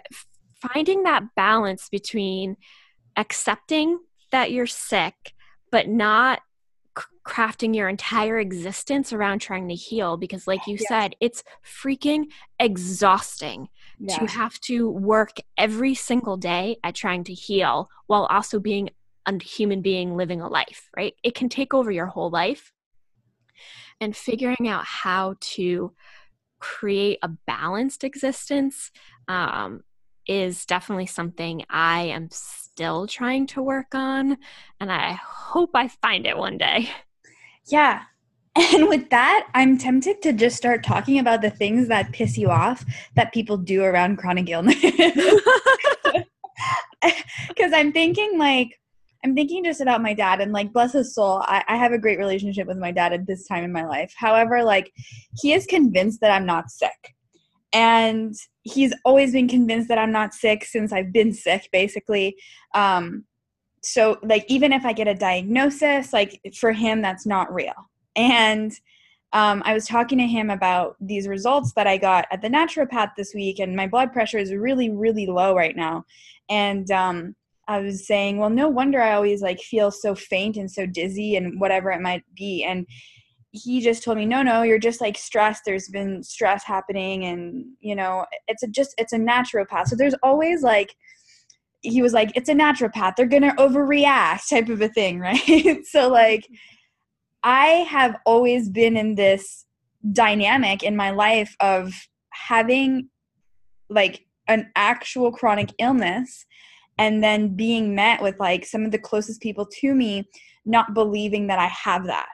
finding 0.61 1.03
that 1.03 1.23
balance 1.35 1.89
between 1.89 2.57
accepting 3.17 3.99
that 4.31 4.51
you're 4.51 4.67
sick, 4.67 5.33
but 5.71 5.87
not 5.87 6.41
crafting 7.25 7.75
your 7.75 7.87
entire 7.87 8.39
existence 8.39 9.13
around 9.13 9.39
trying 9.39 9.67
to 9.67 9.75
heal 9.75 10.17
because 10.17 10.47
like 10.47 10.65
you 10.65 10.75
said 10.75 11.15
it's 11.19 11.43
freaking 11.63 12.25
exhausting 12.59 13.67
yeah. 14.02 14.18
to 14.18 14.26
have 14.26 14.60
to 14.62 14.89
work 14.89 15.38
every 15.58 15.93
single 15.95 16.38
day 16.38 16.78
at 16.84 16.95
trying 16.95 17.24
to 17.24 17.34
heal 17.34 17.89
while 18.08 18.26
also 18.26 18.60
being 18.60 18.89
a 19.28 19.43
human 19.43 19.82
being 19.82 20.16
living 20.16 20.41
a 20.41 20.47
life 20.47 20.89
right 20.97 21.14
it 21.24 21.36
can 21.36 21.47
take 21.47 21.74
over 21.74 21.91
your 21.91 22.08
whole 22.08 22.30
life 22.32 22.74
and 23.99 24.18
figuring 24.18 24.68
out 24.68 24.84
how 24.84 25.36
to 25.39 25.93
create 26.60 27.20
a 27.22 27.30
balanced 27.47 28.04
existence 28.04 28.91
um, 29.28 29.82
is 30.28 30.66
definitely 30.66 31.08
something 31.08 31.64
I 31.70 32.04
am 32.04 32.30
still 32.32 33.08
trying 33.08 33.47
to 33.47 33.62
work 33.62 33.93
on, 33.93 34.38
and 34.80 34.91
I 34.91 35.14
hope 35.14 35.72
I 35.74 35.88
find 35.88 36.26
it 36.26 36.38
one 36.38 36.58
day. 36.58 36.89
Yeah. 37.68 38.04
And 38.56 38.89
with 38.89 39.10
that, 39.12 39.47
I'm 39.54 39.78
tempted 39.78 40.22
to 40.24 40.34
just 40.34 40.58
start 40.58 40.84
talking 40.84 41.20
about 41.20 41.41
the 41.41 41.49
things 41.49 41.88
that 41.88 42.12
piss 42.12 42.38
you 42.38 42.49
off 42.49 42.84
that 43.16 43.34
people 43.34 43.58
do 43.58 43.84
around 43.84 44.18
chronic 44.18 44.49
illness. 44.49 44.84
Because 47.47 47.74
I'm 47.74 47.91
thinking, 47.91 48.38
like, 48.38 48.80
I'm 49.24 49.36
thinking 49.36 49.64
just 49.64 49.82
about 49.82 50.02
my 50.02 50.14
dad 50.14 50.41
and 50.41 50.52
like 50.52 50.74
bless 50.74 50.93
his 50.93 51.14
soul, 51.14 51.41
I, 51.45 51.64
I, 51.68 51.76
have 51.76 51.91
a 51.91 51.97
great 51.97 52.18
relationship 52.18 52.68
with 52.68 52.78
my 52.78 52.91
dad 52.91 53.14
at 53.14 53.28
this 53.28 53.47
time 53.47 53.64
in 53.64 53.72
my 53.72 53.86
life. 53.86 54.14
However, 54.16 54.64
like 54.64 54.91
he 55.39 55.54
is 55.54 55.66
convinced 55.66 56.22
that 56.22 56.32
I'm 56.32 56.45
not 56.45 56.72
sick. 56.72 57.16
And 57.74 58.34
he's 58.64 58.93
always 59.06 59.32
been 59.32 59.47
convinced 59.47 59.88
that 59.89 59.97
I'm 59.97 60.12
not 60.12 60.34
sick 60.34 60.66
since 60.66 60.91
I've 60.91 61.14
been 61.14 61.34
sick, 61.34 61.70
basically. 61.72 62.36
Um, 62.74 63.26
so 63.84 64.18
like 64.24 64.45
even 64.47 64.74
if 64.74 64.86
I 64.86 64.93
get 64.93 65.08
a 65.08 65.16
diagnosis, 65.16 66.14
like 66.14 66.39
for 66.60 66.72
him 66.72 67.02
that's 67.02 67.26
not 67.26 67.54
real. 67.54 67.90
And 68.16 68.72
um, 69.34 69.62
I 69.66 69.74
was 69.74 69.88
talking 69.88 70.18
to 70.18 70.28
him 70.28 70.49
about 70.49 70.97
these 70.99 71.28
results 71.28 71.74
that 71.74 71.88
I 71.88 71.97
got 71.97 72.28
at 72.32 72.41
the 72.41 72.49
naturopath 72.49 73.12
this 73.16 73.34
week, 73.34 73.59
and 73.59 73.76
my 73.76 73.88
blood 73.88 74.12
pressure 74.12 74.38
is 74.38 74.53
really, 74.53 74.89
really 74.89 75.26
low 75.26 75.55
right 75.55 75.76
now. 75.76 76.05
And 76.49 76.89
um, 76.91 77.36
I 77.68 77.80
was 77.80 78.05
saying, 78.05 78.38
well, 78.38 78.49
no 78.49 78.68
wonder 78.68 79.01
I 79.01 79.14
always 79.14 79.41
like 79.41 79.59
feel 79.59 79.89
so 79.91 80.16
faint 80.16 80.57
and 80.57 80.70
so 80.70 80.86
dizzy 80.86 81.38
and 81.38 81.62
whatever 81.62 81.91
it 81.91 82.01
might 82.01 82.24
be. 82.36 82.64
And 82.64 82.86
he 83.51 83.80
just 83.80 84.03
told 84.03 84.18
me, 84.18 84.26
no, 84.26 84.41
no, 84.41 84.64
you're 84.64 84.80
just 84.80 84.99
like 84.99 85.18
stressed. 85.18 85.64
There's 85.66 85.88
been 85.88 86.24
stress 86.24 86.66
happening, 86.66 87.26
and 87.26 87.66
you 87.80 87.95
know, 87.95 88.26
it's 88.47 88.64
a 88.64 88.68
just 88.68 88.93
it's 88.97 89.14
a 89.14 89.18
naturopath. 89.18 89.88
So 89.88 89.95
there's 89.95 90.16
always 90.24 90.62
like 90.62 90.93
he 91.82 92.01
was 92.01 92.14
like, 92.14 92.32
it's 92.36 92.49
a 92.49 92.53
naturopath. 92.53 93.16
They're 93.16 93.26
to 93.28 93.49
overreact 93.57 94.49
type 94.49 94.70
of 94.70 94.82
a 94.82 94.89
thing, 94.89 95.20
right? 95.20 95.86
so, 95.86 96.09
like, 96.09 96.47
I 97.43 97.85
have 97.89 98.17
always 98.25 98.69
been 98.69 98.95
in 98.97 99.15
this 99.15 99.65
dynamic 100.11 100.83
in 100.83 100.95
my 100.95 101.11
life 101.11 101.55
of 101.59 101.93
having 102.29 103.09
like 103.89 104.25
an 104.47 104.71
actual 104.75 105.31
chronic 105.31 105.73
illness 105.79 106.45
and 106.97 107.23
then 107.23 107.55
being 107.55 107.95
met 107.95 108.21
with 108.21 108.39
like 108.39 108.65
some 108.65 108.85
of 108.85 108.91
the 108.91 108.99
closest 108.99 109.41
people 109.41 109.65
to 109.79 109.95
me 109.95 110.27
not 110.65 110.93
believing 110.93 111.47
that 111.47 111.59
I 111.59 111.67
have 111.67 112.05
that. 112.05 112.27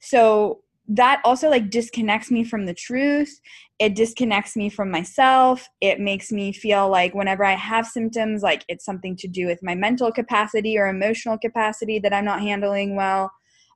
So 0.00 0.60
that 0.88 1.20
also 1.24 1.50
like 1.50 1.70
disconnects 1.70 2.30
me 2.30 2.42
from 2.42 2.64
the 2.64 2.74
truth. 2.74 3.40
It 3.78 3.94
disconnects 3.94 4.56
me 4.56 4.70
from 4.70 4.90
myself. 4.90 5.68
It 5.80 6.00
makes 6.00 6.32
me 6.32 6.50
feel 6.52 6.88
like 6.88 7.14
whenever 7.14 7.44
i 7.44 7.54
have 7.54 7.86
symptoms 7.86 8.42
like 8.42 8.64
it's 8.68 8.84
something 8.86 9.14
to 9.16 9.28
do 9.28 9.46
with 9.46 9.62
my 9.62 9.74
mental 9.74 10.10
capacity 10.10 10.78
or 10.78 10.88
emotional 10.88 11.36
capacity 11.38 11.98
that 11.98 12.14
i'm 12.14 12.24
not 12.24 12.40
handling 12.40 12.96
well. 12.96 13.30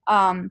Um, 0.06 0.50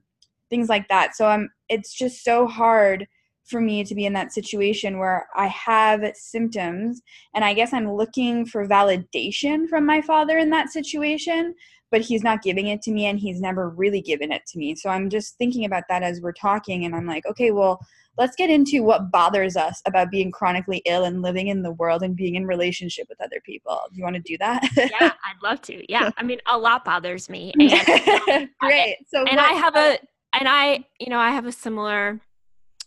things 0.52 0.68
like 0.68 0.86
that 0.88 1.16
so 1.16 1.26
i'm 1.26 1.48
it's 1.70 1.94
just 1.94 2.22
so 2.22 2.46
hard 2.46 3.06
for 3.46 3.58
me 3.58 3.82
to 3.82 3.94
be 3.94 4.04
in 4.04 4.12
that 4.12 4.32
situation 4.32 4.98
where 4.98 5.26
i 5.34 5.46
have 5.46 6.04
symptoms 6.14 7.00
and 7.34 7.42
i 7.42 7.54
guess 7.54 7.72
i'm 7.72 7.90
looking 7.90 8.44
for 8.44 8.68
validation 8.68 9.66
from 9.66 9.86
my 9.86 10.02
father 10.02 10.36
in 10.36 10.50
that 10.50 10.68
situation 10.68 11.54
but 11.92 12.00
he's 12.00 12.24
not 12.24 12.42
giving 12.42 12.68
it 12.68 12.82
to 12.82 12.90
me 12.90 13.06
and 13.06 13.20
he's 13.20 13.40
never 13.40 13.68
really 13.68 14.00
given 14.00 14.32
it 14.32 14.42
to 14.46 14.58
me. 14.58 14.74
So 14.74 14.88
I'm 14.88 15.10
just 15.10 15.36
thinking 15.36 15.66
about 15.66 15.84
that 15.90 16.02
as 16.02 16.22
we're 16.22 16.32
talking 16.32 16.86
and 16.86 16.96
I'm 16.96 17.06
like, 17.06 17.26
okay, 17.26 17.50
well, 17.50 17.78
let's 18.16 18.34
get 18.34 18.48
into 18.48 18.82
what 18.82 19.10
bothers 19.10 19.56
us 19.56 19.80
about 19.86 20.10
being 20.10 20.32
chronically 20.32 20.82
ill 20.86 21.04
and 21.04 21.20
living 21.20 21.48
in 21.48 21.62
the 21.62 21.72
world 21.72 22.02
and 22.02 22.16
being 22.16 22.34
in 22.34 22.46
relationship 22.46 23.06
with 23.10 23.20
other 23.20 23.40
people. 23.44 23.78
Do 23.90 23.98
you 23.98 24.04
want 24.04 24.16
to 24.16 24.22
do 24.22 24.38
that? 24.38 24.66
yeah, 24.74 25.12
I'd 25.24 25.42
love 25.42 25.60
to. 25.62 25.84
Yeah. 25.90 26.10
I 26.16 26.22
mean, 26.22 26.38
a 26.50 26.56
lot 26.56 26.84
bothers 26.84 27.28
me. 27.28 27.52
And, 27.58 27.72
um, 28.30 28.48
Great. 28.60 28.96
So 29.08 29.24
and 29.24 29.38
I 29.38 29.52
have 29.52 29.76
a 29.76 29.98
and 30.32 30.48
I, 30.48 30.84
you 30.98 31.08
know, 31.08 31.18
I 31.18 31.30
have 31.30 31.46
a 31.46 31.52
similar 31.52 32.20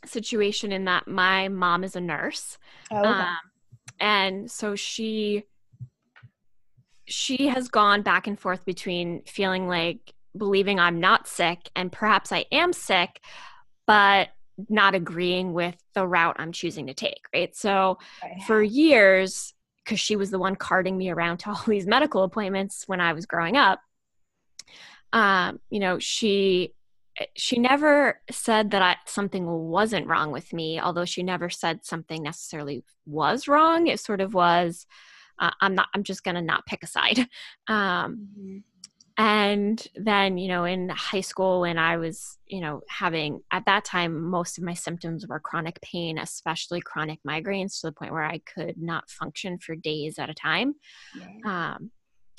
situation 0.05 0.71
in 0.71 0.85
that 0.85 1.07
my 1.07 1.47
mom 1.47 1.83
is 1.83 1.95
a 1.95 2.01
nurse. 2.01 2.57
Oh, 2.91 2.99
okay. 2.99 3.07
um, 3.07 3.37
and 3.99 4.51
so 4.51 4.75
she 4.75 5.43
she 7.07 7.47
has 7.47 7.67
gone 7.67 8.01
back 8.01 8.27
and 8.27 8.39
forth 8.39 8.65
between 8.65 9.21
feeling 9.25 9.67
like 9.67 10.13
believing 10.35 10.79
I'm 10.79 10.99
not 10.99 11.27
sick 11.27 11.69
and 11.75 11.91
perhaps 11.91 12.31
I 12.31 12.45
am 12.51 12.73
sick, 12.73 13.21
but 13.85 14.29
not 14.69 14.95
agreeing 14.95 15.53
with 15.53 15.75
the 15.93 16.07
route 16.07 16.37
I'm 16.39 16.51
choosing 16.51 16.87
to 16.87 16.93
take, 16.93 17.25
right? 17.33 17.55
So 17.55 17.99
right. 18.23 18.41
for 18.47 18.61
years, 18.61 19.53
because 19.83 19.99
she 19.99 20.15
was 20.15 20.31
the 20.31 20.39
one 20.39 20.55
carting 20.55 20.97
me 20.97 21.09
around 21.11 21.37
to 21.39 21.49
all 21.51 21.63
these 21.67 21.85
medical 21.85 22.23
appointments 22.23 22.87
when 22.87 23.01
I 23.01 23.13
was 23.13 23.25
growing 23.25 23.55
up, 23.55 23.79
um, 25.13 25.59
you 25.69 25.79
know, 25.79 25.99
she 25.99 26.73
she 27.36 27.59
never 27.59 28.22
said 28.30 28.72
that 28.72 28.82
I, 28.82 28.95
something 29.05 29.45
wasn't 29.45 30.07
wrong 30.07 30.32
with 30.32 30.53
me, 30.53 30.80
although 30.80 31.05
she 31.05 31.24
never 31.24 31.49
said 31.49 31.86
something 31.86 32.24
necessarily 32.24 32.84
was 33.05 33.47
wrong. 33.47 33.88
It 33.88 33.99
sort 33.99 34.22
of 34.22 34.34
was, 34.34 34.86
uh, 35.39 35.51
I'm 35.61 35.76
not, 35.76 35.88
I'm 35.93 36.03
just 36.03 36.24
going 36.24 36.36
to 36.36 36.41
not 36.41 36.66
pick 36.66 36.84
a 36.84 36.88
side. 36.88 37.28
Um, 37.68 38.30
mm-hmm 38.38 38.57
and 39.18 39.88
then 39.95 40.38
you 40.38 40.47
know 40.47 40.66
in 40.66 40.89
high 40.89 41.22
school 41.22 41.61
when 41.61 41.78
i 41.78 41.95
was 41.95 42.38
you 42.47 42.59
know 42.59 42.82
having 42.89 43.41
at 43.51 43.66
that 43.66 43.86
time 43.86 44.22
most 44.22 44.57
of 44.57 44.63
my 44.63 44.74
symptoms 44.74 45.26
were 45.28 45.39
chronic 45.39 45.80
pain 45.82 46.18
especially 46.18 46.82
chronic 46.82 47.20
migraines 47.26 47.80
to 47.80 47.88
the 47.88 47.93
point 47.93 48.11
where 48.11 48.26
i 48.26 48.39
could 48.39 48.78
not 48.78 49.09
function 49.09 49.57
for 49.57 49.76
days 49.76 50.20
at 50.20 50.30
a 50.30 50.34
time 50.34 50.76
yeah. 51.18 51.74
um 51.74 51.91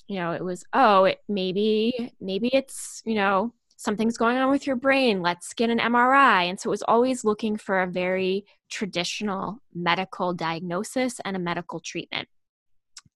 you 0.07 0.17
know 0.17 0.33
it 0.33 0.45
was 0.45 0.65
oh 0.75 1.05
it 1.05 1.19
maybe 1.29 2.13
maybe 2.21 2.51
it's 2.53 3.03
you 3.07 3.15
know 3.15 3.53
something's 3.77 4.17
going 4.17 4.37
on 4.39 4.51
with 4.51 4.67
your 4.67 4.77
brain 4.77 5.23
let's 5.23 5.53
get 5.55 5.71
an 5.71 5.79
mri 5.79 6.49
and 6.49 6.59
so 6.59 6.69
it 6.69 6.71
was 6.71 6.83
always 6.83 7.25
looking 7.25 7.57
for 7.57 7.83
a 7.83 7.87
very 7.87 8.45
traditional 8.71 9.59
medical 9.75 10.33
diagnosis 10.33 11.21
and 11.25 11.37
a 11.37 11.41
medical 11.41 11.81
treatment 11.81 12.29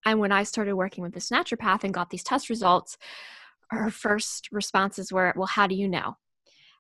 and 0.05 0.19
when 0.19 0.33
i 0.33 0.43
started 0.43 0.75
working 0.77 1.03
with 1.03 1.15
this 1.15 1.31
naturopath 1.31 1.85
and 1.85 1.95
got 1.95 2.11
these 2.11 2.25
test 2.25 2.49
results 2.49 2.97
her 3.71 3.91
first 3.91 4.49
responses 4.51 5.13
were, 5.13 5.33
"Well, 5.37 5.47
how 5.47 5.67
do 5.67 5.75
you 5.75 5.89
know? 5.89 6.17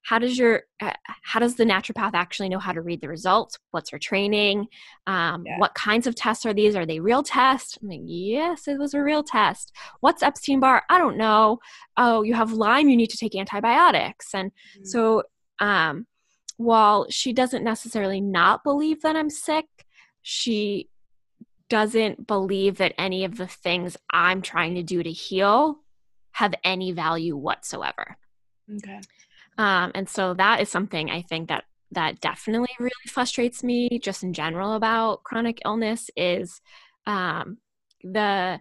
How 0.03 0.19
does 0.19 0.39
your 0.39 0.63
uh, 0.81 0.93
how 1.23 1.41
does 1.41 1.57
the 1.57 1.65
naturopath 1.65 2.15
actually 2.15 2.49
know 2.49 2.59
how 2.59 2.73
to 2.73 2.81
read 2.81 3.01
the 3.01 3.09
results? 3.09 3.59
What's 3.71 3.91
her 3.91 3.99
training? 3.99 4.67
Um, 5.07 5.45
yeah. 5.47 5.59
What 5.59 5.75
kinds 5.75 6.07
of 6.07 6.15
tests 6.15 6.47
are 6.47 6.55
these? 6.55 6.75
Are 6.75 6.87
they 6.87 7.01
real 7.01 7.23
tests?" 7.23 7.79
I'm 7.81 7.89
like, 7.89 8.01
"Yes, 8.05 8.67
it 8.67 8.79
was 8.79 8.95
a 8.95 9.03
real 9.03 9.23
test." 9.23 9.73
What's 10.01 10.23
Epstein 10.23 10.61
Barr? 10.61 10.83
I 10.89 10.99
don't 10.99 11.17
know. 11.17 11.59
Oh, 11.97 12.23
you 12.23 12.35
have 12.35 12.53
Lyme. 12.53 12.89
You 12.89 12.97
need 12.97 13.11
to 13.11 13.19
take 13.19 13.37
antibiotics. 13.37 14.35
And 14.35 14.51
mm-hmm. 14.51 14.85
so, 14.85 15.23
um, 15.59 16.07
while 16.57 17.07
she 17.11 17.33
doesn't 17.33 17.65
necessarily 17.65 18.21
not 18.21 18.65
believe 18.65 19.03
that 19.03 19.17
I'm 19.17 19.31
sick, 19.31 19.67
she 20.23 20.89
doesn't 21.69 22.27
believe 22.27 22.79
that 22.79 22.95
any 22.99 23.25
of 23.25 23.37
the 23.37 23.47
things 23.47 23.97
I'm 24.11 24.43
trying 24.43 24.75
to 24.75 24.83
do 24.83 25.03
to 25.03 25.11
heal 25.11 25.79
have 26.33 26.55
any 26.65 26.93
value 26.93 27.37
whatsoever. 27.37 28.17
Okay. 28.77 29.01
Um, 29.61 29.93
and 29.95 30.09
so 30.09 30.33
that 30.35 30.63
is 30.63 30.71
something 30.71 31.11
I 31.11 31.21
think 31.21 31.49
that 31.49 31.65
that 31.93 32.19
definitely 32.21 32.71
really 32.79 32.93
frustrates 33.09 33.63
me 33.63 33.99
just 33.99 34.23
in 34.23 34.33
general 34.33 34.73
about 34.73 35.23
chronic 35.23 35.61
illness 35.67 36.09
is 36.17 36.63
um, 37.07 37.59
the 38.03 38.59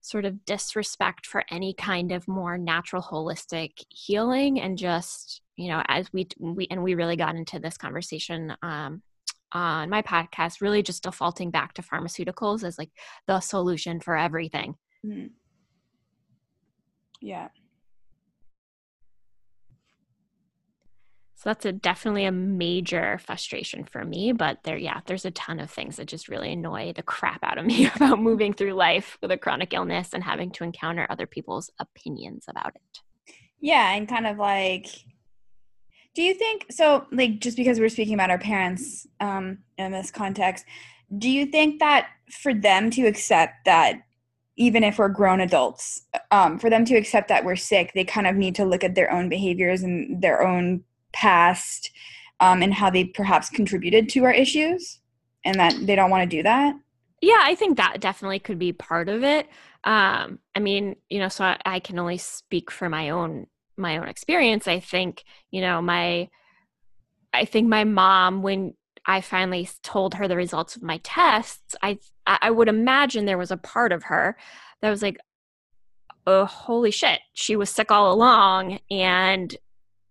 sort 0.00 0.24
of 0.24 0.44
disrespect 0.46 1.24
for 1.24 1.44
any 1.52 1.72
kind 1.72 2.10
of 2.10 2.26
more 2.26 2.58
natural 2.58 3.00
holistic 3.00 3.84
healing 3.90 4.60
and 4.60 4.76
just 4.76 5.40
you 5.54 5.68
know 5.68 5.84
as 5.86 6.12
we 6.12 6.26
we 6.40 6.66
and 6.68 6.82
we 6.82 6.94
really 6.94 7.16
got 7.16 7.36
into 7.36 7.60
this 7.60 7.76
conversation 7.76 8.52
um, 8.62 9.02
on 9.52 9.88
my 9.88 10.02
podcast 10.02 10.60
really 10.60 10.82
just 10.82 11.04
defaulting 11.04 11.52
back 11.52 11.74
to 11.74 11.82
pharmaceuticals 11.82 12.64
as 12.64 12.76
like 12.76 12.90
the 13.28 13.38
solution 13.38 14.00
for 14.00 14.16
everything 14.16 14.74
mm-hmm. 15.06 15.26
Yeah. 17.20 17.48
So 21.40 21.48
that's 21.48 21.64
a 21.64 21.72
definitely 21.72 22.26
a 22.26 22.32
major 22.32 23.16
frustration 23.24 23.84
for 23.84 24.04
me. 24.04 24.32
But 24.32 24.58
there, 24.64 24.76
yeah, 24.76 25.00
there's 25.06 25.24
a 25.24 25.30
ton 25.30 25.58
of 25.58 25.70
things 25.70 25.96
that 25.96 26.04
just 26.04 26.28
really 26.28 26.52
annoy 26.52 26.92
the 26.94 27.02
crap 27.02 27.42
out 27.42 27.56
of 27.56 27.64
me 27.64 27.86
about 27.96 28.20
moving 28.20 28.52
through 28.52 28.74
life 28.74 29.16
with 29.22 29.30
a 29.30 29.38
chronic 29.38 29.72
illness 29.72 30.10
and 30.12 30.22
having 30.22 30.50
to 30.50 30.64
encounter 30.64 31.06
other 31.08 31.26
people's 31.26 31.70
opinions 31.78 32.44
about 32.46 32.74
it. 32.74 33.34
Yeah, 33.58 33.94
and 33.94 34.06
kind 34.06 34.26
of 34.26 34.36
like, 34.36 34.88
do 36.14 36.20
you 36.20 36.34
think 36.34 36.66
so? 36.70 37.06
Like, 37.10 37.40
just 37.40 37.56
because 37.56 37.80
we're 37.80 37.88
speaking 37.88 38.12
about 38.12 38.28
our 38.28 38.38
parents 38.38 39.06
um, 39.18 39.60
in 39.78 39.92
this 39.92 40.10
context, 40.10 40.66
do 41.16 41.30
you 41.30 41.46
think 41.46 41.80
that 41.80 42.08
for 42.30 42.52
them 42.52 42.90
to 42.90 43.06
accept 43.06 43.64
that 43.64 44.02
even 44.56 44.84
if 44.84 44.98
we're 44.98 45.08
grown 45.08 45.40
adults 45.40 46.02
um, 46.30 46.58
for 46.58 46.68
them 46.68 46.84
to 46.84 46.96
accept 46.96 47.28
that 47.28 47.44
we're 47.44 47.56
sick 47.56 47.92
they 47.94 48.04
kind 48.04 48.26
of 48.26 48.36
need 48.36 48.54
to 48.54 48.64
look 48.64 48.84
at 48.84 48.94
their 48.94 49.10
own 49.10 49.28
behaviors 49.28 49.82
and 49.82 50.20
their 50.22 50.46
own 50.46 50.84
past 51.12 51.90
um, 52.40 52.62
and 52.62 52.72
how 52.72 52.90
they 52.90 53.04
perhaps 53.04 53.50
contributed 53.50 54.08
to 54.10 54.24
our 54.24 54.32
issues 54.32 55.00
and 55.44 55.58
that 55.58 55.74
they 55.86 55.96
don't 55.96 56.10
want 56.10 56.28
to 56.28 56.36
do 56.36 56.42
that? 56.42 56.74
Yeah 57.20 57.40
i 57.40 57.54
think 57.54 57.76
that 57.76 58.00
definitely 58.00 58.38
could 58.38 58.58
be 58.58 58.72
part 58.72 59.08
of 59.08 59.24
it. 59.24 59.48
Um, 59.84 60.38
i 60.54 60.60
mean 60.60 60.96
you 61.08 61.18
know 61.18 61.28
so 61.28 61.44
I, 61.44 61.58
I 61.64 61.80
can 61.80 61.98
only 61.98 62.18
speak 62.18 62.70
for 62.70 62.88
my 62.88 63.10
own 63.10 63.46
my 63.76 63.98
own 63.98 64.08
experience. 64.08 64.68
I 64.68 64.80
think 64.80 65.24
you 65.50 65.60
know 65.60 65.80
my 65.80 66.28
i 67.32 67.44
think 67.44 67.68
my 67.68 67.84
mom 67.84 68.42
when 68.42 68.74
I 69.06 69.20
finally 69.20 69.68
told 69.82 70.14
her 70.14 70.28
the 70.28 70.36
results 70.36 70.76
of 70.76 70.82
my 70.82 71.00
tests, 71.02 71.74
I 71.82 71.98
I 72.26 72.50
would 72.50 72.68
imagine 72.68 73.24
there 73.24 73.38
was 73.38 73.50
a 73.50 73.56
part 73.56 73.92
of 73.92 74.04
her 74.04 74.36
that 74.82 74.90
was 74.90 75.02
like, 75.02 75.18
"Oh, 76.26 76.44
holy 76.44 76.90
shit, 76.90 77.20
she 77.32 77.56
was 77.56 77.70
sick 77.70 77.90
all 77.90 78.12
along," 78.12 78.78
and 78.90 79.56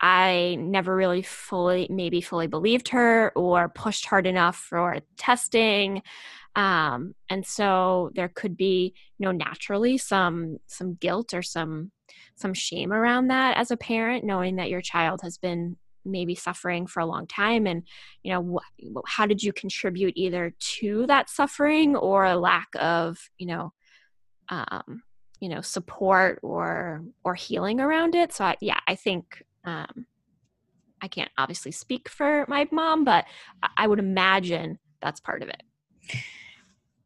I 0.01 0.55
never 0.59 0.95
really 0.95 1.21
fully, 1.21 1.87
maybe 1.89 2.21
fully 2.21 2.47
believed 2.47 2.89
her 2.89 3.31
or 3.35 3.69
pushed 3.69 4.05
hard 4.05 4.25
enough 4.25 4.55
for 4.55 4.99
testing. 5.17 6.01
Um, 6.55 7.15
and 7.29 7.45
so 7.45 8.11
there 8.15 8.29
could 8.29 8.55
be, 8.57 8.93
you 9.17 9.25
know, 9.25 9.31
naturally 9.31 9.97
some 9.97 10.57
some 10.67 10.95
guilt 10.95 11.33
or 11.33 11.41
some 11.41 11.91
some 12.35 12.53
shame 12.53 12.91
around 12.91 13.27
that 13.27 13.57
as 13.57 13.71
a 13.71 13.77
parent, 13.77 14.23
knowing 14.23 14.55
that 14.55 14.69
your 14.69 14.81
child 14.81 15.21
has 15.23 15.37
been 15.37 15.77
maybe 16.05 16.35
suffering 16.35 16.87
for 16.87 17.01
a 17.01 17.05
long 17.05 17.27
time 17.27 17.67
and 17.67 17.83
you 18.23 18.31
know 18.31 18.59
wh- 18.81 19.01
how 19.05 19.25
did 19.25 19.43
you 19.43 19.51
contribute 19.53 20.13
either 20.15 20.53
to 20.59 21.05
that 21.07 21.29
suffering 21.29 21.95
or 21.95 22.25
a 22.25 22.37
lack 22.37 22.69
of 22.79 23.17
you 23.37 23.45
know 23.45 23.73
um 24.49 25.03
you 25.39 25.49
know 25.49 25.61
support 25.61 26.39
or 26.41 27.03
or 27.23 27.35
healing 27.35 27.79
around 27.79 28.15
it 28.15 28.33
so 28.33 28.45
I, 28.45 28.55
yeah 28.61 28.79
i 28.87 28.95
think 28.95 29.43
um 29.65 30.05
i 31.01 31.07
can't 31.07 31.31
obviously 31.37 31.71
speak 31.71 32.09
for 32.09 32.45
my 32.47 32.67
mom 32.71 33.03
but 33.03 33.25
i 33.77 33.87
would 33.87 33.99
imagine 33.99 34.77
that's 35.01 35.19
part 35.19 35.41
of 35.41 35.49
it 35.49 35.63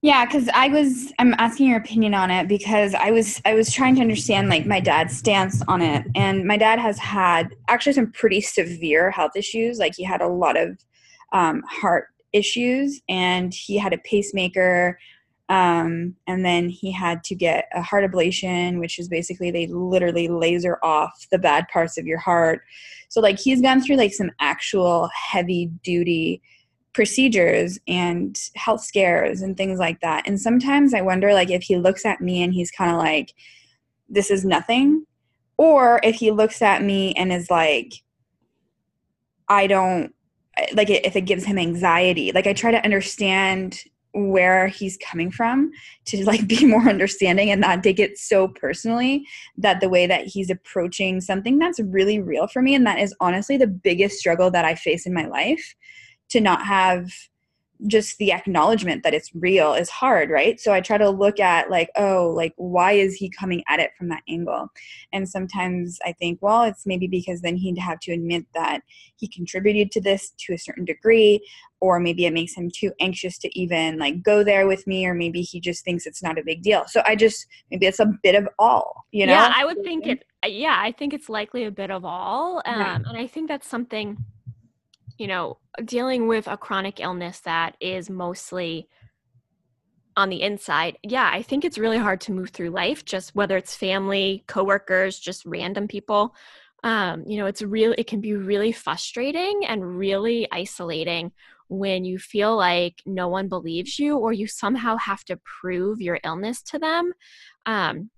yeah, 0.03 0.25
because 0.25 0.49
I 0.53 0.67
was 0.67 1.13
I'm 1.17 1.33
asking 1.37 1.69
your 1.69 1.77
opinion 1.77 2.13
on 2.13 2.29
it 2.29 2.49
because 2.49 2.93
I 2.93 3.11
was 3.11 3.41
I 3.45 3.53
was 3.53 3.71
trying 3.71 3.95
to 3.95 4.01
understand 4.01 4.49
like 4.49 4.65
my 4.65 4.81
dad's 4.81 5.15
stance 5.15 5.63
on 5.69 5.81
it. 5.81 6.05
And 6.13 6.43
my 6.43 6.57
dad 6.57 6.77
has 6.77 6.99
had 6.99 7.55
actually 7.69 7.93
some 7.93 8.11
pretty 8.11 8.41
severe 8.41 9.11
health 9.11 9.31
issues. 9.37 9.79
Like 9.79 9.95
he 9.95 10.03
had 10.03 10.21
a 10.21 10.27
lot 10.27 10.59
of 10.59 10.77
um, 11.31 11.63
heart 11.69 12.07
issues 12.33 13.01
and 13.07 13.53
he 13.53 13.77
had 13.77 13.93
a 13.93 13.97
pacemaker. 13.99 14.99
Um, 15.49 16.15
and 16.25 16.45
then 16.45 16.69
he 16.69 16.91
had 16.91 17.23
to 17.25 17.35
get 17.35 17.65
a 17.73 17.81
heart 17.81 18.09
ablation, 18.09 18.79
which 18.79 18.97
is 18.97 19.09
basically 19.09 19.51
they 19.51 19.67
literally 19.67 20.27
laser 20.27 20.79
off 20.81 21.27
the 21.31 21.37
bad 21.37 21.67
parts 21.67 21.97
of 21.97 22.07
your 22.07 22.19
heart. 22.19 22.61
So 23.09 23.21
like 23.21 23.39
he's 23.39 23.61
gone 23.61 23.81
through 23.81 23.97
like 23.97 24.13
some 24.13 24.31
actual 24.39 25.09
heavy 25.13 25.67
duty 25.83 26.41
procedures 26.93 27.79
and 27.87 28.39
health 28.55 28.83
scares 28.83 29.41
and 29.41 29.57
things 29.57 29.79
like 29.79 29.99
that. 30.01 30.27
And 30.27 30.39
sometimes 30.39 30.93
I 30.93 31.01
wonder 31.01 31.33
like 31.33 31.49
if 31.49 31.63
he 31.63 31.77
looks 31.77 32.05
at 32.05 32.21
me 32.21 32.41
and 32.41 32.53
he's 32.53 32.71
kind 32.71 32.91
of 32.91 32.97
like 32.97 33.33
this 34.09 34.31
is 34.31 34.45
nothing 34.45 35.05
or 35.57 35.99
if 36.03 36.15
he 36.15 36.31
looks 36.31 36.61
at 36.61 36.83
me 36.83 37.13
and 37.13 37.33
is 37.33 37.49
like 37.49 37.93
I 39.49 39.67
don't 39.67 40.13
like 40.73 40.89
if 40.89 41.15
it 41.15 41.21
gives 41.21 41.45
him 41.45 41.57
anxiety. 41.57 42.31
Like 42.31 42.47
I 42.47 42.53
try 42.53 42.71
to 42.71 42.83
understand 42.83 43.83
where 44.13 44.67
he's 44.67 44.97
coming 44.97 45.31
from 45.31 45.71
to 46.05 46.23
like 46.25 46.47
be 46.47 46.65
more 46.65 46.87
understanding 46.87 47.49
and 47.49 47.61
not 47.61 47.83
take 47.83 47.99
it 47.99 48.17
so 48.17 48.47
personally 48.47 49.25
that 49.57 49.81
the 49.81 49.89
way 49.89 50.07
that 50.07 50.25
he's 50.25 50.49
approaching 50.49 51.19
something 51.19 51.57
that's 51.57 51.79
really 51.79 52.19
real 52.19 52.47
for 52.47 52.61
me 52.61 52.75
and 52.75 52.85
that 52.85 52.99
is 52.99 53.15
honestly 53.19 53.57
the 53.57 53.67
biggest 53.67 54.19
struggle 54.19 54.51
that 54.51 54.65
I 54.65 54.75
face 54.75 55.05
in 55.05 55.13
my 55.13 55.25
life 55.25 55.75
to 56.29 56.41
not 56.41 56.65
have 56.65 57.11
just 57.87 58.17
the 58.17 58.31
acknowledgement 58.31 59.03
that 59.03 59.13
it's 59.13 59.33
real 59.35 59.73
is 59.73 59.89
hard, 59.89 60.29
right? 60.29 60.59
So 60.59 60.71
I 60.71 60.79
try 60.79 60.97
to 60.97 61.09
look 61.09 61.39
at 61.39 61.69
like, 61.69 61.89
oh, 61.97 62.31
like 62.35 62.53
why 62.55 62.93
is 62.93 63.15
he 63.15 63.29
coming 63.29 63.63
at 63.67 63.79
it 63.79 63.91
from 63.97 64.09
that 64.09 64.23
angle? 64.29 64.69
And 65.11 65.27
sometimes 65.27 65.99
I 66.05 66.13
think, 66.13 66.39
well, 66.41 66.63
it's 66.63 66.85
maybe 66.85 67.07
because 67.07 67.41
then 67.41 67.57
he'd 67.57 67.77
have 67.77 67.99
to 68.01 68.13
admit 68.13 68.45
that 68.53 68.81
he 69.17 69.27
contributed 69.27 69.91
to 69.91 70.01
this 70.01 70.33
to 70.39 70.53
a 70.53 70.57
certain 70.57 70.85
degree, 70.85 71.45
or 71.81 71.99
maybe 71.99 72.25
it 72.25 72.33
makes 72.33 72.55
him 72.55 72.71
too 72.73 72.93
anxious 73.01 73.37
to 73.39 73.59
even 73.59 73.99
like 73.99 74.23
go 74.23 74.43
there 74.43 74.67
with 74.67 74.87
me, 74.87 75.05
or 75.05 75.13
maybe 75.13 75.41
he 75.41 75.59
just 75.59 75.83
thinks 75.83 76.05
it's 76.05 76.23
not 76.23 76.39
a 76.39 76.43
big 76.43 76.61
deal. 76.61 76.83
So 76.87 77.01
I 77.05 77.15
just 77.15 77.47
maybe 77.69 77.85
it's 77.85 77.99
a 77.99 78.11
bit 78.23 78.35
of 78.35 78.47
all, 78.59 79.05
you 79.11 79.25
know? 79.25 79.33
Yeah, 79.33 79.53
I 79.53 79.65
would 79.65 79.83
think 79.83 80.07
it. 80.07 80.23
Yeah, 80.45 80.77
I 80.79 80.91
think 80.91 81.13
it's 81.13 81.29
likely 81.29 81.65
a 81.65 81.71
bit 81.71 81.89
of 81.91 82.05
all, 82.05 82.61
um, 82.65 82.79
right. 82.79 83.01
and 83.05 83.17
I 83.17 83.27
think 83.27 83.47
that's 83.47 83.67
something 83.67 84.17
you 85.17 85.27
know, 85.27 85.57
dealing 85.83 86.27
with 86.27 86.47
a 86.47 86.57
chronic 86.57 86.99
illness 86.99 87.39
that 87.41 87.75
is 87.79 88.09
mostly 88.09 88.87
on 90.15 90.29
the 90.29 90.41
inside, 90.41 90.97
yeah, 91.03 91.29
I 91.31 91.41
think 91.41 91.65
it's 91.65 91.77
really 91.77 91.97
hard 91.97 92.21
to 92.21 92.31
move 92.31 92.49
through 92.49 92.69
life, 92.69 93.03
just 93.03 93.35
whether 93.35 93.57
it's 93.57 93.75
family, 93.75 94.43
coworkers, 94.47 95.19
just 95.19 95.45
random 95.45 95.87
people. 95.87 96.35
Um, 96.83 97.23
you 97.25 97.37
know, 97.37 97.45
it's 97.45 97.61
real, 97.61 97.95
it 97.97 98.07
can 98.07 98.21
be 98.21 98.33
really 98.33 98.71
frustrating 98.71 99.65
and 99.65 99.97
really 99.97 100.47
isolating 100.51 101.31
when 101.69 102.03
you 102.03 102.19
feel 102.19 102.55
like 102.55 103.01
no 103.05 103.27
one 103.27 103.47
believes 103.47 103.97
you 103.97 104.17
or 104.17 104.33
you 104.33 104.47
somehow 104.47 104.97
have 104.97 105.23
to 105.25 105.37
prove 105.37 106.01
your 106.01 106.19
illness 106.23 106.61
to 106.61 106.77
them 106.77 107.13
um, 107.65 108.09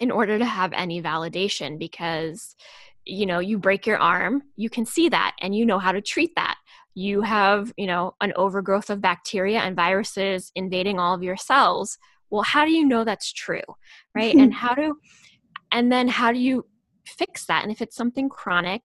in 0.00 0.10
order 0.10 0.38
to 0.38 0.44
have 0.44 0.72
any 0.72 1.00
validation 1.00 1.78
because 1.78 2.56
you 3.06 3.26
know 3.26 3.38
you 3.38 3.58
break 3.58 3.86
your 3.86 3.98
arm 3.98 4.42
you 4.56 4.70
can 4.70 4.86
see 4.86 5.08
that 5.08 5.34
and 5.40 5.54
you 5.54 5.66
know 5.66 5.78
how 5.78 5.92
to 5.92 6.00
treat 6.00 6.34
that. 6.36 6.56
You 6.94 7.22
have 7.22 7.72
you 7.76 7.86
know 7.86 8.14
an 8.20 8.32
overgrowth 8.36 8.90
of 8.90 9.00
bacteria 9.00 9.60
and 9.60 9.76
viruses 9.76 10.50
invading 10.54 10.98
all 10.98 11.14
of 11.14 11.22
your 11.22 11.36
cells. 11.36 11.98
Well 12.30 12.42
how 12.42 12.64
do 12.64 12.72
you 12.72 12.86
know 12.86 13.04
that's 13.04 13.32
true 13.32 13.62
right? 14.14 14.34
And 14.34 14.52
how 14.62 14.74
do 14.74 14.96
and 15.72 15.90
then 15.90 16.08
how 16.08 16.32
do 16.32 16.38
you 16.38 16.66
fix 17.06 17.46
that? 17.46 17.62
And 17.62 17.72
if 17.72 17.82
it's 17.82 17.96
something 17.96 18.28
chronic 18.28 18.82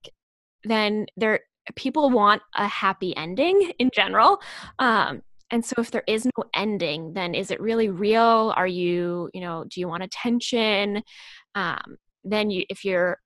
then 0.64 1.06
there 1.16 1.42
people 1.76 2.10
want 2.10 2.42
a 2.56 2.68
happy 2.68 3.16
ending 3.16 3.72
in 3.80 3.90
general. 3.94 4.42
Um, 4.80 5.22
and 5.52 5.64
so 5.64 5.76
if 5.80 5.92
there 5.92 6.04
is 6.08 6.26
no 6.26 6.44
ending 6.56 7.14
then 7.14 7.34
is 7.34 7.52
it 7.52 7.62
really 7.62 7.90
real? 7.90 8.54
Are 8.56 8.68
you 8.68 9.30
you 9.34 9.42
know 9.42 9.66
do 9.68 9.80
you 9.80 9.88
want 9.88 10.04
attention? 10.04 11.04
Um, 11.56 11.98
then 12.24 12.50
you 12.50 12.66
if 12.70 12.84
you're 12.84 13.20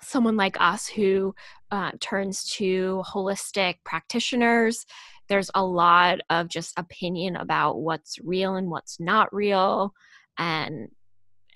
someone 0.00 0.36
like 0.36 0.56
us 0.60 0.86
who 0.86 1.34
uh, 1.70 1.92
turns 2.00 2.44
to 2.44 3.02
holistic 3.06 3.76
practitioners 3.84 4.86
there's 5.28 5.50
a 5.54 5.64
lot 5.64 6.20
of 6.30 6.48
just 6.48 6.78
opinion 6.78 7.36
about 7.36 7.80
what's 7.80 8.18
real 8.22 8.56
and 8.56 8.70
what's 8.70 8.98
not 9.00 9.32
real 9.34 9.92
and 10.38 10.88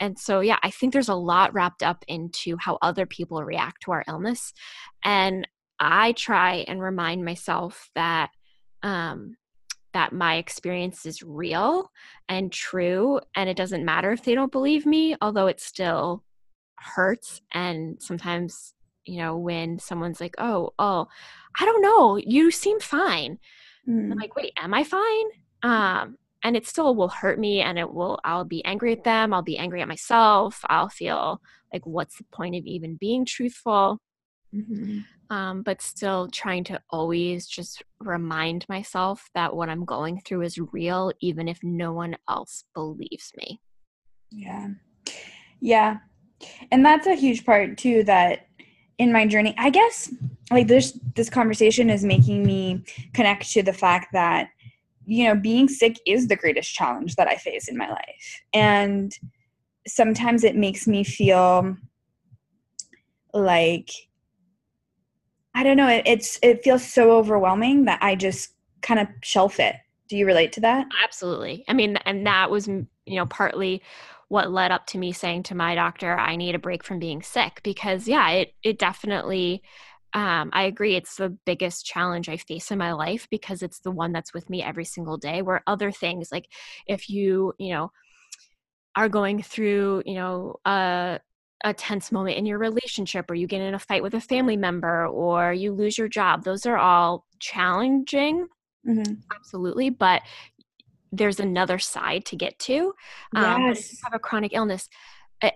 and 0.01 0.19
so 0.19 0.41
yeah 0.41 0.59
i 0.63 0.71
think 0.71 0.93
there's 0.93 1.09
a 1.09 1.15
lot 1.15 1.53
wrapped 1.55 1.83
up 1.83 2.05
into 2.09 2.57
how 2.59 2.79
other 2.83 3.07
people 3.07 3.43
react 3.43 3.83
to 3.83 3.91
our 3.93 4.05
illness 4.09 4.53
and 5.05 5.47
i 5.81 6.13
try 6.13 6.65
and 6.69 6.81
remind 6.81 7.25
myself 7.25 7.91
that 7.95 8.31
um 8.83 9.37
that 9.93 10.13
my 10.13 10.37
experience 10.37 11.07
is 11.07 11.23
real 11.23 11.91
and 12.29 12.53
true 12.53 13.19
and 13.35 13.49
it 13.49 13.57
doesn't 13.57 13.85
matter 13.85 14.13
if 14.13 14.23
they 14.23 14.35
don't 14.35 14.53
believe 14.53 14.85
me 14.85 15.17
although 15.23 15.47
it's 15.47 15.65
still 15.65 16.23
hurts 16.79 17.41
and 17.53 18.01
sometimes 18.01 18.75
you 19.05 19.19
know 19.19 19.37
when 19.37 19.79
someone's 19.79 20.21
like 20.21 20.35
oh 20.39 20.73
oh 20.79 21.07
i 21.59 21.65
don't 21.65 21.83
know 21.83 22.17
you 22.17 22.51
seem 22.51 22.81
fine. 22.81 23.39
Mm. 23.89 24.13
i'm 24.13 24.19
like 24.19 24.37
wait 24.37 24.53
am 24.57 24.75
i 24.75 24.85
fine? 24.85 25.27
Um 25.63 26.19
and 26.43 26.57
it 26.57 26.67
still 26.67 26.95
will 26.95 27.09
hurt 27.09 27.39
me 27.39 27.61
and 27.61 27.79
it 27.79 27.93
will 27.93 28.19
i'll 28.25 28.45
be 28.45 28.65
angry 28.65 28.93
at 28.93 29.05
them 29.05 29.33
i'll 29.33 29.43
be 29.43 29.59
angry 29.59 29.81
at 29.81 29.89
myself 29.89 30.61
i'll 30.69 30.89
feel 30.89 31.41
like 31.73 31.87
what's 31.87 32.19
the 32.19 32.25
point 32.33 32.55
of 32.55 32.65
even 32.65 32.97
being 32.97 33.25
truthful? 33.25 33.99
Mm-hmm. 34.55 35.01
um, 35.37 35.63
but 35.63 35.83
still 35.83 36.29
trying 36.29 36.63
to 36.65 36.81
always 36.89 37.47
just 37.47 37.83
remind 37.99 38.65
myself 38.69 39.29
that 39.35 39.55
what 39.55 39.69
i'm 39.69 39.85
going 39.85 40.21
through 40.21 40.43
is 40.43 40.59
real 40.73 41.13
even 41.21 41.49
if 41.49 41.59
no 41.63 41.93
one 41.93 42.17
else 42.29 42.65
believes 42.75 43.33
me. 43.37 43.61
Yeah. 44.31 44.69
Yeah 45.61 45.99
and 46.71 46.85
that's 46.85 47.07
a 47.07 47.15
huge 47.15 47.45
part 47.45 47.77
too 47.79 48.03
that 48.05 48.47
in 48.99 49.13
my 49.13 49.27
journey 49.27 49.55
i 49.59 49.71
guess 49.71 50.13
like 50.51 50.69
this 50.69 50.99
this 51.15 51.31
conversation 51.31 51.91
is 51.91 52.05
making 52.05 52.45
me 52.45 52.85
connect 53.15 53.51
to 53.51 53.63
the 53.63 53.73
fact 53.73 54.09
that 54.13 54.49
you 55.07 55.25
know 55.25 55.35
being 55.35 55.69
sick 55.69 55.97
is 56.07 56.29
the 56.29 56.37
greatest 56.37 56.73
challenge 56.73 57.17
that 57.17 57.29
i 57.29 57.37
face 57.37 57.69
in 57.69 57.77
my 57.77 57.89
life. 57.89 58.43
And 58.53 59.13
sometimes 59.87 60.45
it 60.45 60.57
makes 60.57 60.87
me 60.87 61.05
feel 61.05 61.77
like 63.33 63.91
i 65.55 65.63
don't 65.63 65.77
know 65.77 65.89
it, 65.89 66.03
it's 66.07 66.39
it 66.43 66.63
feels 66.65 66.85
so 66.85 67.13
overwhelming 67.13 67.85
that 67.85 68.03
i 68.03 68.15
just 68.15 68.53
kind 68.83 69.01
of 69.01 69.09
shelf 69.23 69.59
it. 69.59 69.75
Do 70.09 70.17
you 70.17 70.27
relate 70.27 70.53
to 70.53 70.61
that? 70.61 70.87
Absolutely. 71.03 71.65
I 71.69 71.73
mean 71.73 71.97
and 72.05 72.27
that 72.27 72.51
was 72.51 72.69
you 72.69 72.87
know 73.07 73.27
partly 73.27 73.83
what 74.29 74.51
led 74.51 74.73
up 74.73 74.87
to 74.87 74.99
me 74.99 75.13
saying 75.13 75.45
to 75.45 75.55
my 75.55 75.75
doctor, 75.75 76.19
I 76.19 76.37
need 76.37 76.55
a 76.55 76.61
break 76.61 76.83
from 76.83 76.99
being 76.99 77.23
sick 77.23 77.61
because, 77.63 78.09
yeah, 78.09 78.29
it, 78.31 78.55
it 78.63 78.79
definitely, 78.79 79.63
um, 80.15 80.51
I 80.53 80.65
agree, 80.65 80.97
it's 80.97 81.17
the 81.17 81.37
biggest 81.47 81.87
challenge 81.87 82.29
I 82.29 82.37
face 82.37 82.71
in 82.71 82.79
my 82.79 82.93
life 82.93 83.29
because 83.31 83.63
it's 83.63 83.81
the 83.81 83.93
one 83.93 84.13
that's 84.13 84.35
with 84.35 84.51
me 84.51 84.63
every 84.63 84.85
single 84.85 85.17
day. 85.17 85.43
Where 85.43 85.63
other 85.67 85.93
things, 85.93 86.33
like 86.33 86.49
if 86.87 87.09
you, 87.09 87.53
you 87.59 87.73
know, 87.73 87.93
are 88.97 89.09
going 89.09 89.43
through, 89.43 90.03
you 90.07 90.15
know, 90.15 90.57
a, 90.65 91.21
a 91.65 91.75
tense 91.75 92.13
moment 92.13 92.37
in 92.37 92.47
your 92.47 92.59
relationship 92.59 93.31
or 93.31 93.35
you 93.35 93.47
get 93.47 93.61
in 93.61 93.75
a 93.75 93.79
fight 93.79 94.03
with 94.03 94.15
a 94.15 94.21
family 94.21 94.57
member 94.57 95.07
or 95.07 95.53
you 95.53 95.73
lose 95.73 95.97
your 95.97 96.09
job 96.09 96.45
those 96.45 96.67
are 96.67 96.77
all 96.77 97.27
challenging 97.41 98.47
mm-hmm. 98.87 99.15
absolutely 99.35 99.89
but 99.89 100.23
there's 101.17 101.41
another 101.41 101.79
side 101.79 102.25
to 102.27 102.37
get 102.37 102.59
to. 102.61 102.95
Um, 103.35 103.63
yes. 103.63 103.93
you 103.93 103.99
have 104.05 104.15
a 104.15 104.19
chronic 104.19 104.53
illness, 104.55 104.89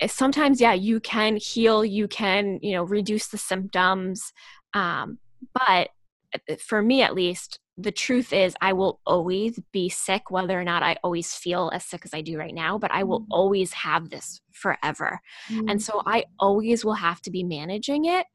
sometimes, 0.08 0.60
yeah, 0.60 0.72
you 0.72 1.00
can 1.00 1.36
heal, 1.36 1.84
you 1.84 2.08
can, 2.08 2.58
you 2.62 2.72
know, 2.72 2.84
reduce 2.84 3.28
the 3.28 3.38
symptoms. 3.38 4.32
Um, 4.74 5.18
but 5.54 5.88
uh, 6.34 6.56
for 6.56 6.82
me, 6.82 7.02
at 7.02 7.14
least, 7.14 7.58
the 7.78 7.90
truth 7.90 8.32
is 8.32 8.54
I 8.60 8.74
will 8.74 9.00
always 9.06 9.58
be 9.72 9.88
sick, 9.88 10.30
whether 10.30 10.58
or 10.58 10.64
not 10.64 10.82
I 10.82 10.96
always 11.02 11.32
feel 11.34 11.70
as 11.72 11.84
sick 11.84 12.02
as 12.04 12.12
I 12.12 12.20
do 12.20 12.38
right 12.38 12.54
now, 12.54 12.78
but 12.78 12.90
I 12.90 13.04
will 13.04 13.22
mm. 13.22 13.26
always 13.30 13.72
have 13.72 14.10
this 14.10 14.40
forever. 14.52 15.20
Mm. 15.48 15.70
And 15.70 15.82
so 15.82 16.02
I 16.04 16.24
always 16.38 16.84
will 16.84 16.94
have 16.94 17.22
to 17.22 17.30
be 17.30 17.42
managing 17.42 18.04
it. 18.04 18.26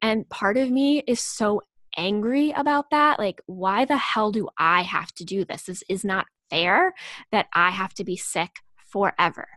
And 0.00 0.28
part 0.28 0.56
of 0.56 0.70
me 0.70 1.04
is 1.06 1.20
so 1.20 1.62
angry 1.96 2.50
about 2.50 2.90
that. 2.90 3.20
Like, 3.20 3.40
why 3.46 3.84
the 3.84 3.96
hell 3.96 4.32
do 4.32 4.48
I 4.58 4.82
have 4.82 5.12
to 5.14 5.24
do 5.24 5.44
this? 5.44 5.64
This 5.64 5.84
is 5.88 6.04
not 6.04 6.26
fair 6.52 6.94
that 7.32 7.46
I 7.52 7.70
have 7.70 7.94
to 7.94 8.04
be 8.04 8.16
sick 8.16 8.50
forever. 8.86 9.48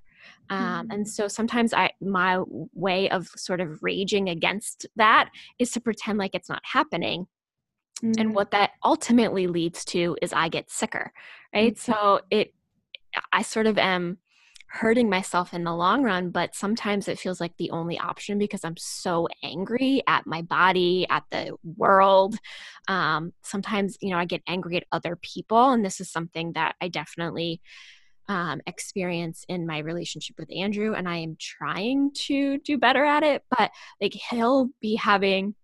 Um, 0.50 0.88
and 0.92 1.06
mm. 1.06 1.08
so 1.08 1.28
sometimes 1.28 1.74
I 1.74 1.92
my 2.00 2.42
way 2.74 3.10
of 3.10 3.28
sort 3.36 3.62
of 3.62 3.82
raging 3.82 4.30
against 4.30 4.86
that 4.96 5.30
is 5.60 5.72
to 5.72 5.82
pretend 5.82 6.20
like 6.20 6.36
it's 6.36 6.50
not 6.50 6.62
happening. 6.64 7.28
Mm-hmm. 8.04 8.20
And 8.20 8.36
what 8.36 8.52
that 8.52 8.72
ultimately 8.84 9.48
leads 9.48 9.84
to 9.86 10.16
is 10.22 10.34
I 10.34 10.50
get 10.50 10.70
sicker, 10.70 11.12
right? 11.54 11.76
Mm-hmm. 11.76 11.92
So 11.92 12.22
it 12.30 12.54
I 13.32 13.42
sort 13.42 13.68
of 13.68 13.78
am 13.78 14.20
hurting 14.76 15.10
myself 15.10 15.54
in 15.54 15.64
the 15.64 15.74
long 15.74 16.04
run, 16.04 16.32
but 16.32 16.54
sometimes 16.54 17.08
it 17.08 17.18
feels 17.18 17.40
like 17.40 17.56
the 17.58 17.72
only 17.72 17.98
option 17.98 18.38
because 18.38 18.66
I'm 18.66 18.76
so 18.76 19.30
angry 19.42 20.04
at 20.06 20.28
my 20.28 20.42
body, 20.42 21.08
at 21.10 21.24
the 21.32 21.56
world. 21.64 22.36
Um, 22.90 23.32
sometimes, 23.42 23.98
you 24.02 24.10
know, 24.10 24.18
I 24.18 24.26
get 24.26 24.44
angry 24.48 24.76
at 24.76 24.84
other 24.92 25.16
people. 25.16 25.72
And 25.72 25.84
this 25.84 26.02
is 26.02 26.12
something 26.12 26.52
that 26.54 26.76
I 26.82 26.90
definitely 26.90 27.62
um, 28.28 28.60
experience 28.68 29.46
in 29.48 29.66
my 29.66 29.78
relationship 29.78 30.36
with 30.38 30.52
Andrew. 30.54 30.94
And 30.94 31.08
I 31.08 31.18
am 31.18 31.38
trying 31.40 32.12
to 32.26 32.58
do 32.58 32.78
better 32.78 33.06
at 33.06 33.24
it. 33.24 33.44
But 33.58 33.72
like 34.02 34.14
he'll 34.14 34.72
be 34.82 34.96
having, 34.96 35.56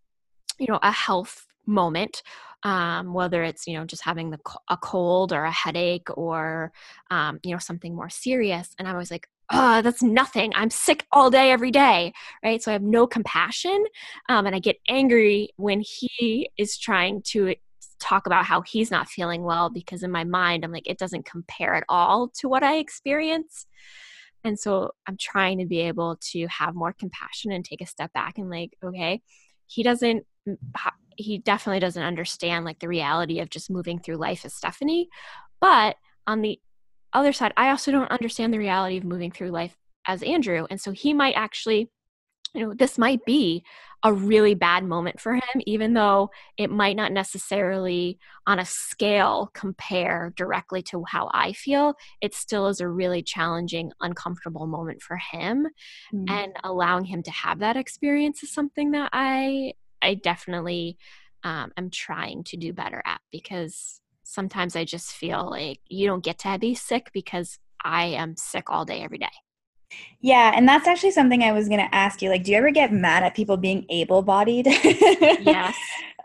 you 0.57 0.67
know, 0.69 0.79
a 0.81 0.91
health 0.91 1.47
moment 1.65 2.21
um, 2.63 3.13
whether 3.13 3.43
it's 3.43 3.67
you 3.67 3.77
know 3.77 3.85
just 3.85 4.03
having 4.03 4.29
the 4.29 4.39
a 4.69 4.77
cold 4.77 5.33
or 5.33 5.45
a 5.45 5.51
headache 5.51 6.07
or 6.15 6.71
um, 7.09 7.39
you 7.43 7.51
know 7.51 7.57
something 7.57 7.95
more 7.95 8.09
serious 8.09 8.75
and 8.77 8.87
i 8.87 8.95
was 8.95 9.11
like 9.11 9.27
oh 9.53 9.81
that's 9.81 10.01
nothing. 10.01 10.53
I'm 10.55 10.69
sick 10.69 11.05
all 11.11 11.29
day 11.29 11.51
every 11.51 11.71
day 11.71 12.13
right? 12.43 12.61
So 12.61 12.71
i 12.71 12.73
have 12.73 12.83
no 12.83 13.07
compassion 13.07 13.83
um, 14.29 14.45
and 14.45 14.55
i 14.55 14.59
get 14.59 14.77
angry 14.87 15.49
when 15.57 15.81
he 15.81 16.49
is 16.57 16.77
trying 16.77 17.21
to 17.27 17.55
talk 17.99 18.25
about 18.25 18.45
how 18.45 18.61
he's 18.61 18.89
not 18.89 19.07
feeling 19.07 19.43
well 19.43 19.69
because 19.69 20.01
in 20.01 20.11
my 20.11 20.23
mind 20.23 20.63
i'm 20.63 20.71
like 20.71 20.87
it 20.87 20.97
doesn't 20.97 21.25
compare 21.25 21.75
at 21.75 21.83
all 21.87 22.29
to 22.29 22.49
what 22.49 22.63
i 22.63 22.77
experience. 22.77 23.65
And 24.43 24.57
so 24.59 24.91
i'm 25.07 25.17
trying 25.17 25.59
to 25.59 25.65
be 25.65 25.81
able 25.81 26.17
to 26.31 26.47
have 26.47 26.75
more 26.75 26.93
compassion 26.93 27.51
and 27.51 27.65
take 27.65 27.81
a 27.81 27.85
step 27.85 28.13
back 28.13 28.37
and 28.37 28.49
like 28.49 28.75
okay 28.83 29.21
he 29.67 29.83
doesn't 29.83 30.25
he 31.17 31.37
definitely 31.37 31.79
doesn't 31.79 32.03
understand 32.03 32.65
like 32.65 32.79
the 32.79 32.87
reality 32.87 33.39
of 33.39 33.49
just 33.49 33.69
moving 33.69 33.99
through 33.99 34.17
life 34.17 34.45
as 34.45 34.53
Stephanie. 34.53 35.09
But 35.59 35.95
on 36.27 36.41
the 36.41 36.59
other 37.13 37.33
side, 37.33 37.53
I 37.57 37.69
also 37.69 37.91
don't 37.91 38.11
understand 38.11 38.53
the 38.53 38.59
reality 38.59 38.97
of 38.97 39.03
moving 39.03 39.31
through 39.31 39.51
life 39.51 39.77
as 40.07 40.23
Andrew. 40.23 40.65
And 40.69 40.79
so 40.79 40.91
he 40.91 41.13
might 41.13 41.33
actually, 41.35 41.89
you 42.53 42.65
know, 42.65 42.73
this 42.73 42.97
might 42.97 43.23
be 43.25 43.63
a 44.03 44.11
really 44.11 44.55
bad 44.55 44.83
moment 44.83 45.19
for 45.19 45.35
him, 45.35 45.61
even 45.67 45.93
though 45.93 46.31
it 46.57 46.71
might 46.71 46.95
not 46.95 47.11
necessarily 47.11 48.17
on 48.47 48.57
a 48.57 48.65
scale 48.65 49.51
compare 49.53 50.33
directly 50.35 50.81
to 50.81 51.03
how 51.07 51.29
I 51.33 51.53
feel. 51.53 51.93
It 52.19 52.33
still 52.33 52.67
is 52.67 52.79
a 52.79 52.89
really 52.89 53.21
challenging, 53.21 53.91
uncomfortable 54.01 54.65
moment 54.65 55.03
for 55.03 55.17
him. 55.17 55.67
Mm-hmm. 56.13 56.33
And 56.33 56.53
allowing 56.63 57.05
him 57.05 57.21
to 57.23 57.31
have 57.31 57.59
that 57.59 57.77
experience 57.77 58.41
is 58.41 58.51
something 58.51 58.91
that 58.91 59.11
I 59.13 59.73
I 60.01 60.15
definitely 60.15 60.97
um, 61.43 61.71
am 61.77 61.89
trying 61.89 62.43
to 62.45 62.57
do 62.57 62.73
better 62.73 63.01
at 63.05 63.21
because 63.31 64.01
sometimes 64.23 64.75
I 64.75 64.85
just 64.85 65.11
feel 65.11 65.49
like 65.49 65.79
you 65.87 66.07
don't 66.07 66.23
get 66.23 66.39
to 66.39 66.57
be 66.59 66.75
sick 66.75 67.09
because 67.13 67.59
I 67.83 68.05
am 68.05 68.35
sick 68.37 68.69
all 68.69 68.85
day 68.85 69.01
every 69.01 69.17
day. 69.17 69.31
Yeah, 70.21 70.53
and 70.55 70.67
that's 70.67 70.87
actually 70.87 71.11
something 71.11 71.43
I 71.43 71.51
was 71.51 71.67
going 71.67 71.85
to 71.85 71.95
ask 71.95 72.21
you. 72.21 72.29
Like, 72.29 72.43
do 72.43 72.51
you 72.51 72.57
ever 72.57 72.71
get 72.71 72.93
mad 72.93 73.23
at 73.23 73.35
people 73.35 73.57
being 73.57 73.85
able-bodied? 73.89 74.65
yes. 75.41 75.75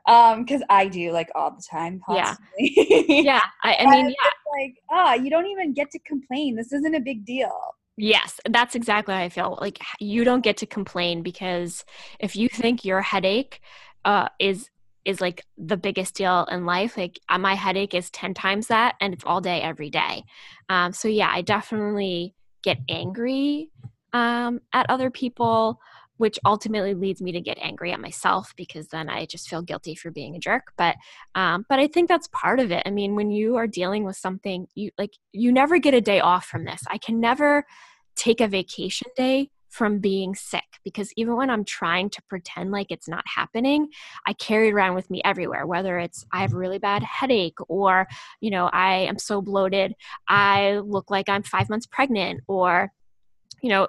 um, 0.07 0.45
because 0.45 0.63
I 0.71 0.87
do 0.87 1.11
like 1.11 1.31
all 1.35 1.51
the 1.51 1.63
time. 1.69 2.01
Constantly. 2.07 2.75
Yeah. 3.09 3.23
yeah. 3.23 3.41
I, 3.65 3.77
I 3.81 3.87
mean, 3.91 4.07
yeah. 4.07 4.61
Like, 4.61 4.75
ah, 4.91 5.11
oh, 5.11 5.15
you 5.15 5.31
don't 5.31 5.47
even 5.47 5.73
get 5.73 5.91
to 5.91 5.99
complain. 6.01 6.55
This 6.55 6.73
isn't 6.73 6.95
a 6.95 7.01
big 7.01 7.25
deal. 7.25 7.53
Yes, 7.97 8.41
that's 8.49 8.75
exactly 8.75 9.15
how 9.15 9.21
I 9.21 9.29
feel. 9.31 9.59
Like 9.61 9.79
you 10.01 10.25
don't 10.25 10.45
get 10.45 10.59
to 10.59 10.67
complain 10.67 11.23
because 11.23 11.85
if 12.21 12.37
you 12.37 12.49
think 12.49 12.85
your 12.85 13.01
headache 13.01 13.61
uh, 14.05 14.29
is 14.39 14.69
is 15.07 15.21
like 15.21 15.45
the 15.57 15.77
biggest 15.77 16.15
deal 16.17 16.45
in 16.51 16.67
life, 16.67 16.97
like 16.97 17.19
uh, 17.29 17.39
my 17.39 17.55
headache 17.55 17.95
is 17.95 18.11
ten 18.11 18.35
times 18.35 18.67
that, 18.67 18.97
and 19.01 19.15
it's 19.15 19.25
all 19.25 19.41
day, 19.41 19.63
every 19.63 19.89
day. 19.89 20.25
Um, 20.69 20.93
so 20.93 21.09
yeah, 21.09 21.31
I 21.33 21.41
definitely 21.43 22.35
get 22.63 22.79
angry 22.89 23.71
um, 24.13 24.61
at 24.73 24.91
other 24.91 25.11
people, 25.11 25.81
which 26.17 26.39
ultimately 26.45 26.95
leads 26.95 27.21
me 27.21 27.33
to 27.33 27.41
get 27.41 27.59
angry 27.61 27.93
at 27.93 28.01
myself 28.01 28.53
because 28.57 28.89
then 28.89 29.09
I 29.09 29.27
just 29.27 29.49
feel 29.49 29.63
guilty 29.63 29.95
for 29.95 30.11
being 30.11 30.35
a 30.35 30.39
jerk. 30.39 30.73
But 30.77 30.97
um, 31.35 31.67
but 31.69 31.79
I 31.79 31.87
think 31.87 32.09
that's 32.09 32.29
part 32.29 32.61
of 32.61 32.71
it. 32.73 32.83
I 32.87 32.91
mean, 32.91 33.15
when 33.15 33.31
you 33.31 33.57
are 33.57 33.67
dealing 33.67 34.05
with 34.05 34.17
something, 34.17 34.67
you 34.75 34.91
like 34.99 35.15
you 35.33 35.53
never 35.53 35.79
get 35.79 35.95
a 35.95 36.01
day 36.01 36.21
off 36.21 36.47
from 36.47 36.65
this. 36.65 36.83
I 36.89 36.99
can 36.99 37.21
never 37.21 37.65
take 38.15 38.41
a 38.41 38.49
vacation 38.49 39.09
day 39.17 39.51
from 39.69 39.99
being 39.99 40.35
sick 40.35 40.65
because 40.85 41.13
even 41.17 41.37
when 41.37 41.51
I'm 41.51 41.65
trying 41.65 42.09
to 42.11 42.23
pretend 42.31 42.71
like 42.71 42.87
it's 42.91 43.09
not 43.09 43.25
happening, 43.27 43.89
I 44.27 44.33
carry 44.33 44.69
it 44.69 44.73
around 44.73 44.95
with 44.95 45.11
me 45.11 45.21
everywhere, 45.23 45.67
whether 45.67 45.99
it's 45.99 46.25
I 46.33 46.41
have 46.41 46.55
a 46.55 46.57
really 46.57 46.79
bad 46.79 47.03
headache 47.03 47.59
or, 47.69 48.07
you 48.41 48.51
know, 48.51 48.71
I 48.73 49.01
am 49.01 49.19
so 49.19 49.43
bloated, 49.43 49.95
I 50.29 50.79
look 50.79 51.11
like 51.11 51.29
I'm 51.29 51.43
five 51.43 51.69
months 51.69 51.87
pregnant, 51.87 52.41
or, 52.47 52.91
you 53.63 53.69
know, 53.69 53.89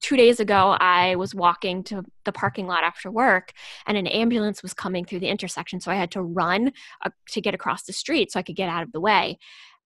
two 0.00 0.16
days 0.16 0.40
ago 0.40 0.76
i 0.80 1.14
was 1.16 1.34
walking 1.34 1.82
to 1.82 2.02
the 2.24 2.32
parking 2.32 2.66
lot 2.66 2.84
after 2.84 3.10
work 3.10 3.52
and 3.86 3.96
an 3.96 4.06
ambulance 4.06 4.62
was 4.62 4.74
coming 4.74 5.04
through 5.04 5.20
the 5.20 5.28
intersection 5.28 5.80
so 5.80 5.90
i 5.90 5.94
had 5.94 6.10
to 6.10 6.22
run 6.22 6.72
uh, 7.04 7.10
to 7.28 7.40
get 7.40 7.54
across 7.54 7.82
the 7.84 7.92
street 7.92 8.30
so 8.30 8.38
i 8.38 8.42
could 8.42 8.56
get 8.56 8.68
out 8.68 8.82
of 8.82 8.92
the 8.92 9.00
way 9.00 9.38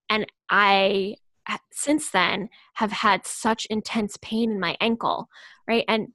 and 0.08 0.26
i 0.50 1.14
since 1.72 2.10
then 2.10 2.48
have 2.74 2.92
had 2.92 3.26
such 3.26 3.66
intense 3.66 4.16
pain 4.22 4.50
in 4.50 4.60
my 4.60 4.76
ankle 4.80 5.28
right 5.68 5.84
and. 5.88 6.08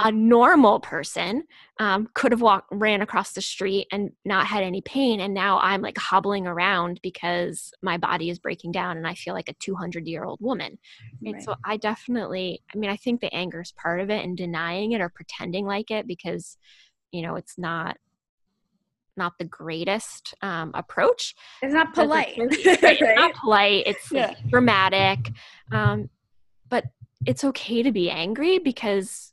A 0.00 0.12
normal 0.12 0.80
person 0.80 1.44
um, 1.78 2.06
could 2.12 2.30
have 2.30 2.42
walked 2.42 2.68
ran 2.70 3.00
across 3.00 3.32
the 3.32 3.40
street 3.40 3.86
and 3.90 4.10
not 4.24 4.46
had 4.46 4.62
any 4.62 4.82
pain 4.82 5.20
and 5.20 5.32
now 5.32 5.58
i'm 5.60 5.80
like 5.80 5.96
hobbling 5.96 6.46
around 6.46 7.00
because 7.02 7.72
my 7.82 7.96
body 7.96 8.28
is 8.28 8.38
breaking 8.38 8.70
down 8.70 8.96
and 8.96 9.06
i 9.06 9.14
feel 9.14 9.32
like 9.32 9.48
a 9.48 9.54
200 9.54 10.06
year 10.06 10.24
old 10.24 10.38
woman 10.42 10.78
right? 11.24 11.34
right. 11.34 11.42
so 11.42 11.54
i 11.64 11.76
definitely 11.76 12.62
i 12.74 12.78
mean 12.78 12.90
i 12.90 12.96
think 12.96 13.20
the 13.20 13.34
anger 13.34 13.62
is 13.62 13.72
part 13.72 14.00
of 14.00 14.10
it 14.10 14.22
and 14.24 14.36
denying 14.36 14.92
it 14.92 15.00
or 15.00 15.08
pretending 15.08 15.64
like 15.64 15.90
it 15.90 16.06
because 16.06 16.58
you 17.10 17.22
know 17.22 17.36
it's 17.36 17.58
not 17.58 17.96
not 19.14 19.34
the 19.38 19.44
greatest 19.44 20.34
um, 20.40 20.70
approach. 20.72 21.34
It's 21.60 21.74
not 21.74 21.92
polite. 21.92 22.32
It's, 22.34 22.66
right? 22.82 22.96
it's 22.98 23.20
not 23.20 23.34
polite. 23.34 23.82
It's 23.86 24.10
yeah. 24.10 24.32
dramatic, 24.48 25.30
um, 25.70 26.08
but 26.70 26.86
it's 27.26 27.44
okay 27.44 27.82
to 27.82 27.92
be 27.92 28.10
angry 28.10 28.58
because 28.58 29.31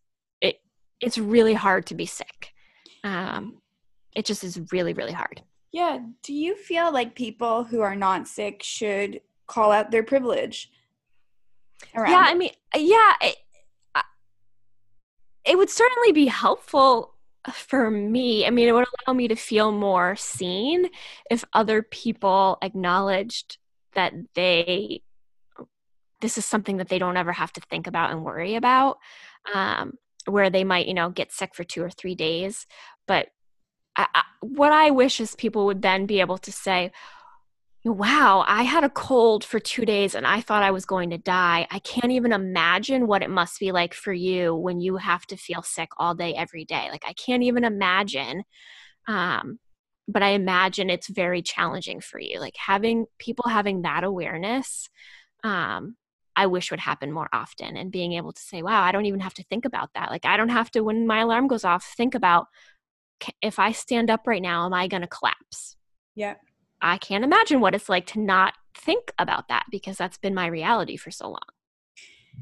it's 1.01 1.17
really 1.17 1.53
hard 1.53 1.85
to 1.87 1.95
be 1.95 2.05
sick. 2.05 2.53
Um, 3.03 3.61
it 4.15 4.25
just 4.25 4.43
is 4.43 4.59
really 4.71 4.93
really 4.93 5.13
hard. 5.13 5.41
Yeah. 5.71 5.99
Do 6.23 6.33
you 6.33 6.55
feel 6.55 6.91
like 6.91 7.13
people 7.15 7.63
who 7.63 7.81
are 7.81 7.95
not 7.95 8.27
sick 8.27 8.63
should 8.63 9.21
call 9.47 9.71
out 9.71 9.91
their 9.91 10.03
privilege? 10.03 10.71
yeah, 11.95 12.25
I 12.27 12.33
mean, 12.33 12.51
yeah, 12.75 13.13
it, 13.21 13.37
it 15.45 15.57
would 15.57 15.69
certainly 15.69 16.11
be 16.11 16.25
helpful 16.25 17.13
for 17.53 17.89
me, 17.89 18.45
I 18.45 18.49
mean, 18.49 18.67
it 18.67 18.73
would 18.73 18.85
allow 19.07 19.13
me 19.13 19.27
to 19.29 19.35
feel 19.35 19.71
more 19.71 20.15
seen 20.15 20.89
if 21.29 21.43
other 21.53 21.81
people 21.81 22.57
acknowledged 22.61 23.57
that 23.93 24.13
they, 24.35 25.01
this 26.21 26.37
is 26.37 26.45
something 26.45 26.77
that 26.77 26.89
they 26.89 26.99
don't 26.99 27.17
ever 27.17 27.31
have 27.31 27.53
to 27.53 27.61
think 27.61 27.87
about 27.87 28.11
and 28.11 28.23
worry 28.23 28.55
about, 28.55 28.97
um, 29.53 29.93
where 30.29 30.49
they 30.49 30.63
might, 30.63 30.87
you 30.87 30.93
know, 30.93 31.09
get 31.09 31.31
sick 31.31 31.55
for 31.55 31.63
two 31.63 31.83
or 31.83 31.89
three 31.89 32.15
days. 32.15 32.65
But 33.07 33.27
I, 33.95 34.07
I, 34.13 34.23
what 34.41 34.71
I 34.71 34.91
wish 34.91 35.19
is 35.19 35.35
people 35.35 35.65
would 35.65 35.81
then 35.81 36.05
be 36.05 36.19
able 36.19 36.37
to 36.39 36.51
say, 36.51 36.91
wow, 37.85 38.43
I 38.45 38.63
had 38.63 38.83
a 38.83 38.89
cold 38.89 39.43
for 39.43 39.59
two 39.59 39.85
days 39.85 40.13
and 40.13 40.27
I 40.27 40.41
thought 40.41 40.63
I 40.63 40.71
was 40.71 40.85
going 40.85 41.11
to 41.11 41.17
die. 41.17 41.65
I 41.71 41.79
can't 41.79 42.11
even 42.11 42.33
imagine 42.33 43.07
what 43.07 43.23
it 43.23 43.29
must 43.29 43.59
be 43.59 43.71
like 43.71 43.93
for 43.93 44.11
you 44.11 44.53
when 44.53 44.81
you 44.81 44.97
have 44.97 45.25
to 45.27 45.37
feel 45.37 45.61
sick 45.61 45.89
all 45.97 46.13
day, 46.13 46.33
every 46.35 46.65
day. 46.65 46.89
Like, 46.91 47.05
I 47.07 47.13
can't 47.13 47.43
even 47.43 47.63
imagine. 47.63 48.43
Um, 49.07 49.59
but 50.07 50.23
I 50.23 50.29
imagine 50.29 50.89
it's 50.89 51.07
very 51.07 51.41
challenging 51.41 52.01
for 52.01 52.19
you. 52.19 52.39
Like, 52.39 52.55
having 52.57 53.05
people 53.17 53.47
having 53.47 53.83
that 53.83 54.03
awareness, 54.03 54.89
um, 55.43 55.95
I 56.39 56.45
wish 56.47 56.71
would 56.71 56.79
happen 56.79 57.11
more 57.11 57.29
often 57.33 57.77
and 57.77 57.91
being 57.91 58.13
able 58.13 58.33
to 58.33 58.41
say, 58.41 58.61
wow, 58.61 58.81
I 58.81 58.91
don't 58.91 59.05
even 59.05 59.19
have 59.19 59.33
to 59.35 59.43
think 59.43 59.65
about 59.65 59.89
that. 59.95 60.09
Like, 60.09 60.25
I 60.25 60.37
don't 60.37 60.49
have 60.49 60.71
to, 60.71 60.81
when 60.81 61.07
my 61.07 61.21
alarm 61.21 61.47
goes 61.47 61.65
off, 61.65 61.93
think 61.97 62.15
about 62.15 62.47
if 63.41 63.59
I 63.59 63.71
stand 63.73 64.09
up 64.09 64.25
right 64.25 64.41
now, 64.41 64.65
am 64.65 64.73
I 64.73 64.87
going 64.87 65.01
to 65.01 65.07
collapse? 65.07 65.75
Yeah 66.15 66.35
I 66.81 66.97
can't 66.97 67.23
imagine 67.23 67.59
what 67.59 67.75
it's 67.75 67.89
like 67.89 68.05
to 68.07 68.19
not 68.19 68.53
think 68.73 69.11
about 69.17 69.49
that 69.49 69.65
because 69.71 69.97
that's 69.97 70.17
been 70.17 70.33
my 70.33 70.47
reality 70.47 70.97
for 70.97 71.11
so 71.11 71.27
long. 71.27 71.39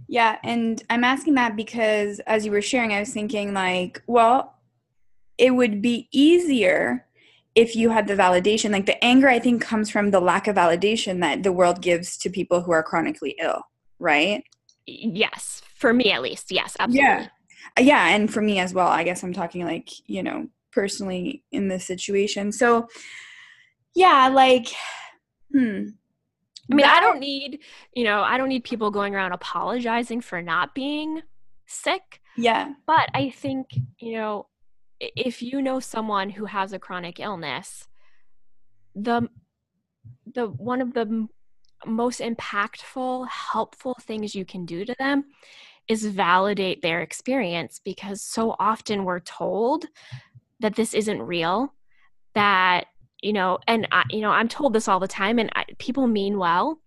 Yeah, 0.08 0.38
and 0.44 0.82
I'm 0.90 1.04
asking 1.04 1.36
that 1.36 1.56
because 1.56 2.20
as 2.22 2.46
you 2.46 2.52
were 2.52 2.62
sharing, 2.62 2.94
I 2.94 3.00
was 3.00 3.14
thinking, 3.14 3.54
like, 3.54 4.04
well, 4.06 4.56
it 5.38 5.52
would 5.52 5.82
be 5.82 6.08
easier 6.12 7.06
if 7.56 7.76
you 7.76 7.90
had 7.90 8.08
the 8.08 8.14
validation. 8.14 8.72
Like, 8.72 8.86
the 8.86 9.04
anger, 9.04 9.28
I 9.28 9.40
think, 9.40 9.62
comes 9.62 9.90
from 9.90 10.12
the 10.12 10.20
lack 10.20 10.48
of 10.48 10.56
validation 10.56 11.20
that 11.22 11.42
the 11.42 11.52
world 11.52 11.82
gives 11.82 12.16
to 12.20 12.30
people 12.30 12.62
who 12.62 12.72
are 12.72 12.84
chronically 12.84 13.36
ill, 13.42 13.64
right? 14.00 14.44
Yes, 14.86 15.62
for 15.76 15.94
me 15.94 16.12
at 16.12 16.22
least. 16.22 16.52
Yes, 16.52 16.76
absolutely. 16.80 17.08
Yeah. 17.08 17.28
Yeah, 17.80 18.08
and 18.08 18.32
for 18.32 18.42
me 18.42 18.60
as 18.60 18.74
well. 18.74 18.88
I 18.88 19.04
guess 19.04 19.24
I'm 19.24 19.34
talking 19.34 19.66
like, 19.66 19.90
you 20.08 20.24
know, 20.24 20.48
personally 20.72 21.44
in 21.52 21.68
this 21.68 21.86
situation. 21.86 22.52
So, 22.52 22.88
yeah, 23.94 24.30
like, 24.30 24.70
hmm. 25.52 25.90
I 26.70 26.76
mean, 26.76 26.86
that, 26.86 26.98
I 26.98 27.00
don't 27.00 27.20
need, 27.20 27.60
you 27.94 28.04
know, 28.04 28.22
I 28.22 28.38
don't 28.38 28.50
need 28.50 28.64
people 28.64 28.92
going 28.92 29.16
around 29.16 29.32
apologizing 29.32 30.22
for 30.22 30.42
not 30.42 30.76
being 30.76 31.22
sick. 31.66 32.22
Yeah. 32.36 32.74
But 32.86 33.10
I 33.14 33.30
think, 33.30 33.68
you 34.00 34.14
know, 34.14 34.48
if 35.00 35.42
you 35.42 35.62
know 35.62 35.80
someone 35.80 36.30
who 36.30 36.46
has 36.46 36.74
a 36.74 36.80
chronic 36.80 37.20
illness, 37.20 37.88
the 38.96 39.30
the 40.34 40.48
one 40.48 40.82
of 40.82 40.94
the 40.94 41.28
most 41.86 42.20
impactful, 42.20 43.28
helpful 43.28 43.96
things 44.02 44.36
you 44.36 44.46
can 44.46 44.66
do 44.66 44.86
to 44.86 44.96
them 45.00 45.26
is 45.88 46.06
validate 46.06 46.82
their 46.82 47.02
experience 47.02 47.80
because 47.84 48.22
so 48.22 48.56
often 48.60 49.06
we're 49.06 49.20
told 49.22 49.86
that 50.60 50.76
this 50.76 50.94
isn't 50.94 51.22
real, 51.22 51.74
that 52.36 52.88
you 53.22 53.34
know, 53.34 53.58
and 53.68 53.88
I, 53.92 54.04
you 54.12 54.22
know, 54.22 54.30
I'm 54.30 54.48
told 54.48 54.74
this 54.74 54.88
all 54.88 55.00
the 55.00 55.08
time, 55.08 55.40
and 55.40 55.50
I, 55.56 55.66
people 55.80 56.08
mean 56.08 56.38
well. 56.38 56.80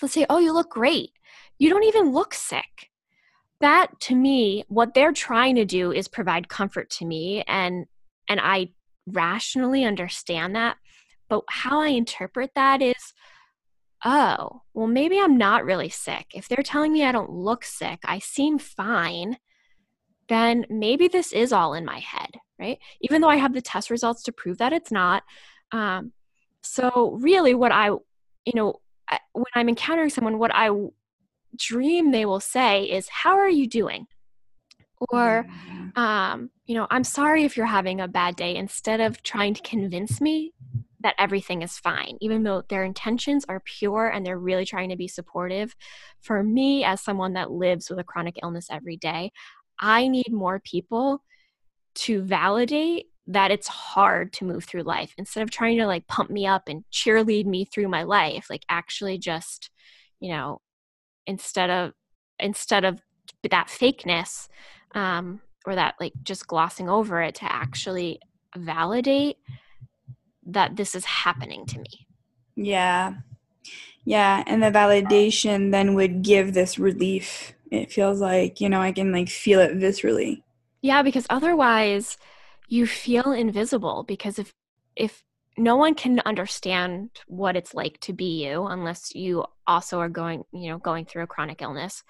They'll 0.00 0.08
say, 0.08 0.24
"Oh, 0.30 0.38
you 0.38 0.52
look 0.52 0.70
great. 0.70 1.10
You 1.58 1.68
don't 1.68 1.84
even 1.84 2.12
look 2.12 2.32
sick." 2.32 2.90
That 3.60 4.00
to 4.00 4.14
me, 4.14 4.64
what 4.68 4.94
they're 4.94 5.12
trying 5.12 5.56
to 5.56 5.64
do 5.64 5.92
is 5.92 6.08
provide 6.08 6.48
comfort 6.48 6.90
to 6.90 7.04
me, 7.04 7.42
and 7.46 7.86
and 8.28 8.40
I 8.40 8.70
rationally 9.06 9.84
understand 9.84 10.56
that. 10.56 10.78
But 11.28 11.42
how 11.48 11.80
I 11.80 11.88
interpret 11.88 12.52
that 12.54 12.80
is, 12.82 13.14
oh, 14.04 14.62
well, 14.74 14.86
maybe 14.86 15.18
I'm 15.18 15.38
not 15.38 15.64
really 15.64 15.88
sick. 15.88 16.26
If 16.34 16.48
they're 16.48 16.62
telling 16.62 16.92
me 16.92 17.04
I 17.04 17.12
don't 17.12 17.30
look 17.30 17.64
sick, 17.64 18.00
I 18.04 18.18
seem 18.18 18.58
fine, 18.58 19.36
then 20.28 20.66
maybe 20.68 21.08
this 21.08 21.32
is 21.32 21.52
all 21.52 21.74
in 21.74 21.84
my 21.84 21.98
head 21.98 22.30
right? 22.62 22.78
Even 23.00 23.20
though 23.20 23.28
I 23.28 23.36
have 23.36 23.52
the 23.52 23.60
test 23.60 23.90
results 23.90 24.22
to 24.24 24.32
prove 24.32 24.58
that 24.58 24.72
it's 24.72 24.92
not. 24.92 25.24
Um, 25.72 26.12
so, 26.62 27.18
really, 27.20 27.54
what 27.54 27.72
I, 27.72 27.86
you 27.88 28.52
know, 28.54 28.80
when 29.32 29.44
I'm 29.54 29.68
encountering 29.68 30.10
someone, 30.10 30.38
what 30.38 30.54
I 30.54 30.70
dream 31.56 32.12
they 32.12 32.24
will 32.24 32.40
say 32.40 32.84
is, 32.84 33.08
How 33.08 33.36
are 33.36 33.48
you 33.48 33.66
doing? 33.66 34.06
Or, 35.10 35.44
um, 35.96 36.50
you 36.66 36.76
know, 36.76 36.86
I'm 36.88 37.02
sorry 37.02 37.42
if 37.42 37.56
you're 37.56 37.66
having 37.66 38.00
a 38.00 38.06
bad 38.06 38.36
day, 38.36 38.54
instead 38.54 39.00
of 39.00 39.22
trying 39.24 39.54
to 39.54 39.62
convince 39.62 40.20
me 40.20 40.52
that 41.02 41.14
everything 41.18 41.62
is 41.62 41.78
fine, 41.78 42.16
even 42.20 42.42
though 42.42 42.62
their 42.68 42.84
intentions 42.84 43.44
are 43.48 43.60
pure 43.60 44.08
and 44.08 44.24
they're 44.24 44.38
really 44.38 44.64
trying 44.64 44.88
to 44.90 44.96
be 44.96 45.08
supportive. 45.08 45.74
For 46.20 46.42
me, 46.42 46.84
as 46.84 47.00
someone 47.00 47.34
that 47.34 47.50
lives 47.50 47.90
with 47.90 47.98
a 47.98 48.04
chronic 48.04 48.38
illness 48.42 48.68
every 48.70 48.96
day, 48.96 49.32
I 49.80 50.08
need 50.08 50.32
more 50.32 50.60
people 50.60 51.22
to 51.94 52.22
validate 52.22 53.06
that 53.26 53.50
it's 53.50 53.68
hard 53.68 54.32
to 54.32 54.44
move 54.44 54.64
through 54.64 54.82
life 54.82 55.14
instead 55.16 55.42
of 55.42 55.50
trying 55.50 55.78
to 55.78 55.86
like 55.86 56.06
pump 56.08 56.30
me 56.30 56.46
up 56.46 56.68
and 56.68 56.84
cheerlead 56.92 57.46
me 57.46 57.64
through 57.64 57.88
my 57.88 58.02
life 58.02 58.46
like 58.50 58.64
actually 58.68 59.16
just 59.16 59.70
you 60.18 60.28
know 60.30 60.60
instead 61.26 61.70
of 61.70 61.92
instead 62.40 62.84
of 62.84 62.98
that 63.48 63.68
fakeness 63.68 64.48
um 64.96 65.40
or 65.66 65.76
that 65.76 65.94
like 66.00 66.12
just 66.24 66.48
glossing 66.48 66.88
over 66.88 67.22
it 67.22 67.36
to 67.36 67.44
actually 67.44 68.18
validate 68.56 69.36
that 70.46 70.76
this 70.76 70.94
is 70.94 71.04
happening 71.04 71.66
to 71.66 71.78
me. 71.78 72.06
Yeah. 72.56 73.14
Yeah 74.04 74.42
and 74.46 74.62
the 74.62 74.70
validation 74.70 75.70
then 75.70 75.94
would 75.94 76.22
give 76.22 76.54
this 76.54 76.78
relief 76.78 77.54
it 77.70 77.90
feels 77.90 78.20
like 78.20 78.60
you 78.60 78.68
know 78.68 78.80
i 78.80 78.92
can 78.92 79.12
like 79.12 79.28
feel 79.28 79.60
it 79.60 79.78
viscerally. 79.78 80.42
Yeah 80.82 81.02
because 81.02 81.26
otherwise 81.30 82.18
you 82.68 82.86
feel 82.86 83.32
invisible 83.32 84.04
because 84.06 84.38
if 84.38 84.52
if 84.96 85.22
no 85.56 85.76
one 85.76 85.94
can 85.94 86.20
understand 86.24 87.10
what 87.26 87.56
it's 87.56 87.74
like 87.74 88.00
to 88.00 88.12
be 88.12 88.44
you 88.44 88.66
unless 88.66 89.14
you 89.14 89.44
also 89.66 89.98
are 90.00 90.08
going 90.08 90.44
you 90.52 90.68
know 90.70 90.78
going 90.78 91.04
through 91.04 91.22
a 91.22 91.26
chronic 91.26 91.62
illness 91.62 92.02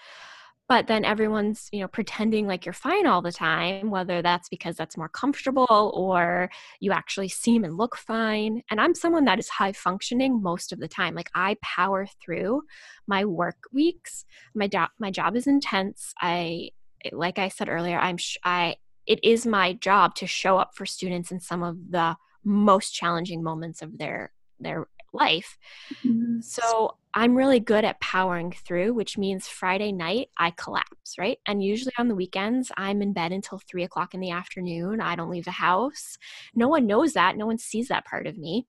but 0.73 0.87
then 0.87 1.05
everyone's 1.05 1.69
you 1.71 1.81
know 1.81 1.87
pretending 1.87 2.47
like 2.47 2.65
you're 2.65 2.73
fine 2.73 3.07
all 3.07 3.21
the 3.21 3.31
time 3.31 3.91
whether 3.91 4.23
that's 4.23 4.49
because 4.49 4.75
that's 4.75 4.97
more 4.97 5.11
comfortable 5.11 5.93
or 5.95 6.49
you 6.81 6.93
actually 6.93 7.29
seem 7.29 7.63
and 7.63 7.77
look 7.77 7.95
fine. 7.95 8.63
And 8.71 8.81
i'm 8.81 8.95
someone 8.95 9.27
that 9.27 9.39
is 9.39 9.51
high 9.51 9.73
functioning 9.73 10.43
most 10.43 10.73
of 10.73 10.81
the 10.81 10.89
time. 10.89 11.15
Like 11.15 11.29
i 11.35 11.59
power 11.61 12.07
through 12.25 12.63
my 13.07 13.27
work 13.27 13.59
weeks. 13.71 14.25
My 14.55 14.67
job 14.67 14.89
my 14.99 15.11
job 15.11 15.37
is 15.37 15.47
intense. 15.47 16.15
I 16.23 16.71
like 17.13 17.39
i 17.39 17.49
said 17.49 17.69
earlier 17.69 17.99
i'm 17.99 18.17
sh- 18.17 18.39
i 18.45 18.77
it 19.07 19.19
is 19.23 19.45
my 19.45 19.75
job 19.75 20.15
to 20.15 20.27
show 20.27 20.57
up 20.57 20.71
for 20.75 20.87
students 20.87 21.31
in 21.33 21.41
some 21.41 21.63
of 21.63 21.77
the 21.91 22.17
most 22.45 22.95
challenging 22.95 23.43
moments 23.43 23.83
of 23.83 23.99
their 23.99 24.33
their 24.59 24.87
life. 25.13 25.59
Mm-hmm. 26.05 26.41
So 26.41 26.97
I'm 27.15 27.35
really 27.35 27.61
good 27.61 27.85
at 27.85 28.01
powering 28.01 28.53
through, 28.53 28.95
which 28.95 29.19
means 29.19 29.47
Friday 29.47 29.93
night 29.93 30.31
I 30.39 30.51
collapse, 30.51 31.17
right? 31.19 31.39
And 31.47 31.63
usually 31.63 31.93
on 31.99 32.09
the 32.09 32.15
weekends, 32.15 32.73
I'm 32.77 33.03
in 33.03 33.13
bed 33.13 33.33
until 33.33 33.59
three 33.59 33.85
o'clock 33.85 34.15
in 34.15 34.21
the 34.21 34.31
afternoon. 34.31 35.01
I 35.01 35.17
don't 35.17 35.31
leave 35.31 35.45
the 35.45 35.51
house. 35.51 36.17
No 36.55 36.69
one 36.69 36.87
knows 36.87 37.13
that. 37.13 37.37
No 37.37 37.47
one 37.47 37.59
sees 37.59 37.89
that 37.89 38.07
part 38.07 38.27
of 38.27 38.39
me. 38.39 38.67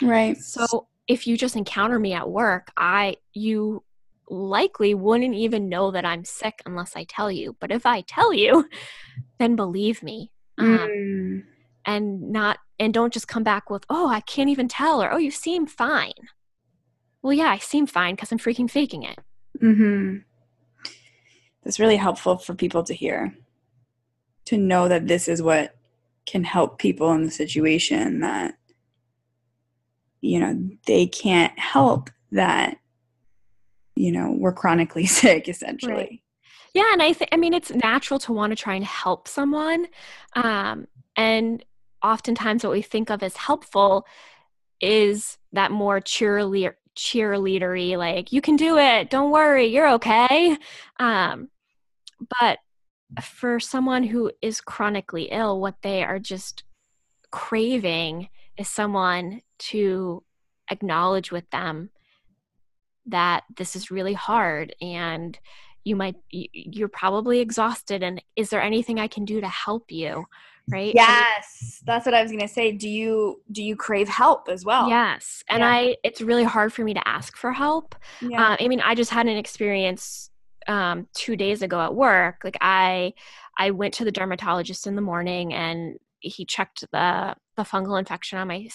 Right. 0.00 0.36
So 0.36 0.88
if 1.08 1.26
you 1.26 1.36
just 1.36 1.56
encounter 1.56 1.98
me 1.98 2.12
at 2.12 2.30
work, 2.30 2.70
I 2.76 3.16
you 3.32 3.82
likely 4.30 4.94
wouldn't 4.94 5.34
even 5.34 5.68
know 5.68 5.90
that 5.90 6.04
I'm 6.04 6.24
sick 6.24 6.60
unless 6.66 6.94
I 6.94 7.04
tell 7.04 7.30
you. 7.30 7.56
But 7.58 7.72
if 7.72 7.86
I 7.86 8.02
tell 8.02 8.32
you, 8.32 8.68
then 9.38 9.56
believe 9.56 10.02
me. 10.02 10.30
Um, 10.58 10.78
mm. 10.78 11.42
And 11.88 12.30
not 12.30 12.58
and 12.78 12.92
don't 12.92 13.12
just 13.12 13.28
come 13.28 13.42
back 13.42 13.70
with, 13.70 13.84
"Oh, 13.88 14.08
I 14.08 14.20
can't 14.20 14.50
even 14.50 14.68
tell," 14.68 15.02
or 15.02 15.10
"Oh, 15.10 15.16
you 15.16 15.30
seem 15.30 15.66
fine." 15.66 16.28
Well, 17.22 17.32
yeah, 17.32 17.48
I 17.48 17.58
seem 17.58 17.86
fine 17.86 18.14
because 18.14 18.30
I'm 18.30 18.38
freaking 18.38 18.70
faking 18.70 19.02
it. 19.04 19.18
mm-hmm 19.60 20.18
That's 21.64 21.80
really 21.80 21.96
helpful 21.96 22.36
for 22.38 22.54
people 22.54 22.84
to 22.84 22.94
hear. 22.94 23.34
To 24.46 24.58
know 24.58 24.86
that 24.88 25.08
this 25.08 25.28
is 25.28 25.42
what 25.42 25.74
can 26.26 26.44
help 26.44 26.78
people 26.78 27.10
in 27.12 27.22
the 27.22 27.30
situation 27.30 28.20
that 28.20 28.54
you 30.20 30.38
know 30.38 30.68
they 30.86 31.06
can't 31.06 31.58
help 31.58 32.10
that 32.32 32.76
you 33.96 34.12
know 34.12 34.34
we're 34.36 34.52
chronically 34.52 35.06
sick 35.20 35.48
essentially 35.48 35.92
right. 35.92 36.20
yeah 36.74 36.92
and 36.92 37.02
i 37.02 37.12
think 37.12 37.30
i 37.32 37.36
mean 37.36 37.54
it's 37.54 37.70
natural 37.70 38.18
to 38.18 38.32
want 38.32 38.50
to 38.50 38.56
try 38.56 38.74
and 38.74 38.84
help 38.84 39.26
someone 39.26 39.86
um, 40.34 40.86
and 41.16 41.64
oftentimes 42.02 42.64
what 42.64 42.72
we 42.72 42.82
think 42.82 43.10
of 43.10 43.22
as 43.22 43.36
helpful 43.36 44.06
is 44.80 45.38
that 45.52 45.70
more 45.70 46.00
cheerleader 46.00 46.74
cheerleadery 46.96 47.96
like 47.96 48.32
you 48.32 48.40
can 48.40 48.56
do 48.56 48.76
it 48.76 49.08
don't 49.08 49.30
worry 49.30 49.66
you're 49.66 49.92
okay. 49.92 50.56
Um, 50.98 51.48
but 52.40 52.58
for 53.22 53.60
someone 53.60 54.02
who 54.02 54.32
is 54.42 54.60
chronically 54.60 55.28
ill 55.30 55.60
what 55.60 55.76
they 55.82 56.02
are 56.02 56.18
just 56.18 56.64
craving 57.30 58.28
is 58.56 58.68
someone 58.68 59.40
to 59.58 60.24
acknowledge 60.70 61.30
with 61.30 61.48
them 61.50 61.90
that 63.06 63.44
this 63.56 63.74
is 63.74 63.90
really 63.90 64.12
hard 64.12 64.74
and 64.80 65.38
you 65.84 65.96
might 65.96 66.16
you're 66.30 66.88
probably 66.88 67.40
exhausted 67.40 68.02
and 68.02 68.22
is 68.36 68.50
there 68.50 68.60
anything 68.60 68.98
i 69.00 69.06
can 69.08 69.24
do 69.24 69.40
to 69.40 69.48
help 69.48 69.90
you 69.90 70.26
right? 70.70 70.92
Yes 70.94 71.68
that's 71.88 72.04
what 72.04 72.14
i 72.14 72.22
was 72.22 72.30
going 72.30 72.40
to 72.40 72.48
say. 72.48 72.70
Do 72.70 72.88
you 72.88 73.40
do 73.50 73.62
you 73.62 73.74
crave 73.74 74.08
help 74.08 74.48
as 74.48 74.64
well? 74.64 74.88
Yes 74.88 75.42
and 75.48 75.60
yeah. 75.60 75.70
i 75.70 75.96
it's 76.04 76.20
really 76.20 76.44
hard 76.44 76.72
for 76.72 76.84
me 76.84 76.94
to 76.94 77.08
ask 77.08 77.36
for 77.36 77.52
help. 77.52 77.96
Yeah. 78.20 78.52
uh, 78.52 78.56
i 78.60 78.68
mean 78.68 78.80
i 78.80 78.94
just 78.94 79.10
had 79.10 79.26
an 79.26 79.36
experience 79.36 80.30
um, 80.68 81.08
two 81.14 81.34
days 81.34 81.62
ago 81.62 81.80
at 81.80 81.94
work. 81.94 82.36
Like 82.44 82.58
i 82.60 83.12
i 83.56 83.70
went 83.70 83.94
to 83.94 84.04
the 84.04 84.12
dermatologist 84.12 84.86
in 84.86 84.94
the 84.94 85.02
morning 85.02 85.54
and 85.54 85.98
he 86.20 86.44
checked 86.44 86.84
the 86.92 87.34
the 87.56 87.62
fungal 87.62 87.98
infection 87.98 88.38
on 88.38 88.48
my 88.48 88.68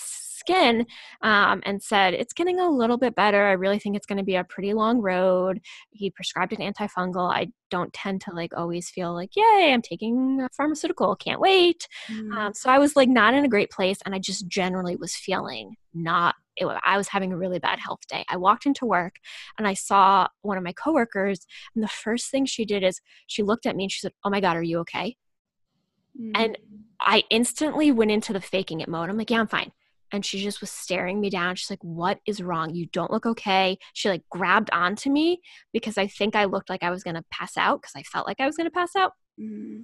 skin 0.43 0.85
um, 1.21 1.61
and 1.65 1.81
said, 1.81 2.13
It's 2.13 2.33
getting 2.33 2.59
a 2.59 2.69
little 2.69 2.97
bit 2.97 3.15
better. 3.15 3.47
I 3.47 3.53
really 3.53 3.79
think 3.79 3.95
it's 3.95 4.05
going 4.05 4.17
to 4.17 4.23
be 4.23 4.35
a 4.35 4.43
pretty 4.43 4.73
long 4.73 4.99
road. 4.99 5.61
He 5.91 6.09
prescribed 6.09 6.53
an 6.53 6.73
antifungal. 6.73 7.33
I 7.33 7.49
don't 7.71 7.93
tend 7.93 8.21
to 8.21 8.31
like 8.31 8.51
always 8.55 8.89
feel 8.89 9.13
like, 9.13 9.35
Yay, 9.35 9.71
I'm 9.73 9.81
taking 9.81 10.41
a 10.41 10.49
pharmaceutical. 10.55 11.15
Can't 11.15 11.39
wait. 11.39 11.87
Mm. 12.11 12.33
Um, 12.35 12.53
so 12.53 12.69
I 12.69 12.79
was 12.79 12.95
like 12.95 13.09
not 13.09 13.33
in 13.33 13.45
a 13.45 13.49
great 13.49 13.71
place. 13.71 13.99
And 14.05 14.13
I 14.13 14.19
just 14.19 14.47
generally 14.47 14.95
was 14.95 15.15
feeling 15.15 15.75
not 15.93 16.35
it, 16.55 16.67
I 16.85 16.97
was 16.97 17.07
having 17.07 17.33
a 17.33 17.37
really 17.37 17.57
bad 17.57 17.79
health 17.79 18.01
day. 18.07 18.23
I 18.29 18.37
walked 18.37 18.67
into 18.67 18.85
work 18.85 19.15
and 19.57 19.67
I 19.67 19.73
saw 19.73 20.27
one 20.43 20.55
of 20.55 20.63
my 20.63 20.73
coworkers, 20.73 21.47
and 21.73 21.83
the 21.83 21.87
first 21.87 22.29
thing 22.29 22.45
she 22.45 22.63
did 22.63 22.83
is 22.83 23.01
she 23.25 23.41
looked 23.41 23.65
at 23.65 23.75
me 23.75 23.85
and 23.85 23.91
she 23.91 24.01
said, 24.01 24.11
Oh 24.23 24.29
my 24.29 24.39
God, 24.39 24.55
are 24.55 24.61
you 24.63 24.77
okay? 24.79 25.17
Mm. 26.19 26.31
And 26.35 26.57
I 26.99 27.23
instantly 27.31 27.91
went 27.91 28.11
into 28.11 28.33
the 28.33 28.39
faking 28.39 28.81
it 28.81 28.87
mode. 28.87 29.09
I'm 29.09 29.17
like, 29.17 29.31
Yeah, 29.31 29.39
I'm 29.39 29.47
fine 29.47 29.71
and 30.13 30.23
she 30.23 30.41
just 30.41 30.61
was 30.61 30.71
staring 30.71 31.19
me 31.19 31.29
down. 31.29 31.55
She's 31.55 31.69
like, 31.69 31.83
What 31.83 32.19
is 32.25 32.41
wrong? 32.41 32.73
You 32.73 32.85
don't 32.93 33.11
look 33.11 33.25
okay. 33.25 33.77
She 33.93 34.07
like 34.07 34.23
grabbed 34.29 34.69
onto 34.71 35.11
me 35.11 35.41
because 35.73 35.97
I 35.97 36.07
think 36.07 36.35
I 36.35 36.45
looked 36.45 36.69
like 36.69 36.83
I 36.83 36.91
was 36.91 37.03
going 37.03 37.15
to 37.15 37.25
pass 37.31 37.57
out 37.57 37.81
because 37.81 37.95
I 37.95 38.03
felt 38.03 38.27
like 38.27 38.39
I 38.39 38.45
was 38.45 38.55
going 38.55 38.67
to 38.67 38.71
pass 38.71 38.95
out. 38.95 39.13
Mm-hmm. 39.41 39.81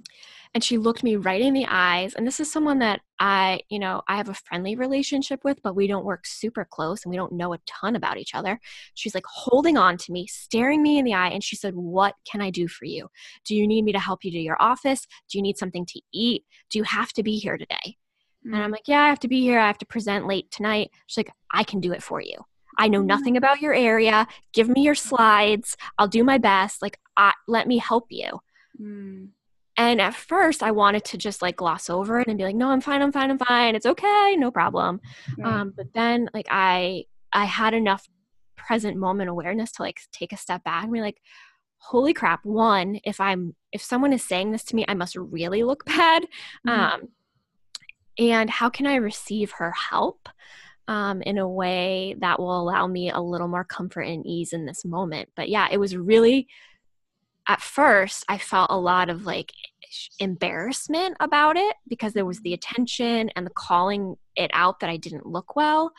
And 0.54 0.62
she 0.62 0.78
looked 0.78 1.02
me 1.02 1.16
right 1.16 1.40
in 1.40 1.54
the 1.54 1.66
eyes. 1.68 2.14
And 2.14 2.24
this 2.24 2.38
is 2.38 2.52
someone 2.52 2.78
that 2.80 3.00
I, 3.18 3.60
you 3.68 3.80
know, 3.80 4.02
I 4.06 4.16
have 4.16 4.28
a 4.28 4.34
friendly 4.34 4.76
relationship 4.76 5.40
with, 5.42 5.60
but 5.62 5.74
we 5.74 5.88
don't 5.88 6.04
work 6.04 6.24
super 6.24 6.64
close 6.64 7.04
and 7.04 7.10
we 7.10 7.16
don't 7.16 7.32
know 7.32 7.52
a 7.52 7.58
ton 7.66 7.96
about 7.96 8.16
each 8.16 8.34
other. 8.34 8.60
She's 8.94 9.14
like 9.14 9.26
holding 9.26 9.76
on 9.76 9.96
to 9.98 10.12
me, 10.12 10.28
staring 10.28 10.82
me 10.82 10.98
in 10.98 11.04
the 11.04 11.14
eye. 11.14 11.30
And 11.30 11.42
she 11.42 11.56
said, 11.56 11.74
What 11.74 12.14
can 12.30 12.40
I 12.40 12.50
do 12.50 12.68
for 12.68 12.84
you? 12.84 13.08
Do 13.44 13.56
you 13.56 13.66
need 13.66 13.82
me 13.82 13.92
to 13.92 13.98
help 13.98 14.24
you 14.24 14.30
to 14.30 14.38
your 14.38 14.60
office? 14.62 15.06
Do 15.28 15.38
you 15.38 15.42
need 15.42 15.58
something 15.58 15.84
to 15.86 16.00
eat? 16.14 16.44
Do 16.70 16.78
you 16.78 16.84
have 16.84 17.12
to 17.14 17.22
be 17.24 17.36
here 17.36 17.58
today? 17.58 17.96
Mm-hmm. 18.44 18.54
And 18.54 18.62
I'm 18.62 18.70
like, 18.70 18.86
yeah, 18.88 19.02
I 19.02 19.08
have 19.08 19.20
to 19.20 19.28
be 19.28 19.40
here. 19.40 19.58
I 19.58 19.66
have 19.66 19.78
to 19.78 19.86
present 19.86 20.26
late 20.26 20.50
tonight. 20.50 20.90
She's 21.06 21.18
like, 21.18 21.32
I 21.52 21.64
can 21.64 21.80
do 21.80 21.92
it 21.92 22.02
for 22.02 22.20
you. 22.20 22.36
I 22.78 22.88
know 22.88 23.02
nothing 23.02 23.36
about 23.36 23.60
your 23.60 23.74
area. 23.74 24.26
Give 24.52 24.68
me 24.68 24.82
your 24.82 24.94
slides. 24.94 25.76
I'll 25.98 26.08
do 26.08 26.24
my 26.24 26.38
best. 26.38 26.80
Like, 26.80 26.98
I, 27.16 27.34
let 27.46 27.68
me 27.68 27.76
help 27.76 28.06
you. 28.08 28.40
Mm. 28.80 29.28
And 29.76 30.00
at 30.00 30.14
first, 30.14 30.62
I 30.62 30.70
wanted 30.70 31.04
to 31.06 31.18
just 31.18 31.42
like 31.42 31.56
gloss 31.56 31.90
over 31.90 32.20
it 32.20 32.28
and 32.28 32.38
be 32.38 32.44
like, 32.44 32.56
no, 32.56 32.70
I'm 32.70 32.80
fine. 32.80 33.02
I'm 33.02 33.12
fine. 33.12 33.30
I'm 33.30 33.38
fine. 33.38 33.74
It's 33.74 33.86
okay. 33.86 34.36
No 34.38 34.50
problem. 34.50 35.00
Right. 35.38 35.52
Um, 35.52 35.72
but 35.76 35.92
then, 35.92 36.28
like, 36.32 36.46
I 36.50 37.04
I 37.32 37.44
had 37.44 37.74
enough 37.74 38.08
present 38.56 38.96
moment 38.96 39.30
awareness 39.30 39.72
to 39.72 39.82
like 39.82 40.00
take 40.12 40.32
a 40.32 40.36
step 40.36 40.64
back 40.64 40.84
and 40.84 40.92
be 40.92 41.00
like, 41.00 41.20
holy 41.78 42.12
crap. 42.12 42.44
One, 42.44 43.00
if 43.04 43.20
I'm 43.20 43.54
if 43.72 43.82
someone 43.82 44.12
is 44.12 44.22
saying 44.22 44.52
this 44.52 44.64
to 44.64 44.76
me, 44.76 44.84
I 44.86 44.94
must 44.94 45.16
really 45.16 45.64
look 45.64 45.84
bad. 45.86 46.26
Mm. 46.66 46.78
Um, 46.78 47.08
and 48.20 48.50
how 48.50 48.68
can 48.68 48.86
I 48.86 48.96
receive 48.96 49.52
her 49.52 49.72
help 49.72 50.28
um, 50.86 51.22
in 51.22 51.38
a 51.38 51.48
way 51.48 52.14
that 52.18 52.38
will 52.38 52.60
allow 52.60 52.86
me 52.86 53.10
a 53.10 53.20
little 53.20 53.48
more 53.48 53.64
comfort 53.64 54.02
and 54.02 54.26
ease 54.26 54.52
in 54.52 54.66
this 54.66 54.84
moment. 54.84 55.30
But 55.34 55.48
yeah, 55.48 55.68
it 55.70 55.78
was 55.78 55.96
really, 55.96 56.48
at 57.48 57.62
first, 57.62 58.24
I 58.28 58.38
felt 58.38 58.70
a 58.70 58.78
lot 58.78 59.08
of 59.08 59.24
like 59.24 59.52
embarrassment 60.18 61.16
about 61.18 61.56
it 61.56 61.76
because 61.88 62.12
there 62.12 62.26
was 62.26 62.40
the 62.40 62.52
attention 62.52 63.30
and 63.34 63.46
the 63.46 63.50
calling 63.50 64.16
it 64.36 64.50
out 64.52 64.80
that 64.80 64.90
I 64.90 64.98
didn't 64.98 65.26
look 65.26 65.56
well. 65.56 65.92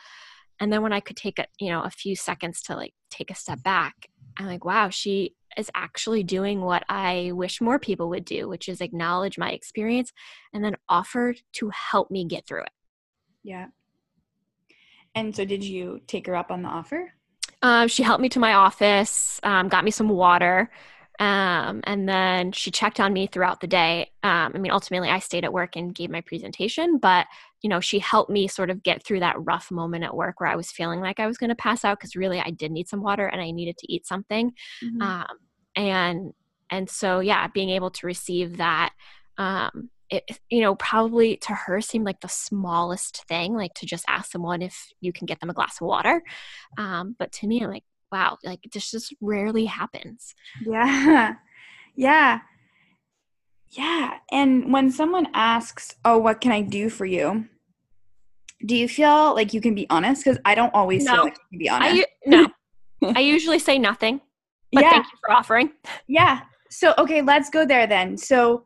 And 0.60 0.72
then 0.72 0.84
when 0.84 0.94
I 0.94 1.00
could 1.00 1.18
take 1.18 1.40
a, 1.40 1.48
you 1.60 1.70
know, 1.70 1.82
a 1.82 1.90
few 1.90 2.16
seconds 2.16 2.62
to 2.64 2.76
like 2.76 2.94
take 3.10 3.32
a 3.32 3.36
step 3.36 3.64
back, 3.64 4.08
I'm 4.38 4.46
like, 4.46 4.66
wow, 4.66 4.90
she 4.90 5.36
is 5.58 5.70
actually 5.76 6.24
doing 6.24 6.62
what 6.62 6.84
I 6.88 7.32
wish 7.34 7.62
more 7.62 7.80
people 7.80 8.10
would 8.10 8.26
do, 8.26 8.48
which 8.48 8.70
is 8.70 8.82
acknowledge 8.82 9.38
my 9.38 9.52
experience 9.52 10.12
and 10.54 10.64
then 10.64 10.78
offer 10.88 11.36
to 11.54 11.70
help 11.70 12.10
me 12.10 12.26
get 12.26 12.48
through 12.48 12.64
it. 12.64 12.72
Yeah. 13.44 13.68
And 15.14 15.36
so, 15.36 15.44
did 15.44 15.64
you 15.64 16.02
take 16.08 16.28
her 16.28 16.36
up 16.36 16.52
on 16.52 16.62
the 16.62 16.70
offer? 16.70 17.14
Um, 17.62 17.88
she 17.88 18.02
helped 18.02 18.22
me 18.22 18.30
to 18.30 18.40
my 18.40 18.54
office, 18.54 19.40
um, 19.44 19.68
got 19.68 19.84
me 19.84 19.92
some 19.92 20.10
water, 20.10 20.72
um, 21.20 21.82
and 21.84 22.08
then 22.10 22.52
she 22.52 22.72
checked 22.72 23.00
on 23.00 23.14
me 23.14 23.28
throughout 23.28 23.60
the 23.60 23.68
day. 23.68 24.10
Um, 24.24 24.54
I 24.56 24.58
mean, 24.58 24.72
ultimately, 24.72 25.10
I 25.10 25.20
stayed 25.20 25.44
at 25.44 25.54
work 25.54 25.76
and 25.76 25.94
gave 25.94 26.10
my 26.10 26.22
presentation, 26.22 26.98
but 26.98 27.28
you 27.62 27.70
know, 27.70 27.80
she 27.80 27.99
helped 27.99 28.30
me 28.30 28.47
sort 28.47 28.70
of 28.70 28.84
get 28.84 29.03
through 29.03 29.20
that 29.20 29.36
rough 29.39 29.72
moment 29.72 30.03
at 30.03 30.16
work 30.16 30.39
where 30.39 30.49
I 30.49 30.55
was 30.55 30.72
feeling 30.72 30.99
like 30.99 31.20
I 31.20 31.28
was 31.28 31.38
going 31.38 31.49
to 31.49 31.55
pass 31.55 31.86
out 31.86 31.99
because 31.99 32.16
really 32.16 32.39
I 32.39 32.51
did 32.51 32.72
need 32.72 32.88
some 32.88 33.01
water 33.01 33.28
and 33.28 33.41
I 33.41 33.51
needed 33.51 33.78
to 33.78 33.91
eat 33.91 34.07
something. 34.07 34.51
Mm-hmm. 34.84 35.01
Um, 35.01 35.38
and 35.76 36.34
and 36.70 36.89
so 36.89 37.20
yeah, 37.20 37.47
being 37.47 37.70
able 37.70 37.91
to 37.91 38.07
receive 38.07 38.57
that 38.57 38.93
um, 39.38 39.89
it, 40.09 40.39
you 40.49 40.62
know, 40.62 40.76
probably 40.76 41.38
to 41.38 41.53
her 41.53 41.80
seemed 41.82 42.05
like 42.05 42.20
the 42.20 42.28
smallest 42.28 43.26
thing, 43.28 43.53
like 43.53 43.74
to 43.76 43.86
just 43.86 44.05
ask 44.07 44.32
someone 44.32 44.62
if 44.62 44.91
you 44.99 45.14
can 45.14 45.26
get 45.26 45.39
them 45.39 45.49
a 45.49 45.53
glass 45.53 45.80
of 45.80 45.88
water. 45.88 46.22
Um, 46.78 47.16
but 47.18 47.32
to 47.34 47.47
me, 47.47 47.62
I'm 47.62 47.72
like, 47.72 47.86
wow, 48.12 48.38
like 48.43 48.59
this 48.74 48.91
just 48.91 49.16
rarely 49.22 49.66
happens. 49.66 50.36
Yeah. 50.66 51.36
Yeah. 51.93 52.39
Yeah. 53.72 54.14
And 54.32 54.72
when 54.72 54.91
someone 54.91 55.28
asks, 55.34 55.93
oh, 56.05 56.18
what 56.18 56.39
can 56.39 56.53
I 56.53 56.62
do 56.62 56.89
for 56.89 57.05
you? 57.05 57.49
Do 58.66 58.76
you 58.76 58.88
feel 58.88 59.34
like 59.34 59.53
you 59.53 59.62
can 59.62 59.76
be 59.76 59.88
honest? 59.89 60.24
Because 60.24 60.39
I 60.45 60.55
don't 60.55 60.74
always 60.74 61.03
no. 61.03 61.14
feel 61.14 61.24
like 61.26 61.34
you 61.34 61.45
can 61.49 61.59
be 61.59 61.70
honest. 61.70 62.05
I, 62.26 62.30
no. 62.30 62.47
I 63.16 63.20
usually 63.20 63.59
say 63.59 63.80
nothing. 63.80 64.22
But 64.72 64.84
yeah. 64.84 64.89
thank 64.91 65.05
you 65.05 65.18
for 65.26 65.32
offering. 65.32 65.72
Yeah. 66.07 66.41
So 66.70 66.93
okay, 66.97 67.22
let's 67.22 67.49
go 67.49 67.66
there 67.66 67.86
then. 67.86 68.18
So 68.18 68.64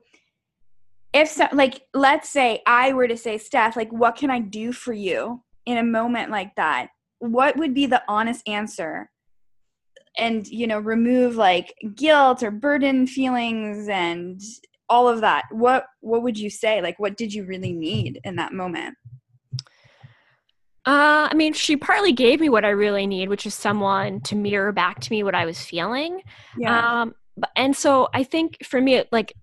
if 1.11 1.27
so, 1.29 1.47
like 1.53 1.81
let's 1.93 2.29
say 2.29 2.61
I 2.67 2.93
were 2.93 3.07
to 3.07 3.17
say, 3.17 3.37
Steph, 3.39 3.75
like 3.75 3.91
what 3.91 4.15
can 4.15 4.29
I 4.29 4.39
do 4.39 4.71
for 4.71 4.93
you 4.93 5.41
in 5.65 5.77
a 5.77 5.83
moment 5.83 6.29
like 6.29 6.53
that? 6.55 6.89
What 7.19 7.57
would 7.57 7.73
be 7.73 7.87
the 7.87 8.03
honest 8.07 8.47
answer? 8.47 9.09
And 10.17 10.47
you 10.47 10.67
know, 10.67 10.79
remove 10.79 11.35
like 11.35 11.73
guilt 11.95 12.43
or 12.43 12.51
burden 12.51 13.07
feelings 13.07 13.87
and 13.89 14.39
all 14.87 15.07
of 15.07 15.21
that. 15.21 15.45
What 15.49 15.85
what 16.01 16.21
would 16.21 16.37
you 16.37 16.51
say? 16.51 16.81
Like 16.81 16.99
what 16.99 17.17
did 17.17 17.33
you 17.33 17.45
really 17.45 17.73
need 17.73 18.19
in 18.23 18.35
that 18.35 18.53
moment? 18.53 18.95
Uh, 20.85 21.27
I 21.31 21.33
mean, 21.33 21.53
she 21.53 21.77
partly 21.77 22.11
gave 22.11 22.39
me 22.39 22.49
what 22.49 22.63
I 22.63 22.69
really 22.69 23.07
need, 23.07 23.27
which 23.29 23.47
is 23.47 23.55
someone 23.55 24.21
to 24.21 24.35
mirror 24.35 24.71
back 24.71 24.99
to 24.99 25.11
me 25.11 25.23
what 25.23 25.33
I 25.33 25.45
was 25.45 25.59
feeling. 25.59 26.21
Yeah. 26.57 27.01
Um, 27.01 27.15
and 27.55 27.75
so 27.75 28.07
I 28.13 28.23
think 28.23 28.63
for 28.63 28.79
me, 28.79 29.03
like 29.11 29.33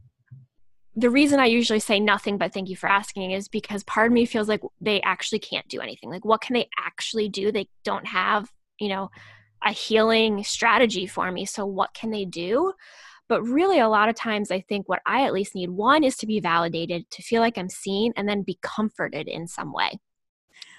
the 0.95 1.11
reason 1.11 1.41
I 1.41 1.47
usually 1.47 1.81
say 1.81 1.99
nothing 1.99 2.39
but 2.39 2.53
thank 2.53 2.69
you 2.69 2.77
for 2.77 2.89
asking 2.89 3.33
is 3.33 3.49
because 3.49 3.83
part 3.85 4.09
of 4.09 4.13
me 4.13 4.27
feels 4.27 4.49
like 4.49 4.61
they 4.81 5.01
actually 5.03 5.39
can't 5.39 5.67
do 5.69 5.81
anything. 5.81 6.11
Like, 6.11 6.25
what 6.25 6.43
can 6.43 6.55
they 6.55 6.69
actually 6.79 7.29
do? 7.29 7.51
They 7.51 7.69
don't 7.83 8.07
have, 8.07 8.51
you 8.79 8.89
know, 8.89 9.11
a 9.65 9.73
healing 9.73 10.45
strategy 10.45 11.07
for 11.07 11.33
me. 11.33 11.47
So, 11.47 11.65
what 11.65 11.95
can 11.95 12.11
they 12.11 12.25
do? 12.25 12.73
But 13.29 13.43
really, 13.43 13.79
a 13.79 13.89
lot 13.89 14.11
of 14.11 14.15
times, 14.15 14.51
I 14.51 14.61
think 14.61 14.89
what 14.89 15.01
I 15.07 15.25
at 15.25 15.33
least 15.33 15.55
need 15.55 15.71
one 15.71 16.05
is 16.05 16.17
to 16.19 16.27
be 16.27 16.41
validated, 16.41 17.11
to 17.11 17.23
feel 17.23 17.41
like 17.41 17.57
I'm 17.57 17.71
seen, 17.71 18.13
and 18.17 18.29
then 18.29 18.43
be 18.43 18.59
comforted 18.61 19.29
in 19.29 19.47
some 19.47 19.73
way. 19.73 19.99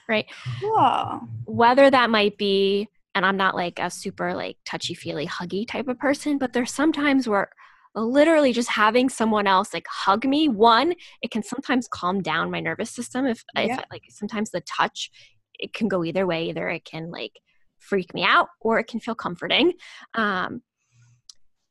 Right? 0.08 0.26
Cool. 0.60 1.22
Whether 1.46 1.90
that 1.90 2.10
might 2.10 2.38
be, 2.38 2.88
and 3.16 3.26
I'm 3.26 3.38
not 3.38 3.56
like 3.56 3.80
a 3.80 3.90
super 3.90 4.34
like 4.34 4.58
touchy 4.66 4.94
feely 4.94 5.28
huggy 5.28 5.68
type 5.68 5.88
of 5.88 6.00
person, 6.00 6.38
but 6.38 6.54
there's 6.54 6.74
sometimes 6.74 7.28
where 7.28 7.50
literally 7.96 8.54
just 8.54 8.70
having 8.70 9.08
someone 9.10 9.46
else 9.46 9.74
like 9.74 9.86
hug 9.88 10.26
me 10.26 10.50
one 10.50 10.94
it 11.22 11.32
can 11.32 11.44
sometimes 11.44 11.88
calm 11.88 12.22
down 12.22 12.50
my 12.50 12.60
nervous 12.60 12.90
system 12.90 13.26
if, 13.26 13.44
yeah. 13.56 13.66
if 13.66 13.80
like 13.92 14.04
sometimes 14.10 14.50
the 14.52 14.62
touch 14.62 15.12
it 15.60 15.74
can 15.74 15.88
go 15.88 16.04
either 16.04 16.26
way 16.26 16.50
either 16.50 16.68
it 16.70 16.84
can 16.86 17.12
like 17.12 17.40
freak 17.78 18.14
me 18.14 18.24
out 18.24 18.48
or 18.62 18.80
it 18.80 18.88
can 18.88 19.00
feel 19.00 19.16
comforting 19.16 19.74
um 20.16 20.62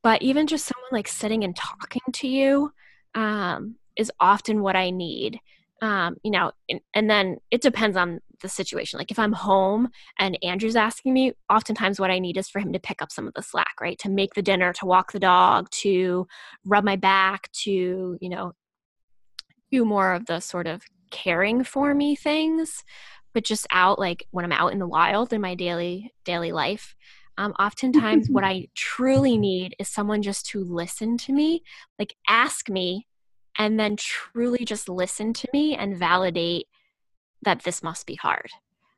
but 0.02 0.22
even 0.22 0.46
just 0.46 0.66
someone 0.66 0.90
like 0.92 1.08
sitting 1.08 1.42
and 1.42 1.56
talking 1.56 2.02
to 2.12 2.28
you 2.28 2.70
um 3.14 3.76
is 3.96 4.12
often 4.20 4.62
what 4.62 4.76
i 4.76 4.90
need 4.90 5.40
um, 5.82 6.16
you 6.22 6.30
know, 6.30 6.52
and, 6.68 6.80
and, 6.94 7.10
then 7.10 7.38
it 7.50 7.60
depends 7.60 7.96
on 7.96 8.20
the 8.40 8.48
situation. 8.48 8.98
Like 8.98 9.10
if 9.10 9.18
I'm 9.18 9.32
home 9.32 9.88
and 10.16 10.38
Andrew's 10.40 10.76
asking 10.76 11.12
me, 11.12 11.32
oftentimes 11.50 11.98
what 11.98 12.10
I 12.10 12.20
need 12.20 12.36
is 12.36 12.48
for 12.48 12.60
him 12.60 12.72
to 12.72 12.78
pick 12.78 13.02
up 13.02 13.10
some 13.10 13.26
of 13.26 13.34
the 13.34 13.42
slack, 13.42 13.74
right? 13.80 13.98
To 13.98 14.08
make 14.08 14.34
the 14.34 14.42
dinner, 14.42 14.72
to 14.74 14.86
walk 14.86 15.10
the 15.10 15.18
dog, 15.18 15.68
to 15.70 16.28
rub 16.64 16.84
my 16.84 16.94
back, 16.94 17.50
to, 17.64 18.16
you 18.20 18.28
know, 18.28 18.52
do 19.72 19.84
more 19.84 20.12
of 20.12 20.26
the 20.26 20.38
sort 20.38 20.68
of 20.68 20.82
caring 21.10 21.64
for 21.64 21.94
me 21.94 22.14
things. 22.14 22.84
But 23.34 23.44
just 23.44 23.66
out, 23.72 23.98
like 23.98 24.24
when 24.30 24.44
I'm 24.44 24.52
out 24.52 24.72
in 24.72 24.78
the 24.78 24.86
wild 24.86 25.32
in 25.32 25.40
my 25.40 25.56
daily 25.56 26.12
daily 26.24 26.52
life, 26.52 26.94
um, 27.38 27.52
oftentimes 27.58 28.28
what 28.30 28.44
I 28.44 28.68
truly 28.76 29.36
need 29.36 29.74
is 29.80 29.88
someone 29.88 30.22
just 30.22 30.46
to 30.50 30.62
listen 30.62 31.16
to 31.18 31.32
me, 31.32 31.64
like 31.98 32.14
ask 32.28 32.68
me 32.68 33.06
and 33.58 33.78
then 33.78 33.96
truly 33.96 34.64
just 34.64 34.88
listen 34.88 35.32
to 35.34 35.48
me 35.52 35.76
and 35.76 35.96
validate 35.96 36.66
that 37.42 37.62
this 37.64 37.82
must 37.82 38.06
be 38.06 38.14
hard. 38.14 38.50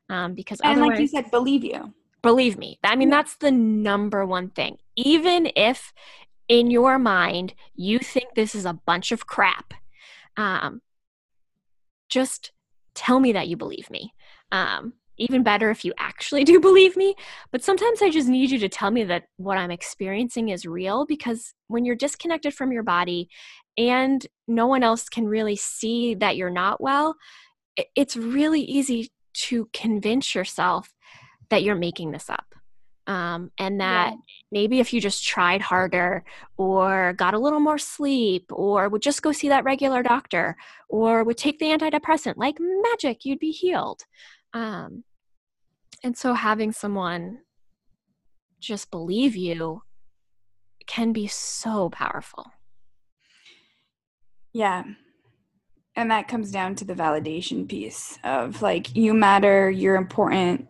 Um, 0.09 0.33
because 0.33 0.59
and 0.63 0.81
like 0.81 0.99
you 0.99 1.07
said, 1.07 1.31
believe 1.31 1.63
you. 1.63 1.93
Believe 2.21 2.57
me. 2.57 2.79
I 2.83 2.95
mean, 2.95 3.09
that's 3.09 3.37
the 3.37 3.51
number 3.51 4.25
one 4.25 4.49
thing. 4.49 4.77
Even 4.95 5.51
if 5.55 5.93
in 6.47 6.71
your 6.71 6.97
mind 6.97 7.53
you 7.75 7.99
think 7.99 8.35
this 8.35 8.55
is 8.55 8.65
a 8.65 8.73
bunch 8.73 9.11
of 9.11 9.27
crap, 9.27 9.73
um, 10.37 10.81
just 12.09 12.51
tell 12.93 13.19
me 13.19 13.33
that 13.33 13.47
you 13.47 13.57
believe 13.57 13.89
me. 13.89 14.13
Um, 14.51 14.93
even 15.17 15.43
better 15.43 15.69
if 15.69 15.85
you 15.85 15.93
actually 15.97 16.43
do 16.51 16.59
believe 16.59 16.97
me. 16.97 17.15
But 17.51 17.63
sometimes 17.63 18.01
I 18.01 18.09
just 18.09 18.27
need 18.27 18.51
you 18.51 18.59
to 18.59 18.69
tell 18.69 18.91
me 18.91 19.03
that 19.05 19.25
what 19.37 19.57
I'm 19.57 19.71
experiencing 19.71 20.49
is 20.49 20.65
real 20.65 21.05
because 21.05 21.53
when 21.67 21.85
you're 21.85 21.95
disconnected 21.95 22.53
from 22.53 22.71
your 22.71 22.83
body 22.83 23.29
and 23.77 24.25
no 24.47 24.67
one 24.67 24.83
else 24.83 25.09
can 25.09 25.27
really 25.27 25.55
see 25.55 26.15
that 26.15 26.37
you're 26.37 26.49
not 26.49 26.81
well, 26.81 27.15
it's 27.95 28.15
really 28.15 28.61
easy 28.61 29.11
to 29.33 29.69
convince 29.73 30.33
yourself 30.33 30.93
that 31.49 31.63
you're 31.63 31.75
making 31.75 32.11
this 32.11 32.29
up. 32.29 32.45
Um, 33.07 33.51
and 33.59 33.79
that 33.81 34.13
yeah. 34.13 34.17
maybe 34.51 34.79
if 34.79 34.91
you 34.91 34.99
just 34.99 35.23
tried 35.23 35.61
harder 35.61 36.23
or 36.57 37.13
got 37.13 37.35
a 37.35 37.39
little 37.39 37.59
more 37.59 37.77
sleep 37.77 38.45
or 38.51 38.89
would 38.89 39.03
just 39.03 39.21
go 39.21 39.31
see 39.31 39.49
that 39.49 39.63
regular 39.63 40.01
doctor 40.01 40.57
or 40.89 41.23
would 41.23 41.37
take 41.37 41.59
the 41.59 41.67
antidepressant 41.67 42.33
like 42.35 42.57
magic 42.59 43.23
you'd 43.23 43.37
be 43.37 43.51
healed 43.51 44.01
um, 44.55 45.03
and 46.03 46.17
so 46.17 46.33
having 46.33 46.71
someone 46.71 47.39
just 48.59 48.89
believe 48.89 49.35
you 49.35 49.83
can 50.87 51.11
be 51.13 51.27
so 51.27 51.89
powerful. 51.89 52.51
Yeah. 54.55 54.83
And 55.97 56.09
that 56.11 56.29
comes 56.29 56.49
down 56.49 56.75
to 56.75 56.85
the 56.85 56.93
validation 56.93 57.67
piece 57.67 58.17
of 58.23 58.61
like, 58.61 58.95
you 58.95 59.13
matter, 59.13 59.69
you're 59.69 59.97
important, 59.97 60.67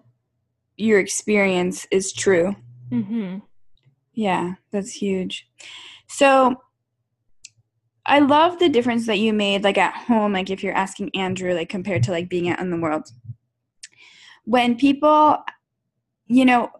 your 0.76 1.00
experience 1.00 1.86
is 1.92 2.12
true. 2.12 2.56
Mm-hmm. 2.90 3.38
Yeah, 4.16 4.56
that's 4.72 4.92
huge. 4.92 5.48
So, 6.08 6.56
I 8.08 8.20
love 8.20 8.58
the 8.60 8.70
difference 8.70 9.06
that 9.06 9.20
you 9.20 9.34
made, 9.34 9.64
like 9.64 9.78
at 9.78 9.94
home, 9.94 10.34
like 10.34 10.50
if 10.50 10.64
you're 10.64 10.74
asking 10.74 11.16
Andrew, 11.16 11.54
like 11.54 11.70
compared 11.70 12.04
to 12.04 12.12
like 12.12 12.30
being 12.30 12.50
out 12.50 12.60
in 12.60 12.72
the 12.72 12.78
world 12.78 13.10
when 14.46 14.76
people, 14.78 15.44
you 16.28 16.46
know, 16.46 16.72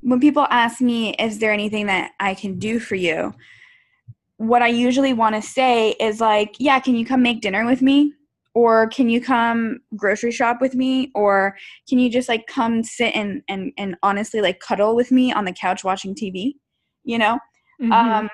when 0.00 0.20
people 0.20 0.46
ask 0.50 0.80
me, 0.80 1.14
is 1.14 1.38
there 1.38 1.52
anything 1.52 1.86
that 1.86 2.12
I 2.20 2.34
can 2.34 2.58
do 2.58 2.78
for 2.78 2.94
you? 2.94 3.32
What 4.36 4.62
I 4.62 4.68
usually 4.68 5.12
want 5.12 5.34
to 5.34 5.42
say 5.42 5.90
is 6.00 6.20
like, 6.20 6.56
yeah, 6.58 6.80
can 6.80 6.96
you 6.96 7.06
come 7.06 7.22
make 7.22 7.40
dinner 7.40 7.64
with 7.64 7.82
me? 7.82 8.12
Or 8.54 8.88
can 8.88 9.08
you 9.08 9.20
come 9.20 9.80
grocery 9.96 10.30
shop 10.30 10.58
with 10.60 10.74
me? 10.74 11.10
Or 11.14 11.56
can 11.88 11.98
you 11.98 12.08
just 12.08 12.28
like 12.28 12.46
come 12.46 12.82
sit 12.82 13.14
and 13.14 13.42
and, 13.48 13.72
and 13.76 13.96
honestly 14.02 14.40
like 14.40 14.60
cuddle 14.60 14.94
with 14.94 15.10
me 15.10 15.32
on 15.32 15.44
the 15.44 15.52
couch 15.52 15.82
watching 15.82 16.14
TV? 16.14 16.54
You 17.02 17.18
know? 17.18 17.38
Mm-hmm. 17.82 17.92
Um, 17.92 18.30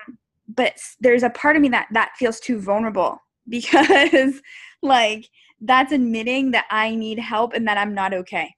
but 0.47 0.73
there's 0.99 1.23
a 1.23 1.29
part 1.29 1.55
of 1.55 1.61
me 1.61 1.69
that 1.69 1.87
that 1.91 2.11
feels 2.17 2.39
too 2.39 2.59
vulnerable 2.59 3.17
because 3.49 4.41
like 4.81 5.29
that's 5.61 5.91
admitting 5.91 6.51
that 6.51 6.65
I 6.69 6.95
need 6.95 7.19
help 7.19 7.53
and 7.53 7.67
that 7.67 7.77
I'm 7.77 7.93
not 7.93 8.13
okay. 8.13 8.53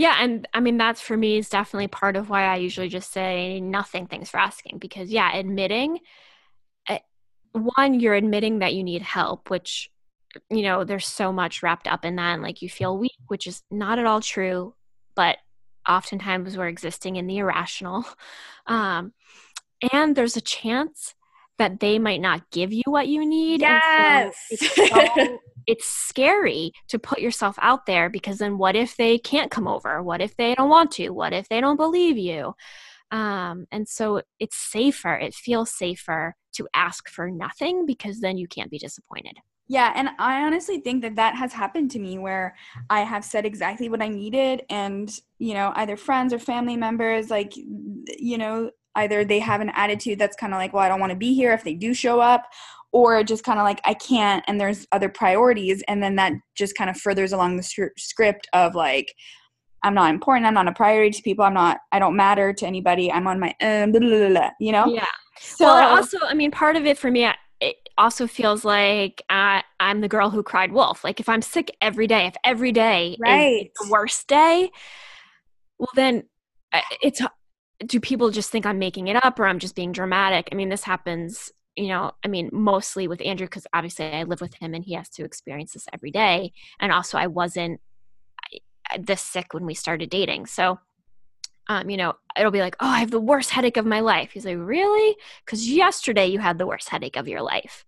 Yeah, 0.00 0.16
and 0.18 0.48
I 0.54 0.60
mean 0.60 0.78
that's 0.78 1.02
for 1.02 1.14
me 1.14 1.36
is 1.36 1.50
definitely 1.50 1.88
part 1.88 2.16
of 2.16 2.30
why 2.30 2.44
I 2.44 2.56
usually 2.56 2.88
just 2.88 3.12
say 3.12 3.60
nothing. 3.60 4.06
Thanks 4.06 4.30
for 4.30 4.38
asking 4.38 4.78
because 4.78 5.10
yeah, 5.10 5.30
admitting, 5.36 5.98
eh, 6.88 7.00
one 7.52 8.00
you're 8.00 8.14
admitting 8.14 8.60
that 8.60 8.72
you 8.72 8.82
need 8.82 9.02
help 9.02 9.50
which 9.50 9.90
you 10.48 10.62
know 10.62 10.84
there's 10.84 11.06
so 11.06 11.30
much 11.30 11.62
wrapped 11.62 11.86
up 11.86 12.06
in 12.06 12.16
that 12.16 12.32
and 12.32 12.42
like 12.42 12.62
you 12.62 12.70
feel 12.70 12.96
weak 12.96 13.18
which 13.26 13.46
is 13.46 13.62
not 13.70 13.98
at 13.98 14.06
all 14.06 14.22
true 14.22 14.74
but 15.14 15.36
oftentimes 15.86 16.56
we're 16.56 16.68
existing 16.68 17.16
in 17.16 17.26
the 17.26 17.36
irrational 17.36 18.06
um, 18.66 19.12
and 19.92 20.16
there's 20.16 20.36
a 20.36 20.40
chance 20.40 21.14
that 21.58 21.80
they 21.80 21.98
might 21.98 22.22
not 22.22 22.50
give 22.50 22.72
you 22.72 22.84
what 22.86 23.06
you 23.06 23.26
need 23.26 23.60
yes 23.60 24.34
so 24.48 24.54
it's, 24.54 24.74
so, 24.76 25.38
it's 25.66 25.86
scary 25.86 26.72
to 26.88 26.98
put 26.98 27.20
yourself 27.20 27.56
out 27.60 27.86
there 27.86 28.10
because 28.10 28.38
then 28.38 28.58
what 28.58 28.76
if 28.76 28.96
they 28.96 29.18
can't 29.18 29.50
come 29.50 29.68
over? 29.68 30.02
What 30.02 30.20
if 30.20 30.36
they 30.36 30.54
don't 30.54 30.68
want 30.68 30.92
to 30.92 31.10
what 31.10 31.32
if 31.32 31.48
they 31.48 31.60
don't 31.60 31.76
believe 31.76 32.18
you? 32.18 32.54
Um, 33.10 33.66
and 33.72 33.88
so 33.88 34.22
it's 34.38 34.56
safer 34.56 35.14
it 35.14 35.34
feels 35.34 35.72
safer 35.72 36.36
to 36.52 36.68
ask 36.74 37.08
for 37.08 37.30
nothing 37.30 37.86
because 37.86 38.20
then 38.20 38.38
you 38.38 38.46
can't 38.46 38.70
be 38.70 38.78
disappointed. 38.78 39.38
Yeah, 39.70 39.92
and 39.94 40.08
I 40.18 40.42
honestly 40.42 40.80
think 40.80 41.02
that 41.02 41.14
that 41.14 41.36
has 41.36 41.52
happened 41.52 41.92
to 41.92 42.00
me 42.00 42.18
where 42.18 42.56
I 42.90 43.02
have 43.02 43.24
said 43.24 43.46
exactly 43.46 43.88
what 43.88 44.02
I 44.02 44.08
needed, 44.08 44.62
and 44.68 45.08
you 45.38 45.54
know, 45.54 45.72
either 45.76 45.96
friends 45.96 46.32
or 46.32 46.40
family 46.40 46.76
members, 46.76 47.30
like, 47.30 47.52
you 47.56 48.36
know, 48.36 48.72
either 48.96 49.24
they 49.24 49.38
have 49.38 49.60
an 49.60 49.70
attitude 49.70 50.18
that's 50.18 50.34
kind 50.34 50.52
of 50.52 50.58
like, 50.58 50.72
well, 50.72 50.82
I 50.82 50.88
don't 50.88 50.98
want 50.98 51.10
to 51.10 51.16
be 51.16 51.34
here 51.34 51.52
if 51.52 51.62
they 51.62 51.74
do 51.74 51.94
show 51.94 52.18
up, 52.18 52.46
or 52.92 53.22
just 53.22 53.44
kind 53.44 53.58
of 53.58 53.64
like, 53.64 53.80
I 53.84 53.94
can't, 53.94 54.44
and 54.46 54.60
there's 54.60 54.86
other 54.92 55.08
priorities, 55.08 55.82
and 55.88 56.02
then 56.02 56.16
that 56.16 56.32
just 56.56 56.74
kind 56.76 56.90
of 56.90 56.96
furthers 56.96 57.32
along 57.32 57.56
the 57.56 57.92
script 57.96 58.48
of 58.52 58.74
like, 58.74 59.14
I'm 59.82 59.94
not 59.94 60.10
important, 60.10 60.46
I'm 60.46 60.54
not 60.54 60.68
a 60.68 60.72
priority 60.72 61.16
to 61.16 61.22
people, 61.22 61.44
I'm 61.44 61.54
not, 61.54 61.78
I 61.92 61.98
don't 61.98 62.16
matter 62.16 62.52
to 62.52 62.66
anybody, 62.66 63.10
I'm 63.10 63.26
on 63.26 63.40
my 63.40 63.54
own, 63.62 63.92
blah, 63.92 64.00
blah, 64.00 64.28
blah, 64.28 64.50
you 64.58 64.72
know? 64.72 64.86
Yeah. 64.86 65.06
So, 65.38 65.66
well, 65.66 65.96
also, 65.96 66.18
I 66.22 66.34
mean, 66.34 66.50
part 66.50 66.76
of 66.76 66.84
it 66.84 66.98
for 66.98 67.10
me, 67.10 67.30
it 67.60 67.76
also 67.96 68.26
feels 68.26 68.64
like 68.64 69.22
I, 69.30 69.62
I'm 69.78 70.00
the 70.00 70.08
girl 70.08 70.30
who 70.30 70.42
cried 70.42 70.72
wolf. 70.72 71.04
Like 71.04 71.20
if 71.20 71.28
I'm 71.28 71.42
sick 71.42 71.76
every 71.80 72.06
day, 72.06 72.26
if 72.26 72.34
every 72.44 72.72
day 72.72 73.16
right. 73.20 73.66
is 73.66 73.86
the 73.86 73.90
worst 73.90 74.26
day, 74.28 74.70
well 75.78 75.88
then 75.94 76.24
uh, 76.72 76.80
it's 77.02 77.20
do 77.86 78.00
people 78.00 78.30
just 78.30 78.50
think 78.50 78.66
I'm 78.66 78.78
making 78.78 79.08
it 79.08 79.22
up 79.24 79.38
or 79.38 79.46
I'm 79.46 79.58
just 79.58 79.74
being 79.74 79.92
dramatic? 79.92 80.48
I 80.52 80.54
mean, 80.54 80.68
this 80.68 80.84
happens, 80.84 81.52
you 81.76 81.88
know, 81.88 82.12
I 82.24 82.28
mean, 82.28 82.50
mostly 82.52 83.08
with 83.08 83.22
Andrew 83.24 83.46
because 83.46 83.66
obviously 83.72 84.06
I 84.06 84.24
live 84.24 84.40
with 84.40 84.54
him 84.54 84.74
and 84.74 84.84
he 84.84 84.94
has 84.94 85.08
to 85.10 85.24
experience 85.24 85.72
this 85.72 85.86
every 85.92 86.10
day. 86.10 86.52
And 86.78 86.92
also, 86.92 87.16
I 87.18 87.26
wasn't 87.26 87.80
this 88.98 89.22
sick 89.22 89.54
when 89.54 89.66
we 89.66 89.74
started 89.74 90.10
dating. 90.10 90.46
So 90.46 90.78
um, 91.70 91.88
you 91.88 91.96
know, 91.96 92.14
it'll 92.36 92.50
be 92.50 92.60
like, 92.60 92.74
oh, 92.80 92.88
I 92.88 92.98
have 92.98 93.12
the 93.12 93.20
worst 93.20 93.50
headache 93.50 93.76
of 93.76 93.86
my 93.86 94.00
life. 94.00 94.32
He's 94.32 94.44
like, 94.44 94.56
really? 94.58 95.16
Because 95.44 95.70
yesterday 95.70 96.26
you 96.26 96.40
had 96.40 96.58
the 96.58 96.66
worst 96.66 96.88
headache 96.88 97.16
of 97.16 97.28
your 97.28 97.42
life. 97.42 97.84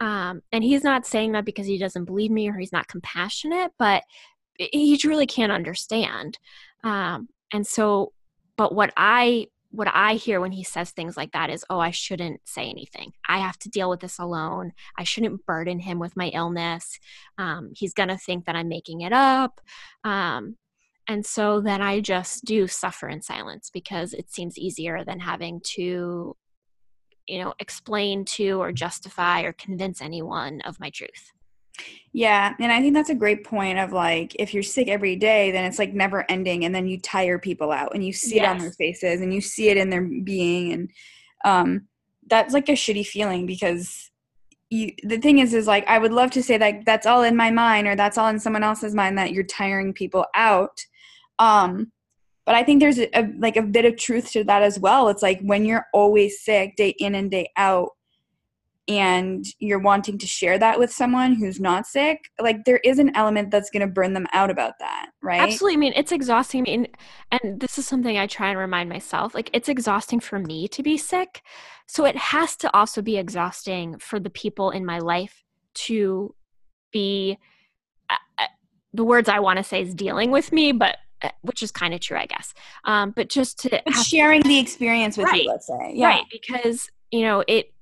Um, 0.00 0.42
and 0.50 0.64
he's 0.64 0.82
not 0.82 1.06
saying 1.06 1.32
that 1.32 1.44
because 1.44 1.66
he 1.66 1.78
doesn't 1.78 2.06
believe 2.06 2.32
me 2.32 2.48
or 2.48 2.54
he's 2.54 2.72
not 2.72 2.88
compassionate, 2.88 3.70
but 3.78 4.02
he 4.56 4.96
truly 4.98 5.26
can't 5.26 5.52
understand. 5.52 6.38
Um, 6.82 7.28
and 7.52 7.64
so, 7.64 8.12
but 8.56 8.74
what 8.74 8.92
I 8.96 9.46
what 9.70 9.88
I 9.92 10.14
hear 10.14 10.40
when 10.40 10.52
he 10.52 10.64
says 10.64 10.90
things 10.90 11.16
like 11.16 11.32
that 11.32 11.50
is, 11.50 11.64
oh, 11.70 11.78
I 11.78 11.92
shouldn't 11.92 12.40
say 12.44 12.68
anything. 12.68 13.12
I 13.28 13.38
have 13.38 13.58
to 13.60 13.68
deal 13.68 13.88
with 13.88 14.00
this 14.00 14.18
alone. 14.18 14.72
I 14.98 15.04
shouldn't 15.04 15.46
burden 15.46 15.78
him 15.78 15.98
with 15.98 16.16
my 16.16 16.28
illness. 16.28 16.98
Um, 17.38 17.70
he's 17.74 17.94
going 17.94 18.08
to 18.08 18.18
think 18.18 18.46
that 18.46 18.56
I'm 18.56 18.68
making 18.68 19.02
it 19.02 19.12
up. 19.12 19.60
Um, 20.02 20.56
and 21.06 21.24
so 21.24 21.60
then 21.60 21.82
I 21.82 22.00
just 22.00 22.44
do 22.44 22.66
suffer 22.66 23.08
in 23.08 23.22
silence 23.22 23.70
because 23.72 24.12
it 24.12 24.30
seems 24.30 24.58
easier 24.58 25.04
than 25.04 25.20
having 25.20 25.60
to, 25.74 26.36
you 27.26 27.38
know, 27.38 27.54
explain 27.58 28.24
to 28.24 28.60
or 28.60 28.72
justify 28.72 29.42
or 29.42 29.52
convince 29.52 30.02
anyone 30.02 30.60
of 30.62 30.80
my 30.80 30.90
truth. 30.90 31.32
Yeah, 32.12 32.54
and 32.58 32.72
I 32.72 32.80
think 32.80 32.94
that's 32.94 33.10
a 33.10 33.14
great 33.14 33.44
point 33.44 33.78
of 33.78 33.92
like 33.92 34.34
if 34.38 34.52
you're 34.52 34.64
sick 34.64 34.88
every 34.88 35.16
day, 35.16 35.52
then 35.52 35.64
it's 35.64 35.78
like 35.78 35.94
never 35.94 36.24
ending 36.28 36.64
and 36.64 36.74
then 36.74 36.88
you 36.88 36.98
tire 36.98 37.38
people 37.38 37.70
out 37.70 37.94
and 37.94 38.04
you 38.04 38.12
see 38.12 38.36
yes. 38.36 38.44
it 38.44 38.48
on 38.48 38.58
their 38.58 38.72
faces 38.72 39.20
and 39.20 39.32
you 39.32 39.40
see 39.40 39.68
it 39.68 39.76
in 39.76 39.90
their 39.90 40.02
being 40.02 40.72
and 40.72 40.90
um 41.44 41.86
that's 42.26 42.52
like 42.52 42.68
a 42.68 42.72
shitty 42.72 43.06
feeling 43.06 43.46
because 43.46 44.10
you 44.70 44.92
the 45.04 45.18
thing 45.18 45.38
is 45.38 45.54
is 45.54 45.66
like 45.66 45.86
I 45.86 45.98
would 45.98 46.12
love 46.12 46.32
to 46.32 46.42
say 46.42 46.58
that 46.58 46.84
that's 46.84 47.06
all 47.06 47.22
in 47.22 47.36
my 47.36 47.50
mind 47.50 47.86
or 47.86 47.94
that's 47.94 48.18
all 48.18 48.28
in 48.28 48.40
someone 48.40 48.64
else's 48.64 48.94
mind 48.94 49.16
that 49.18 49.32
you're 49.32 49.44
tiring 49.44 49.92
people 49.92 50.26
out 50.34 50.80
um, 51.40 51.90
but 52.46 52.54
I 52.54 52.62
think 52.62 52.80
there's 52.80 52.98
a, 52.98 53.08
a, 53.18 53.32
like 53.38 53.56
a 53.56 53.62
bit 53.62 53.84
of 53.84 53.96
truth 53.96 54.30
to 54.32 54.44
that 54.44 54.62
as 54.62 54.78
well. 54.78 55.08
It's 55.08 55.22
like 55.22 55.40
when 55.40 55.64
you're 55.64 55.86
always 55.92 56.42
sick 56.42 56.76
day 56.76 56.90
in 56.98 57.14
and 57.14 57.30
day 57.30 57.50
out 57.56 57.90
and 58.90 59.44
you're 59.60 59.78
wanting 59.78 60.18
to 60.18 60.26
share 60.26 60.58
that 60.58 60.76
with 60.78 60.92
someone 60.92 61.34
who's 61.34 61.60
not 61.60 61.86
sick, 61.86 62.28
like 62.40 62.64
there 62.64 62.80
is 62.82 62.98
an 62.98 63.14
element 63.14 63.52
that's 63.52 63.70
going 63.70 63.86
to 63.86 63.86
burn 63.86 64.14
them 64.14 64.26
out 64.32 64.50
about 64.50 64.74
that, 64.80 65.10
right? 65.22 65.40
Absolutely. 65.40 65.74
I 65.74 65.76
mean, 65.76 65.92
it's 65.94 66.10
exhausting. 66.10 66.62
I 66.62 66.62
mean, 66.62 66.88
and 67.30 67.60
this 67.60 67.78
is 67.78 67.86
something 67.86 68.18
I 68.18 68.26
try 68.26 68.48
and 68.48 68.58
remind 68.58 68.88
myself. 68.88 69.32
Like 69.32 69.48
it's 69.52 69.68
exhausting 69.68 70.18
for 70.18 70.40
me 70.40 70.66
to 70.68 70.82
be 70.82 70.98
sick. 70.98 71.42
So 71.86 72.04
it 72.04 72.16
has 72.16 72.56
to 72.56 72.76
also 72.76 73.00
be 73.00 73.16
exhausting 73.16 73.96
for 73.98 74.18
the 74.18 74.30
people 74.30 74.72
in 74.72 74.84
my 74.84 74.98
life 74.98 75.44
to 75.74 76.34
be 76.92 77.38
uh, 78.08 78.16
uh 78.38 78.46
the 78.92 79.04
words 79.04 79.28
I 79.28 79.38
want 79.38 79.58
to 79.58 79.62
say 79.62 79.82
is 79.82 79.94
dealing 79.94 80.32
with 80.32 80.50
me, 80.50 80.72
but 80.72 80.96
uh, 81.22 81.28
which 81.42 81.62
is 81.62 81.70
kind 81.70 81.94
of 81.94 82.00
true, 82.00 82.16
I 82.16 82.26
guess. 82.26 82.52
Um, 82.84 83.12
but 83.14 83.28
just 83.28 83.60
to 83.60 83.82
sharing 84.04 84.42
the 84.42 84.58
experience 84.58 85.16
with 85.16 85.26
right, 85.26 85.44
you, 85.44 85.48
let's 85.48 85.68
say, 85.68 85.92
yeah, 85.94 86.08
right? 86.08 86.24
Because 86.32 86.90
you 87.12 87.22
know 87.22 87.44
it, 87.46 87.72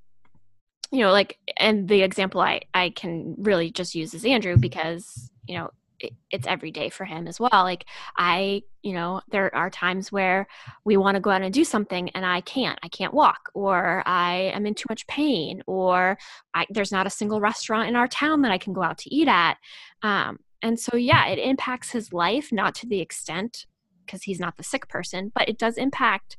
you 0.91 0.99
know, 0.99 1.11
like, 1.11 1.37
and 1.57 1.87
the 1.87 2.01
example 2.01 2.41
I 2.41 2.61
I 2.73 2.91
can 2.91 3.35
really 3.37 3.71
just 3.71 3.95
use 3.95 4.13
is 4.13 4.25
Andrew 4.25 4.57
because 4.57 5.29
you 5.47 5.57
know 5.57 5.69
it, 5.99 6.13
it's 6.31 6.47
every 6.47 6.71
day 6.71 6.89
for 6.89 7.05
him 7.05 7.27
as 7.27 7.39
well. 7.39 7.49
Like 7.51 7.85
I, 8.17 8.63
you 8.81 8.93
know, 8.93 9.21
there 9.31 9.53
are 9.55 9.69
times 9.69 10.11
where 10.11 10.47
we 10.85 10.97
want 10.97 11.15
to 11.15 11.21
go 11.21 11.29
out 11.29 11.41
and 11.41 11.53
do 11.53 11.63
something 11.63 12.09
and 12.11 12.25
I 12.25 12.41
can't. 12.41 12.79
I 12.83 12.87
can't 12.87 13.13
walk, 13.13 13.49
or 13.53 14.03
I 14.05 14.51
am 14.53 14.65
in 14.65 14.75
too 14.75 14.87
much 14.89 15.05
pain, 15.07 15.61
or 15.67 16.17
I, 16.53 16.65
there's 16.69 16.91
not 16.91 17.07
a 17.07 17.11
single 17.11 17.41
restaurant 17.41 17.89
in 17.89 17.95
our 17.95 18.07
town 18.07 18.41
that 18.43 18.51
I 18.51 18.57
can 18.57 18.73
go 18.73 18.83
out 18.83 18.97
to 18.99 19.13
eat 19.13 19.27
at. 19.27 19.57
Um, 20.01 20.39
and 20.61 20.79
so, 20.79 20.97
yeah, 20.97 21.27
it 21.27 21.39
impacts 21.39 21.91
his 21.91 22.11
life, 22.11 22.51
not 22.51 22.75
to 22.75 22.87
the 22.87 22.99
extent 22.99 23.65
because 24.05 24.23
he's 24.23 24.39
not 24.39 24.57
the 24.57 24.63
sick 24.63 24.87
person, 24.87 25.31
but 25.35 25.47
it 25.47 25.57
does 25.57 25.77
impact 25.77 26.37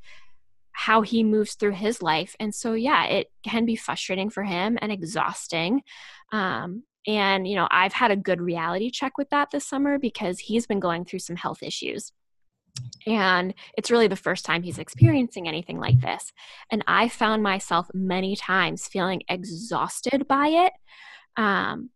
how 0.73 1.03
he 1.03 1.23
moves 1.23 1.55
through 1.55 1.73
his 1.73 2.03
life. 2.03 2.37
And 2.41 2.55
so, 2.55 2.75
yeah, 2.75 3.05
it 3.05 3.31
can 3.43 3.67
be 3.67 3.77
frustrating 3.77 4.31
for 4.31 4.43
him 4.43 4.79
and 4.81 4.93
exhausting. 4.93 5.83
Um, 6.33 6.85
and, 7.07 7.49
you 7.49 7.57
know, 7.57 7.69
I've 7.71 7.93
had 7.93 8.11
a 8.11 8.17
good 8.17 8.41
reality 8.41 8.91
check 8.91 9.19
with 9.19 9.31
that 9.31 9.51
this 9.51 9.67
summer 9.67 9.99
because 9.99 10.39
he's 10.39 10.67
been 10.67 10.81
going 10.81 11.05
through 11.05 11.21
some 11.21 11.37
health 11.37 11.63
issues. 11.63 12.13
And 13.07 13.55
it's 13.77 13.91
really 13.91 14.07
the 14.07 14.17
first 14.17 14.45
time 14.45 14.63
he's 14.63 14.79
experiencing 14.79 15.49
anything 15.49 15.79
like 15.79 16.01
this. 16.01 16.33
And 16.71 16.85
I 16.87 17.09
found 17.09 17.43
myself 17.43 17.89
many 17.95 18.37
times 18.37 18.87
feeling 18.87 19.23
exhausted 19.29 20.29
by 20.29 20.49
it. 20.49 20.73
Um, 21.37 21.91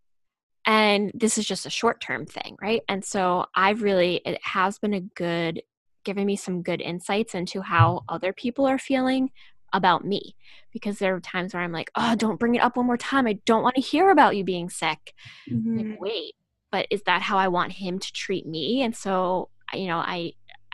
and 0.66 1.11
this 1.14 1.39
is 1.39 1.47
just 1.47 1.66
a 1.66 1.70
short 1.70 2.01
term 2.01 2.27
thing 2.27 2.57
right 2.61 2.83
and 2.89 3.05
so 3.05 3.47
i've 3.55 3.83
really 3.83 4.20
it 4.25 4.39
has 4.43 4.79
been 4.79 4.95
a 4.95 5.01
good 5.01 5.62
giving 6.05 6.27
me 6.27 6.37
some 6.37 6.63
good 6.63 6.81
insights 6.81 7.35
into 7.35 7.63
how 7.63 8.05
other 8.09 8.33
people 8.33 8.67
are 8.67 8.79
feeling 8.79 9.31
about 9.73 10.05
me. 10.05 10.37
Because 10.73 10.99
there 10.99 11.15
are 11.15 11.21
times 11.21 11.55
where 11.55 11.63
i'm 11.63 11.73
like 11.73 11.91
oh 11.95 12.15
don't 12.17 12.41
bring 12.41 12.55
it 12.55 12.63
up 12.63 12.77
one 12.77 12.87
more 12.87 12.97
time. 12.97 13.27
I 13.27 13.35
don't 13.45 13.63
want 13.63 13.77
to 13.77 13.81
hear 13.81 14.11
about 14.11 14.37
you 14.37 14.45
being 14.45 14.71
sick. 14.71 15.15
Mm-hmm. 15.51 15.79
like, 15.79 16.01
wait 16.01 16.35
but 16.71 16.89
is 16.91 17.03
that 17.05 17.23
how 17.23 17.39
i 17.39 17.47
want 17.47 17.73
him 17.73 17.99
to 17.99 18.13
treat 18.13 18.47
me? 18.47 18.83
And 18.83 18.95
so 18.97 19.49
you 19.73 19.87
know 19.87 19.99
i 19.99 20.33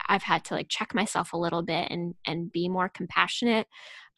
i've 0.09 0.23
had 0.23 0.45
to 0.45 0.55
like 0.55 0.69
check 0.69 0.95
myself 0.95 1.33
a 1.33 1.39
little 1.39 1.63
bit 1.63 1.89
and 1.91 2.15
and 2.27 2.51
be 2.53 2.69
more 2.69 2.89
compassionate 2.89 3.67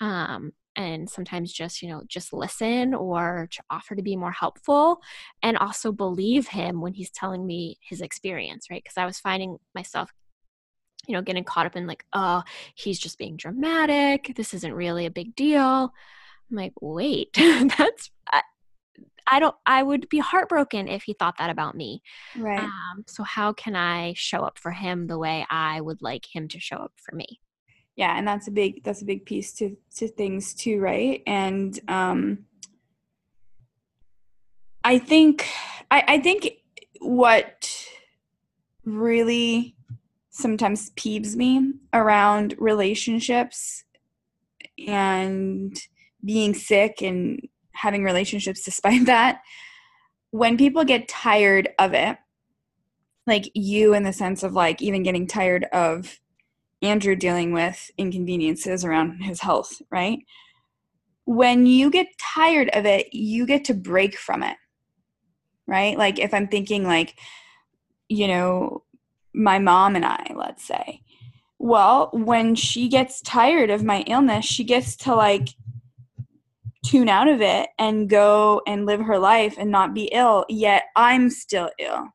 um 0.01 0.53
and 0.75 1.09
sometimes 1.11 1.53
just 1.53 1.83
you 1.83 1.89
know 1.89 2.03
just 2.09 2.33
listen 2.33 2.95
or 2.95 3.49
to 3.51 3.63
offer 3.71 3.95
to 3.95 4.03
be 4.03 4.17
more 4.17 4.33
helpful 4.33 5.01
and 5.43 5.59
also 5.59 5.93
believe 5.93 6.49
him 6.49 6.81
when 6.81 6.95
he's 6.95 7.11
telling 7.11 7.47
me 7.47 7.79
his 7.83 8.01
experience 8.01 8.69
right? 8.71 8.83
Because 8.83 8.97
i 8.97 9.05
was 9.05 9.19
finding 9.19 9.59
myself 9.75 10.11
you 11.07 11.15
know 11.15 11.23
getting 11.23 11.45
caught 11.45 11.67
up 11.67 11.77
in 11.77 11.87
like 11.87 12.05
oh 12.13 12.43
he's 12.75 12.99
just 12.99 13.19
being 13.19 13.37
dramatic. 13.37 14.33
This 14.37 14.55
isn't 14.55 14.75
really 14.75 15.07
a 15.07 15.11
big 15.11 15.35
deal. 15.35 15.93
I'm 16.51 16.57
like 16.57 16.73
wait 16.81 17.33
that's 17.35 18.11
I, 18.31 18.43
I 19.31 19.41
don't 19.41 19.55
i 19.67 19.83
would 19.83 20.09
be 20.09 20.19
heartbroken 20.19 20.89
if 20.89 21.05
he 21.05 21.15
thought 21.15 21.37
that 21.39 21.51
about 21.51 21.75
me. 21.75 22.03
Right. 22.37 22.63
Um, 22.63 23.05
so 23.07 23.23
how 23.23 23.53
can 23.53 23.75
i 23.75 24.15
show 24.17 24.41
up 24.41 24.59
for 24.59 24.71
him 24.71 25.07
the 25.07 25.19
way 25.19 25.47
i 25.51 25.81
would 25.81 26.03
like 26.03 26.27
him 26.33 26.49
to 26.49 26.61
show 26.61 26.77
up 26.77 26.93
for 26.97 27.15
me? 27.15 27.41
Yeah 27.97 28.17
and 28.17 28.27
that's 28.27 28.49
a 28.49 28.53
big 28.53 28.85
that's 28.85 29.03
a 29.03 29.07
big 29.07 29.27
piece 29.27 29.53
to 29.55 29.77
to 29.97 30.09
things 30.09 30.55
too 30.55 30.81
right? 30.81 31.23
And 31.27 31.79
um 31.89 32.47
i 34.85 34.99
think 34.99 35.49
i 35.91 36.05
i 36.09 36.19
think 36.19 36.51
what 37.01 37.71
really 38.85 39.77
sometimes 40.33 40.91
peeves 40.93 41.37
me 41.37 41.73
around 41.93 42.55
relationships 42.59 43.85
and 44.87 45.79
being 46.25 46.55
sick 46.55 47.03
and 47.03 47.47
having 47.73 48.03
relationships 48.03 48.63
despite 48.65 49.07
that. 49.07 49.43
When 50.31 50.57
people 50.57 50.85
get 50.85 51.09
tired 51.09 51.69
of 51.79 51.95
it 51.95 52.17
like 53.27 53.51
you 53.55 53.95
in 53.95 54.03
the 54.03 54.13
sense 54.13 54.43
of 54.43 54.55
like 54.55 54.83
even 54.83 55.03
getting 55.03 55.27
tired 55.27 55.65
of 55.73 56.19
andrew 56.81 57.15
dealing 57.15 57.53
with 57.53 57.91
inconveniences 57.97 58.85
around 58.85 59.21
his 59.23 59.41
health 59.41 59.81
right? 59.91 60.21
When 61.25 61.67
you 61.67 61.91
get 61.91 62.09
tired 62.19 62.69
of 62.73 62.85
it 62.85 63.13
you 63.13 63.47
get 63.47 63.65
to 63.67 63.75
break 63.75 64.19
from 64.19 64.43
it 64.43 64.57
right? 65.67 65.97
Like 65.97 66.19
if 66.19 66.35
i'm 66.35 66.49
thinking 66.49 66.85
like 66.85 67.17
you 68.09 68.27
know 68.27 68.83
my 69.35 69.59
mom 69.59 69.97
and 69.97 70.05
i 70.05 70.25
let's 70.35 70.65
say. 70.65 71.03
Well 71.59 72.11
when 72.13 72.55
she 72.55 72.89
gets 72.89 73.21
tired 73.23 73.71
of 73.71 73.85
my 73.85 74.01
illness 74.07 74.45
she 74.45 74.65
gets 74.65 74.97
to 74.99 75.15
like 75.15 75.49
tune 76.85 77.09
out 77.09 77.29
of 77.29 77.41
it 77.41 77.69
and 77.79 78.09
go 78.09 78.61
and 78.67 78.87
live 78.87 79.01
her 79.01 79.19
life 79.19 79.55
and 79.59 79.71
not 79.71 79.95
be 79.95 80.05
ill. 80.13 80.45
Yet 80.49 80.85
i'm 80.97 81.31
still 81.31 81.71
ill. 81.79 82.09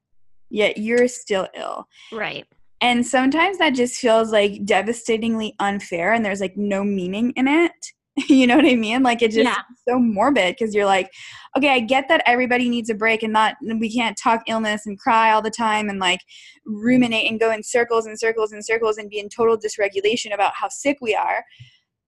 Yet 0.49 0.77
you're 0.77 1.07
still 1.07 1.47
ill. 1.55 1.87
Right. 2.11 2.45
And 2.79 3.05
sometimes 3.05 3.57
that 3.57 3.71
just 3.71 3.95
feels 3.95 4.31
like 4.31 4.63
devastatingly 4.63 5.55
unfair 5.59 6.13
and 6.13 6.23
there's 6.23 6.41
like 6.41 6.55
no 6.55 6.83
meaning 6.83 7.31
in 7.31 7.47
it 7.47 7.93
you 8.27 8.47
know 8.47 8.55
what 8.55 8.65
i 8.65 8.75
mean 8.75 9.03
like 9.03 9.21
it 9.21 9.31
just 9.31 9.45
yeah. 9.45 9.61
so 9.87 9.99
morbid 9.99 10.55
because 10.57 10.73
you're 10.73 10.85
like 10.85 11.11
okay 11.55 11.69
i 11.69 11.79
get 11.79 12.07
that 12.07 12.21
everybody 12.25 12.67
needs 12.67 12.89
a 12.89 12.95
break 12.95 13.21
and 13.21 13.31
not 13.31 13.55
we 13.79 13.93
can't 13.93 14.17
talk 14.17 14.41
illness 14.47 14.85
and 14.85 14.99
cry 14.99 15.31
all 15.31 15.41
the 15.41 15.51
time 15.51 15.87
and 15.87 15.99
like 15.99 16.21
ruminate 16.65 17.29
and 17.29 17.39
go 17.39 17.51
in 17.51 17.61
circles 17.61 18.07
and 18.07 18.19
circles 18.19 18.51
and 18.51 18.65
circles 18.65 18.97
and 18.97 19.09
be 19.09 19.19
in 19.19 19.29
total 19.29 19.57
dysregulation 19.57 20.33
about 20.33 20.53
how 20.55 20.67
sick 20.67 20.97
we 20.99 21.13
are 21.13 21.43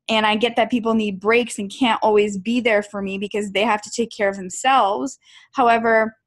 and 0.09 0.25
I 0.25 0.35
get 0.35 0.55
that 0.55 0.71
people 0.71 0.95
need 0.95 1.19
breaks 1.19 1.59
and 1.59 1.71
can't 1.71 1.99
always 2.01 2.37
be 2.37 2.59
there 2.59 2.81
for 2.81 3.01
me 3.01 3.19
because 3.19 3.51
they 3.51 3.63
have 3.63 3.81
to 3.83 3.91
take 3.91 4.09
care 4.09 4.27
of 4.27 4.35
themselves. 4.35 5.19
However, 5.53 6.17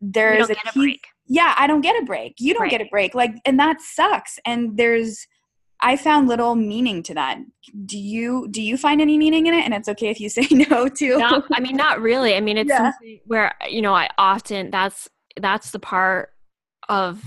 there's 0.00 0.50
a, 0.50 0.52
a, 0.52 0.72
break. 0.74 1.06
Yeah, 1.26 1.54
I 1.56 1.66
don't 1.66 1.80
get 1.80 2.00
a 2.00 2.04
break. 2.04 2.34
You 2.38 2.52
don't 2.52 2.64
right. 2.64 2.70
get 2.70 2.82
a 2.82 2.88
break. 2.90 3.14
Like 3.14 3.34
and 3.44 3.58
that 3.58 3.80
sucks. 3.80 4.38
And 4.44 4.76
there's 4.76 5.26
I 5.80 5.96
found 5.96 6.28
little 6.28 6.54
meaning 6.54 7.02
to 7.04 7.14
that. 7.14 7.38
Do 7.84 7.98
you 7.98 8.48
do 8.50 8.60
you 8.60 8.76
find 8.76 9.00
any 9.00 9.16
meaning 9.16 9.46
in 9.46 9.54
it? 9.54 9.64
And 9.64 9.74
it's 9.74 9.88
okay 9.88 10.08
if 10.08 10.20
you 10.20 10.28
say 10.28 10.46
no 10.50 10.88
too. 10.88 11.18
Not, 11.18 11.44
I 11.52 11.60
mean, 11.60 11.76
not 11.76 12.00
really. 12.00 12.34
I 12.34 12.40
mean, 12.40 12.58
it's 12.58 12.70
yeah. 12.70 12.92
where 13.26 13.54
you 13.68 13.82
know 13.82 13.94
I 13.94 14.08
often 14.18 14.70
that's 14.70 15.08
that's 15.36 15.70
the 15.70 15.78
part 15.78 16.32
of 16.88 17.22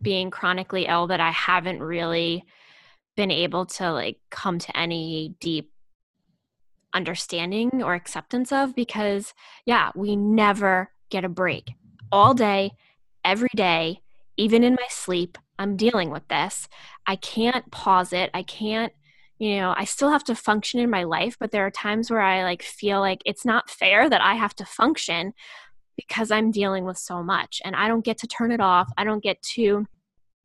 being 0.00 0.30
chronically 0.30 0.86
ill 0.86 1.06
that 1.06 1.20
I 1.20 1.30
haven't 1.30 1.82
really 1.82 2.44
been 3.16 3.30
able 3.30 3.66
to 3.66 3.92
like 3.92 4.18
come 4.30 4.58
to 4.58 4.76
any 4.76 5.34
deep 5.40 5.70
understanding 6.94 7.82
or 7.82 7.94
acceptance 7.94 8.52
of 8.52 8.74
because 8.74 9.32
yeah 9.64 9.90
we 9.94 10.14
never 10.14 10.90
get 11.10 11.24
a 11.24 11.28
break 11.28 11.70
all 12.10 12.34
day 12.34 12.70
every 13.24 13.48
day 13.56 14.00
even 14.36 14.62
in 14.62 14.74
my 14.74 14.86
sleep 14.90 15.38
i'm 15.62 15.76
dealing 15.76 16.10
with 16.10 16.26
this. 16.28 16.68
I 17.06 17.16
can't 17.16 17.70
pause 17.70 18.12
it. 18.12 18.30
I 18.34 18.42
can't 18.42 18.92
you 19.38 19.56
know 19.56 19.74
i 19.76 19.84
still 19.84 20.10
have 20.10 20.22
to 20.22 20.36
function 20.36 20.78
in 20.78 20.88
my 20.88 21.02
life 21.02 21.36
but 21.40 21.50
there 21.50 21.66
are 21.66 21.70
times 21.70 22.10
where 22.10 22.20
i 22.20 22.44
like 22.44 22.62
feel 22.62 23.00
like 23.00 23.20
it's 23.24 23.44
not 23.44 23.68
fair 23.68 24.08
that 24.08 24.20
i 24.20 24.34
have 24.34 24.54
to 24.54 24.64
function 24.64 25.32
because 25.96 26.30
i'm 26.30 26.52
dealing 26.52 26.84
with 26.84 26.96
so 26.96 27.22
much 27.24 27.60
and 27.64 27.74
i 27.74 27.88
don't 27.88 28.04
get 28.04 28.18
to 28.18 28.26
turn 28.26 28.52
it 28.52 28.60
off. 28.60 28.88
I 28.96 29.04
don't 29.04 29.22
get 29.22 29.42
to 29.54 29.86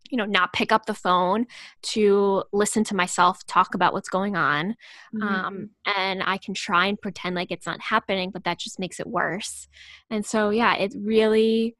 you 0.09 0.17
know 0.17 0.25
not 0.25 0.53
pick 0.53 0.71
up 0.71 0.85
the 0.85 0.93
phone 0.93 1.45
to 1.81 2.43
listen 2.53 2.83
to 2.85 2.95
myself 2.95 3.45
talk 3.45 3.75
about 3.75 3.93
what's 3.93 4.09
going 4.09 4.35
on 4.35 4.75
mm-hmm. 5.13 5.23
um, 5.23 5.69
and 5.85 6.23
i 6.25 6.37
can 6.37 6.53
try 6.53 6.85
and 6.87 7.01
pretend 7.01 7.35
like 7.35 7.51
it's 7.51 7.65
not 7.65 7.81
happening 7.81 8.31
but 8.31 8.43
that 8.45 8.59
just 8.59 8.79
makes 8.79 8.99
it 8.99 9.07
worse. 9.07 9.67
And 10.09 10.25
so 10.25 10.49
yeah 10.49 10.75
it 10.75 10.93
really 10.97 11.75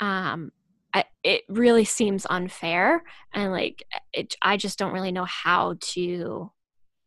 um, 0.00 0.52
I, 0.98 1.04
it 1.22 1.42
really 1.48 1.84
seems 1.84 2.26
unfair 2.28 3.02
and 3.32 3.52
like 3.52 3.84
it, 4.12 4.34
i 4.42 4.56
just 4.56 4.78
don't 4.78 4.92
really 4.92 5.12
know 5.12 5.24
how 5.24 5.76
to 5.80 6.50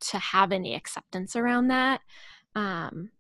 to 0.02 0.18
have 0.18 0.52
any 0.52 0.76
acceptance 0.76 1.36
around 1.36 1.68
that 1.68 2.02
um, 2.54 3.12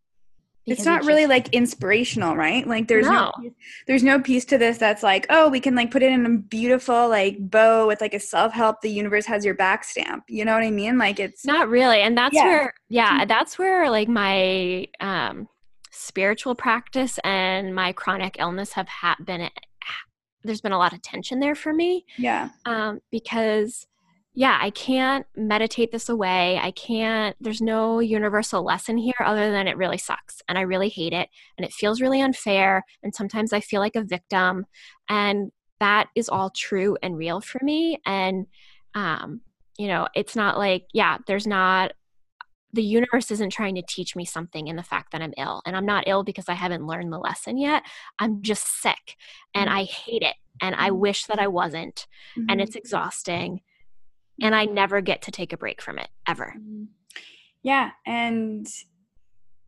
it's 0.67 0.85
not 0.85 1.05
really 1.05 1.25
like 1.25 1.49
inspirational 1.49 2.35
right 2.35 2.67
like 2.67 2.87
there's 2.87 3.05
no. 3.05 3.31
no. 3.39 3.51
there's 3.87 4.03
no 4.03 4.19
piece 4.19 4.45
to 4.45 4.57
this 4.57 4.77
that's 4.77 5.03
like 5.03 5.25
oh 5.29 5.49
we 5.49 5.59
can 5.59 5.75
like 5.75 5.89
put 5.89 6.03
it 6.03 6.11
in 6.11 6.25
a 6.25 6.37
beautiful 6.37 7.09
like 7.09 7.37
bow 7.39 7.87
with 7.87 7.99
like 7.99 8.13
a 8.13 8.19
self-help 8.19 8.81
the 8.81 8.89
universe 8.89 9.25
has 9.25 9.43
your 9.43 9.55
back 9.55 9.83
stamp 9.83 10.23
you 10.27 10.45
know 10.45 10.53
what 10.53 10.63
i 10.63 10.69
mean 10.69 10.97
like 10.97 11.19
it's 11.19 11.45
not 11.45 11.67
really 11.67 12.01
and 12.01 12.17
that's 12.17 12.35
yeah. 12.35 12.43
where 12.43 12.73
yeah 12.89 13.25
that's 13.25 13.57
where 13.57 13.89
like 13.89 14.07
my 14.07 14.87
um 14.99 15.47
spiritual 15.91 16.55
practice 16.55 17.19
and 17.23 17.75
my 17.75 17.91
chronic 17.91 18.37
illness 18.39 18.73
have 18.73 18.87
ha- 18.87 19.17
been 19.23 19.49
there's 20.43 20.61
been 20.61 20.71
a 20.71 20.77
lot 20.77 20.93
of 20.93 21.01
tension 21.01 21.39
there 21.39 21.55
for 21.55 21.73
me 21.73 22.05
yeah 22.17 22.49
um 22.65 22.99
because 23.11 23.87
yeah, 24.33 24.57
I 24.61 24.69
can't 24.69 25.25
meditate 25.35 25.91
this 25.91 26.07
away. 26.07 26.57
I 26.57 26.71
can't, 26.71 27.35
there's 27.41 27.61
no 27.61 27.99
universal 27.99 28.63
lesson 28.63 28.97
here 28.97 29.13
other 29.23 29.51
than 29.51 29.67
it 29.67 29.75
really 29.75 29.97
sucks 29.97 30.41
and 30.47 30.57
I 30.57 30.61
really 30.61 30.87
hate 30.87 31.11
it 31.11 31.27
and 31.57 31.65
it 31.65 31.73
feels 31.73 31.99
really 31.99 32.21
unfair. 32.21 32.83
And 33.03 33.13
sometimes 33.13 33.51
I 33.51 33.59
feel 33.59 33.81
like 33.81 33.97
a 33.97 34.03
victim. 34.03 34.65
And 35.09 35.51
that 35.81 36.07
is 36.15 36.29
all 36.29 36.49
true 36.55 36.97
and 37.03 37.17
real 37.17 37.41
for 37.41 37.59
me. 37.61 37.99
And, 38.05 38.45
um, 38.95 39.41
you 39.77 39.87
know, 39.87 40.07
it's 40.15 40.35
not 40.35 40.57
like, 40.57 40.85
yeah, 40.93 41.17
there's 41.27 41.47
not, 41.47 41.91
the 42.73 42.83
universe 42.83 43.31
isn't 43.31 43.51
trying 43.51 43.75
to 43.75 43.83
teach 43.87 44.15
me 44.15 44.25
something 44.25 44.67
in 44.67 44.75
the 44.75 44.83
fact 44.83 45.11
that 45.11 45.21
I'm 45.21 45.33
ill. 45.37 45.61
And 45.65 45.75
I'm 45.75 45.85
not 45.85 46.05
ill 46.07 46.23
because 46.23 46.47
I 46.47 46.53
haven't 46.53 46.87
learned 46.87 47.11
the 47.11 47.19
lesson 47.19 47.57
yet. 47.57 47.83
I'm 48.19 48.41
just 48.41 48.81
sick 48.81 49.17
and 49.53 49.69
mm-hmm. 49.69 49.79
I 49.79 49.83
hate 49.83 50.21
it. 50.21 50.35
And 50.61 50.75
I 50.75 50.89
mm-hmm. 50.89 50.99
wish 50.99 51.25
that 51.25 51.39
I 51.39 51.47
wasn't. 51.47 52.07
Mm-hmm. 52.37 52.45
And 52.49 52.61
it's 52.61 52.75
exhausting 52.75 53.61
and 54.41 54.55
I 54.55 54.65
never 54.65 55.01
get 55.01 55.21
to 55.23 55.31
take 55.31 55.53
a 55.53 55.57
break 55.57 55.81
from 55.81 55.99
it 55.99 56.09
ever. 56.27 56.55
Yeah, 57.63 57.91
and 58.05 58.67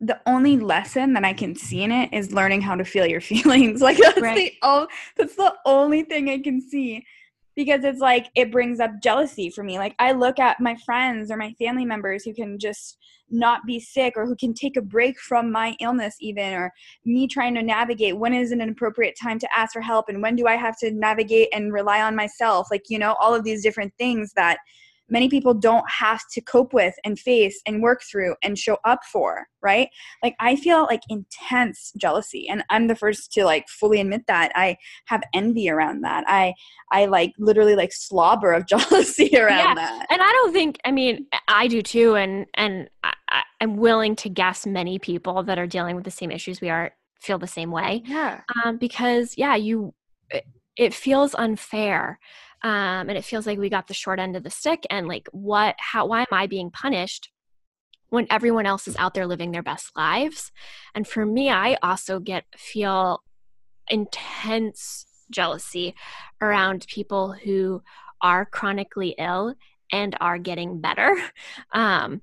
the 0.01 0.19
only 0.25 0.57
lesson 0.57 1.13
that 1.13 1.23
I 1.23 1.33
can 1.33 1.55
see 1.55 1.83
in 1.83 1.91
it 1.91 2.11
is 2.11 2.33
learning 2.33 2.61
how 2.61 2.75
to 2.75 2.83
feel 2.83 3.05
your 3.05 3.21
feelings. 3.31 3.81
Like 3.81 3.97
that's 3.97 4.19
right. 4.19 4.35
the 4.35 4.53
oh, 4.63 4.87
that's 5.15 5.35
the 5.35 5.53
only 5.65 6.03
thing 6.03 6.29
I 6.29 6.39
can 6.39 6.59
see 6.59 7.05
because 7.55 7.83
it's 7.83 7.99
like 7.99 8.29
it 8.35 8.51
brings 8.51 8.79
up 8.79 8.91
jealousy 9.01 9.49
for 9.49 9.63
me. 9.63 9.77
Like 9.77 9.95
I 9.99 10.11
look 10.11 10.39
at 10.39 10.59
my 10.59 10.75
friends 10.85 11.31
or 11.31 11.37
my 11.37 11.53
family 11.59 11.85
members 11.85 12.23
who 12.23 12.33
can 12.33 12.57
just 12.59 12.97
not 13.29 13.65
be 13.65 13.79
sick 13.79 14.13
or 14.15 14.25
who 14.25 14.35
can 14.35 14.53
take 14.53 14.77
a 14.77 14.81
break 14.81 15.19
from 15.19 15.51
my 15.51 15.75
illness 15.81 16.15
even 16.19 16.53
or 16.53 16.71
me 17.05 17.27
trying 17.27 17.55
to 17.55 17.63
navigate 17.63 18.17
when 18.17 18.33
is 18.33 18.51
an 18.51 18.61
appropriate 18.61 19.15
time 19.21 19.39
to 19.39 19.57
ask 19.57 19.73
for 19.73 19.81
help 19.81 20.07
and 20.07 20.21
when 20.21 20.35
do 20.35 20.45
I 20.45 20.55
have 20.55 20.77
to 20.79 20.91
navigate 20.91 21.49
and 21.51 21.73
rely 21.73 22.01
on 22.01 22.15
myself 22.15 22.67
like 22.69 22.83
you 22.89 22.99
know 22.99 23.13
all 23.19 23.33
of 23.33 23.43
these 23.43 23.63
different 23.63 23.93
things 23.97 24.33
that 24.35 24.59
many 25.09 25.29
people 25.29 25.53
don't 25.53 25.85
have 25.89 26.21
to 26.31 26.41
cope 26.41 26.73
with 26.73 26.95
and 27.03 27.19
face 27.19 27.61
and 27.65 27.81
work 27.81 28.01
through 28.09 28.35
and 28.43 28.57
show 28.57 28.77
up 28.85 28.99
for 29.11 29.47
right? 29.61 29.87
Like 30.21 30.35
i 30.39 30.55
feel 30.55 30.83
like 30.83 31.01
intense 31.09 31.93
jealousy 31.97 32.47
and 32.49 32.63
i'm 32.69 32.87
the 32.87 32.95
first 32.95 33.31
to 33.33 33.45
like 33.45 33.67
fully 33.69 34.01
admit 34.01 34.23
that. 34.27 34.51
I 34.55 34.77
have 35.05 35.23
envy 35.33 35.69
around 35.69 36.01
that. 36.01 36.23
I 36.27 36.53
i 36.91 37.05
like 37.05 37.33
literally 37.37 37.75
like 37.75 37.93
slobber 37.93 38.53
of 38.53 38.67
jealousy 38.73 39.37
around 39.37 39.57
yeah. 39.57 39.75
that. 39.75 40.05
and 40.09 40.21
i 40.21 40.31
don't 40.31 40.53
think 40.53 40.79
i 40.85 40.91
mean 40.91 41.25
i 41.47 41.67
do 41.67 41.81
too 41.81 42.15
and 42.15 42.45
and 42.55 42.89
I, 43.03 43.13
i'm 43.61 43.77
willing 43.77 44.15
to 44.17 44.29
guess 44.29 44.65
many 44.65 44.99
people 44.99 45.43
that 45.43 45.57
are 45.57 45.67
dealing 45.67 45.95
with 45.95 46.05
the 46.05 46.11
same 46.11 46.29
issues 46.29 46.61
we 46.61 46.69
are 46.69 46.91
feel 47.23 47.39
the 47.39 47.47
same 47.47 47.71
way. 47.71 48.03
Yeah. 48.05 48.41
Um, 48.63 48.77
because 48.77 49.35
yeah 49.37 49.55
you 49.55 49.93
it, 50.29 50.45
it 50.77 50.93
feels 50.93 51.33
unfair 51.35 52.19
um, 52.63 53.09
and 53.09 53.17
it 53.17 53.25
feels 53.25 53.45
like 53.45 53.59
we 53.59 53.69
got 53.69 53.87
the 53.87 53.93
short 53.93 54.19
end 54.19 54.35
of 54.35 54.43
the 54.43 54.49
stick 54.49 54.85
and 54.89 55.07
like 55.07 55.27
what 55.31 55.75
how 55.79 56.05
why 56.05 56.21
am 56.21 56.27
i 56.31 56.47
being 56.47 56.71
punished 56.71 57.29
when 58.09 58.27
everyone 58.29 58.65
else 58.65 58.87
is 58.87 58.95
out 58.97 59.13
there 59.15 59.25
living 59.25 59.51
their 59.51 59.63
best 59.63 59.91
lives? 59.95 60.51
And 60.95 61.07
for 61.07 61.25
me 61.25 61.49
i 61.49 61.77
also 61.81 62.19
get 62.19 62.45
feel 62.57 63.23
intense 63.89 65.05
jealousy 65.29 65.95
around 66.41 66.85
people 66.87 67.33
who 67.33 67.81
are 68.21 68.45
chronically 68.45 69.15
ill 69.17 69.55
and 69.91 70.15
are 70.19 70.37
getting 70.37 70.79
better. 70.81 71.15
Um, 71.71 72.21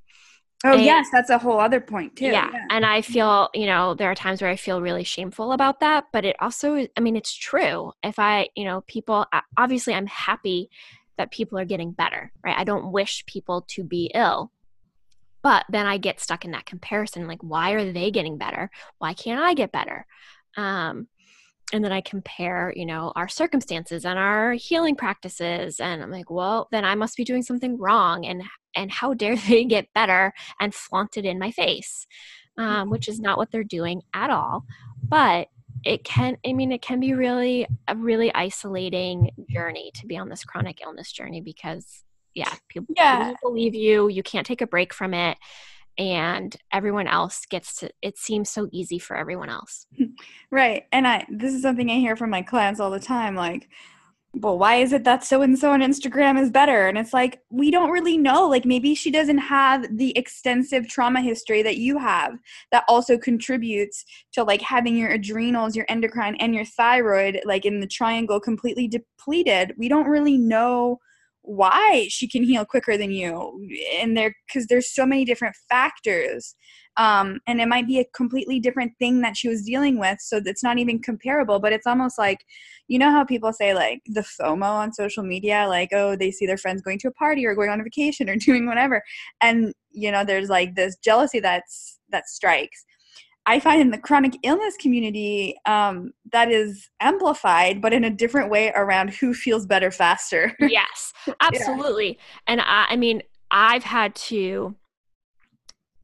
Oh 0.64 0.74
and, 0.74 0.82
yes, 0.82 1.08
that's 1.10 1.30
a 1.30 1.38
whole 1.38 1.58
other 1.58 1.80
point 1.80 2.16
too. 2.16 2.26
Yeah. 2.26 2.50
yeah. 2.52 2.66
And 2.70 2.84
I 2.84 3.00
feel, 3.00 3.48
you 3.54 3.66
know, 3.66 3.94
there 3.94 4.10
are 4.10 4.14
times 4.14 4.42
where 4.42 4.50
I 4.50 4.56
feel 4.56 4.82
really 4.82 5.04
shameful 5.04 5.52
about 5.52 5.80
that, 5.80 6.04
but 6.12 6.24
it 6.24 6.36
also 6.40 6.86
I 6.96 7.00
mean 7.00 7.16
it's 7.16 7.34
true. 7.34 7.92
If 8.02 8.18
I, 8.18 8.48
you 8.54 8.64
know, 8.64 8.82
people 8.82 9.26
obviously 9.56 9.94
I'm 9.94 10.06
happy 10.06 10.68
that 11.16 11.30
people 11.30 11.58
are 11.58 11.64
getting 11.64 11.92
better, 11.92 12.30
right? 12.44 12.56
I 12.56 12.64
don't 12.64 12.92
wish 12.92 13.24
people 13.26 13.62
to 13.68 13.84
be 13.84 14.10
ill. 14.14 14.52
But 15.42 15.64
then 15.70 15.86
I 15.86 15.96
get 15.96 16.20
stuck 16.20 16.44
in 16.44 16.50
that 16.50 16.66
comparison 16.66 17.26
like 17.26 17.42
why 17.42 17.70
are 17.72 17.92
they 17.92 18.10
getting 18.10 18.36
better? 18.36 18.70
Why 18.98 19.14
can't 19.14 19.42
I 19.42 19.54
get 19.54 19.72
better? 19.72 20.06
Um 20.58 21.08
and 21.72 21.84
then 21.84 21.92
I 21.92 22.00
compare, 22.00 22.72
you 22.74 22.84
know, 22.84 23.12
our 23.14 23.28
circumstances 23.28 24.04
and 24.04 24.18
our 24.18 24.52
healing 24.54 24.96
practices 24.96 25.80
and 25.80 26.02
I'm 26.02 26.10
like, 26.10 26.28
well, 26.28 26.68
then 26.72 26.84
I 26.84 26.96
must 26.96 27.16
be 27.16 27.24
doing 27.24 27.42
something 27.42 27.78
wrong 27.78 28.26
and 28.26 28.42
and 28.74 28.90
how 28.90 29.14
dare 29.14 29.36
they 29.48 29.64
get 29.64 29.92
better 29.94 30.32
and 30.60 30.74
flaunt 30.74 31.16
it 31.16 31.24
in 31.24 31.38
my 31.38 31.50
face 31.50 32.06
um, 32.60 32.90
which 32.90 33.08
is 33.08 33.18
not 33.18 33.38
what 33.38 33.50
they're 33.50 33.64
doing 33.64 34.02
at 34.14 34.30
all. 34.30 34.64
But 35.02 35.48
it 35.84 36.04
can, 36.04 36.36
I 36.46 36.52
mean, 36.52 36.72
it 36.72 36.82
can 36.82 37.00
be 37.00 37.14
really 37.14 37.66
a 37.88 37.96
really 37.96 38.32
isolating 38.34 39.30
journey 39.48 39.90
to 39.94 40.06
be 40.06 40.16
on 40.16 40.28
this 40.28 40.44
chronic 40.44 40.80
illness 40.82 41.10
journey 41.10 41.40
because, 41.40 42.04
yeah, 42.34 42.52
people, 42.68 42.94
yeah. 42.96 43.30
people 43.30 43.50
believe 43.50 43.74
you. 43.74 44.08
You 44.08 44.22
can't 44.22 44.46
take 44.46 44.60
a 44.60 44.66
break 44.66 44.92
from 44.92 45.14
it 45.14 45.38
and 45.98 46.54
everyone 46.72 47.08
else 47.08 47.44
gets 47.50 47.74
to 47.76 47.90
it 48.00 48.16
seems 48.16 48.48
so 48.48 48.68
easy 48.70 48.98
for 48.98 49.16
everyone 49.16 49.50
else 49.50 49.86
right 50.52 50.84
and 50.92 51.06
i 51.06 51.26
this 51.28 51.52
is 51.52 51.62
something 51.62 51.90
i 51.90 51.94
hear 51.94 52.14
from 52.14 52.30
my 52.30 52.40
clients 52.40 52.78
all 52.78 52.92
the 52.92 53.00
time 53.00 53.34
like 53.34 53.68
well 54.34 54.58
why 54.58 54.76
is 54.76 54.92
it 54.92 55.04
that 55.04 55.24
so 55.24 55.42
and 55.42 55.58
so 55.58 55.72
on 55.72 55.80
instagram 55.80 56.40
is 56.40 56.50
better? 56.50 56.86
And 56.86 56.96
it's 56.96 57.12
like 57.12 57.40
we 57.50 57.70
don't 57.70 57.90
really 57.90 58.16
know. 58.16 58.48
Like 58.48 58.64
maybe 58.64 58.94
she 58.94 59.10
doesn't 59.10 59.38
have 59.38 59.86
the 59.96 60.16
extensive 60.16 60.88
trauma 60.88 61.20
history 61.20 61.62
that 61.62 61.78
you 61.78 61.98
have 61.98 62.34
that 62.70 62.84
also 62.88 63.18
contributes 63.18 64.04
to 64.32 64.44
like 64.44 64.60
having 64.62 64.96
your 64.96 65.10
adrenals 65.10 65.74
your 65.74 65.86
endocrine 65.88 66.36
and 66.36 66.54
your 66.54 66.64
thyroid 66.64 67.40
like 67.44 67.64
in 67.64 67.80
the 67.80 67.86
triangle 67.86 68.40
completely 68.40 68.86
depleted. 68.88 69.74
We 69.76 69.88
don't 69.88 70.06
really 70.06 70.38
know 70.38 71.00
why 71.50 72.06
she 72.08 72.28
can 72.28 72.44
heal 72.44 72.64
quicker 72.64 72.96
than 72.96 73.10
you 73.10 73.66
and 73.98 74.16
there 74.16 74.32
because 74.46 74.68
there's 74.68 74.94
so 74.94 75.04
many 75.04 75.24
different 75.24 75.56
factors 75.68 76.54
um, 76.96 77.40
and 77.46 77.60
it 77.60 77.66
might 77.66 77.86
be 77.88 77.98
a 77.98 78.04
completely 78.14 78.60
different 78.60 78.92
thing 78.98 79.20
that 79.20 79.36
she 79.36 79.48
was 79.48 79.62
dealing 79.62 79.98
with 79.98 80.18
so 80.20 80.40
it's 80.44 80.62
not 80.62 80.78
even 80.78 81.00
comparable 81.00 81.58
but 81.58 81.72
it's 81.72 81.88
almost 81.88 82.18
like 82.18 82.44
you 82.86 83.00
know 83.00 83.10
how 83.10 83.24
people 83.24 83.52
say 83.52 83.74
like 83.74 84.00
the 84.06 84.20
fomo 84.20 84.70
on 84.70 84.92
social 84.92 85.24
media 85.24 85.66
like 85.68 85.88
oh 85.92 86.14
they 86.14 86.30
see 86.30 86.46
their 86.46 86.56
friends 86.56 86.82
going 86.82 86.98
to 87.00 87.08
a 87.08 87.12
party 87.12 87.44
or 87.44 87.56
going 87.56 87.70
on 87.70 87.80
a 87.80 87.84
vacation 87.84 88.30
or 88.30 88.36
doing 88.46 88.66
whatever 88.66 89.02
and 89.40 89.72
you 89.90 90.12
know 90.12 90.24
there's 90.24 90.48
like 90.48 90.76
this 90.76 90.96
jealousy 91.02 91.40
that's 91.40 91.98
that 92.10 92.28
strikes 92.28 92.84
I 93.46 93.58
find 93.58 93.80
in 93.80 93.90
the 93.90 93.98
chronic 93.98 94.36
illness 94.42 94.76
community 94.76 95.56
um, 95.66 96.12
that 96.32 96.50
is 96.50 96.88
amplified, 97.00 97.80
but 97.80 97.92
in 97.92 98.04
a 98.04 98.10
different 98.10 98.50
way 98.50 98.70
around 98.74 99.10
who 99.10 99.34
feels 99.34 99.66
better 99.66 99.90
faster. 99.90 100.54
yes, 100.60 101.12
absolutely. 101.40 102.08
Yeah. 102.08 102.42
And 102.46 102.60
I, 102.60 102.86
I 102.90 102.96
mean, 102.96 103.22
I've 103.50 103.82
had 103.82 104.14
to 104.16 104.76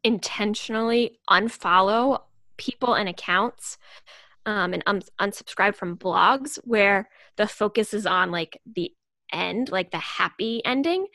intentionally 0.02 1.18
unfollow 1.28 2.22
people 2.56 2.94
and 2.94 3.08
accounts 3.08 3.76
um, 4.46 4.72
and 4.72 4.82
un- 4.86 5.02
unsubscribe 5.20 5.74
from 5.74 5.96
blogs 5.96 6.58
where 6.64 7.08
the 7.36 7.46
focus 7.46 7.92
is 7.92 8.06
on 8.06 8.30
like 8.30 8.60
the 8.74 8.92
end, 9.32 9.70
like 9.70 9.90
the 9.90 9.98
happy 9.98 10.64
ending, 10.64 11.06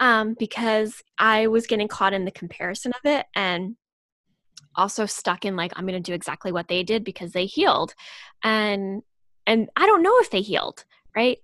um, 0.00 0.34
because 0.38 1.02
I 1.18 1.46
was 1.46 1.66
getting 1.66 1.88
caught 1.88 2.12
in 2.12 2.24
the 2.24 2.30
comparison 2.30 2.92
of 2.92 3.00
it 3.04 3.26
and 3.34 3.76
also 4.76 5.06
stuck 5.06 5.44
in 5.44 5.56
like 5.56 5.72
i'm 5.76 5.86
going 5.86 6.00
to 6.00 6.10
do 6.10 6.14
exactly 6.14 6.52
what 6.52 6.68
they 6.68 6.82
did 6.82 7.04
because 7.04 7.32
they 7.32 7.46
healed. 7.46 7.94
And 8.42 9.02
and 9.46 9.68
i 9.76 9.86
don't 9.86 10.02
know 10.02 10.16
if 10.20 10.30
they 10.30 10.40
healed 10.40 10.84
right? 11.16 11.38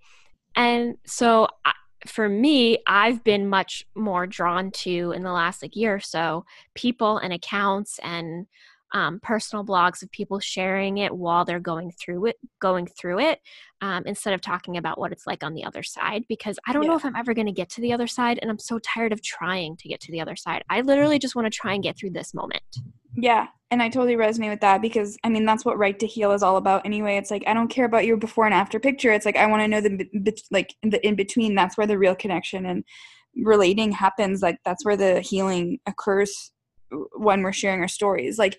And 0.55 0.97
so 1.05 1.49
I, 1.65 1.73
for 2.07 2.29
me 2.29 2.79
i've 2.87 3.25
been 3.25 3.49
much 3.49 3.85
more 3.97 4.27
drawn 4.27 4.71
to 4.71 5.13
in 5.13 5.23
the 5.23 5.33
last 5.33 5.61
like 5.61 5.75
year 5.75 5.95
or 5.95 6.01
so 6.01 6.45
people 6.75 7.19
and 7.19 7.33
accounts 7.33 7.99
and 8.03 8.47
um, 8.93 9.19
personal 9.21 9.65
blogs 9.65 10.03
of 10.03 10.13
people 10.13 10.39
sharing 10.39 10.99
it 10.99 11.13
while 11.13 11.45
they're 11.45 11.59
going 11.59 11.91
through 11.91 12.27
it 12.27 12.37
going 12.61 12.87
through 12.87 13.19
it 13.19 13.41
um, 13.81 14.05
instead 14.07 14.35
of 14.35 14.41
talking 14.41 14.77
about 14.77 15.01
what 15.01 15.11
it's 15.11 15.27
like 15.27 15.43
on 15.43 15.55
the 15.55 15.65
other 15.65 15.83
side 15.83 16.23
because 16.29 16.61
i 16.69 16.73
don't 16.73 16.85
yeah. 16.85 16.91
know 16.91 16.97
if 16.97 17.05
i'm 17.05 17.17
ever 17.17 17.35
going 17.35 17.47
to 17.47 17.53
get 17.53 17.69
to 17.71 17.81
the 17.81 17.93
other 17.93 18.07
side 18.07 18.39
and 18.41 18.51
i'm 18.51 18.59
so 18.59 18.79
tired 18.79 19.13
of 19.13 19.21
trying 19.21 19.77
to 19.77 19.89
get 19.89 20.01
to 20.01 20.13
the 20.13 20.21
other 20.21 20.37
side. 20.37 20.63
I 20.71 20.83
literally 20.83 21.19
just 21.19 21.35
want 21.35 21.47
to 21.47 21.59
try 21.59 21.75
and 21.75 21.83
get 21.83 21.99
through 21.99 22.11
this 22.11 22.33
moment 22.33 22.63
yeah, 23.17 23.47
and 23.71 23.83
I 23.83 23.89
totally 23.89 24.15
resonate 24.15 24.51
with 24.51 24.61
that 24.61 24.81
because 24.81 25.17
I 25.25 25.29
mean 25.29 25.45
that's 25.45 25.65
what 25.65 25.79
right 25.79 25.99
to 25.99 26.07
heal 26.07 26.33
is 26.33 26.43
all 26.43 26.57
about 26.57 26.87
anyway. 26.87 27.17
It's 27.17 27.31
like 27.31 27.43
I 27.47 27.55
don't 27.55 27.69
care 27.69 27.85
about 27.85 28.07
your 28.07 28.17
before 28.17 28.45
and 28.45 28.55
after 28.55 28.79
picture. 28.79 29.11
It's 29.13 29.27
like 29.27 29.37
I 29.37 29.47
want 29.47 29.63
to 29.63 29.69
know 29.69 29.81
the 29.81 30.39
like 30.51 30.75
the 30.83 31.05
in 31.05 31.17
between. 31.17 31.55
That's 31.55 31.77
where 31.77 31.87
the 31.87 31.99
real 31.99 32.15
connection 32.15 32.67
and 32.67 32.85
relating 33.35 33.91
happens. 33.91 34.43
Like 34.43 34.59
that's 34.65 34.85
where 34.85 34.97
the 34.97 35.21
healing 35.21 35.79
occurs 35.87 36.53
when 37.17 37.43
we're 37.43 37.53
sharing 37.53 37.81
our 37.81 37.89
stories. 37.89 38.39
Like 38.39 38.59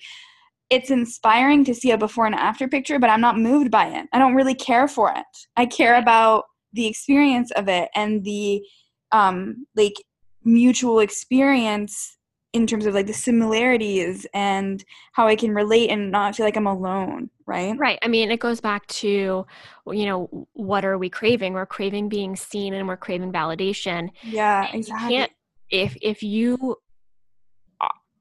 it's 0.69 0.91
inspiring 0.91 1.63
to 1.65 1.73
see 1.73 1.91
a 1.91 1.97
before 1.97 2.25
and 2.25 2.35
after 2.35 2.67
picture, 2.67 2.99
but 2.99 3.09
I'm 3.09 3.21
not 3.21 3.39
moved 3.39 3.71
by 3.71 3.87
it. 3.87 4.07
I 4.11 4.19
don't 4.19 4.35
really 4.35 4.55
care 4.55 4.89
for 4.89 5.13
it. 5.15 5.25
I 5.55 5.65
care 5.65 5.95
about 5.95 6.43
the 6.73 6.87
experience 6.87 7.51
of 7.51 7.69
it 7.69 7.89
and 7.95 8.25
the 8.25 8.61
um 9.13 9.65
like 9.75 9.93
mutual 10.43 10.99
experience 10.99 12.16
in 12.57 12.67
terms 12.67 12.85
of 12.85 12.93
like 12.93 13.07
the 13.07 13.13
similarities 13.13 14.27
and 14.33 14.83
how 15.13 15.27
I 15.27 15.35
can 15.35 15.53
relate 15.53 15.89
and 15.89 16.11
not 16.11 16.35
feel 16.35 16.45
like 16.45 16.57
I'm 16.57 16.67
alone, 16.67 17.29
right? 17.45 17.77
Right. 17.77 17.99
I 18.01 18.07
mean, 18.07 18.31
it 18.31 18.39
goes 18.39 18.59
back 18.59 18.85
to, 18.87 19.45
you 19.87 20.05
know, 20.05 20.47
what 20.53 20.83
are 20.83 20.97
we 20.97 21.09
craving? 21.09 21.53
We're 21.53 21.65
craving 21.65 22.09
being 22.09 22.35
seen 22.35 22.73
and 22.73 22.87
we're 22.87 22.97
craving 22.97 23.31
validation. 23.31 24.09
Yeah, 24.23 24.69
exactly. 24.73 25.13
You 25.13 25.19
can't, 25.19 25.31
if 25.69 25.97
if 26.01 26.23
you 26.23 26.77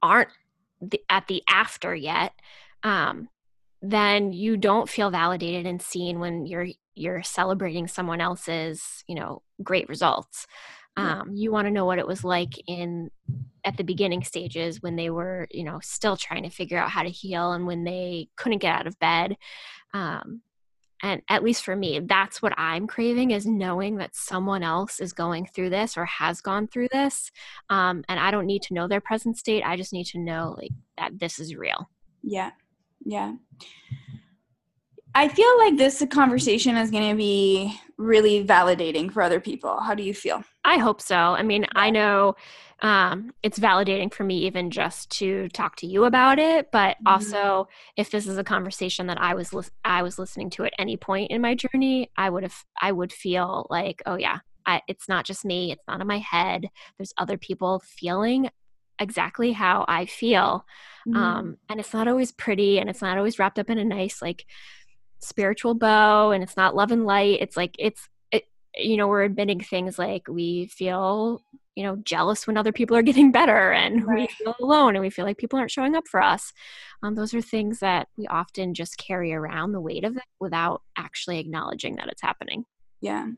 aren't 0.02 0.30
at 1.08 1.26
the 1.26 1.42
after 1.48 1.94
yet, 1.94 2.32
um, 2.82 3.28
then 3.82 4.32
you 4.32 4.56
don't 4.56 4.88
feel 4.88 5.10
validated 5.10 5.66
and 5.66 5.80
seen 5.80 6.20
when 6.20 6.46
you're 6.46 6.68
you're 6.94 7.22
celebrating 7.22 7.86
someone 7.86 8.20
else's, 8.20 9.04
you 9.06 9.14
know, 9.14 9.42
great 9.62 9.88
results. 9.88 10.46
Um, 10.96 11.32
you 11.34 11.52
want 11.52 11.66
to 11.66 11.72
know 11.72 11.84
what 11.84 11.98
it 11.98 12.06
was 12.06 12.24
like 12.24 12.54
in 12.66 13.10
at 13.64 13.76
the 13.76 13.84
beginning 13.84 14.22
stages 14.22 14.80
when 14.80 14.96
they 14.96 15.10
were, 15.10 15.48
you 15.50 15.64
know, 15.64 15.80
still 15.82 16.16
trying 16.16 16.44
to 16.44 16.50
figure 16.50 16.78
out 16.78 16.90
how 16.90 17.02
to 17.02 17.10
heal 17.10 17.52
and 17.52 17.66
when 17.66 17.84
they 17.84 18.28
couldn't 18.36 18.58
get 18.58 18.74
out 18.74 18.86
of 18.86 18.98
bed. 18.98 19.36
Um, 19.92 20.42
and 21.02 21.20
at 21.28 21.42
least 21.42 21.64
for 21.64 21.76
me, 21.76 22.00
that's 22.00 22.40
what 22.40 22.54
I'm 22.56 22.86
craving 22.86 23.32
is 23.32 23.44
knowing 23.44 23.96
that 23.96 24.16
someone 24.16 24.62
else 24.62 24.98
is 24.98 25.12
going 25.12 25.46
through 25.46 25.70
this 25.70 25.96
or 25.96 26.06
has 26.06 26.40
gone 26.40 26.68
through 26.68 26.88
this. 26.90 27.30
Um, 27.68 28.02
and 28.08 28.18
I 28.18 28.30
don't 28.30 28.46
need 28.46 28.62
to 28.62 28.74
know 28.74 28.88
their 28.88 29.00
present 29.00 29.36
state. 29.36 29.62
I 29.64 29.76
just 29.76 29.92
need 29.92 30.06
to 30.06 30.18
know 30.18 30.54
like 30.56 30.70
that 30.96 31.18
this 31.18 31.38
is 31.38 31.54
real. 31.54 31.90
Yeah. 32.22 32.52
Yeah. 33.04 33.34
I 35.16 35.28
feel 35.28 35.56
like 35.56 35.78
this 35.78 36.04
conversation 36.10 36.76
is 36.76 36.90
going 36.90 37.08
to 37.08 37.16
be 37.16 37.74
really 37.96 38.44
validating 38.44 39.10
for 39.10 39.22
other 39.22 39.40
people. 39.40 39.80
How 39.80 39.94
do 39.94 40.02
you 40.02 40.12
feel? 40.12 40.44
I 40.62 40.76
hope 40.76 41.00
so. 41.00 41.16
I 41.16 41.42
mean, 41.42 41.64
I 41.74 41.88
know 41.88 42.36
um, 42.82 43.32
it's 43.42 43.58
validating 43.58 44.12
for 44.12 44.24
me 44.24 44.40
even 44.40 44.70
just 44.70 45.08
to 45.12 45.48
talk 45.48 45.76
to 45.76 45.86
you 45.86 46.04
about 46.04 46.38
it, 46.38 46.70
but 46.70 46.98
mm-hmm. 46.98 47.06
also 47.06 47.66
if 47.96 48.10
this 48.10 48.26
is 48.26 48.36
a 48.36 48.44
conversation 48.44 49.06
that 49.06 49.18
I 49.18 49.32
was 49.32 49.54
li- 49.54 49.64
I 49.86 50.02
was 50.02 50.18
listening 50.18 50.50
to 50.50 50.66
at 50.66 50.74
any 50.78 50.98
point 50.98 51.30
in 51.30 51.40
my 51.40 51.54
journey, 51.54 52.10
I 52.18 52.28
would 52.28 52.42
have 52.42 52.64
I 52.78 52.92
would 52.92 53.10
feel 53.10 53.66
like, 53.70 54.02
oh 54.04 54.16
yeah, 54.16 54.40
I, 54.66 54.82
it's 54.86 55.08
not 55.08 55.24
just 55.24 55.46
me. 55.46 55.72
It's 55.72 55.88
not 55.88 56.02
in 56.02 56.06
my 56.06 56.18
head. 56.18 56.68
There's 56.98 57.14
other 57.16 57.38
people 57.38 57.82
feeling 57.86 58.50
exactly 58.98 59.52
how 59.52 59.86
I 59.88 60.04
feel. 60.04 60.66
Mm-hmm. 61.08 61.16
Um, 61.16 61.56
and 61.70 61.80
it's 61.80 61.94
not 61.94 62.06
always 62.06 62.32
pretty 62.32 62.78
and 62.78 62.90
it's 62.90 63.00
not 63.00 63.16
always 63.16 63.38
wrapped 63.38 63.58
up 63.58 63.70
in 63.70 63.78
a 63.78 63.84
nice 63.84 64.20
like 64.20 64.44
spiritual 65.20 65.74
bow 65.74 66.30
and 66.30 66.42
it's 66.42 66.56
not 66.56 66.74
love 66.74 66.90
and 66.90 67.04
light. 67.04 67.38
It's 67.40 67.56
like 67.56 67.74
it's 67.78 68.08
it, 68.30 68.44
you 68.76 68.96
know 68.96 69.08
we're 69.08 69.24
admitting 69.24 69.60
things 69.60 69.98
like 69.98 70.28
we 70.28 70.66
feel 70.66 71.42
you 71.74 71.84
know 71.84 71.96
jealous 71.96 72.46
when 72.46 72.56
other 72.56 72.72
people 72.72 72.96
are 72.96 73.02
getting 73.10 73.32
better 73.32 73.72
and 73.72 74.06
right. 74.06 74.28
we 74.38 74.44
feel 74.44 74.54
alone 74.60 74.96
and 74.96 75.02
we 75.02 75.10
feel 75.10 75.24
like 75.24 75.38
people 75.38 75.58
aren't 75.58 75.70
showing 75.70 75.94
up 75.94 76.08
for 76.08 76.22
us. 76.22 76.52
Um, 77.02 77.14
those 77.14 77.34
are 77.34 77.42
things 77.42 77.80
that 77.80 78.08
we 78.16 78.26
often 78.26 78.74
just 78.74 78.98
carry 78.98 79.32
around 79.32 79.72
the 79.72 79.80
weight 79.80 80.04
of 80.04 80.16
it 80.16 80.24
without 80.40 80.82
actually 80.96 81.38
acknowledging 81.38 81.96
that 81.96 82.08
it's 82.08 82.22
happening. 82.22 82.64
Yeah. 83.00 83.28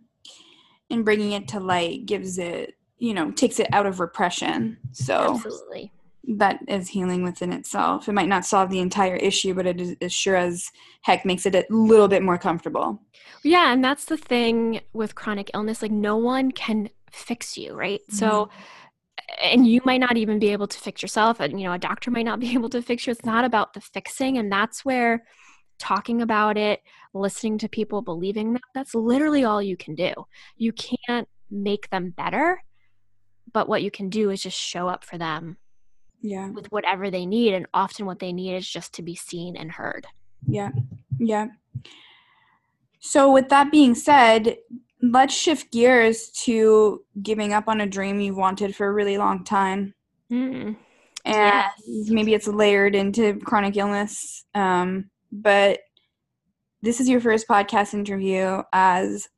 And 0.90 1.04
bringing 1.04 1.32
it 1.32 1.48
to 1.48 1.60
light 1.60 2.06
gives 2.06 2.38
it 2.38 2.74
you 2.98 3.14
know 3.14 3.30
takes 3.30 3.60
it 3.60 3.68
out 3.72 3.86
of 3.86 4.00
repression. 4.00 4.78
So 4.92 5.34
absolutely 5.34 5.92
that 6.24 6.60
is 6.68 6.88
healing 6.88 7.22
within 7.22 7.52
itself. 7.52 8.08
It 8.08 8.12
might 8.12 8.28
not 8.28 8.44
solve 8.44 8.70
the 8.70 8.80
entire 8.80 9.16
issue, 9.16 9.54
but 9.54 9.66
it 9.66 9.80
is 9.80 9.96
as 10.00 10.12
sure 10.12 10.36
as 10.36 10.70
heck 11.02 11.24
makes 11.24 11.46
it 11.46 11.54
a 11.54 11.64
little 11.70 12.08
bit 12.08 12.22
more 12.22 12.38
comfortable. 12.38 13.00
Yeah, 13.42 13.72
and 13.72 13.82
that's 13.82 14.04
the 14.04 14.16
thing 14.16 14.80
with 14.92 15.14
chronic 15.14 15.50
illness. 15.54 15.80
Like, 15.80 15.90
no 15.90 16.16
one 16.16 16.50
can 16.52 16.90
fix 17.10 17.56
you, 17.56 17.74
right? 17.74 18.00
Mm-hmm. 18.02 18.16
So, 18.16 18.50
and 19.42 19.66
you 19.66 19.80
might 19.84 20.00
not 20.00 20.16
even 20.16 20.38
be 20.38 20.48
able 20.48 20.66
to 20.66 20.78
fix 20.78 21.02
yourself. 21.02 21.40
And, 21.40 21.60
you 21.60 21.66
know, 21.66 21.72
a 21.72 21.78
doctor 21.78 22.10
might 22.10 22.24
not 22.24 22.40
be 22.40 22.52
able 22.54 22.68
to 22.70 22.82
fix 22.82 23.06
you. 23.06 23.12
It's 23.12 23.24
not 23.24 23.44
about 23.44 23.72
the 23.72 23.80
fixing. 23.80 24.38
And 24.38 24.52
that's 24.52 24.84
where 24.84 25.24
talking 25.78 26.20
about 26.22 26.58
it, 26.58 26.82
listening 27.14 27.58
to 27.58 27.68
people, 27.68 28.02
believing 28.02 28.52
that, 28.52 28.62
that's 28.74 28.94
literally 28.94 29.44
all 29.44 29.62
you 29.62 29.76
can 29.76 29.94
do. 29.94 30.12
You 30.56 30.72
can't 30.72 31.28
make 31.50 31.88
them 31.90 32.10
better, 32.10 32.62
but 33.52 33.68
what 33.68 33.82
you 33.82 33.90
can 33.90 34.10
do 34.10 34.30
is 34.30 34.42
just 34.42 34.58
show 34.58 34.88
up 34.88 35.04
for 35.04 35.16
them 35.16 35.56
yeah 36.22 36.50
with 36.50 36.66
whatever 36.72 37.10
they 37.10 37.26
need 37.26 37.54
and 37.54 37.66
often 37.74 38.06
what 38.06 38.18
they 38.18 38.32
need 38.32 38.54
is 38.54 38.68
just 38.68 38.92
to 38.92 39.02
be 39.02 39.14
seen 39.14 39.56
and 39.56 39.70
heard 39.70 40.06
yeah 40.46 40.70
yeah 41.18 41.46
so 43.00 43.32
with 43.32 43.48
that 43.48 43.70
being 43.70 43.94
said 43.94 44.56
let's 45.02 45.34
shift 45.34 45.70
gears 45.72 46.28
to 46.30 47.04
giving 47.22 47.52
up 47.52 47.68
on 47.68 47.80
a 47.80 47.86
dream 47.86 48.20
you've 48.20 48.36
wanted 48.36 48.74
for 48.74 48.88
a 48.88 48.92
really 48.92 49.16
long 49.16 49.44
time 49.44 49.94
mm. 50.30 50.76
and 51.24 51.64
yes. 51.84 52.10
maybe 52.10 52.34
it's 52.34 52.48
layered 52.48 52.94
into 52.94 53.38
chronic 53.40 53.76
illness. 53.76 54.44
Um, 54.54 55.10
but 55.30 55.80
this 56.82 57.00
is 57.00 57.08
your 57.08 57.20
first 57.20 57.46
podcast 57.48 57.94
interview 57.94 58.62
as 58.72 59.28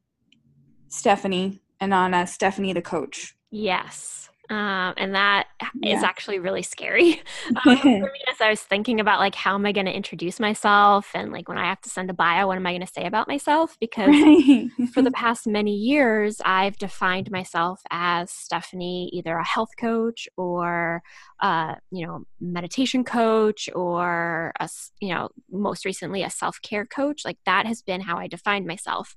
Stephanie 0.89 1.61
and 1.81 1.93
on 1.93 2.15
as 2.15 2.33
Stephanie 2.33 2.73
the 2.73 2.83
coach. 2.83 3.37
Yes. 3.51 4.30
Um, 4.51 4.95
and 4.97 5.15
that 5.15 5.47
yeah. 5.77 5.97
is 5.97 6.03
actually 6.03 6.41
really 6.41 6.63
scary 6.63 7.23
um, 7.65 7.79
for 7.79 7.85
me 7.85 8.21
as 8.29 8.41
I 8.41 8.51
was 8.51 8.61
thinking 8.61 8.99
about 8.99 9.21
like 9.21 9.37
how 9.37 9.55
am 9.55 9.65
I 9.65 9.71
going 9.71 9.87
to 9.87 9.95
introduce 9.95 10.41
myself 10.41 11.09
and 11.15 11.31
like 11.31 11.49
when 11.49 11.57
I 11.57 11.67
have 11.67 11.81
to 11.83 11.89
send 11.89 12.11
a 12.11 12.15
bio, 12.15 12.49
what 12.49 12.57
am 12.57 12.67
I 12.67 12.73
going 12.73 12.85
to 12.85 12.93
say 12.93 13.05
about 13.07 13.29
myself? 13.29 13.77
Because 13.79 14.09
right. 14.09 14.69
for 14.93 15.03
the 15.03 15.11
past 15.13 15.47
many 15.47 15.77
years, 15.77 16.41
I've 16.45 16.77
defined 16.79 17.31
myself 17.31 17.81
as 17.93 18.33
Stephanie, 18.33 19.09
either 19.13 19.37
a 19.37 19.47
health 19.47 19.71
coach 19.79 20.29
or 20.37 21.01
uh, 21.39 21.77
you 21.93 22.05
know 22.05 22.25
meditation 22.41 23.05
coach 23.05 23.71
or 23.73 24.53
a 24.59 24.69
you 25.01 25.15
know 25.15 25.29
most 25.53 25.85
recently 25.85 26.25
a 26.25 26.31
self 26.31 26.61
care 26.61 26.87
coach. 26.87 27.25
Like 27.25 27.39
that 27.47 27.67
has 27.67 27.83
been 27.83 28.01
how 28.01 28.19
I 28.19 28.27
defined 28.27 28.67
myself. 28.67 29.17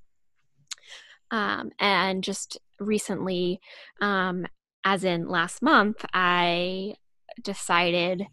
Um, 1.31 1.71
and 1.79 2.23
just 2.23 2.59
recently 2.79 3.59
um, 3.99 4.45
as 4.83 5.03
in 5.03 5.27
last 5.27 5.61
month, 5.61 6.03
I 6.13 6.95
decided 7.41 8.25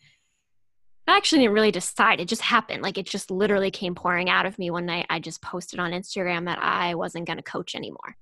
I 1.07 1.17
actually 1.17 1.41
didn't 1.41 1.55
really 1.55 1.73
decide. 1.73 2.21
It 2.21 2.29
just 2.29 2.43
happened. 2.43 2.83
Like 2.83 2.97
it 2.97 3.07
just 3.07 3.31
literally 3.31 3.71
came 3.71 3.95
pouring 3.95 4.31
out 4.31 4.47
of 4.47 4.59
me 4.59 4.71
one 4.71 4.87
night. 4.87 5.07
I 5.11 5.19
just 5.19 5.43
posted 5.43 5.81
on 5.81 5.91
Instagram 5.91 6.45
that 6.45 6.63
I 6.63 6.95
wasn't 6.95 7.27
going 7.27 7.39
to 7.39 7.43
coach 7.43 7.75
anymore. 7.75 8.17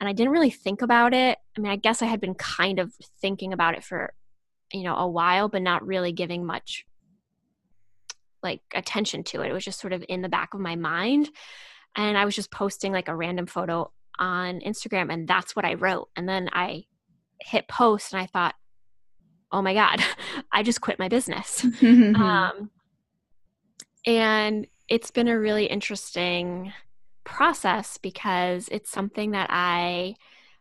And 0.00 0.08
I 0.08 0.12
didn't 0.12 0.32
really 0.32 0.50
think 0.50 0.80
about 0.80 1.12
it. 1.12 1.38
I 1.56 1.60
mean, 1.60 1.70
I 1.70 1.76
guess 1.76 2.00
I 2.00 2.06
had 2.06 2.20
been 2.20 2.34
kind 2.34 2.78
of 2.78 2.92
thinking 3.20 3.52
about 3.52 3.74
it 3.74 3.84
for, 3.84 4.14
you 4.72 4.82
know, 4.82 4.96
a 4.96 5.06
while, 5.06 5.48
but 5.48 5.62
not 5.62 5.86
really 5.86 6.12
giving 6.12 6.46
much 6.46 6.86
like 8.42 8.62
attention 8.74 9.24
to 9.24 9.42
it. 9.42 9.50
It 9.50 9.52
was 9.52 9.64
just 9.64 9.80
sort 9.80 9.92
of 9.92 10.04
in 10.08 10.22
the 10.22 10.28
back 10.28 10.54
of 10.54 10.60
my 10.60 10.74
mind. 10.74 11.28
And 11.94 12.16
I 12.16 12.24
was 12.24 12.34
just 12.34 12.50
posting 12.50 12.92
like 12.92 13.08
a 13.08 13.16
random 13.16 13.46
photo 13.46 13.92
on 14.18 14.60
Instagram 14.60 15.12
and 15.12 15.28
that's 15.28 15.54
what 15.54 15.64
I 15.64 15.74
wrote. 15.74 16.08
And 16.16 16.28
then 16.28 16.48
I 16.52 16.84
hit 17.44 17.68
post 17.68 18.12
and 18.12 18.22
I 18.22 18.26
thought, 18.26 18.54
oh 19.50 19.62
my 19.62 19.74
God, 19.74 20.00
I 20.52 20.62
just 20.62 20.80
quit 20.80 20.98
my 20.98 21.08
business. 21.08 21.64
um, 21.82 22.70
and 24.06 24.66
it's 24.88 25.10
been 25.10 25.28
a 25.28 25.38
really 25.38 25.66
interesting 25.66 26.72
process 27.24 27.98
because 27.98 28.68
it's 28.68 28.90
something 28.90 29.32
that 29.32 29.48
I, 29.50 30.16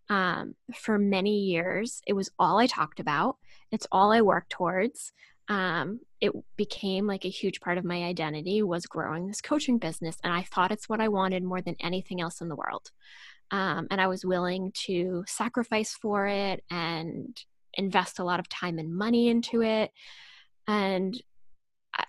um, 0.09 0.55
for 0.75 0.99
many 0.99 1.39
years, 1.39 2.01
it 2.05 2.13
was 2.13 2.29
all 2.37 2.59
I 2.59 2.67
talked 2.67 2.99
about. 2.99 3.37
It's 3.71 3.87
all 3.91 4.11
I 4.11 4.21
worked 4.21 4.51
towards. 4.51 5.13
Um, 5.47 6.01
it 6.21 6.31
became 6.55 7.07
like 7.07 7.25
a 7.25 7.29
huge 7.29 7.59
part 7.59 7.77
of 7.77 7.83
my 7.83 8.03
identity 8.03 8.61
was 8.61 8.85
growing 8.85 9.27
this 9.27 9.41
coaching 9.41 9.79
business 9.79 10.17
and 10.23 10.31
i 10.31 10.43
thought 10.43 10.71
it's 10.71 10.87
what 10.87 11.01
i 11.01 11.07
wanted 11.07 11.43
more 11.43 11.61
than 11.61 11.75
anything 11.79 12.21
else 12.21 12.39
in 12.39 12.47
the 12.47 12.55
world 12.55 12.91
um, 13.51 13.87
and 13.91 13.99
I 13.99 14.07
was 14.07 14.25
willing 14.25 14.71
to 14.85 15.23
sacrifice 15.27 15.91
for 15.93 16.25
it 16.25 16.63
and 16.71 17.37
invest 17.73 18.19
a 18.19 18.23
lot 18.23 18.39
of 18.39 18.49
time 18.49 18.79
and 18.79 18.95
money 18.95 19.27
into 19.27 19.61
it. 19.61 19.91
And 20.67 21.21
I, 21.93 22.05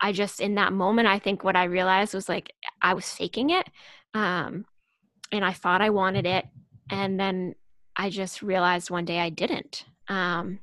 I 0.00 0.12
just, 0.12 0.40
in 0.40 0.54
that 0.54 0.72
moment, 0.72 1.08
I 1.08 1.18
think 1.18 1.42
what 1.42 1.56
I 1.56 1.64
realized 1.64 2.14
was 2.14 2.28
like 2.28 2.52
I 2.80 2.94
was 2.94 3.12
faking 3.12 3.50
it. 3.50 3.66
Um, 4.14 4.64
and 5.32 5.44
I 5.44 5.52
thought 5.52 5.82
I 5.82 5.90
wanted 5.90 6.26
it. 6.26 6.46
And 6.88 7.18
then 7.18 7.54
I 7.96 8.10
just 8.10 8.42
realized 8.42 8.90
one 8.90 9.04
day 9.04 9.18
I 9.18 9.30
didn't. 9.30 9.84
Um, 10.08 10.60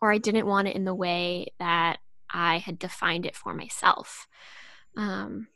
or 0.00 0.12
I 0.12 0.18
didn't 0.18 0.46
want 0.46 0.68
it 0.68 0.76
in 0.76 0.84
the 0.84 0.94
way 0.94 1.48
that 1.58 1.98
I 2.30 2.58
had 2.58 2.78
defined 2.78 3.26
it 3.26 3.36
for 3.36 3.52
myself. 3.52 4.26
Um, 4.96 5.48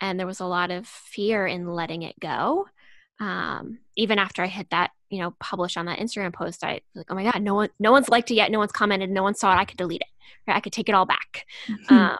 and 0.00 0.18
there 0.18 0.26
was 0.26 0.40
a 0.40 0.46
lot 0.46 0.70
of 0.70 0.86
fear 0.86 1.46
in 1.46 1.66
letting 1.66 2.02
it 2.02 2.20
go 2.20 2.66
um, 3.20 3.78
even 3.96 4.18
after 4.18 4.42
I 4.42 4.46
hit 4.46 4.70
that, 4.70 4.90
you 5.08 5.20
know, 5.20 5.34
publish 5.38 5.76
on 5.76 5.86
that 5.86 5.98
Instagram 5.98 6.32
post, 6.32 6.64
I 6.64 6.80
like, 6.94 7.06
oh 7.10 7.14
my 7.14 7.24
god, 7.24 7.42
no 7.42 7.54
one, 7.54 7.68
no 7.78 7.92
one's 7.92 8.08
liked 8.08 8.30
it 8.30 8.34
yet, 8.34 8.50
no 8.50 8.58
one's 8.58 8.72
commented, 8.72 9.10
no 9.10 9.22
one 9.22 9.34
saw 9.34 9.52
it. 9.52 9.58
I 9.58 9.64
could 9.64 9.78
delete 9.78 10.02
it, 10.02 10.08
right? 10.46 10.56
I 10.56 10.60
could 10.60 10.72
take 10.72 10.88
it 10.88 10.94
all 10.94 11.06
back. 11.06 11.46
Mm-hmm. 11.68 11.94
Um, 11.94 12.18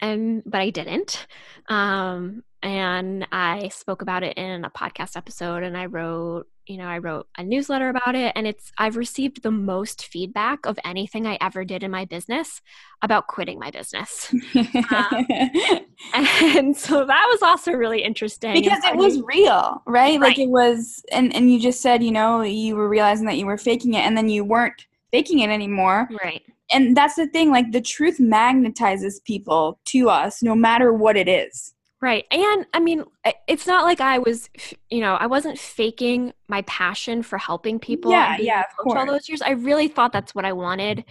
and 0.00 0.42
but 0.44 0.60
I 0.60 0.70
didn't. 0.70 1.26
Um, 1.68 2.42
and 2.62 3.26
I 3.32 3.68
spoke 3.68 4.02
about 4.02 4.22
it 4.22 4.36
in 4.36 4.64
a 4.64 4.70
podcast 4.70 5.16
episode, 5.16 5.62
and 5.62 5.76
I 5.76 5.86
wrote 5.86 6.46
you 6.66 6.76
know, 6.76 6.86
I 6.86 6.98
wrote 6.98 7.26
a 7.36 7.42
newsletter 7.42 7.88
about 7.88 8.14
it 8.14 8.32
and 8.36 8.46
it's 8.46 8.70
I've 8.78 8.96
received 8.96 9.42
the 9.42 9.50
most 9.50 10.06
feedback 10.06 10.64
of 10.64 10.78
anything 10.84 11.26
I 11.26 11.36
ever 11.40 11.64
did 11.64 11.82
in 11.82 11.90
my 11.90 12.04
business 12.04 12.60
about 13.02 13.26
quitting 13.26 13.58
my 13.58 13.70
business. 13.70 14.32
um, 14.54 15.26
and 16.14 16.76
so 16.76 17.04
that 17.04 17.26
was 17.30 17.42
also 17.42 17.72
really 17.72 18.02
interesting 18.02 18.54
because 18.54 18.84
it 18.84 18.96
was 18.96 19.20
real, 19.22 19.82
right? 19.86 20.18
right? 20.18 20.20
Like 20.20 20.38
it 20.38 20.50
was 20.50 21.02
and 21.10 21.34
and 21.34 21.52
you 21.52 21.60
just 21.60 21.80
said, 21.80 22.02
you 22.02 22.12
know, 22.12 22.42
you 22.42 22.76
were 22.76 22.88
realizing 22.88 23.26
that 23.26 23.38
you 23.38 23.46
were 23.46 23.58
faking 23.58 23.94
it 23.94 24.04
and 24.04 24.16
then 24.16 24.28
you 24.28 24.44
weren't 24.44 24.86
faking 25.10 25.40
it 25.40 25.50
anymore. 25.50 26.08
Right. 26.22 26.42
And 26.70 26.96
that's 26.96 27.16
the 27.16 27.26
thing 27.26 27.50
like 27.50 27.72
the 27.72 27.82
truth 27.82 28.18
magnetizes 28.18 29.22
people 29.24 29.78
to 29.86 30.08
us 30.08 30.42
no 30.42 30.54
matter 30.54 30.92
what 30.92 31.16
it 31.16 31.28
is. 31.28 31.74
Right. 32.02 32.24
And 32.32 32.66
I 32.74 32.80
mean, 32.80 33.04
it's 33.46 33.68
not 33.68 33.84
like 33.84 34.00
I 34.00 34.18
was, 34.18 34.50
you 34.90 35.00
know, 35.00 35.14
I 35.14 35.28
wasn't 35.28 35.56
faking 35.56 36.32
my 36.48 36.62
passion 36.62 37.22
for 37.22 37.38
helping 37.38 37.78
people. 37.78 38.10
Yeah, 38.10 38.36
yeah, 38.40 38.62
of 38.62 38.76
course. 38.76 38.98
All 38.98 39.06
those 39.06 39.28
years, 39.28 39.40
I 39.40 39.52
really 39.52 39.86
thought 39.86 40.12
that's 40.12 40.34
what 40.34 40.44
I 40.44 40.52
wanted. 40.52 41.04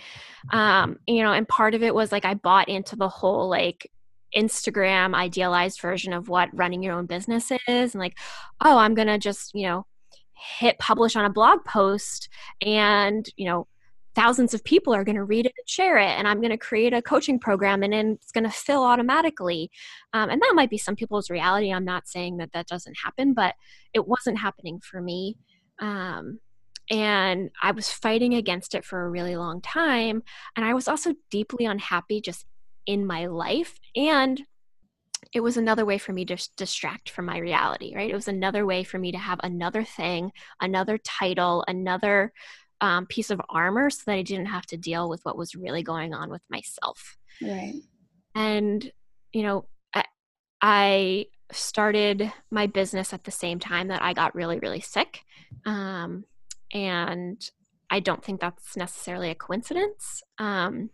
Um, 0.51 0.99
you 1.07 1.23
know, 1.23 1.31
and 1.31 1.47
part 1.47 1.75
of 1.75 1.81
it 1.81 1.95
was 1.95 2.11
like 2.11 2.25
I 2.25 2.33
bought 2.33 2.67
into 2.67 2.97
the 2.97 3.07
whole 3.07 3.49
like 3.49 3.89
Instagram 4.35 5.15
idealized 5.15 5.79
version 5.79 6.11
of 6.11 6.27
what 6.27 6.49
running 6.51 6.83
your 6.83 6.93
own 6.93 7.05
business 7.05 7.53
is, 7.69 7.95
and 7.95 8.01
like, 8.01 8.17
oh, 8.59 8.77
I'm 8.77 8.93
gonna 8.93 9.17
just, 9.17 9.55
you 9.55 9.67
know, 9.67 9.85
hit 10.59 10.77
publish 10.77 11.15
on 11.15 11.23
a 11.23 11.29
blog 11.29 11.63
post, 11.63 12.27
and 12.61 13.25
you 13.37 13.45
know, 13.45 13.65
thousands 14.15 14.53
of 14.53 14.63
people 14.63 14.93
are 14.93 15.03
going 15.03 15.15
to 15.15 15.23
read 15.23 15.45
it 15.45 15.53
and 15.57 15.69
share 15.69 15.97
it 15.97 16.09
and 16.09 16.27
i'm 16.27 16.41
going 16.41 16.51
to 16.51 16.57
create 16.57 16.93
a 16.93 17.01
coaching 17.01 17.39
program 17.39 17.83
and 17.83 17.93
then 17.93 18.17
it's 18.21 18.31
going 18.31 18.43
to 18.43 18.49
fill 18.49 18.83
automatically. 18.83 19.69
Um, 20.13 20.29
and 20.29 20.41
that 20.41 20.53
might 20.55 20.69
be 20.69 20.77
some 20.77 20.95
people's 20.95 21.29
reality. 21.29 21.71
I'm 21.71 21.85
not 21.85 22.07
saying 22.07 22.37
that 22.37 22.51
that 22.53 22.67
doesn't 22.67 22.97
happen 23.03 23.33
but 23.33 23.55
it 23.93 24.07
wasn't 24.07 24.39
happening 24.39 24.79
for 24.79 25.01
me. 25.01 25.37
Um, 25.79 26.39
and 26.89 27.51
i 27.61 27.71
was 27.71 27.89
fighting 27.89 28.33
against 28.33 28.73
it 28.73 28.83
for 28.83 29.05
a 29.05 29.09
really 29.09 29.35
long 29.35 29.61
time 29.61 30.23
and 30.55 30.65
i 30.65 30.73
was 30.73 30.87
also 30.87 31.13
deeply 31.29 31.65
unhappy 31.65 32.19
just 32.19 32.45
in 32.87 33.05
my 33.05 33.27
life 33.27 33.79
and 33.95 34.41
it 35.33 35.39
was 35.39 35.57
another 35.57 35.85
way 35.85 35.97
for 35.97 36.13
me 36.13 36.25
to 36.25 36.49
distract 36.57 37.09
from 37.09 37.25
my 37.25 37.37
reality, 37.37 37.95
right? 37.95 38.09
It 38.09 38.15
was 38.15 38.27
another 38.27 38.65
way 38.65 38.83
for 38.83 38.97
me 38.97 39.11
to 39.11 39.17
have 39.17 39.39
another 39.43 39.83
thing, 39.83 40.31
another 40.59 40.97
title, 40.97 41.63
another 41.67 42.33
um, 42.81 43.05
piece 43.05 43.29
of 43.29 43.41
armor 43.49 43.89
so 43.89 44.01
that 44.07 44.13
I 44.13 44.23
didn't 44.23 44.47
have 44.47 44.65
to 44.67 44.77
deal 44.77 45.07
with 45.07 45.23
what 45.23 45.37
was 45.37 45.55
really 45.55 45.83
going 45.83 46.13
on 46.13 46.29
with 46.29 46.41
myself. 46.49 47.17
Right. 47.41 47.75
And, 48.35 48.91
you 49.31 49.43
know, 49.43 49.65
I, 49.93 50.03
I 50.61 51.25
started 51.51 52.31
my 52.49 52.67
business 52.67 53.13
at 53.13 53.23
the 53.23 53.31
same 53.31 53.59
time 53.59 53.89
that 53.89 54.01
I 54.01 54.13
got 54.13 54.35
really, 54.35 54.59
really 54.59 54.81
sick. 54.81 55.23
Um, 55.65 56.25
and 56.73 57.39
I 57.89 57.99
don't 57.99 58.23
think 58.23 58.39
that's 58.39 58.75
necessarily 58.75 59.29
a 59.29 59.35
coincidence. 59.35 60.23
Um, 60.37 60.89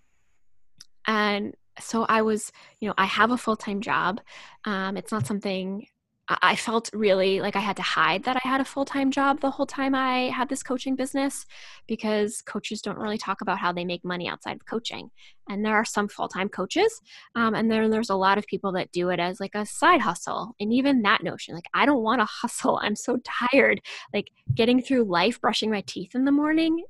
and 1.06 1.56
so 1.80 2.04
I 2.04 2.24
was, 2.24 2.52
you 2.80 2.88
know, 2.88 2.96
I 2.98 3.06
have 3.06 3.32
a 3.32 3.38
full 3.38 3.56
time 3.56 3.82
job. 3.82 4.20
Um, 4.66 4.98
it's 4.98 5.12
not 5.12 5.28
something 5.28 5.86
I 6.30 6.58
felt 6.58 6.90
really 6.94 7.40
like 7.40 7.56
I 7.56 7.62
had 7.62 7.78
to 7.78 7.82
hide 7.82 8.24
that 8.26 8.36
I 8.44 8.48
had 8.48 8.60
a 8.60 8.66
full 8.66 8.84
time 8.84 9.12
job 9.12 9.40
the 9.40 9.52
whole 9.52 9.66
time 9.66 9.96
I 9.96 10.30
had 10.30 10.50
this 10.50 10.62
coaching 10.62 10.96
business 10.96 11.46
because 11.88 12.42
coaches 12.42 12.82
don't 12.82 12.98
really 12.98 13.18
talk 13.18 13.40
about 13.40 13.60
how 13.60 13.72
they 13.72 13.86
make 13.86 14.04
money 14.04 14.28
outside 14.28 14.58
of 14.58 14.66
coaching. 14.66 15.10
And 15.50 15.64
there 15.64 15.76
are 15.76 15.86
some 15.86 16.10
full 16.10 16.28
time 16.28 16.50
coaches, 16.50 17.02
um, 17.36 17.56
and 17.56 17.72
then 17.72 17.90
there's 17.90 18.10
a 18.10 18.16
lot 18.16 18.38
of 18.38 18.46
people 18.48 18.74
that 18.74 18.92
do 18.92 19.10
it 19.10 19.20
as 19.22 19.40
like 19.40 19.56
a 19.56 19.66
side 19.66 20.02
hustle. 20.02 20.56
And 20.60 20.74
even 20.74 21.02
that 21.04 21.24
notion, 21.24 21.56
like, 21.56 21.70
I 21.74 21.86
don't 21.86 22.04
want 22.04 22.20
to 22.20 22.26
hustle. 22.30 22.80
I'm 22.82 22.96
so 22.96 23.20
tired. 23.24 23.80
Like, 24.14 24.30
getting 24.54 24.82
through 24.82 25.06
life, 25.06 25.40
brushing 25.40 25.72
my 25.72 25.82
teeth 25.88 26.14
in 26.14 26.26
the 26.26 26.32
morning 26.32 26.84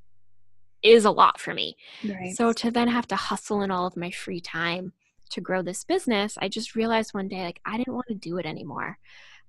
is 0.81 1.05
a 1.05 1.11
lot 1.11 1.39
for 1.39 1.53
me. 1.53 1.75
Right. 2.03 2.35
So 2.35 2.53
to 2.53 2.71
then 2.71 2.87
have 2.87 3.07
to 3.09 3.15
hustle 3.15 3.61
in 3.61 3.69
all 3.69 3.85
of 3.85 3.97
my 3.97 4.09
free 4.09 4.41
time 4.41 4.93
to 5.31 5.41
grow 5.41 5.61
this 5.61 5.83
business, 5.83 6.37
I 6.39 6.49
just 6.49 6.75
realized 6.75 7.13
one 7.13 7.27
day, 7.27 7.43
like, 7.43 7.59
I 7.65 7.77
didn't 7.77 7.93
want 7.93 8.07
to 8.07 8.15
do 8.15 8.37
it 8.37 8.45
anymore. 8.45 8.97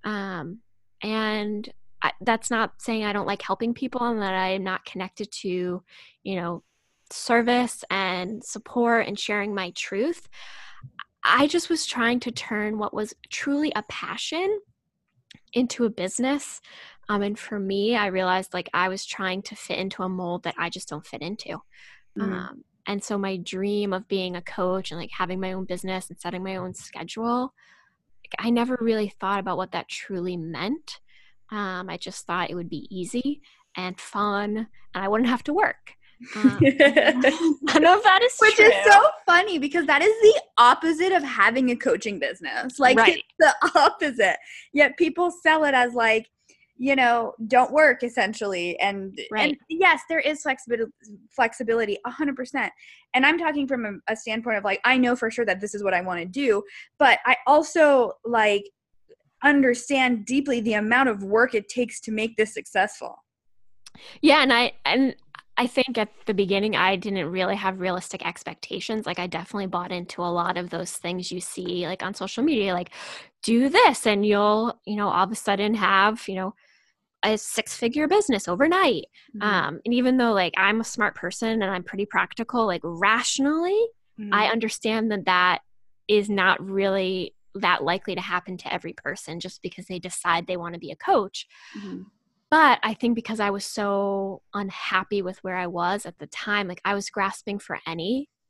Um, 0.04 0.58
and 1.02 1.68
I, 2.02 2.12
that's 2.20 2.50
not 2.50 2.80
saying 2.80 3.04
I 3.04 3.12
don't 3.12 3.26
like 3.26 3.42
helping 3.42 3.74
people 3.74 4.04
and 4.04 4.22
that 4.22 4.34
I'm 4.34 4.64
not 4.64 4.84
connected 4.84 5.30
to, 5.42 5.82
you 6.22 6.36
know, 6.36 6.62
service 7.10 7.84
and 7.90 8.44
support 8.44 9.06
and 9.06 9.18
sharing 9.18 9.54
my 9.54 9.70
truth. 9.70 10.28
I 11.24 11.46
just 11.46 11.68
was 11.68 11.86
trying 11.86 12.20
to 12.20 12.30
turn 12.30 12.78
what 12.78 12.94
was 12.94 13.14
truly 13.30 13.72
a 13.74 13.82
passion 13.88 14.60
into 15.52 15.84
a 15.84 15.90
business. 15.90 16.60
Um, 17.08 17.22
and 17.22 17.38
for 17.38 17.58
me, 17.58 17.96
I 17.96 18.06
realized 18.06 18.54
like 18.54 18.68
I 18.74 18.88
was 18.88 19.04
trying 19.04 19.42
to 19.42 19.56
fit 19.56 19.78
into 19.78 20.02
a 20.02 20.08
mold 20.08 20.44
that 20.44 20.54
I 20.58 20.70
just 20.70 20.88
don't 20.88 21.06
fit 21.06 21.22
into. 21.22 21.60
Mm-hmm. 22.18 22.32
Um, 22.32 22.64
and 22.88 23.04
so 23.04 23.18
my 23.18 23.36
dream 23.36 23.92
of 23.92 24.08
being 24.08 24.34
a 24.34 24.42
coach 24.42 24.90
and 24.90 24.98
like 24.98 25.10
having 25.12 25.38
my 25.38 25.52
own 25.52 25.66
business 25.66 26.08
and 26.08 26.18
setting 26.18 26.42
my 26.42 26.56
own 26.56 26.72
schedule, 26.74 27.52
I 28.38 28.48
never 28.48 28.78
really 28.80 29.12
thought 29.20 29.40
about 29.40 29.58
what 29.58 29.72
that 29.72 29.88
truly 29.88 30.38
meant. 30.38 30.98
Um, 31.50 31.90
I 31.90 31.98
just 31.98 32.26
thought 32.26 32.50
it 32.50 32.54
would 32.54 32.70
be 32.70 32.88
easy 32.90 33.42
and 33.76 34.00
fun 34.00 34.68
and 34.94 35.04
I 35.04 35.06
wouldn't 35.08 35.28
have 35.28 35.44
to 35.44 35.52
work. 35.52 35.92
Um, 36.34 36.58
I 36.62 37.78
know 37.78 38.00
that 38.04 38.22
is 38.24 38.34
Which 38.40 38.54
true. 38.56 38.64
is 38.66 38.74
so 38.90 39.08
funny 39.26 39.58
because 39.58 39.86
that 39.86 40.02
is 40.02 40.14
the 40.22 40.40
opposite 40.56 41.12
of 41.12 41.22
having 41.22 41.70
a 41.70 41.76
coaching 41.76 42.18
business. 42.18 42.78
Like 42.78 42.96
Right. 42.96 43.18
it's 43.18 43.34
the 43.38 43.54
opposite. 43.78 44.36
Yet 44.72 44.96
people 44.96 45.30
sell 45.30 45.64
it 45.64 45.74
as 45.74 45.92
like, 45.92 46.28
you 46.78 46.94
know, 46.94 47.34
don't 47.48 47.72
work 47.72 48.02
essentially. 48.02 48.78
And, 48.78 49.18
and 49.36 49.56
yes, 49.68 50.02
there 50.08 50.20
is 50.20 50.42
flexibility 50.42 50.90
flexibility 51.30 51.98
a 52.06 52.10
hundred 52.10 52.36
percent. 52.36 52.72
And 53.14 53.26
I'm 53.26 53.38
talking 53.38 53.66
from 53.66 53.84
a, 53.84 54.12
a 54.12 54.16
standpoint 54.16 54.58
of 54.58 54.64
like, 54.64 54.80
I 54.84 54.96
know 54.96 55.16
for 55.16 55.30
sure 55.30 55.44
that 55.44 55.60
this 55.60 55.74
is 55.74 55.82
what 55.82 55.92
I 55.92 56.00
want 56.00 56.20
to 56.20 56.26
do, 56.26 56.62
but 56.98 57.18
I 57.26 57.36
also 57.46 58.12
like 58.24 58.64
understand 59.42 60.24
deeply 60.24 60.60
the 60.60 60.74
amount 60.74 61.08
of 61.08 61.22
work 61.22 61.54
it 61.54 61.68
takes 61.68 62.00
to 62.00 62.12
make 62.12 62.36
this 62.36 62.54
successful. 62.54 63.16
Yeah, 64.20 64.42
and 64.42 64.52
I 64.52 64.72
and 64.84 65.16
I 65.56 65.66
think 65.66 65.98
at 65.98 66.10
the 66.26 66.34
beginning 66.34 66.76
I 66.76 66.94
didn't 66.94 67.26
really 67.26 67.56
have 67.56 67.80
realistic 67.80 68.24
expectations. 68.24 69.06
Like 69.06 69.18
I 69.18 69.26
definitely 69.26 69.66
bought 69.66 69.90
into 69.90 70.22
a 70.22 70.30
lot 70.30 70.56
of 70.56 70.70
those 70.70 70.92
things 70.92 71.32
you 71.32 71.40
see 71.40 71.84
like 71.88 72.04
on 72.04 72.14
social 72.14 72.44
media 72.44 72.72
like 72.72 72.90
do 73.42 73.68
this 73.68 74.06
and 74.06 74.24
you'll, 74.24 74.78
you 74.86 74.94
know, 74.94 75.08
all 75.08 75.24
of 75.24 75.32
a 75.32 75.34
sudden 75.34 75.74
have, 75.74 76.28
you 76.28 76.36
know, 76.36 76.54
a 77.24 77.36
six-figure 77.36 78.06
business 78.08 78.46
overnight. 78.48 79.06
Mm-hmm. 79.36 79.42
Um 79.42 79.80
and 79.84 79.94
even 79.94 80.16
though 80.16 80.32
like 80.32 80.54
I'm 80.56 80.80
a 80.80 80.84
smart 80.84 81.14
person 81.14 81.62
and 81.62 81.70
I'm 81.70 81.82
pretty 81.82 82.06
practical 82.06 82.66
like 82.66 82.80
rationally, 82.84 83.86
Mhm. 84.18 84.30
I 84.32 84.48
understand 84.48 85.12
that 85.12 85.26
that 85.26 85.60
is 86.08 86.28
not 86.28 86.64
really 86.64 87.34
that 87.54 87.82
likely 87.84 88.14
to 88.14 88.20
happen 88.20 88.56
to 88.58 88.72
every 88.72 88.92
person 88.92 89.40
just 89.40 89.62
because 89.62 89.86
they 89.86 89.98
decide 89.98 90.46
they 90.46 90.56
want 90.56 90.74
to 90.74 90.80
be 90.80 90.90
a 90.90 90.96
coach. 90.96 91.46
Mhm. 91.76 92.06
But 92.50 92.78
I 92.82 92.94
think 92.94 93.14
because 93.14 93.40
I 93.40 93.50
was 93.50 93.64
so 93.64 94.42
unhappy 94.54 95.22
with 95.22 95.38
where 95.44 95.56
I 95.56 95.66
was 95.66 96.06
at 96.06 96.18
the 96.18 96.26
time, 96.26 96.66
like 96.66 96.80
I 96.84 96.94
was 96.94 97.10
grasping 97.10 97.58
for 97.58 97.78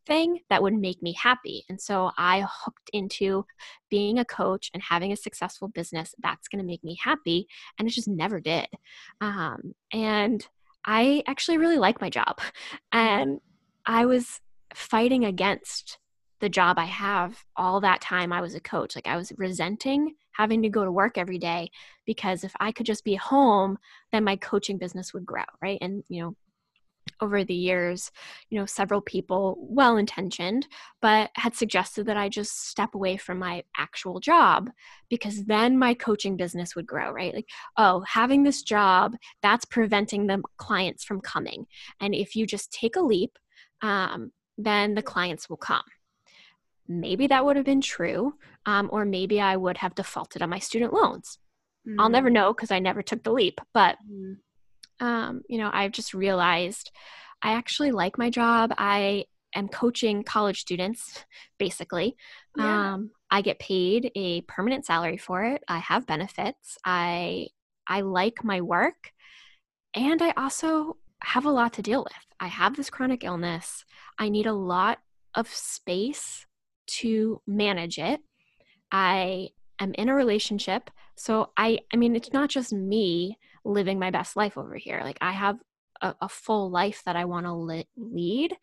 anything 0.09 0.41
that 0.51 0.63
would 0.63 0.75
make 0.75 1.03
me 1.03 1.13
happy. 1.13 1.65
And 1.69 1.81
so 1.81 2.11
I 2.17 2.45
hooked 2.65 2.91
into 2.93 3.45
being 3.91 4.19
a 4.19 4.25
coach 4.25 4.71
and 4.75 4.83
having 4.83 5.13
a 5.13 5.17
successful 5.17 5.69
business 5.69 6.15
that's 6.23 6.49
going 6.49 6.61
to 6.61 6.67
make 6.67 6.85
me 6.85 6.99
happy. 7.03 7.47
And 7.79 7.89
it 7.89 7.93
just 7.93 8.09
never 8.09 8.41
did. 8.41 8.67
Um, 9.21 9.75
and 9.93 10.47
I 10.85 11.23
actually 11.27 11.59
really 11.59 11.79
like 11.79 12.01
my 12.01 12.11
job. 12.11 12.41
And 12.93 13.41
I 13.87 14.07
was 14.07 14.41
fighting 14.75 15.25
against 15.25 15.99
the 16.41 16.49
job 16.49 16.79
I 16.79 16.85
have 16.85 17.45
all 17.57 17.81
that 17.81 18.01
time 18.01 18.33
I 18.33 18.41
was 18.41 18.55
a 18.55 18.61
coach. 18.61 18.95
Like 18.95 19.07
I 19.07 19.17
was 19.17 19.33
resenting 19.37 20.15
having 20.33 20.63
to 20.63 20.69
go 20.69 20.85
to 20.85 20.93
work 20.93 21.19
every 21.19 21.39
day 21.39 21.69
because 22.07 22.45
if 22.45 22.53
I 22.61 22.71
could 22.73 22.87
just 22.87 23.05
be 23.05 23.17
home, 23.17 23.77
then 24.13 24.25
my 24.25 24.37
coaching 24.37 24.79
business 24.79 25.13
would 25.13 25.27
grow, 25.27 25.43
right? 25.61 25.79
And 25.81 26.05
you 26.09 26.23
know, 26.23 26.37
over 27.21 27.45
the 27.45 27.55
years, 27.55 28.11
you 28.51 28.59
know, 28.59 28.67
several 28.67 29.01
people, 29.01 29.57
well 29.61 29.97
intentioned, 29.97 30.67
but 31.01 31.31
had 31.35 31.55
suggested 31.55 32.07
that 32.07 32.17
I 32.17 32.29
just 32.29 32.69
step 32.69 32.95
away 32.95 33.17
from 33.17 33.39
my 33.39 33.65
actual 33.77 34.21
job 34.21 34.71
because 35.09 35.45
then 35.45 35.79
my 35.79 35.95
coaching 35.95 36.37
business 36.37 36.75
would 36.77 36.87
grow, 36.87 37.11
right? 37.11 37.35
Like, 37.35 37.49
oh, 37.77 38.01
having 38.07 38.43
this 38.43 38.63
job, 38.63 39.17
that's 39.43 39.65
preventing 39.65 40.27
the 40.27 40.43
clients 40.57 41.05
from 41.05 41.21
coming. 41.21 41.67
And 42.01 42.15
if 42.15 42.37
you 42.37 42.47
just 42.47 42.73
take 42.73 42.97
a 42.97 43.01
leap, 43.01 43.39
um, 43.83 44.33
then 44.57 44.95
the 44.95 45.03
clients 45.03 45.49
will 45.49 45.57
come. 45.57 45.83
Maybe 46.89 47.27
that 47.27 47.45
would 47.45 47.57
have 47.57 47.67
been 47.67 47.83
true, 47.83 48.35
um, 48.65 48.89
or 48.91 49.05
maybe 49.05 49.41
I 49.41 49.57
would 49.57 49.77
have 49.77 49.95
defaulted 49.95 50.43
on 50.43 50.51
my 50.51 50.59
student 50.59 50.93
loans. 50.93 51.39
I'll 51.99 52.09
never 52.09 52.29
know 52.31 52.53
because 52.53 52.71
I 52.71 52.79
never 52.79 53.03
took 53.03 53.23
the 53.23 53.33
leap. 53.33 53.61
But 53.73 53.99
Mhm. 54.11 54.39
Um, 55.01 55.43
you 55.49 55.59
know, 55.59 55.71
I've 55.73 55.93
just 55.93 56.15
realized 56.15 56.91
I 57.43 57.53
actually 57.53 57.93
like 57.93 58.19
my 58.19 58.31
job. 58.31 58.73
I 58.77 59.27
am 59.55 59.69
coaching 59.69 60.23
college 60.25 60.61
students, 60.61 61.25
basically. 61.59 62.17
Yeah. 62.57 62.95
Um, 62.95 63.11
I 63.31 63.43
get 63.43 63.59
paid 63.59 64.11
a 64.15 64.41
permanent 64.43 64.87
salary 64.87 65.19
for 65.19 65.45
it. 65.45 65.63
I 65.69 65.79
have 65.79 66.07
benefits. 66.07 66.79
I 66.85 67.49
I 67.87 68.03
like 68.03 68.45
my 68.45 68.61
work, 68.61 69.13
and 69.95 70.21
I 70.23 70.33
also 70.37 70.97
have 71.23 71.47
a 71.47 71.51
lot 71.51 71.75
to 71.75 71.83
deal 71.83 72.05
with. 72.05 72.13
I 72.41 72.49
have 72.49 72.77
this 72.77 72.91
chronic 72.91 73.25
illness. 73.25 73.85
I 74.19 74.29
need 74.29 74.47
a 74.47 74.53
lot 74.53 74.99
of 75.35 75.49
space 75.49 76.47
to 76.87 77.41
manage 77.47 77.99
it. 77.99 78.21
I 78.93 79.51
am 79.79 79.93
in 79.95 80.09
a 80.09 80.15
relationship, 80.15 80.91
so 81.17 81.51
I 81.57 81.81
I 81.93 81.97
mean, 81.97 82.17
it's 82.17 82.33
not 82.33 82.51
just 82.51 82.73
me 82.73 83.39
living 83.65 83.99
my 83.99 84.11
best 84.11 84.37
life 84.37 84.57
over 84.57 84.77
here. 84.77 85.01
Like 85.03 85.19
I 85.21 85.33
have 85.33 85.59
a, 86.01 86.15
a 86.21 86.29
full 86.29 86.71
life 86.71 87.03
that 87.07 87.17
I 87.17 87.25
want 87.25 87.47
to 87.47 87.53
li- 87.53 87.89
lead. 87.97 88.57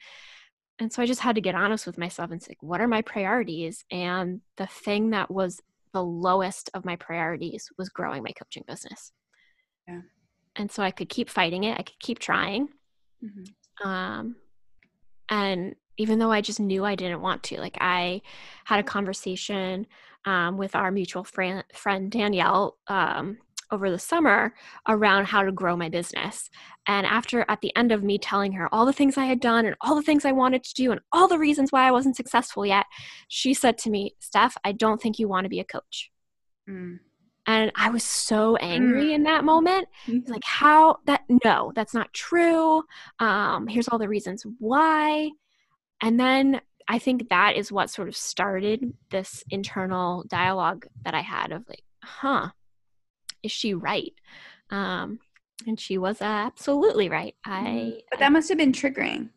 And 0.80 0.92
so 0.92 1.02
I 1.02 1.06
just 1.06 1.22
had 1.22 1.36
to 1.36 1.42
get 1.42 1.56
honest 1.56 1.86
with 1.86 1.98
myself 1.98 2.32
and 2.32 2.42
say, 2.42 2.58
what 2.60 2.82
are 2.82 2.88
my 2.88 3.02
priorities? 3.02 3.86
And 3.92 4.42
the 4.58 4.68
thing 4.68 5.12
that 5.12 5.32
was 5.32 5.62
the 5.94 6.04
lowest 6.04 6.70
of 6.74 6.84
my 6.84 6.98
priorities 6.98 7.70
was 7.78 7.90
growing 7.90 8.24
my 8.24 8.32
coaching 8.32 8.64
business. 8.68 9.14
Yeah. 9.88 10.02
And 10.58 10.70
so 10.70 10.84
I 10.84 10.92
could 10.92 11.10
keep 11.10 11.30
fighting 11.30 11.64
it. 11.64 11.80
I 11.80 11.84
could 11.84 12.00
keep 12.00 12.20
trying. 12.20 12.70
Mhm. 13.24 13.86
Um, 13.86 14.36
and 15.30 15.76
even 15.98 16.20
though 16.20 16.32
I 16.32 16.42
just 16.42 16.60
knew 16.60 16.84
I 16.84 16.96
didn't 16.96 17.22
want 17.22 17.44
to, 17.44 17.60
like 17.60 17.78
I 17.80 18.22
had 18.66 18.80
a 18.80 18.84
conversation 18.84 19.88
um, 20.26 20.58
with 20.58 20.76
our 20.76 20.92
mutual 20.92 21.24
friend, 21.24 21.64
friend 21.74 22.12
Danielle 22.12 22.78
um, 22.88 23.38
over 23.72 23.90
the 23.90 24.00
summer 24.00 24.54
around 24.88 25.26
how 25.26 25.44
to 25.44 25.52
grow 25.52 25.76
my 25.76 25.90
business. 25.90 26.50
And 26.88 27.06
after, 27.06 27.46
at 27.50 27.62
the 27.62 27.76
end 27.76 27.92
of 27.92 28.04
me 28.04 28.18
telling 28.18 28.54
her 28.54 28.74
all 28.74 28.86
the 28.86 28.94
things 28.94 29.18
I 29.18 29.26
had 29.26 29.40
done 29.40 29.66
and 29.66 29.76
all 29.82 29.96
the 29.96 30.02
things 30.02 30.26
I 30.26 30.32
wanted 30.32 30.64
to 30.64 30.74
do 30.74 30.92
and 30.92 31.02
all 31.12 31.28
the 31.28 31.40
reasons 31.40 31.72
why 31.72 31.88
I 31.88 31.92
wasn't 31.92 32.16
successful 32.16 32.66
yet, 32.66 32.86
she 33.28 33.54
said 33.54 33.78
to 33.80 33.90
me, 33.90 34.16
Steph, 34.20 34.56
I 34.64 34.72
don't 34.72 35.02
think 35.02 35.20
you 35.20 35.28
want 35.28 35.46
to 35.46 35.50
be 35.50 35.60
a 35.60 35.66
coach. 35.66 36.12
Mm. 36.70 37.00
And 37.48 37.72
I 37.76 37.90
was 37.90 38.04
so 38.04 38.56
angry 38.56 39.14
in 39.14 39.24
that 39.24 39.44
moment. 39.44 39.88
Mhm. 40.08 40.28
Like, 40.28 40.44
how 40.44 40.98
that, 41.06 41.22
no, 41.44 41.72
that's 41.76 41.94
not 41.94 42.12
true. 42.12 42.84
Um, 43.20 43.68
here's 43.68 43.88
all 43.88 44.00
the 44.00 44.10
reasons 44.10 44.46
why. 44.58 45.30
And 46.02 46.20
then 46.20 46.62
I 46.88 47.00
think 47.00 47.30
that 47.30 47.56
is 47.56 47.72
what 47.72 47.90
sort 47.90 48.08
of 48.08 48.16
started 48.16 48.94
this 49.10 49.44
internal 49.50 50.24
dialogue 50.28 50.88
that 51.04 51.14
I 51.14 51.22
had 51.22 51.52
of 51.52 51.68
like, 51.68 51.84
huh, 52.04 52.50
is 53.46 53.52
she 53.52 53.74
right? 53.74 54.14
Um, 54.72 55.20
and 55.68 55.80
she 55.80 55.98
was 55.98 56.22
absolutely 56.22 57.08
right. 57.10 57.36
I, 57.46 58.00
But 58.12 58.20
that 58.20 58.32
must 58.32 58.50
have 58.50 58.58
been 58.58 58.74
triggering. 58.74 59.30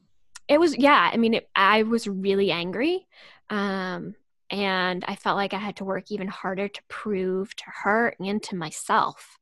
it 0.48 0.58
was 0.58 0.76
yeah 0.78 1.10
i 1.12 1.16
mean 1.18 1.34
it, 1.34 1.48
i 1.54 1.82
was 1.82 2.08
really 2.08 2.50
angry 2.50 3.06
um 3.50 4.14
and 4.50 5.04
i 5.06 5.14
felt 5.14 5.36
like 5.36 5.52
i 5.54 5.58
had 5.58 5.76
to 5.76 5.84
work 5.84 6.10
even 6.10 6.26
harder 6.28 6.68
to 6.68 6.82
prove 6.88 7.54
to 7.54 7.64
her 7.82 8.14
and 8.18 8.42
to 8.42 8.56
myself 8.56 9.38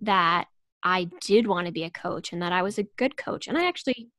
that 0.00 0.46
i 0.82 1.08
did 1.20 1.46
want 1.46 1.66
to 1.66 1.72
be 1.72 1.84
a 1.84 1.90
coach 1.90 2.32
and 2.32 2.42
that 2.42 2.52
i 2.52 2.62
was 2.62 2.78
a 2.78 2.88
good 3.00 3.16
coach 3.16 3.46
and 3.48 3.56
i 3.56 3.64
actually 3.68 4.10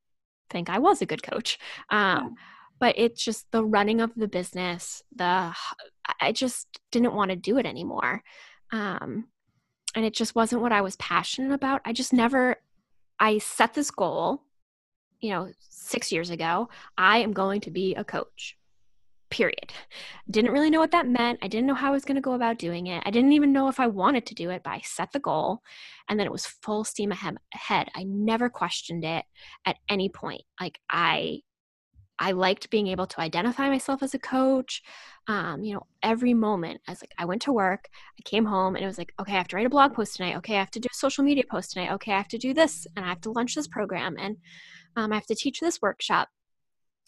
think 0.50 0.70
i 0.70 0.80
was 0.80 1.02
a 1.02 1.06
good 1.12 1.24
coach 1.32 1.60
um 1.90 2.36
but 2.80 2.96
it's 2.98 3.24
just 3.24 3.46
the 3.52 3.64
running 3.64 4.00
of 4.02 4.12
the 4.16 4.28
business 4.28 5.04
the 5.16 5.54
i 6.22 6.32
just 6.32 6.68
didn't 6.94 7.14
want 7.16 7.30
to 7.30 7.36
do 7.36 7.58
it 7.58 7.66
anymore 7.66 8.24
um 8.72 9.26
and 9.96 10.06
it 10.06 10.14
just 10.14 10.36
wasn't 10.36 10.62
what 10.62 10.72
i 10.72 10.82
was 10.82 10.96
passionate 10.98 11.54
about 11.54 11.82
i 11.86 11.94
just 11.94 12.14
never 12.14 12.58
i 13.20 13.38
set 13.38 13.74
this 13.74 13.92
goal 13.92 14.44
you 15.22 15.30
know, 15.30 15.52
six 15.70 16.12
years 16.12 16.30
ago, 16.30 16.68
I 16.98 17.20
am 17.20 17.32
going 17.32 17.62
to 17.62 17.72
be 17.72 17.96
a 17.96 18.04
coach. 18.04 18.58
Period. 19.30 19.72
Didn't 20.30 20.52
really 20.52 20.70
know 20.70 20.80
what 20.80 20.92
that 20.92 21.08
meant. 21.08 21.40
I 21.42 21.48
didn't 21.48 21.68
know 21.68 21.76
how 21.76 21.90
I 21.90 21.92
was 21.92 22.04
going 22.04 22.16
to 22.16 22.22
go 22.22 22.34
about 22.34 22.58
doing 22.58 22.88
it. 22.88 23.02
I 23.06 23.12
didn't 23.12 23.32
even 23.32 23.54
know 23.54 23.70
if 23.70 23.80
I 23.80 23.88
wanted 23.88 24.26
to 24.26 24.36
do 24.36 24.50
it, 24.50 24.62
but 24.64 24.72
I 24.72 24.82
set 24.84 25.14
the 25.14 25.20
goal 25.20 25.62
and 26.10 26.20
then 26.20 26.28
it 26.28 26.34
was 26.34 26.46
full 26.46 26.84
steam 26.84 27.14
ahead. 27.14 27.88
I 27.96 28.04
never 28.04 28.50
questioned 28.50 29.06
it 29.06 29.24
at 29.66 29.78
any 29.88 30.10
point. 30.10 30.42
Like 30.60 30.80
I 30.90 31.42
I 32.22 32.34
liked 32.34 32.70
being 32.70 32.86
able 32.86 33.08
to 33.08 33.20
identify 33.20 33.68
myself 33.68 34.04
as 34.04 34.14
a 34.14 34.20
coach. 34.20 34.84
Um, 35.28 35.64
you 35.64 35.74
know, 35.74 35.88
every 36.04 36.36
moment 36.36 36.80
I 36.88 36.92
was 36.92 37.02
like, 37.02 37.14
I 37.18 37.26
went 37.26 37.42
to 37.44 37.52
work, 37.52 37.90
I 38.20 38.22
came 38.24 38.46
home, 38.46 38.76
and 38.76 38.84
it 38.84 38.88
was 38.88 39.00
like, 39.00 39.12
okay, 39.20 39.34
I 39.34 39.38
have 39.38 39.48
to 39.50 39.56
write 39.56 39.66
a 39.66 39.70
blog 39.70 39.96
post 39.96 40.16
tonight. 40.16 40.38
Okay, 40.38 40.56
I 40.56 40.60
have 40.60 40.72
to 40.72 40.80
do 40.80 40.88
a 40.92 40.96
social 40.96 41.24
media 41.24 41.44
post 41.50 41.72
tonight. 41.72 41.92
Okay, 41.94 42.14
I 42.14 42.18
have 42.18 42.28
to 42.28 42.38
do 42.38 42.54
this, 42.54 42.86
and 42.96 43.04
I 43.04 43.10
have 43.10 43.22
to 43.22 43.32
launch 43.32 43.56
this 43.56 43.68
program, 43.68 44.18
and 44.20 44.38
um, 44.96 45.12
I 45.12 45.16
have 45.16 45.26
to 45.26 45.36
teach 45.36 45.60
this 45.60 45.82
workshop. 45.82 46.30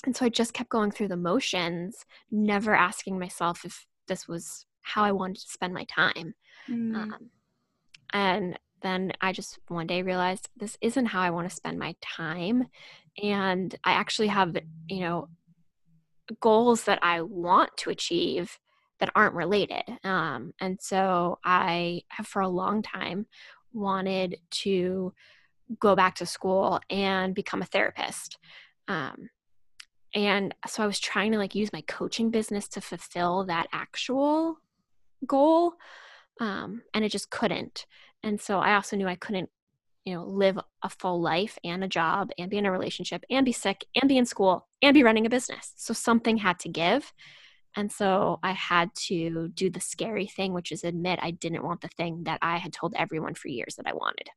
And 0.05 0.15
so 0.15 0.25
I 0.25 0.29
just 0.29 0.53
kept 0.53 0.71
going 0.71 0.89
through 0.89 1.09
the 1.09 1.15
motions, 1.15 2.05
never 2.31 2.73
asking 2.73 3.19
myself 3.19 3.65
if 3.65 3.85
this 4.07 4.27
was 4.27 4.65
how 4.81 5.03
I 5.03 5.11
wanted 5.11 5.41
to 5.41 5.49
spend 5.49 5.75
my 5.75 5.85
time. 5.85 6.33
Mm. 6.67 6.95
Um, 6.95 7.29
and 8.11 8.59
then 8.83 9.13
I 9.21 9.31
just 9.31 9.59
one 9.67 9.87
day 9.87 10.03
realized 10.03 10.49
this 10.55 10.77
isn't 10.81 11.07
how 11.07 11.21
I 11.21 11.31
want 11.31 11.49
to 11.49 11.55
spend 11.55 11.79
my 11.79 11.95
time. 12.01 12.67
And 13.21 13.73
I 13.83 13.93
actually 13.93 14.27
have, 14.27 14.55
you 14.87 14.99
know, 14.99 15.29
goals 16.39 16.83
that 16.83 16.99
I 17.01 17.21
want 17.21 17.75
to 17.77 17.89
achieve 17.89 18.59
that 18.99 19.11
aren't 19.15 19.35
related. 19.35 19.83
Um, 20.03 20.53
and 20.59 20.79
so 20.81 21.39
I 21.43 22.03
have 22.09 22.27
for 22.27 22.41
a 22.41 22.47
long 22.47 22.81
time 22.81 23.25
wanted 23.73 24.37
to 24.49 25.13
go 25.79 25.95
back 25.95 26.15
to 26.15 26.25
school 26.25 26.79
and 26.89 27.33
become 27.33 27.61
a 27.61 27.65
therapist. 27.65 28.37
Um, 28.87 29.29
and 30.13 30.53
so 30.67 30.83
I 30.83 30.87
was 30.87 30.99
trying 30.99 31.31
to 31.31 31.37
like 31.37 31.55
use 31.55 31.73
my 31.73 31.81
coaching 31.81 32.29
business 32.29 32.67
to 32.69 32.81
fulfill 32.81 33.45
that 33.45 33.67
actual 33.73 34.57
goal. 35.25 35.73
Um, 36.39 36.83
and 36.93 37.03
it 37.03 37.09
just 37.09 37.29
couldn't. 37.29 37.85
And 38.23 38.39
so 38.39 38.59
I 38.59 38.75
also 38.75 38.95
knew 38.95 39.07
I 39.07 39.15
couldn't, 39.15 39.49
you 40.05 40.15
know, 40.15 40.25
live 40.25 40.57
a 40.81 40.89
full 40.89 41.21
life 41.21 41.57
and 41.63 41.83
a 41.83 41.87
job 41.87 42.31
and 42.37 42.49
be 42.49 42.57
in 42.57 42.65
a 42.65 42.71
relationship 42.71 43.23
and 43.29 43.45
be 43.45 43.51
sick 43.51 43.85
and 43.99 44.07
be 44.07 44.17
in 44.17 44.25
school 44.25 44.67
and 44.81 44.93
be 44.93 45.03
running 45.03 45.25
a 45.25 45.29
business. 45.29 45.73
So 45.75 45.93
something 45.93 46.37
had 46.37 46.59
to 46.59 46.69
give. 46.69 47.13
And 47.75 47.91
so 47.91 48.39
I 48.43 48.51
had 48.51 48.93
to 49.07 49.49
do 49.49 49.69
the 49.69 49.79
scary 49.79 50.27
thing, 50.27 50.53
which 50.53 50.71
is 50.71 50.83
admit 50.83 51.19
I 51.21 51.31
didn't 51.31 51.63
want 51.63 51.81
the 51.81 51.87
thing 51.87 52.23
that 52.25 52.39
I 52.41 52.57
had 52.57 52.71
told 52.71 52.93
everyone 52.95 53.33
for 53.33 53.47
years 53.47 53.75
that 53.75 53.87
I 53.87 53.93
wanted. 53.93 54.29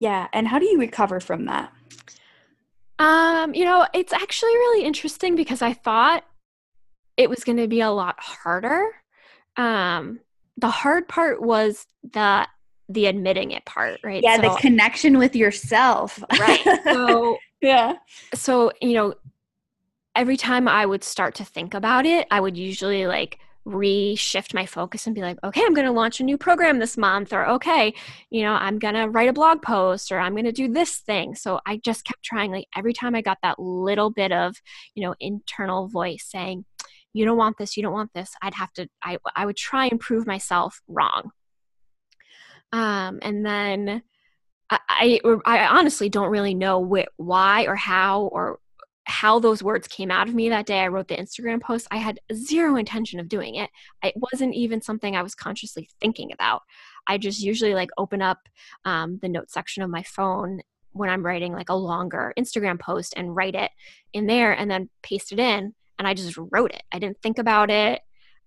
Yeah. 0.00 0.26
And 0.32 0.48
how 0.48 0.58
do 0.58 0.66
you 0.66 0.80
recover 0.80 1.20
from 1.20 1.46
that? 1.46 1.72
Um, 2.98 3.54
you 3.54 3.64
know, 3.64 3.86
it's 3.94 4.12
actually 4.12 4.50
really 4.50 4.84
interesting 4.84 5.36
because 5.36 5.62
I 5.62 5.72
thought 5.72 6.24
it 7.16 7.30
was 7.30 7.44
going 7.44 7.58
to 7.58 7.68
be 7.68 7.80
a 7.80 7.90
lot 7.90 8.18
harder. 8.18 8.86
Um, 9.56 10.20
the 10.56 10.70
hard 10.70 11.08
part 11.08 11.40
was 11.40 11.86
the 12.02 12.46
the 12.88 13.06
admitting 13.06 13.52
it 13.52 13.64
part, 13.64 14.00
right? 14.02 14.22
Yeah, 14.22 14.36
so, 14.36 14.42
the 14.42 14.56
connection 14.56 15.18
with 15.18 15.34
yourself. 15.36 16.22
right. 16.38 16.60
So 16.84 17.38
yeah. 17.60 17.94
So, 18.34 18.72
you 18.80 18.94
know, 18.94 19.14
every 20.14 20.36
time 20.36 20.68
I 20.68 20.84
would 20.84 21.04
start 21.04 21.34
to 21.36 21.44
think 21.44 21.74
about 21.74 22.06
it, 22.06 22.26
I 22.30 22.40
would 22.40 22.56
usually 22.56 23.06
like 23.06 23.38
reshift 23.66 24.54
my 24.54 24.66
focus 24.66 25.06
and 25.06 25.14
be 25.14 25.20
like, 25.20 25.38
okay, 25.44 25.62
I'm 25.64 25.74
going 25.74 25.86
to 25.86 25.92
launch 25.92 26.20
a 26.20 26.24
new 26.24 26.36
program 26.36 26.78
this 26.78 26.96
month, 26.96 27.32
or 27.32 27.46
okay, 27.46 27.94
you 28.30 28.42
know, 28.42 28.52
I'm 28.52 28.78
going 28.78 28.94
to 28.94 29.08
write 29.08 29.28
a 29.28 29.32
blog 29.32 29.62
post, 29.62 30.10
or 30.10 30.18
I'm 30.18 30.32
going 30.32 30.44
to 30.44 30.52
do 30.52 30.68
this 30.68 30.98
thing. 30.98 31.34
So 31.34 31.60
I 31.66 31.76
just 31.76 32.04
kept 32.04 32.22
trying, 32.22 32.50
like, 32.50 32.66
every 32.76 32.92
time 32.92 33.14
I 33.14 33.22
got 33.22 33.38
that 33.42 33.58
little 33.58 34.10
bit 34.10 34.32
of, 34.32 34.56
you 34.94 35.04
know, 35.04 35.14
internal 35.20 35.88
voice 35.88 36.26
saying, 36.28 36.64
you 37.12 37.24
don't 37.24 37.36
want 37.36 37.58
this, 37.58 37.76
you 37.76 37.82
don't 37.82 37.92
want 37.92 38.10
this, 38.14 38.32
I'd 38.42 38.54
have 38.54 38.72
to, 38.74 38.88
I, 39.04 39.18
I 39.36 39.46
would 39.46 39.56
try 39.56 39.86
and 39.86 40.00
prove 40.00 40.26
myself 40.26 40.80
wrong. 40.88 41.30
Um, 42.72 43.18
and 43.22 43.44
then 43.44 44.02
I, 44.70 44.78
I, 44.88 45.20
I 45.44 45.66
honestly 45.66 46.08
don't 46.08 46.30
really 46.30 46.54
know 46.54 46.84
wh- 46.84 47.20
why 47.20 47.66
or 47.66 47.76
how 47.76 48.22
or 48.22 48.58
how 49.04 49.38
those 49.38 49.62
words 49.62 49.88
came 49.88 50.10
out 50.10 50.28
of 50.28 50.34
me 50.34 50.48
that 50.48 50.66
day 50.66 50.78
I 50.80 50.88
wrote 50.88 51.08
the 51.08 51.16
Instagram 51.16 51.60
post, 51.60 51.88
I 51.90 51.96
had 51.96 52.20
zero 52.32 52.76
intention 52.76 53.20
of 53.20 53.28
doing 53.28 53.56
it. 53.56 53.68
It 54.02 54.14
wasn't 54.16 54.54
even 54.54 54.80
something 54.80 55.16
I 55.16 55.22
was 55.22 55.34
consciously 55.34 55.88
thinking 56.00 56.32
about. 56.32 56.62
I 57.06 57.18
just 57.18 57.42
usually 57.42 57.74
like 57.74 57.90
open 57.98 58.22
up 58.22 58.38
um, 58.84 59.18
the 59.20 59.28
notes 59.28 59.52
section 59.52 59.82
of 59.82 59.90
my 59.90 60.02
phone 60.04 60.60
when 60.92 61.10
I'm 61.10 61.24
writing 61.24 61.52
like 61.52 61.68
a 61.68 61.74
longer 61.74 62.32
Instagram 62.38 62.78
post 62.78 63.14
and 63.16 63.34
write 63.34 63.54
it 63.54 63.70
in 64.12 64.26
there 64.26 64.52
and 64.52 64.70
then 64.70 64.88
paste 65.02 65.32
it 65.32 65.40
in. 65.40 65.74
And 65.98 66.08
I 66.08 66.14
just 66.14 66.36
wrote 66.36 66.72
it. 66.72 66.82
I 66.92 66.98
didn't 66.98 67.20
think 67.22 67.38
about 67.38 67.70
it. 67.70 68.00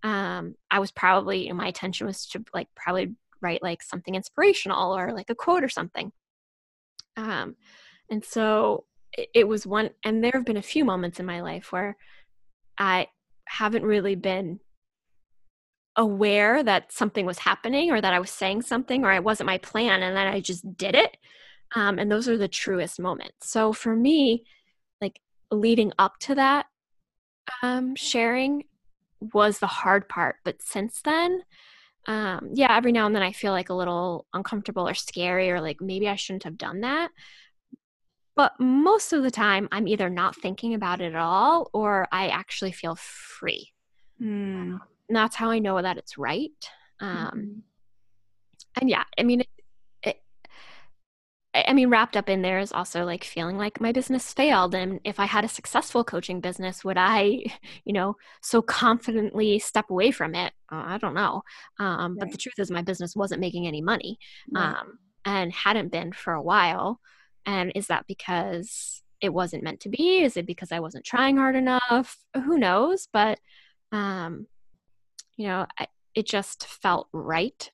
Um, 0.03 0.55
I 0.69 0.79
was 0.79 0.91
probably, 0.91 1.43
you 1.43 1.49
know, 1.49 1.55
my 1.55 1.67
attention 1.67 2.07
was 2.07 2.25
to 2.27 2.43
like 2.53 2.67
probably 2.75 3.15
write 3.41 3.63
like 3.63 3.83
something 3.83 4.15
inspirational 4.15 4.95
or 4.95 5.13
like 5.13 5.29
a 5.29 5.35
quote 5.35 5.63
or 5.63 5.69
something. 5.69 6.11
Um, 7.17 7.55
and 8.09 8.23
so 8.23 8.85
it 9.33 9.47
was 9.47 9.65
one 9.65 9.89
and 10.03 10.23
there 10.23 10.31
have 10.33 10.45
been 10.45 10.57
a 10.57 10.61
few 10.61 10.83
moments 10.83 11.19
in 11.19 11.25
my 11.25 11.41
life 11.41 11.71
where 11.71 11.95
i 12.77 13.07
haven't 13.47 13.85
really 13.85 14.15
been 14.15 14.59
aware 15.95 16.61
that 16.61 16.91
something 16.91 17.25
was 17.25 17.39
happening 17.39 17.91
or 17.91 18.01
that 18.01 18.13
i 18.13 18.19
was 18.19 18.29
saying 18.29 18.61
something 18.61 19.05
or 19.05 19.13
it 19.13 19.23
wasn't 19.23 19.47
my 19.47 19.57
plan 19.59 20.03
and 20.03 20.17
then 20.17 20.27
i 20.27 20.39
just 20.39 20.75
did 20.77 20.95
it. 20.95 21.17
Um, 21.75 21.99
and 21.99 22.11
those 22.11 22.29
are 22.29 22.37
the 22.37 22.47
truest 22.47 22.99
moments. 22.99 23.49
So 23.49 23.73
for 23.73 23.95
me 23.95 24.45
like 25.01 25.19
leading 25.51 25.91
up 25.97 26.19
to 26.19 26.35
that 26.35 26.67
um, 27.61 27.95
sharing 27.95 28.63
was 29.33 29.59
the 29.59 29.67
hard 29.67 30.07
part. 30.07 30.37
But 30.43 30.61
since 30.61 31.01
then 31.01 31.41
um, 32.07 32.49
yeah 32.53 32.75
every 32.75 32.91
now 32.91 33.05
and 33.05 33.15
then 33.15 33.23
i 33.23 33.31
feel 33.31 33.51
like 33.51 33.69
a 33.69 33.73
little 33.73 34.25
uncomfortable 34.33 34.87
or 34.87 34.93
scary 34.93 35.49
or 35.49 35.61
like 35.61 35.81
maybe 35.81 36.07
i 36.07 36.15
shouldn't 36.15 36.43
have 36.43 36.57
done 36.57 36.81
that 36.81 37.09
but 38.35 38.53
most 38.59 39.13
of 39.13 39.23
the 39.23 39.31
time, 39.31 39.67
I'm 39.71 39.87
either 39.87 40.09
not 40.09 40.35
thinking 40.35 40.73
about 40.73 40.99
it 41.01 41.13
at 41.13 41.19
all 41.19 41.69
or 41.73 42.07
I 42.11 42.27
actually 42.27 42.73
feel 42.73 42.95
free. 42.95 43.71
Mm. 44.21 44.79
And 45.07 45.15
that's 45.15 45.35
how 45.35 45.49
I 45.51 45.59
know 45.59 45.81
that 45.81 45.97
it's 45.97 46.17
right. 46.17 46.51
Um, 46.99 47.09
mm-hmm. 47.09 47.59
And 48.81 48.89
yeah, 48.89 49.03
I 49.17 49.23
mean, 49.23 49.41
it, 49.41 49.47
it, 49.57 49.64
I 51.55 51.73
mean, 51.73 51.89
wrapped 51.89 52.17
up 52.17 52.27
in 52.27 52.41
there 52.41 52.59
is 52.59 52.73
also 52.73 53.05
like 53.05 53.23
feeling 53.23 53.57
like 53.57 53.79
my 53.79 53.93
business 53.93 54.33
failed. 54.33 54.75
And 54.75 54.99
if 55.05 55.19
I 55.19 55.25
had 55.25 55.45
a 55.45 55.49
successful 55.49 56.03
coaching 56.03 56.41
business, 56.41 56.83
would 56.83 56.97
I, 56.97 57.43
you 57.85 57.93
know, 57.93 58.15
so 58.41 58.61
confidently 58.61 59.59
step 59.59 59.89
away 59.89 60.11
from 60.11 60.35
it? 60.35 60.53
Uh, 60.71 60.83
I 60.85 60.97
don't 60.97 61.13
know. 61.13 61.43
Um, 61.79 62.13
right. 62.13 62.19
But 62.19 62.31
the 62.31 62.37
truth 62.37 62.55
is, 62.57 62.69
my 62.69 62.81
business 62.81 63.15
wasn't 63.15 63.41
making 63.41 63.67
any 63.67 63.81
money 63.81 64.19
right. 64.51 64.75
um, 64.75 64.99
and 65.23 65.53
hadn't 65.53 65.91
been 65.91 66.11
for 66.11 66.33
a 66.33 66.41
while. 66.41 66.99
And 67.45 67.71
is 67.75 67.87
that 67.87 68.05
because 68.07 69.01
it 69.21 69.33
wasn't 69.33 69.63
meant 69.63 69.79
to 69.81 69.89
be? 69.89 70.23
Is 70.23 70.35
it 70.35 70.45
because 70.45 70.71
I 70.71 70.79
wasn't 70.79 71.05
trying 71.05 71.37
hard 71.37 71.55
enough? 71.55 72.17
Who 72.33 72.57
knows? 72.57 73.07
But, 73.13 73.39
um, 73.91 74.47
you 75.37 75.47
know, 75.47 75.67
I, 75.79 75.87
it 76.13 76.25
just 76.25 76.65
felt 76.65 77.07
right 77.13 77.71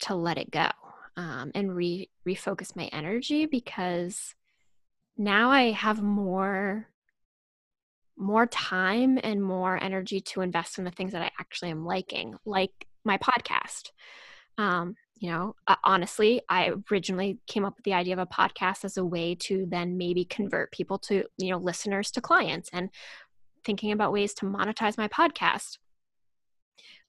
to 0.00 0.14
let 0.14 0.38
it 0.38 0.50
go 0.50 0.70
um, 1.16 1.50
and 1.54 1.74
re- 1.74 2.10
refocus 2.26 2.76
my 2.76 2.86
energy 2.92 3.46
because 3.46 4.34
now 5.16 5.50
I 5.50 5.70
have 5.72 6.02
more 6.02 6.86
more 8.16 8.46
time 8.46 9.18
and 9.22 9.42
more 9.42 9.82
energy 9.82 10.20
to 10.20 10.42
invest 10.42 10.78
in 10.78 10.84
the 10.84 10.90
things 10.90 11.12
that 11.12 11.22
I 11.22 11.30
actually 11.40 11.70
am 11.70 11.86
liking, 11.86 12.34
like 12.44 12.86
my 13.02 13.16
podcast. 13.16 13.92
Um, 14.58 14.94
you 15.20 15.30
know 15.30 15.54
uh, 15.68 15.76
honestly 15.84 16.40
i 16.48 16.72
originally 16.90 17.38
came 17.46 17.64
up 17.64 17.76
with 17.76 17.84
the 17.84 17.92
idea 17.92 18.14
of 18.14 18.18
a 18.18 18.26
podcast 18.26 18.84
as 18.84 18.96
a 18.96 19.04
way 19.04 19.34
to 19.34 19.66
then 19.68 19.96
maybe 19.96 20.24
convert 20.24 20.72
people 20.72 20.98
to 20.98 21.24
you 21.38 21.50
know 21.50 21.58
listeners 21.58 22.10
to 22.10 22.20
clients 22.20 22.68
and 22.72 22.88
thinking 23.64 23.92
about 23.92 24.12
ways 24.12 24.34
to 24.34 24.46
monetize 24.46 24.98
my 24.98 25.06
podcast 25.06 25.78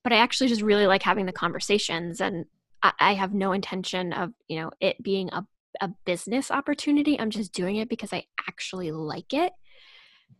but 0.03 0.13
i 0.13 0.17
actually 0.17 0.47
just 0.47 0.61
really 0.61 0.85
like 0.85 1.01
having 1.01 1.25
the 1.25 1.31
conversations 1.31 2.21
and 2.21 2.45
i, 2.83 2.91
I 2.99 3.13
have 3.13 3.33
no 3.33 3.51
intention 3.51 4.13
of 4.13 4.31
you 4.47 4.59
know 4.59 4.71
it 4.79 5.01
being 5.01 5.29
a, 5.31 5.45
a 5.81 5.89
business 6.05 6.51
opportunity 6.51 7.19
i'm 7.19 7.29
just 7.29 7.53
doing 7.53 7.77
it 7.77 7.89
because 7.89 8.13
i 8.13 8.23
actually 8.47 8.91
like 8.91 9.33
it 9.33 9.53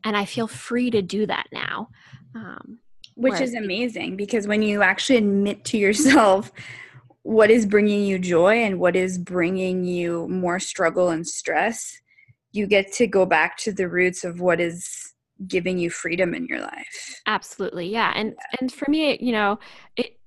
and 0.03 0.15
i 0.15 0.25
feel 0.25 0.47
free 0.47 0.91
to 0.91 1.01
do 1.01 1.25
that 1.25 1.47
now 1.51 1.89
um, 2.35 2.79
which 3.15 3.41
is 3.41 3.53
amazing 3.53 4.15
because 4.15 4.47
when 4.47 4.61
you 4.61 4.81
actually 4.81 5.17
admit 5.17 5.63
to 5.65 5.77
yourself 5.77 6.51
what 7.23 7.51
is 7.51 7.65
bringing 7.65 8.03
you 8.03 8.17
joy 8.17 8.63
and 8.63 8.79
what 8.79 8.95
is 8.95 9.17
bringing 9.17 9.83
you 9.83 10.27
more 10.27 10.59
struggle 10.59 11.09
and 11.09 11.27
stress 11.27 11.99
you 12.51 12.67
get 12.67 12.91
to 12.91 13.07
go 13.07 13.25
back 13.25 13.57
to 13.57 13.71
the 13.71 13.87
roots 13.87 14.23
of 14.23 14.41
what 14.41 14.59
is 14.59 15.13
giving 15.47 15.77
you 15.77 15.89
freedom 15.89 16.33
in 16.33 16.45
your 16.45 16.61
life 16.61 17.21
absolutely 17.27 17.87
yeah 17.87 18.11
and 18.15 18.29
yeah. 18.37 18.57
and 18.59 18.71
for 18.71 18.89
me 18.89 19.17
you 19.21 19.31
know 19.31 19.59
it, 19.95 20.17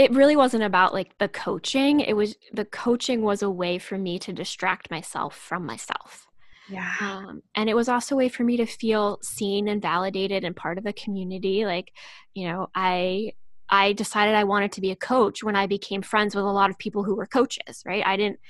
it 0.00 0.10
really 0.12 0.36
wasn't 0.36 0.62
about 0.62 0.94
like 0.94 1.16
the 1.18 1.28
coaching 1.28 2.00
it 2.00 2.14
was 2.14 2.34
the 2.52 2.64
coaching 2.64 3.20
was 3.22 3.42
a 3.42 3.50
way 3.50 3.78
for 3.78 3.98
me 3.98 4.18
to 4.18 4.32
distract 4.32 4.90
myself 4.90 5.36
from 5.36 5.66
myself 5.66 6.26
yeah 6.68 6.94
um, 7.00 7.42
and 7.54 7.68
it 7.68 7.74
was 7.74 7.88
also 7.88 8.14
a 8.14 8.18
way 8.18 8.28
for 8.28 8.42
me 8.42 8.56
to 8.56 8.64
feel 8.64 9.18
seen 9.22 9.68
and 9.68 9.82
validated 9.82 10.42
and 10.42 10.56
part 10.56 10.78
of 10.78 10.84
the 10.84 10.92
community 10.94 11.66
like 11.66 11.92
you 12.34 12.48
know 12.48 12.68
i 12.74 13.30
I 13.72 13.92
decided 13.92 14.34
I 14.34 14.42
wanted 14.42 14.72
to 14.72 14.80
be 14.80 14.90
a 14.90 14.96
coach 14.96 15.44
when 15.44 15.54
I 15.54 15.68
became 15.68 16.02
friends 16.02 16.34
with 16.34 16.44
a 16.44 16.48
lot 16.48 16.70
of 16.70 16.78
people 16.78 17.04
who 17.04 17.14
were 17.14 17.26
coaches, 17.26 17.84
right? 17.86 18.04
I 18.04 18.16
didn't, 18.16 18.40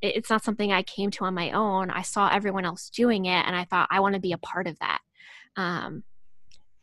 it's 0.00 0.30
not 0.30 0.42
something 0.42 0.72
I 0.72 0.82
came 0.82 1.10
to 1.10 1.26
on 1.26 1.34
my 1.34 1.50
own. 1.50 1.90
I 1.90 2.00
saw 2.00 2.30
everyone 2.30 2.64
else 2.64 2.88
doing 2.88 3.26
it 3.26 3.44
and 3.46 3.54
I 3.54 3.64
thought, 3.64 3.88
I 3.90 4.00
want 4.00 4.14
to 4.14 4.20
be 4.20 4.32
a 4.32 4.38
part 4.38 4.66
of 4.66 4.78
that. 4.78 5.00
Um, 5.56 6.04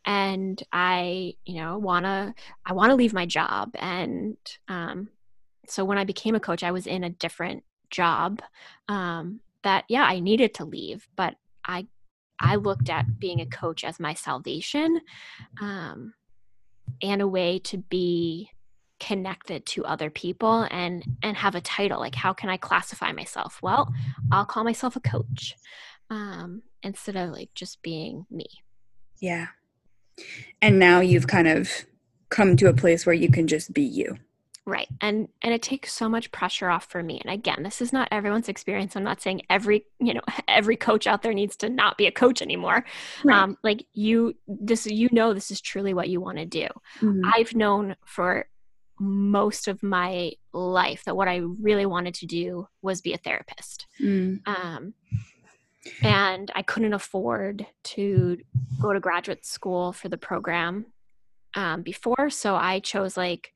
and 0.04 0.62
I, 0.72 1.34
you 1.44 1.56
know, 1.60 1.78
want 1.78 2.04
to, 2.06 2.34
I 2.64 2.72
want 2.72 2.90
to 2.90 2.96
leave 2.96 3.12
my 3.12 3.26
job. 3.26 3.70
And 3.78 4.36
um, 4.68 5.08
so 5.66 5.84
when 5.84 5.98
I 5.98 6.04
became 6.04 6.34
a 6.34 6.40
coach, 6.40 6.62
I 6.62 6.72
was 6.72 6.86
in 6.86 7.04
a 7.04 7.10
different 7.10 7.64
job 7.90 8.42
um, 8.88 9.40
that, 9.62 9.84
yeah, 9.88 10.04
I 10.04 10.20
needed 10.20 10.54
to 10.54 10.64
leave, 10.64 11.06
but 11.16 11.34
I, 11.64 11.86
I 12.40 12.56
looked 12.56 12.88
at 12.88 13.18
being 13.18 13.40
a 13.40 13.46
coach 13.46 13.84
as 13.84 14.00
my 14.00 14.14
salvation. 14.14 15.00
Um, 15.60 16.14
and 17.02 17.22
a 17.22 17.28
way 17.28 17.58
to 17.58 17.78
be 17.78 18.50
connected 18.98 19.64
to 19.64 19.84
other 19.84 20.10
people 20.10 20.66
and 20.70 21.02
and 21.22 21.36
have 21.36 21.54
a 21.54 21.60
title 21.60 21.98
like 21.98 22.14
how 22.14 22.34
can 22.34 22.50
i 22.50 22.56
classify 22.58 23.10
myself 23.12 23.58
well 23.62 23.90
i'll 24.30 24.44
call 24.44 24.62
myself 24.62 24.94
a 24.94 25.00
coach 25.00 25.56
um, 26.10 26.62
instead 26.82 27.16
of 27.16 27.30
like 27.30 27.48
just 27.54 27.80
being 27.82 28.26
me 28.30 28.46
yeah 29.20 29.46
and 30.62 30.78
now 30.78 31.00
you've 31.00 31.26
kind 31.26 31.48
of 31.48 31.70
come 32.28 32.56
to 32.56 32.68
a 32.68 32.74
place 32.74 33.06
where 33.06 33.14
you 33.14 33.30
can 33.30 33.46
just 33.46 33.72
be 33.72 33.82
you 33.82 34.16
right 34.66 34.88
and 35.00 35.28
and 35.42 35.54
it 35.54 35.62
takes 35.62 35.92
so 35.92 36.08
much 36.08 36.30
pressure 36.32 36.68
off 36.68 36.84
for 36.84 37.02
me 37.02 37.20
and 37.24 37.32
again 37.32 37.62
this 37.62 37.80
is 37.80 37.92
not 37.92 38.08
everyone's 38.10 38.48
experience 38.48 38.94
i'm 38.94 39.02
not 39.02 39.20
saying 39.20 39.40
every 39.50 39.84
you 39.98 40.14
know 40.14 40.20
every 40.48 40.76
coach 40.76 41.06
out 41.06 41.22
there 41.22 41.32
needs 41.32 41.56
to 41.56 41.68
not 41.68 41.96
be 41.96 42.06
a 42.06 42.12
coach 42.12 42.42
anymore 42.42 42.84
right. 43.24 43.42
um 43.42 43.56
like 43.64 43.84
you 43.94 44.34
this 44.46 44.86
you 44.86 45.08
know 45.12 45.32
this 45.32 45.50
is 45.50 45.60
truly 45.60 45.94
what 45.94 46.08
you 46.08 46.20
want 46.20 46.38
to 46.38 46.46
do 46.46 46.66
mm-hmm. 47.00 47.22
i've 47.34 47.54
known 47.54 47.96
for 48.04 48.46
most 49.00 49.66
of 49.66 49.82
my 49.82 50.32
life 50.52 51.04
that 51.04 51.16
what 51.16 51.26
I 51.26 51.38
really 51.38 51.86
wanted 51.86 52.14
to 52.14 52.26
do 52.26 52.68
was 52.82 53.00
be 53.00 53.14
a 53.14 53.18
therapist. 53.18 53.86
Mm. 53.98 54.46
Um, 54.46 54.94
and 56.02 56.50
I 56.54 56.62
couldn't 56.62 56.94
afford 56.94 57.66
to 57.84 58.38
go 58.80 58.92
to 58.92 59.00
graduate 59.00 59.44
school 59.44 59.92
for 59.92 60.08
the 60.08 60.18
program 60.18 60.86
um, 61.54 61.82
before. 61.82 62.30
So 62.30 62.54
I 62.54 62.80
chose, 62.80 63.16
like, 63.16 63.52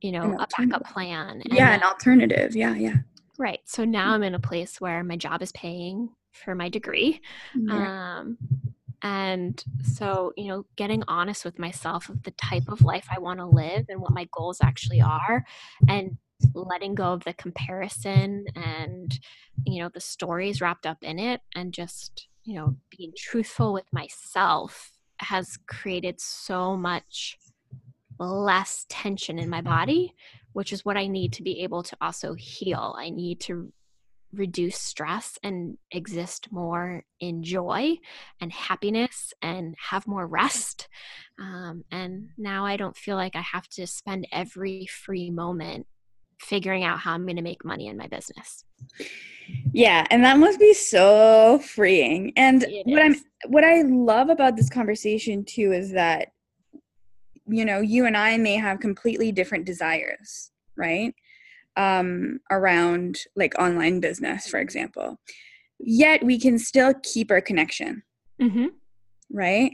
you 0.00 0.12
know, 0.12 0.36
a 0.38 0.46
backup 0.56 0.84
plan. 0.84 1.42
yeah, 1.46 1.70
then, 1.70 1.80
an 1.80 1.82
alternative. 1.84 2.56
Yeah, 2.56 2.74
yeah. 2.74 2.96
Right. 3.38 3.60
So 3.64 3.84
now 3.84 4.12
I'm 4.12 4.22
in 4.22 4.34
a 4.34 4.40
place 4.40 4.80
where 4.80 5.02
my 5.02 5.16
job 5.16 5.42
is 5.42 5.52
paying 5.52 6.10
for 6.32 6.54
my 6.54 6.68
degree. 6.68 7.20
Yeah. 7.54 8.18
Um, 8.18 8.38
and 9.02 9.62
so, 9.82 10.32
you 10.36 10.46
know, 10.46 10.64
getting 10.76 11.02
honest 11.08 11.44
with 11.44 11.58
myself 11.58 12.08
of 12.08 12.22
the 12.22 12.30
type 12.32 12.68
of 12.68 12.82
life 12.82 13.08
I 13.10 13.18
want 13.18 13.40
to 13.40 13.46
live 13.46 13.86
and 13.88 14.00
what 14.00 14.12
my 14.12 14.28
goals 14.32 14.58
actually 14.62 15.00
are, 15.00 15.44
and 15.88 16.18
letting 16.54 16.94
go 16.94 17.12
of 17.12 17.24
the 17.24 17.34
comparison 17.34 18.44
and, 18.54 19.18
you 19.64 19.82
know, 19.82 19.90
the 19.92 20.00
stories 20.00 20.60
wrapped 20.60 20.86
up 20.86 20.98
in 21.02 21.18
it, 21.18 21.40
and 21.54 21.72
just, 21.72 22.28
you 22.44 22.54
know, 22.54 22.76
being 22.96 23.12
truthful 23.16 23.72
with 23.72 23.86
myself 23.92 24.92
has 25.18 25.58
created 25.68 26.20
so 26.20 26.76
much 26.76 27.38
less 28.18 28.86
tension 28.88 29.38
in 29.38 29.48
my 29.48 29.60
body, 29.60 30.14
which 30.52 30.72
is 30.72 30.84
what 30.84 30.96
I 30.96 31.06
need 31.06 31.32
to 31.34 31.42
be 31.42 31.60
able 31.60 31.82
to 31.82 31.96
also 32.00 32.34
heal. 32.34 32.94
I 32.98 33.10
need 33.10 33.40
to 33.42 33.72
reduce 34.32 34.78
stress 34.78 35.38
and 35.42 35.76
exist 35.90 36.48
more 36.50 37.04
in 37.20 37.42
joy 37.42 37.96
and 38.40 38.50
happiness 38.50 39.34
and 39.42 39.74
have 39.78 40.06
more 40.06 40.26
rest. 40.26 40.88
Um, 41.38 41.84
and 41.90 42.30
now 42.38 42.64
I 42.64 42.76
don't 42.76 42.96
feel 42.96 43.16
like 43.16 43.36
I 43.36 43.42
have 43.42 43.68
to 43.70 43.86
spend 43.86 44.26
every 44.32 44.86
free 44.86 45.30
moment 45.30 45.86
figuring 46.42 46.84
out 46.84 46.98
how 46.98 47.12
I'm 47.12 47.24
going 47.24 47.36
to 47.36 47.42
make 47.42 47.64
money 47.64 47.86
in 47.86 47.96
my 47.96 48.06
business. 48.08 48.64
Yeah, 49.72 50.06
and 50.10 50.24
that 50.24 50.38
must 50.38 50.58
be 50.58 50.74
so 50.74 51.58
freeing. 51.60 52.32
And 52.36 52.64
what 52.84 53.02
I'm 53.02 53.14
what 53.46 53.64
I 53.64 53.82
love 53.82 54.28
about 54.28 54.56
this 54.56 54.68
conversation 54.68 55.44
too 55.44 55.72
is 55.72 55.92
that 55.92 56.28
you 57.48 57.64
know, 57.64 57.80
you 57.80 58.06
and 58.06 58.16
I 58.16 58.36
may 58.36 58.54
have 58.54 58.78
completely 58.78 59.32
different 59.32 59.64
desires, 59.64 60.52
right? 60.76 61.12
um, 61.76 62.40
around 62.50 63.18
like 63.36 63.58
online 63.58 64.00
business, 64.00 64.46
for 64.46 64.60
example. 64.60 65.18
Yet 65.78 66.22
we 66.22 66.38
can 66.38 66.58
still 66.58 66.94
keep 67.02 67.30
our 67.30 67.40
connection. 67.40 68.02
Mm-hmm. 68.40 68.66
Right. 69.30 69.72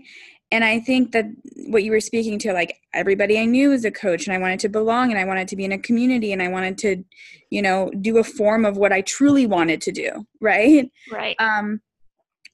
And 0.51 0.65
I 0.65 0.81
think 0.81 1.13
that 1.13 1.27
what 1.67 1.85
you 1.85 1.91
were 1.91 2.01
speaking 2.01 2.39
to, 2.41 2.53
like 2.53 2.81
everybody 2.95 3.39
I 3.39 3.45
knew 3.45 3.71
was 3.71 3.85
a 3.85 3.91
coach, 3.91 4.27
and 4.27 4.35
I 4.35 4.39
wanted 4.39 4.61
to 4.61 4.69
belong, 4.69 5.11
and 5.11 5.19
I 5.19 5.25
wanted 5.25 5.49
to 5.49 5.57
be 5.57 5.65
in 5.65 5.73
a 5.73 5.79
community, 5.79 6.33
and 6.33 6.43
I 6.43 6.49
wanted 6.49 6.79
to, 6.79 7.05
you 7.51 7.61
know, 7.61 7.91
do 8.01 8.19
a 8.19 8.25
form 8.25 8.65
of 8.65 8.77
what 8.77 8.93
I 8.93 9.03
truly 9.03 9.47
wanted 9.47 9.81
to 9.83 9.93
do. 9.93 10.27
Right. 10.41 10.91
Right. 11.11 11.37
Um, 11.41 11.81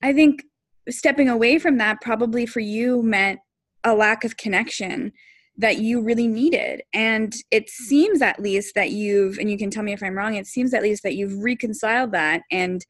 I 0.02 0.12
think 0.12 0.42
stepping 0.88 1.28
away 1.28 1.58
from 1.58 1.78
that 1.78 2.00
probably 2.00 2.46
for 2.46 2.60
you 2.60 3.02
meant 3.02 3.40
a 3.84 3.94
lack 3.94 4.24
of 4.24 4.36
connection 4.36 5.12
that 5.56 5.78
you 5.78 6.00
really 6.02 6.26
needed. 6.26 6.82
And 6.92 7.34
it 7.50 7.70
seems 7.70 8.22
at 8.22 8.40
least 8.40 8.74
that 8.74 8.90
you've, 8.90 9.38
and 9.38 9.50
you 9.50 9.56
can 9.56 9.70
tell 9.70 9.82
me 9.82 9.92
if 9.92 10.02
I'm 10.02 10.16
wrong, 10.16 10.34
it 10.34 10.46
seems 10.46 10.74
at 10.74 10.82
least 10.82 11.02
that 11.04 11.14
you've 11.14 11.42
reconciled 11.42 12.12
that 12.12 12.42
and 12.50 12.84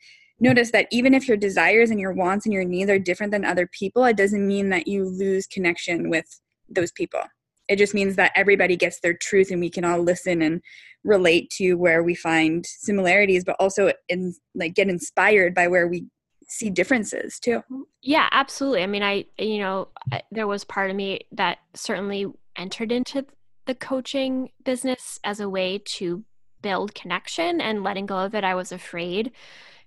notice 0.45 0.71
that 0.71 0.87
even 0.93 1.15
if 1.15 1.27
your 1.27 1.37
desires 1.37 1.91
and 1.91 1.99
your 1.99 2.13
wants 2.13 2.47
and 2.47 2.53
your 2.53 2.65
needs 2.65 2.91
are 2.91 2.99
different 2.99 3.33
than 3.33 3.45
other 3.45 3.67
people, 3.67 4.05
it 4.05 4.17
doesn't 4.17 4.47
mean 4.47 4.69
that 4.69 4.87
you 4.87 5.05
lose 5.05 5.47
connection 5.47 6.11
with 6.11 6.27
those 6.69 6.93
people. 6.93 7.21
It 7.69 7.77
just 7.77 7.95
means 7.95 8.17
that 8.17 8.33
everybody 8.37 8.77
gets 8.77 9.01
their 9.01 9.15
truth 9.15 9.51
and 9.51 9.61
we 9.61 9.71
can 9.71 9.85
all 9.85 10.01
listen 10.01 10.43
and 10.43 10.61
relate 11.03 11.51
to 11.57 11.75
where 11.75 12.03
we 12.03 12.15
find 12.15 12.65
similarities, 12.67 13.45
but 13.45 13.57
also 13.59 13.93
in 14.09 14.35
like 14.55 14.75
get 14.75 14.89
inspired 14.89 15.55
by 15.55 15.67
where 15.67 15.89
we 15.89 16.07
see 16.47 16.69
differences 16.69 17.41
too. 17.41 17.63
Yeah, 18.03 18.29
absolutely. 18.31 18.83
I 18.83 18.87
mean, 18.87 19.03
I, 19.03 19.25
you 19.39 19.59
know, 19.59 19.89
there 20.31 20.47
was 20.47 20.63
part 20.65 20.91
of 20.91 20.97
me 20.97 21.21
that 21.33 21.59
certainly 21.75 22.27
entered 22.57 22.93
into 22.93 23.25
the 23.67 23.75
coaching 23.75 24.51
business 24.63 25.19
as 25.25 25.41
a 25.41 25.49
way 25.49 25.79
to 25.79 26.23
build 26.65 26.95
connection 26.95 27.61
and 27.61 27.83
letting 27.83 28.07
go 28.07 28.17
of 28.17 28.35
it 28.35 28.43
i 28.43 28.55
was 28.55 28.73
afraid 28.73 29.31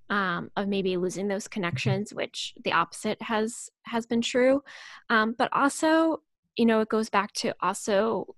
um, 0.09 0.51
of 0.55 0.67
maybe 0.67 0.97
losing 0.97 1.27
those 1.27 1.47
connections 1.47 2.13
which 2.13 2.53
the 2.63 2.71
opposite 2.71 3.21
has 3.21 3.69
has 3.83 4.05
been 4.05 4.21
true. 4.21 4.63
Um, 5.09 5.35
but 5.37 5.49
also 5.53 6.21
you 6.55 6.65
know 6.65 6.81
it 6.81 6.89
goes 6.89 7.09
back 7.09 7.33
to 7.33 7.53
also 7.61 8.35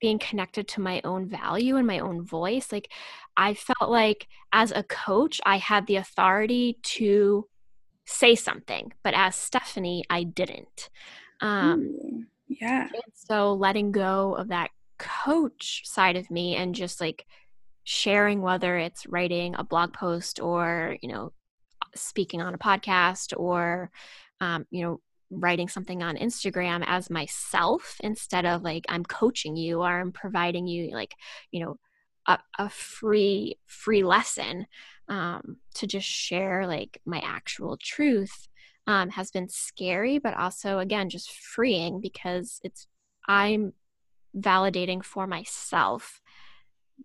being 0.00 0.18
connected 0.18 0.66
to 0.66 0.80
my 0.80 1.00
own 1.04 1.28
value 1.28 1.76
and 1.76 1.86
my 1.86 2.00
own 2.00 2.22
voice. 2.24 2.72
Like 2.72 2.90
i 3.36 3.54
felt 3.54 3.90
like 3.90 4.28
as 4.52 4.72
a 4.72 4.82
coach 4.82 5.40
i 5.46 5.56
had 5.56 5.86
the 5.86 5.96
authority 5.96 6.78
to 6.82 7.48
say 8.04 8.34
something 8.34 8.92
but 9.02 9.14
as 9.14 9.34
stephanie 9.36 10.04
i 10.10 10.22
didn't. 10.22 10.90
Um, 11.40 12.28
yeah. 12.60 12.88
So 13.14 13.54
letting 13.54 13.92
go 13.92 14.34
of 14.34 14.48
that 14.48 14.70
coach 14.98 15.82
side 15.84 16.16
of 16.16 16.30
me 16.30 16.54
and 16.54 16.74
just 16.74 17.00
like 17.00 17.26
sharing 17.84 18.42
whether 18.42 18.78
it's 18.78 19.06
writing 19.06 19.54
a 19.56 19.64
blog 19.64 19.92
post 19.92 20.40
or, 20.40 20.96
you 21.02 21.08
know, 21.08 21.32
speaking 21.94 22.40
on 22.40 22.54
a 22.54 22.58
podcast 22.58 23.34
or 23.36 23.90
um, 24.40 24.66
you 24.70 24.82
know, 24.82 25.00
writing 25.30 25.68
something 25.68 26.02
on 26.02 26.16
Instagram 26.16 26.84
as 26.86 27.08
myself 27.08 27.96
instead 28.02 28.44
of 28.44 28.62
like 28.62 28.84
I'm 28.88 29.04
coaching 29.04 29.56
you 29.56 29.80
or 29.80 30.00
I'm 30.00 30.12
providing 30.12 30.66
you 30.66 30.94
like, 30.94 31.14
you 31.50 31.64
know, 31.64 31.76
a, 32.26 32.38
a 32.58 32.68
free 32.68 33.58
free 33.66 34.02
lesson 34.04 34.66
um, 35.08 35.58
to 35.74 35.86
just 35.86 36.06
share 36.06 36.66
like 36.66 37.00
my 37.04 37.20
actual 37.24 37.76
truth 37.76 38.48
um, 38.86 39.10
has 39.10 39.30
been 39.30 39.48
scary, 39.48 40.18
but 40.18 40.36
also, 40.36 40.78
again, 40.78 41.08
just 41.08 41.32
freeing 41.32 42.00
because 42.00 42.60
it's, 42.64 42.86
I'm 43.28 43.74
validating 44.36 45.04
for 45.04 45.26
myself 45.26 46.21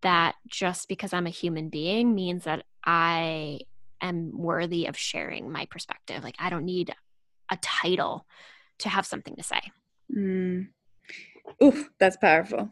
that 0.01 0.35
just 0.47 0.87
because 0.87 1.13
I'm 1.13 1.27
a 1.27 1.31
human 1.31 1.69
being 1.69 2.15
means 2.15 2.43
that 2.45 2.63
I 2.85 3.59
am 4.01 4.31
worthy 4.37 4.85
of 4.85 4.97
sharing 4.97 5.51
my 5.51 5.65
perspective. 5.65 6.23
Like, 6.23 6.35
I 6.39 6.49
don't 6.49 6.65
need 6.65 6.93
a 7.49 7.57
title 7.61 8.25
to 8.79 8.89
have 8.89 9.05
something 9.05 9.35
to 9.35 9.43
say. 9.43 9.61
Mm. 10.15 10.67
Oof, 11.63 11.89
that's 11.99 12.17
powerful. 12.17 12.69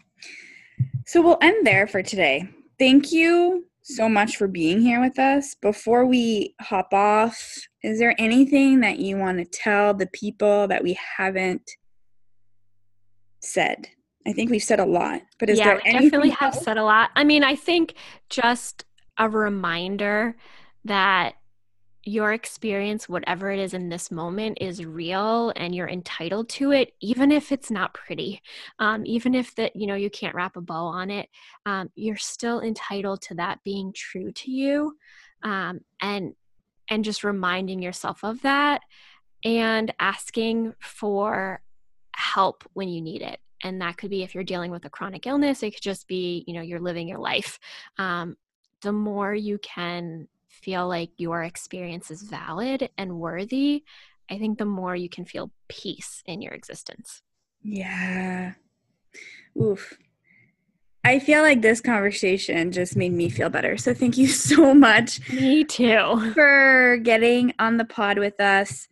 So 1.05 1.21
we'll 1.21 1.37
end 1.41 1.65
there 1.65 1.87
for 1.87 2.03
today. 2.03 2.49
Thank 2.77 3.11
you 3.11 3.65
so 3.81 4.09
much 4.09 4.37
for 4.37 4.47
being 4.47 4.81
here 4.81 4.99
with 4.99 5.19
us. 5.19 5.55
Before 5.55 6.05
we 6.05 6.55
hop 6.59 6.93
off, 6.93 7.67
is 7.83 7.99
there 7.99 8.15
anything 8.17 8.81
that 8.81 8.99
you 8.99 9.17
want 9.17 9.37
to 9.37 9.45
tell 9.45 9.93
the 9.93 10.07
people 10.07 10.67
that 10.67 10.83
we 10.83 10.97
haven't 11.17 11.69
said? 13.41 13.87
I 14.27 14.33
think 14.33 14.49
we've 14.49 14.63
said 14.63 14.79
a 14.79 14.85
lot, 14.85 15.21
but 15.39 15.49
is 15.49 15.59
yeah, 15.59 15.65
there 15.65 15.81
we 15.85 15.91
definitely 15.91 16.29
else? 16.31 16.39
have 16.39 16.55
said 16.55 16.77
a 16.77 16.83
lot. 16.83 17.11
I 17.15 17.23
mean, 17.23 17.43
I 17.43 17.55
think 17.55 17.95
just 18.29 18.85
a 19.17 19.29
reminder 19.29 20.35
that 20.85 21.35
your 22.07 22.33
experience, 22.33 23.09
whatever 23.09 23.51
it 23.51 23.59
is 23.59 23.73
in 23.73 23.89
this 23.89 24.11
moment, 24.11 24.59
is 24.61 24.85
real 24.85 25.51
and 25.55 25.73
you're 25.73 25.89
entitled 25.89 26.49
to 26.49 26.71
it, 26.71 26.93
even 27.01 27.31
if 27.31 27.51
it's 27.51 27.71
not 27.71 27.93
pretty. 27.93 28.41
Um, 28.77 29.03
even 29.05 29.33
if 29.33 29.55
that, 29.55 29.75
you 29.75 29.87
know, 29.87 29.95
you 29.95 30.09
can't 30.09 30.35
wrap 30.35 30.55
a 30.55 30.61
bow 30.61 30.85
on 30.85 31.09
it, 31.09 31.29
um, 31.65 31.89
you're 31.95 32.15
still 32.15 32.61
entitled 32.61 33.21
to 33.23 33.35
that 33.35 33.63
being 33.63 33.91
true 33.93 34.31
to 34.31 34.51
you. 34.51 34.95
Um, 35.43 35.81
and 36.01 36.33
and 36.89 37.03
just 37.03 37.23
reminding 37.23 37.81
yourself 37.81 38.23
of 38.23 38.41
that 38.43 38.81
and 39.43 39.91
asking 39.99 40.75
for 40.79 41.61
help 42.15 42.63
when 42.73 42.87
you 42.89 43.01
need 43.01 43.23
it 43.23 43.39
and 43.63 43.81
that 43.81 43.97
could 43.97 44.09
be 44.09 44.23
if 44.23 44.33
you're 44.33 44.43
dealing 44.43 44.71
with 44.71 44.85
a 44.85 44.89
chronic 44.89 45.25
illness 45.27 45.63
it 45.63 45.71
could 45.71 45.81
just 45.81 46.07
be 46.07 46.43
you 46.47 46.53
know 46.53 46.61
you're 46.61 46.79
living 46.79 47.07
your 47.07 47.19
life 47.19 47.59
um, 47.97 48.35
the 48.81 48.91
more 48.91 49.33
you 49.33 49.57
can 49.57 50.27
feel 50.61 50.87
like 50.87 51.11
your 51.17 51.43
experience 51.43 52.09
is 52.09 52.23
valid 52.23 52.89
and 52.97 53.19
worthy, 53.19 53.83
I 54.29 54.37
think 54.37 54.57
the 54.57 54.65
more 54.65 54.95
you 54.95 55.09
can 55.09 55.25
feel 55.25 55.51
peace 55.67 56.23
in 56.25 56.41
your 56.41 56.53
existence. 56.53 57.21
Yeah. 57.63 58.53
Oof. 59.61 59.97
I 61.05 61.19
feel 61.19 61.43
like 61.43 61.61
this 61.61 61.81
conversation 61.81 62.71
just 62.71 62.95
made 62.95 63.13
me 63.13 63.29
feel 63.29 63.51
better. 63.51 63.77
So 63.77 63.93
thank 63.93 64.17
you 64.17 64.25
so 64.49 64.73
much. 64.73 65.21
Me 65.31 65.63
too. 65.63 66.31
For 66.33 66.97
getting 67.03 67.53
on 67.59 67.77
the 67.77 67.85
pod 67.85 68.17
with 68.17 68.41
us. 68.41 68.87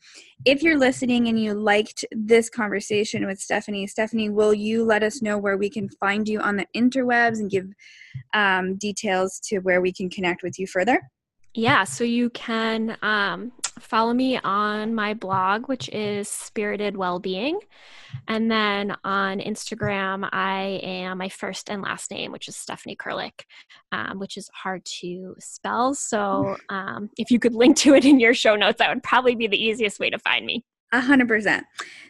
If 0.45 0.61
you're 0.61 0.77
listening 0.77 1.27
and 1.27 1.41
you 1.41 1.56
liked 1.56 2.06
this 2.11 2.52
conversation 2.52 3.26
with 3.26 3.40
Stephanie, 3.40 3.88
Stephanie, 3.88 4.30
will 4.30 4.53
you 4.53 4.84
let 4.84 5.02
us 5.02 5.23
know 5.23 5.40
where 5.40 5.57
we 5.57 5.72
can 5.72 5.90
find 5.90 6.27
you 6.27 6.40
on 6.40 6.56
the 6.56 6.68
interwebs 6.76 7.40
and 7.40 7.49
give 7.49 7.65
um, 8.35 8.76
details 8.76 9.40
to 9.45 9.60
where 9.60 9.81
we 9.81 9.91
can 9.91 10.07
connect 10.07 10.44
with 10.44 10.60
you 10.60 10.68
further? 10.68 11.02
Yeah, 11.56 11.84
so 11.84 12.03
you 12.03 12.30
can 12.30 12.95
um, 13.02 13.53
follow 13.80 14.14
me 14.14 14.38
on 14.38 14.94
my 14.94 15.14
blog, 15.14 15.68
which 15.68 15.90
is 15.90 16.30
Spirited 16.30 16.95
Wellbeing. 16.95 17.60
And 18.28 18.50
then 18.50 18.95
on 19.04 19.40
Instagram, 19.40 20.30
I 20.32 20.80
am 20.84 21.18
my 21.18 21.30
first 21.30 21.70
and 21.70 21.82
last 21.82 22.12
name, 22.12 22.32
which 22.32 22.48
is 22.48 22.56
Stephanie 22.56 22.95
Kirylych, 22.95 23.41
um, 23.91 24.20
which 24.20 24.38
is 24.38 24.50
hard 24.54 24.86
to 25.02 25.36
spell. 25.40 25.95
So 25.95 26.58
um, 26.70 27.10
if 27.18 27.32
you 27.32 27.40
could 27.40 27.56
link 27.56 27.76
to 27.78 27.95
it 27.95 28.06
in 28.06 28.20
your 28.20 28.34
show 28.34 28.56
notes, 28.56 28.78
that 28.80 28.90
would 28.90 29.04
probably 29.04 29.36
be 29.36 29.48
the 29.48 29.62
easiest 29.62 30.00
way 30.00 30.10
to 30.10 30.20
find 30.20 30.45
me. 30.45 30.64
A 30.91 31.02
hundred 31.02 31.28
percent. 31.28 31.66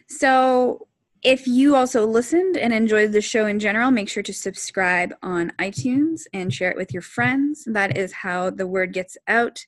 So 0.08 0.88
if 1.22 1.46
you 1.46 1.74
also 1.74 2.06
listened 2.06 2.58
and 2.58 2.74
enjoyed 2.74 3.12
the 3.12 3.22
show 3.22 3.46
in 3.46 3.58
general, 3.58 3.90
make 3.90 4.10
sure 4.10 4.22
to 4.22 4.34
subscribe 4.34 5.14
on 5.22 5.52
iTunes 5.58 6.24
and 6.34 6.52
share 6.52 6.70
it 6.70 6.76
with 6.76 6.92
your 6.92 7.00
friends. 7.00 7.64
That 7.66 7.96
is 7.96 8.12
how 8.12 8.50
the 8.50 8.66
word 8.66 8.92
gets 8.92 9.16
out 9.26 9.64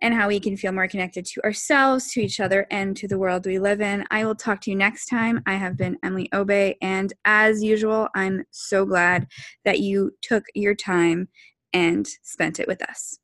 and 0.00 0.14
how 0.14 0.28
we 0.28 0.40
can 0.40 0.56
feel 0.56 0.72
more 0.72 0.88
connected 0.88 1.24
to 1.26 1.42
ourselves, 1.44 2.12
to 2.12 2.20
each 2.20 2.40
other, 2.40 2.66
and 2.70 2.96
to 2.96 3.08
the 3.08 3.18
world 3.18 3.46
we 3.46 3.58
live 3.58 3.80
in. 3.80 4.04
I 4.10 4.24
will 4.24 4.34
talk 4.34 4.60
to 4.62 4.70
you 4.70 4.76
next 4.76 5.06
time. 5.06 5.42
I 5.46 5.54
have 5.54 5.76
been 5.76 5.98
Emily 6.02 6.28
Obey, 6.32 6.76
and 6.82 7.12
as 7.24 7.62
usual, 7.62 8.08
I'm 8.14 8.44
so 8.50 8.84
glad 8.84 9.26
that 9.64 9.80
you 9.80 10.12
took 10.22 10.44
your 10.54 10.74
time 10.74 11.28
and 11.72 12.06
spent 12.22 12.60
it 12.60 12.68
with 12.68 12.82
us. 12.82 13.18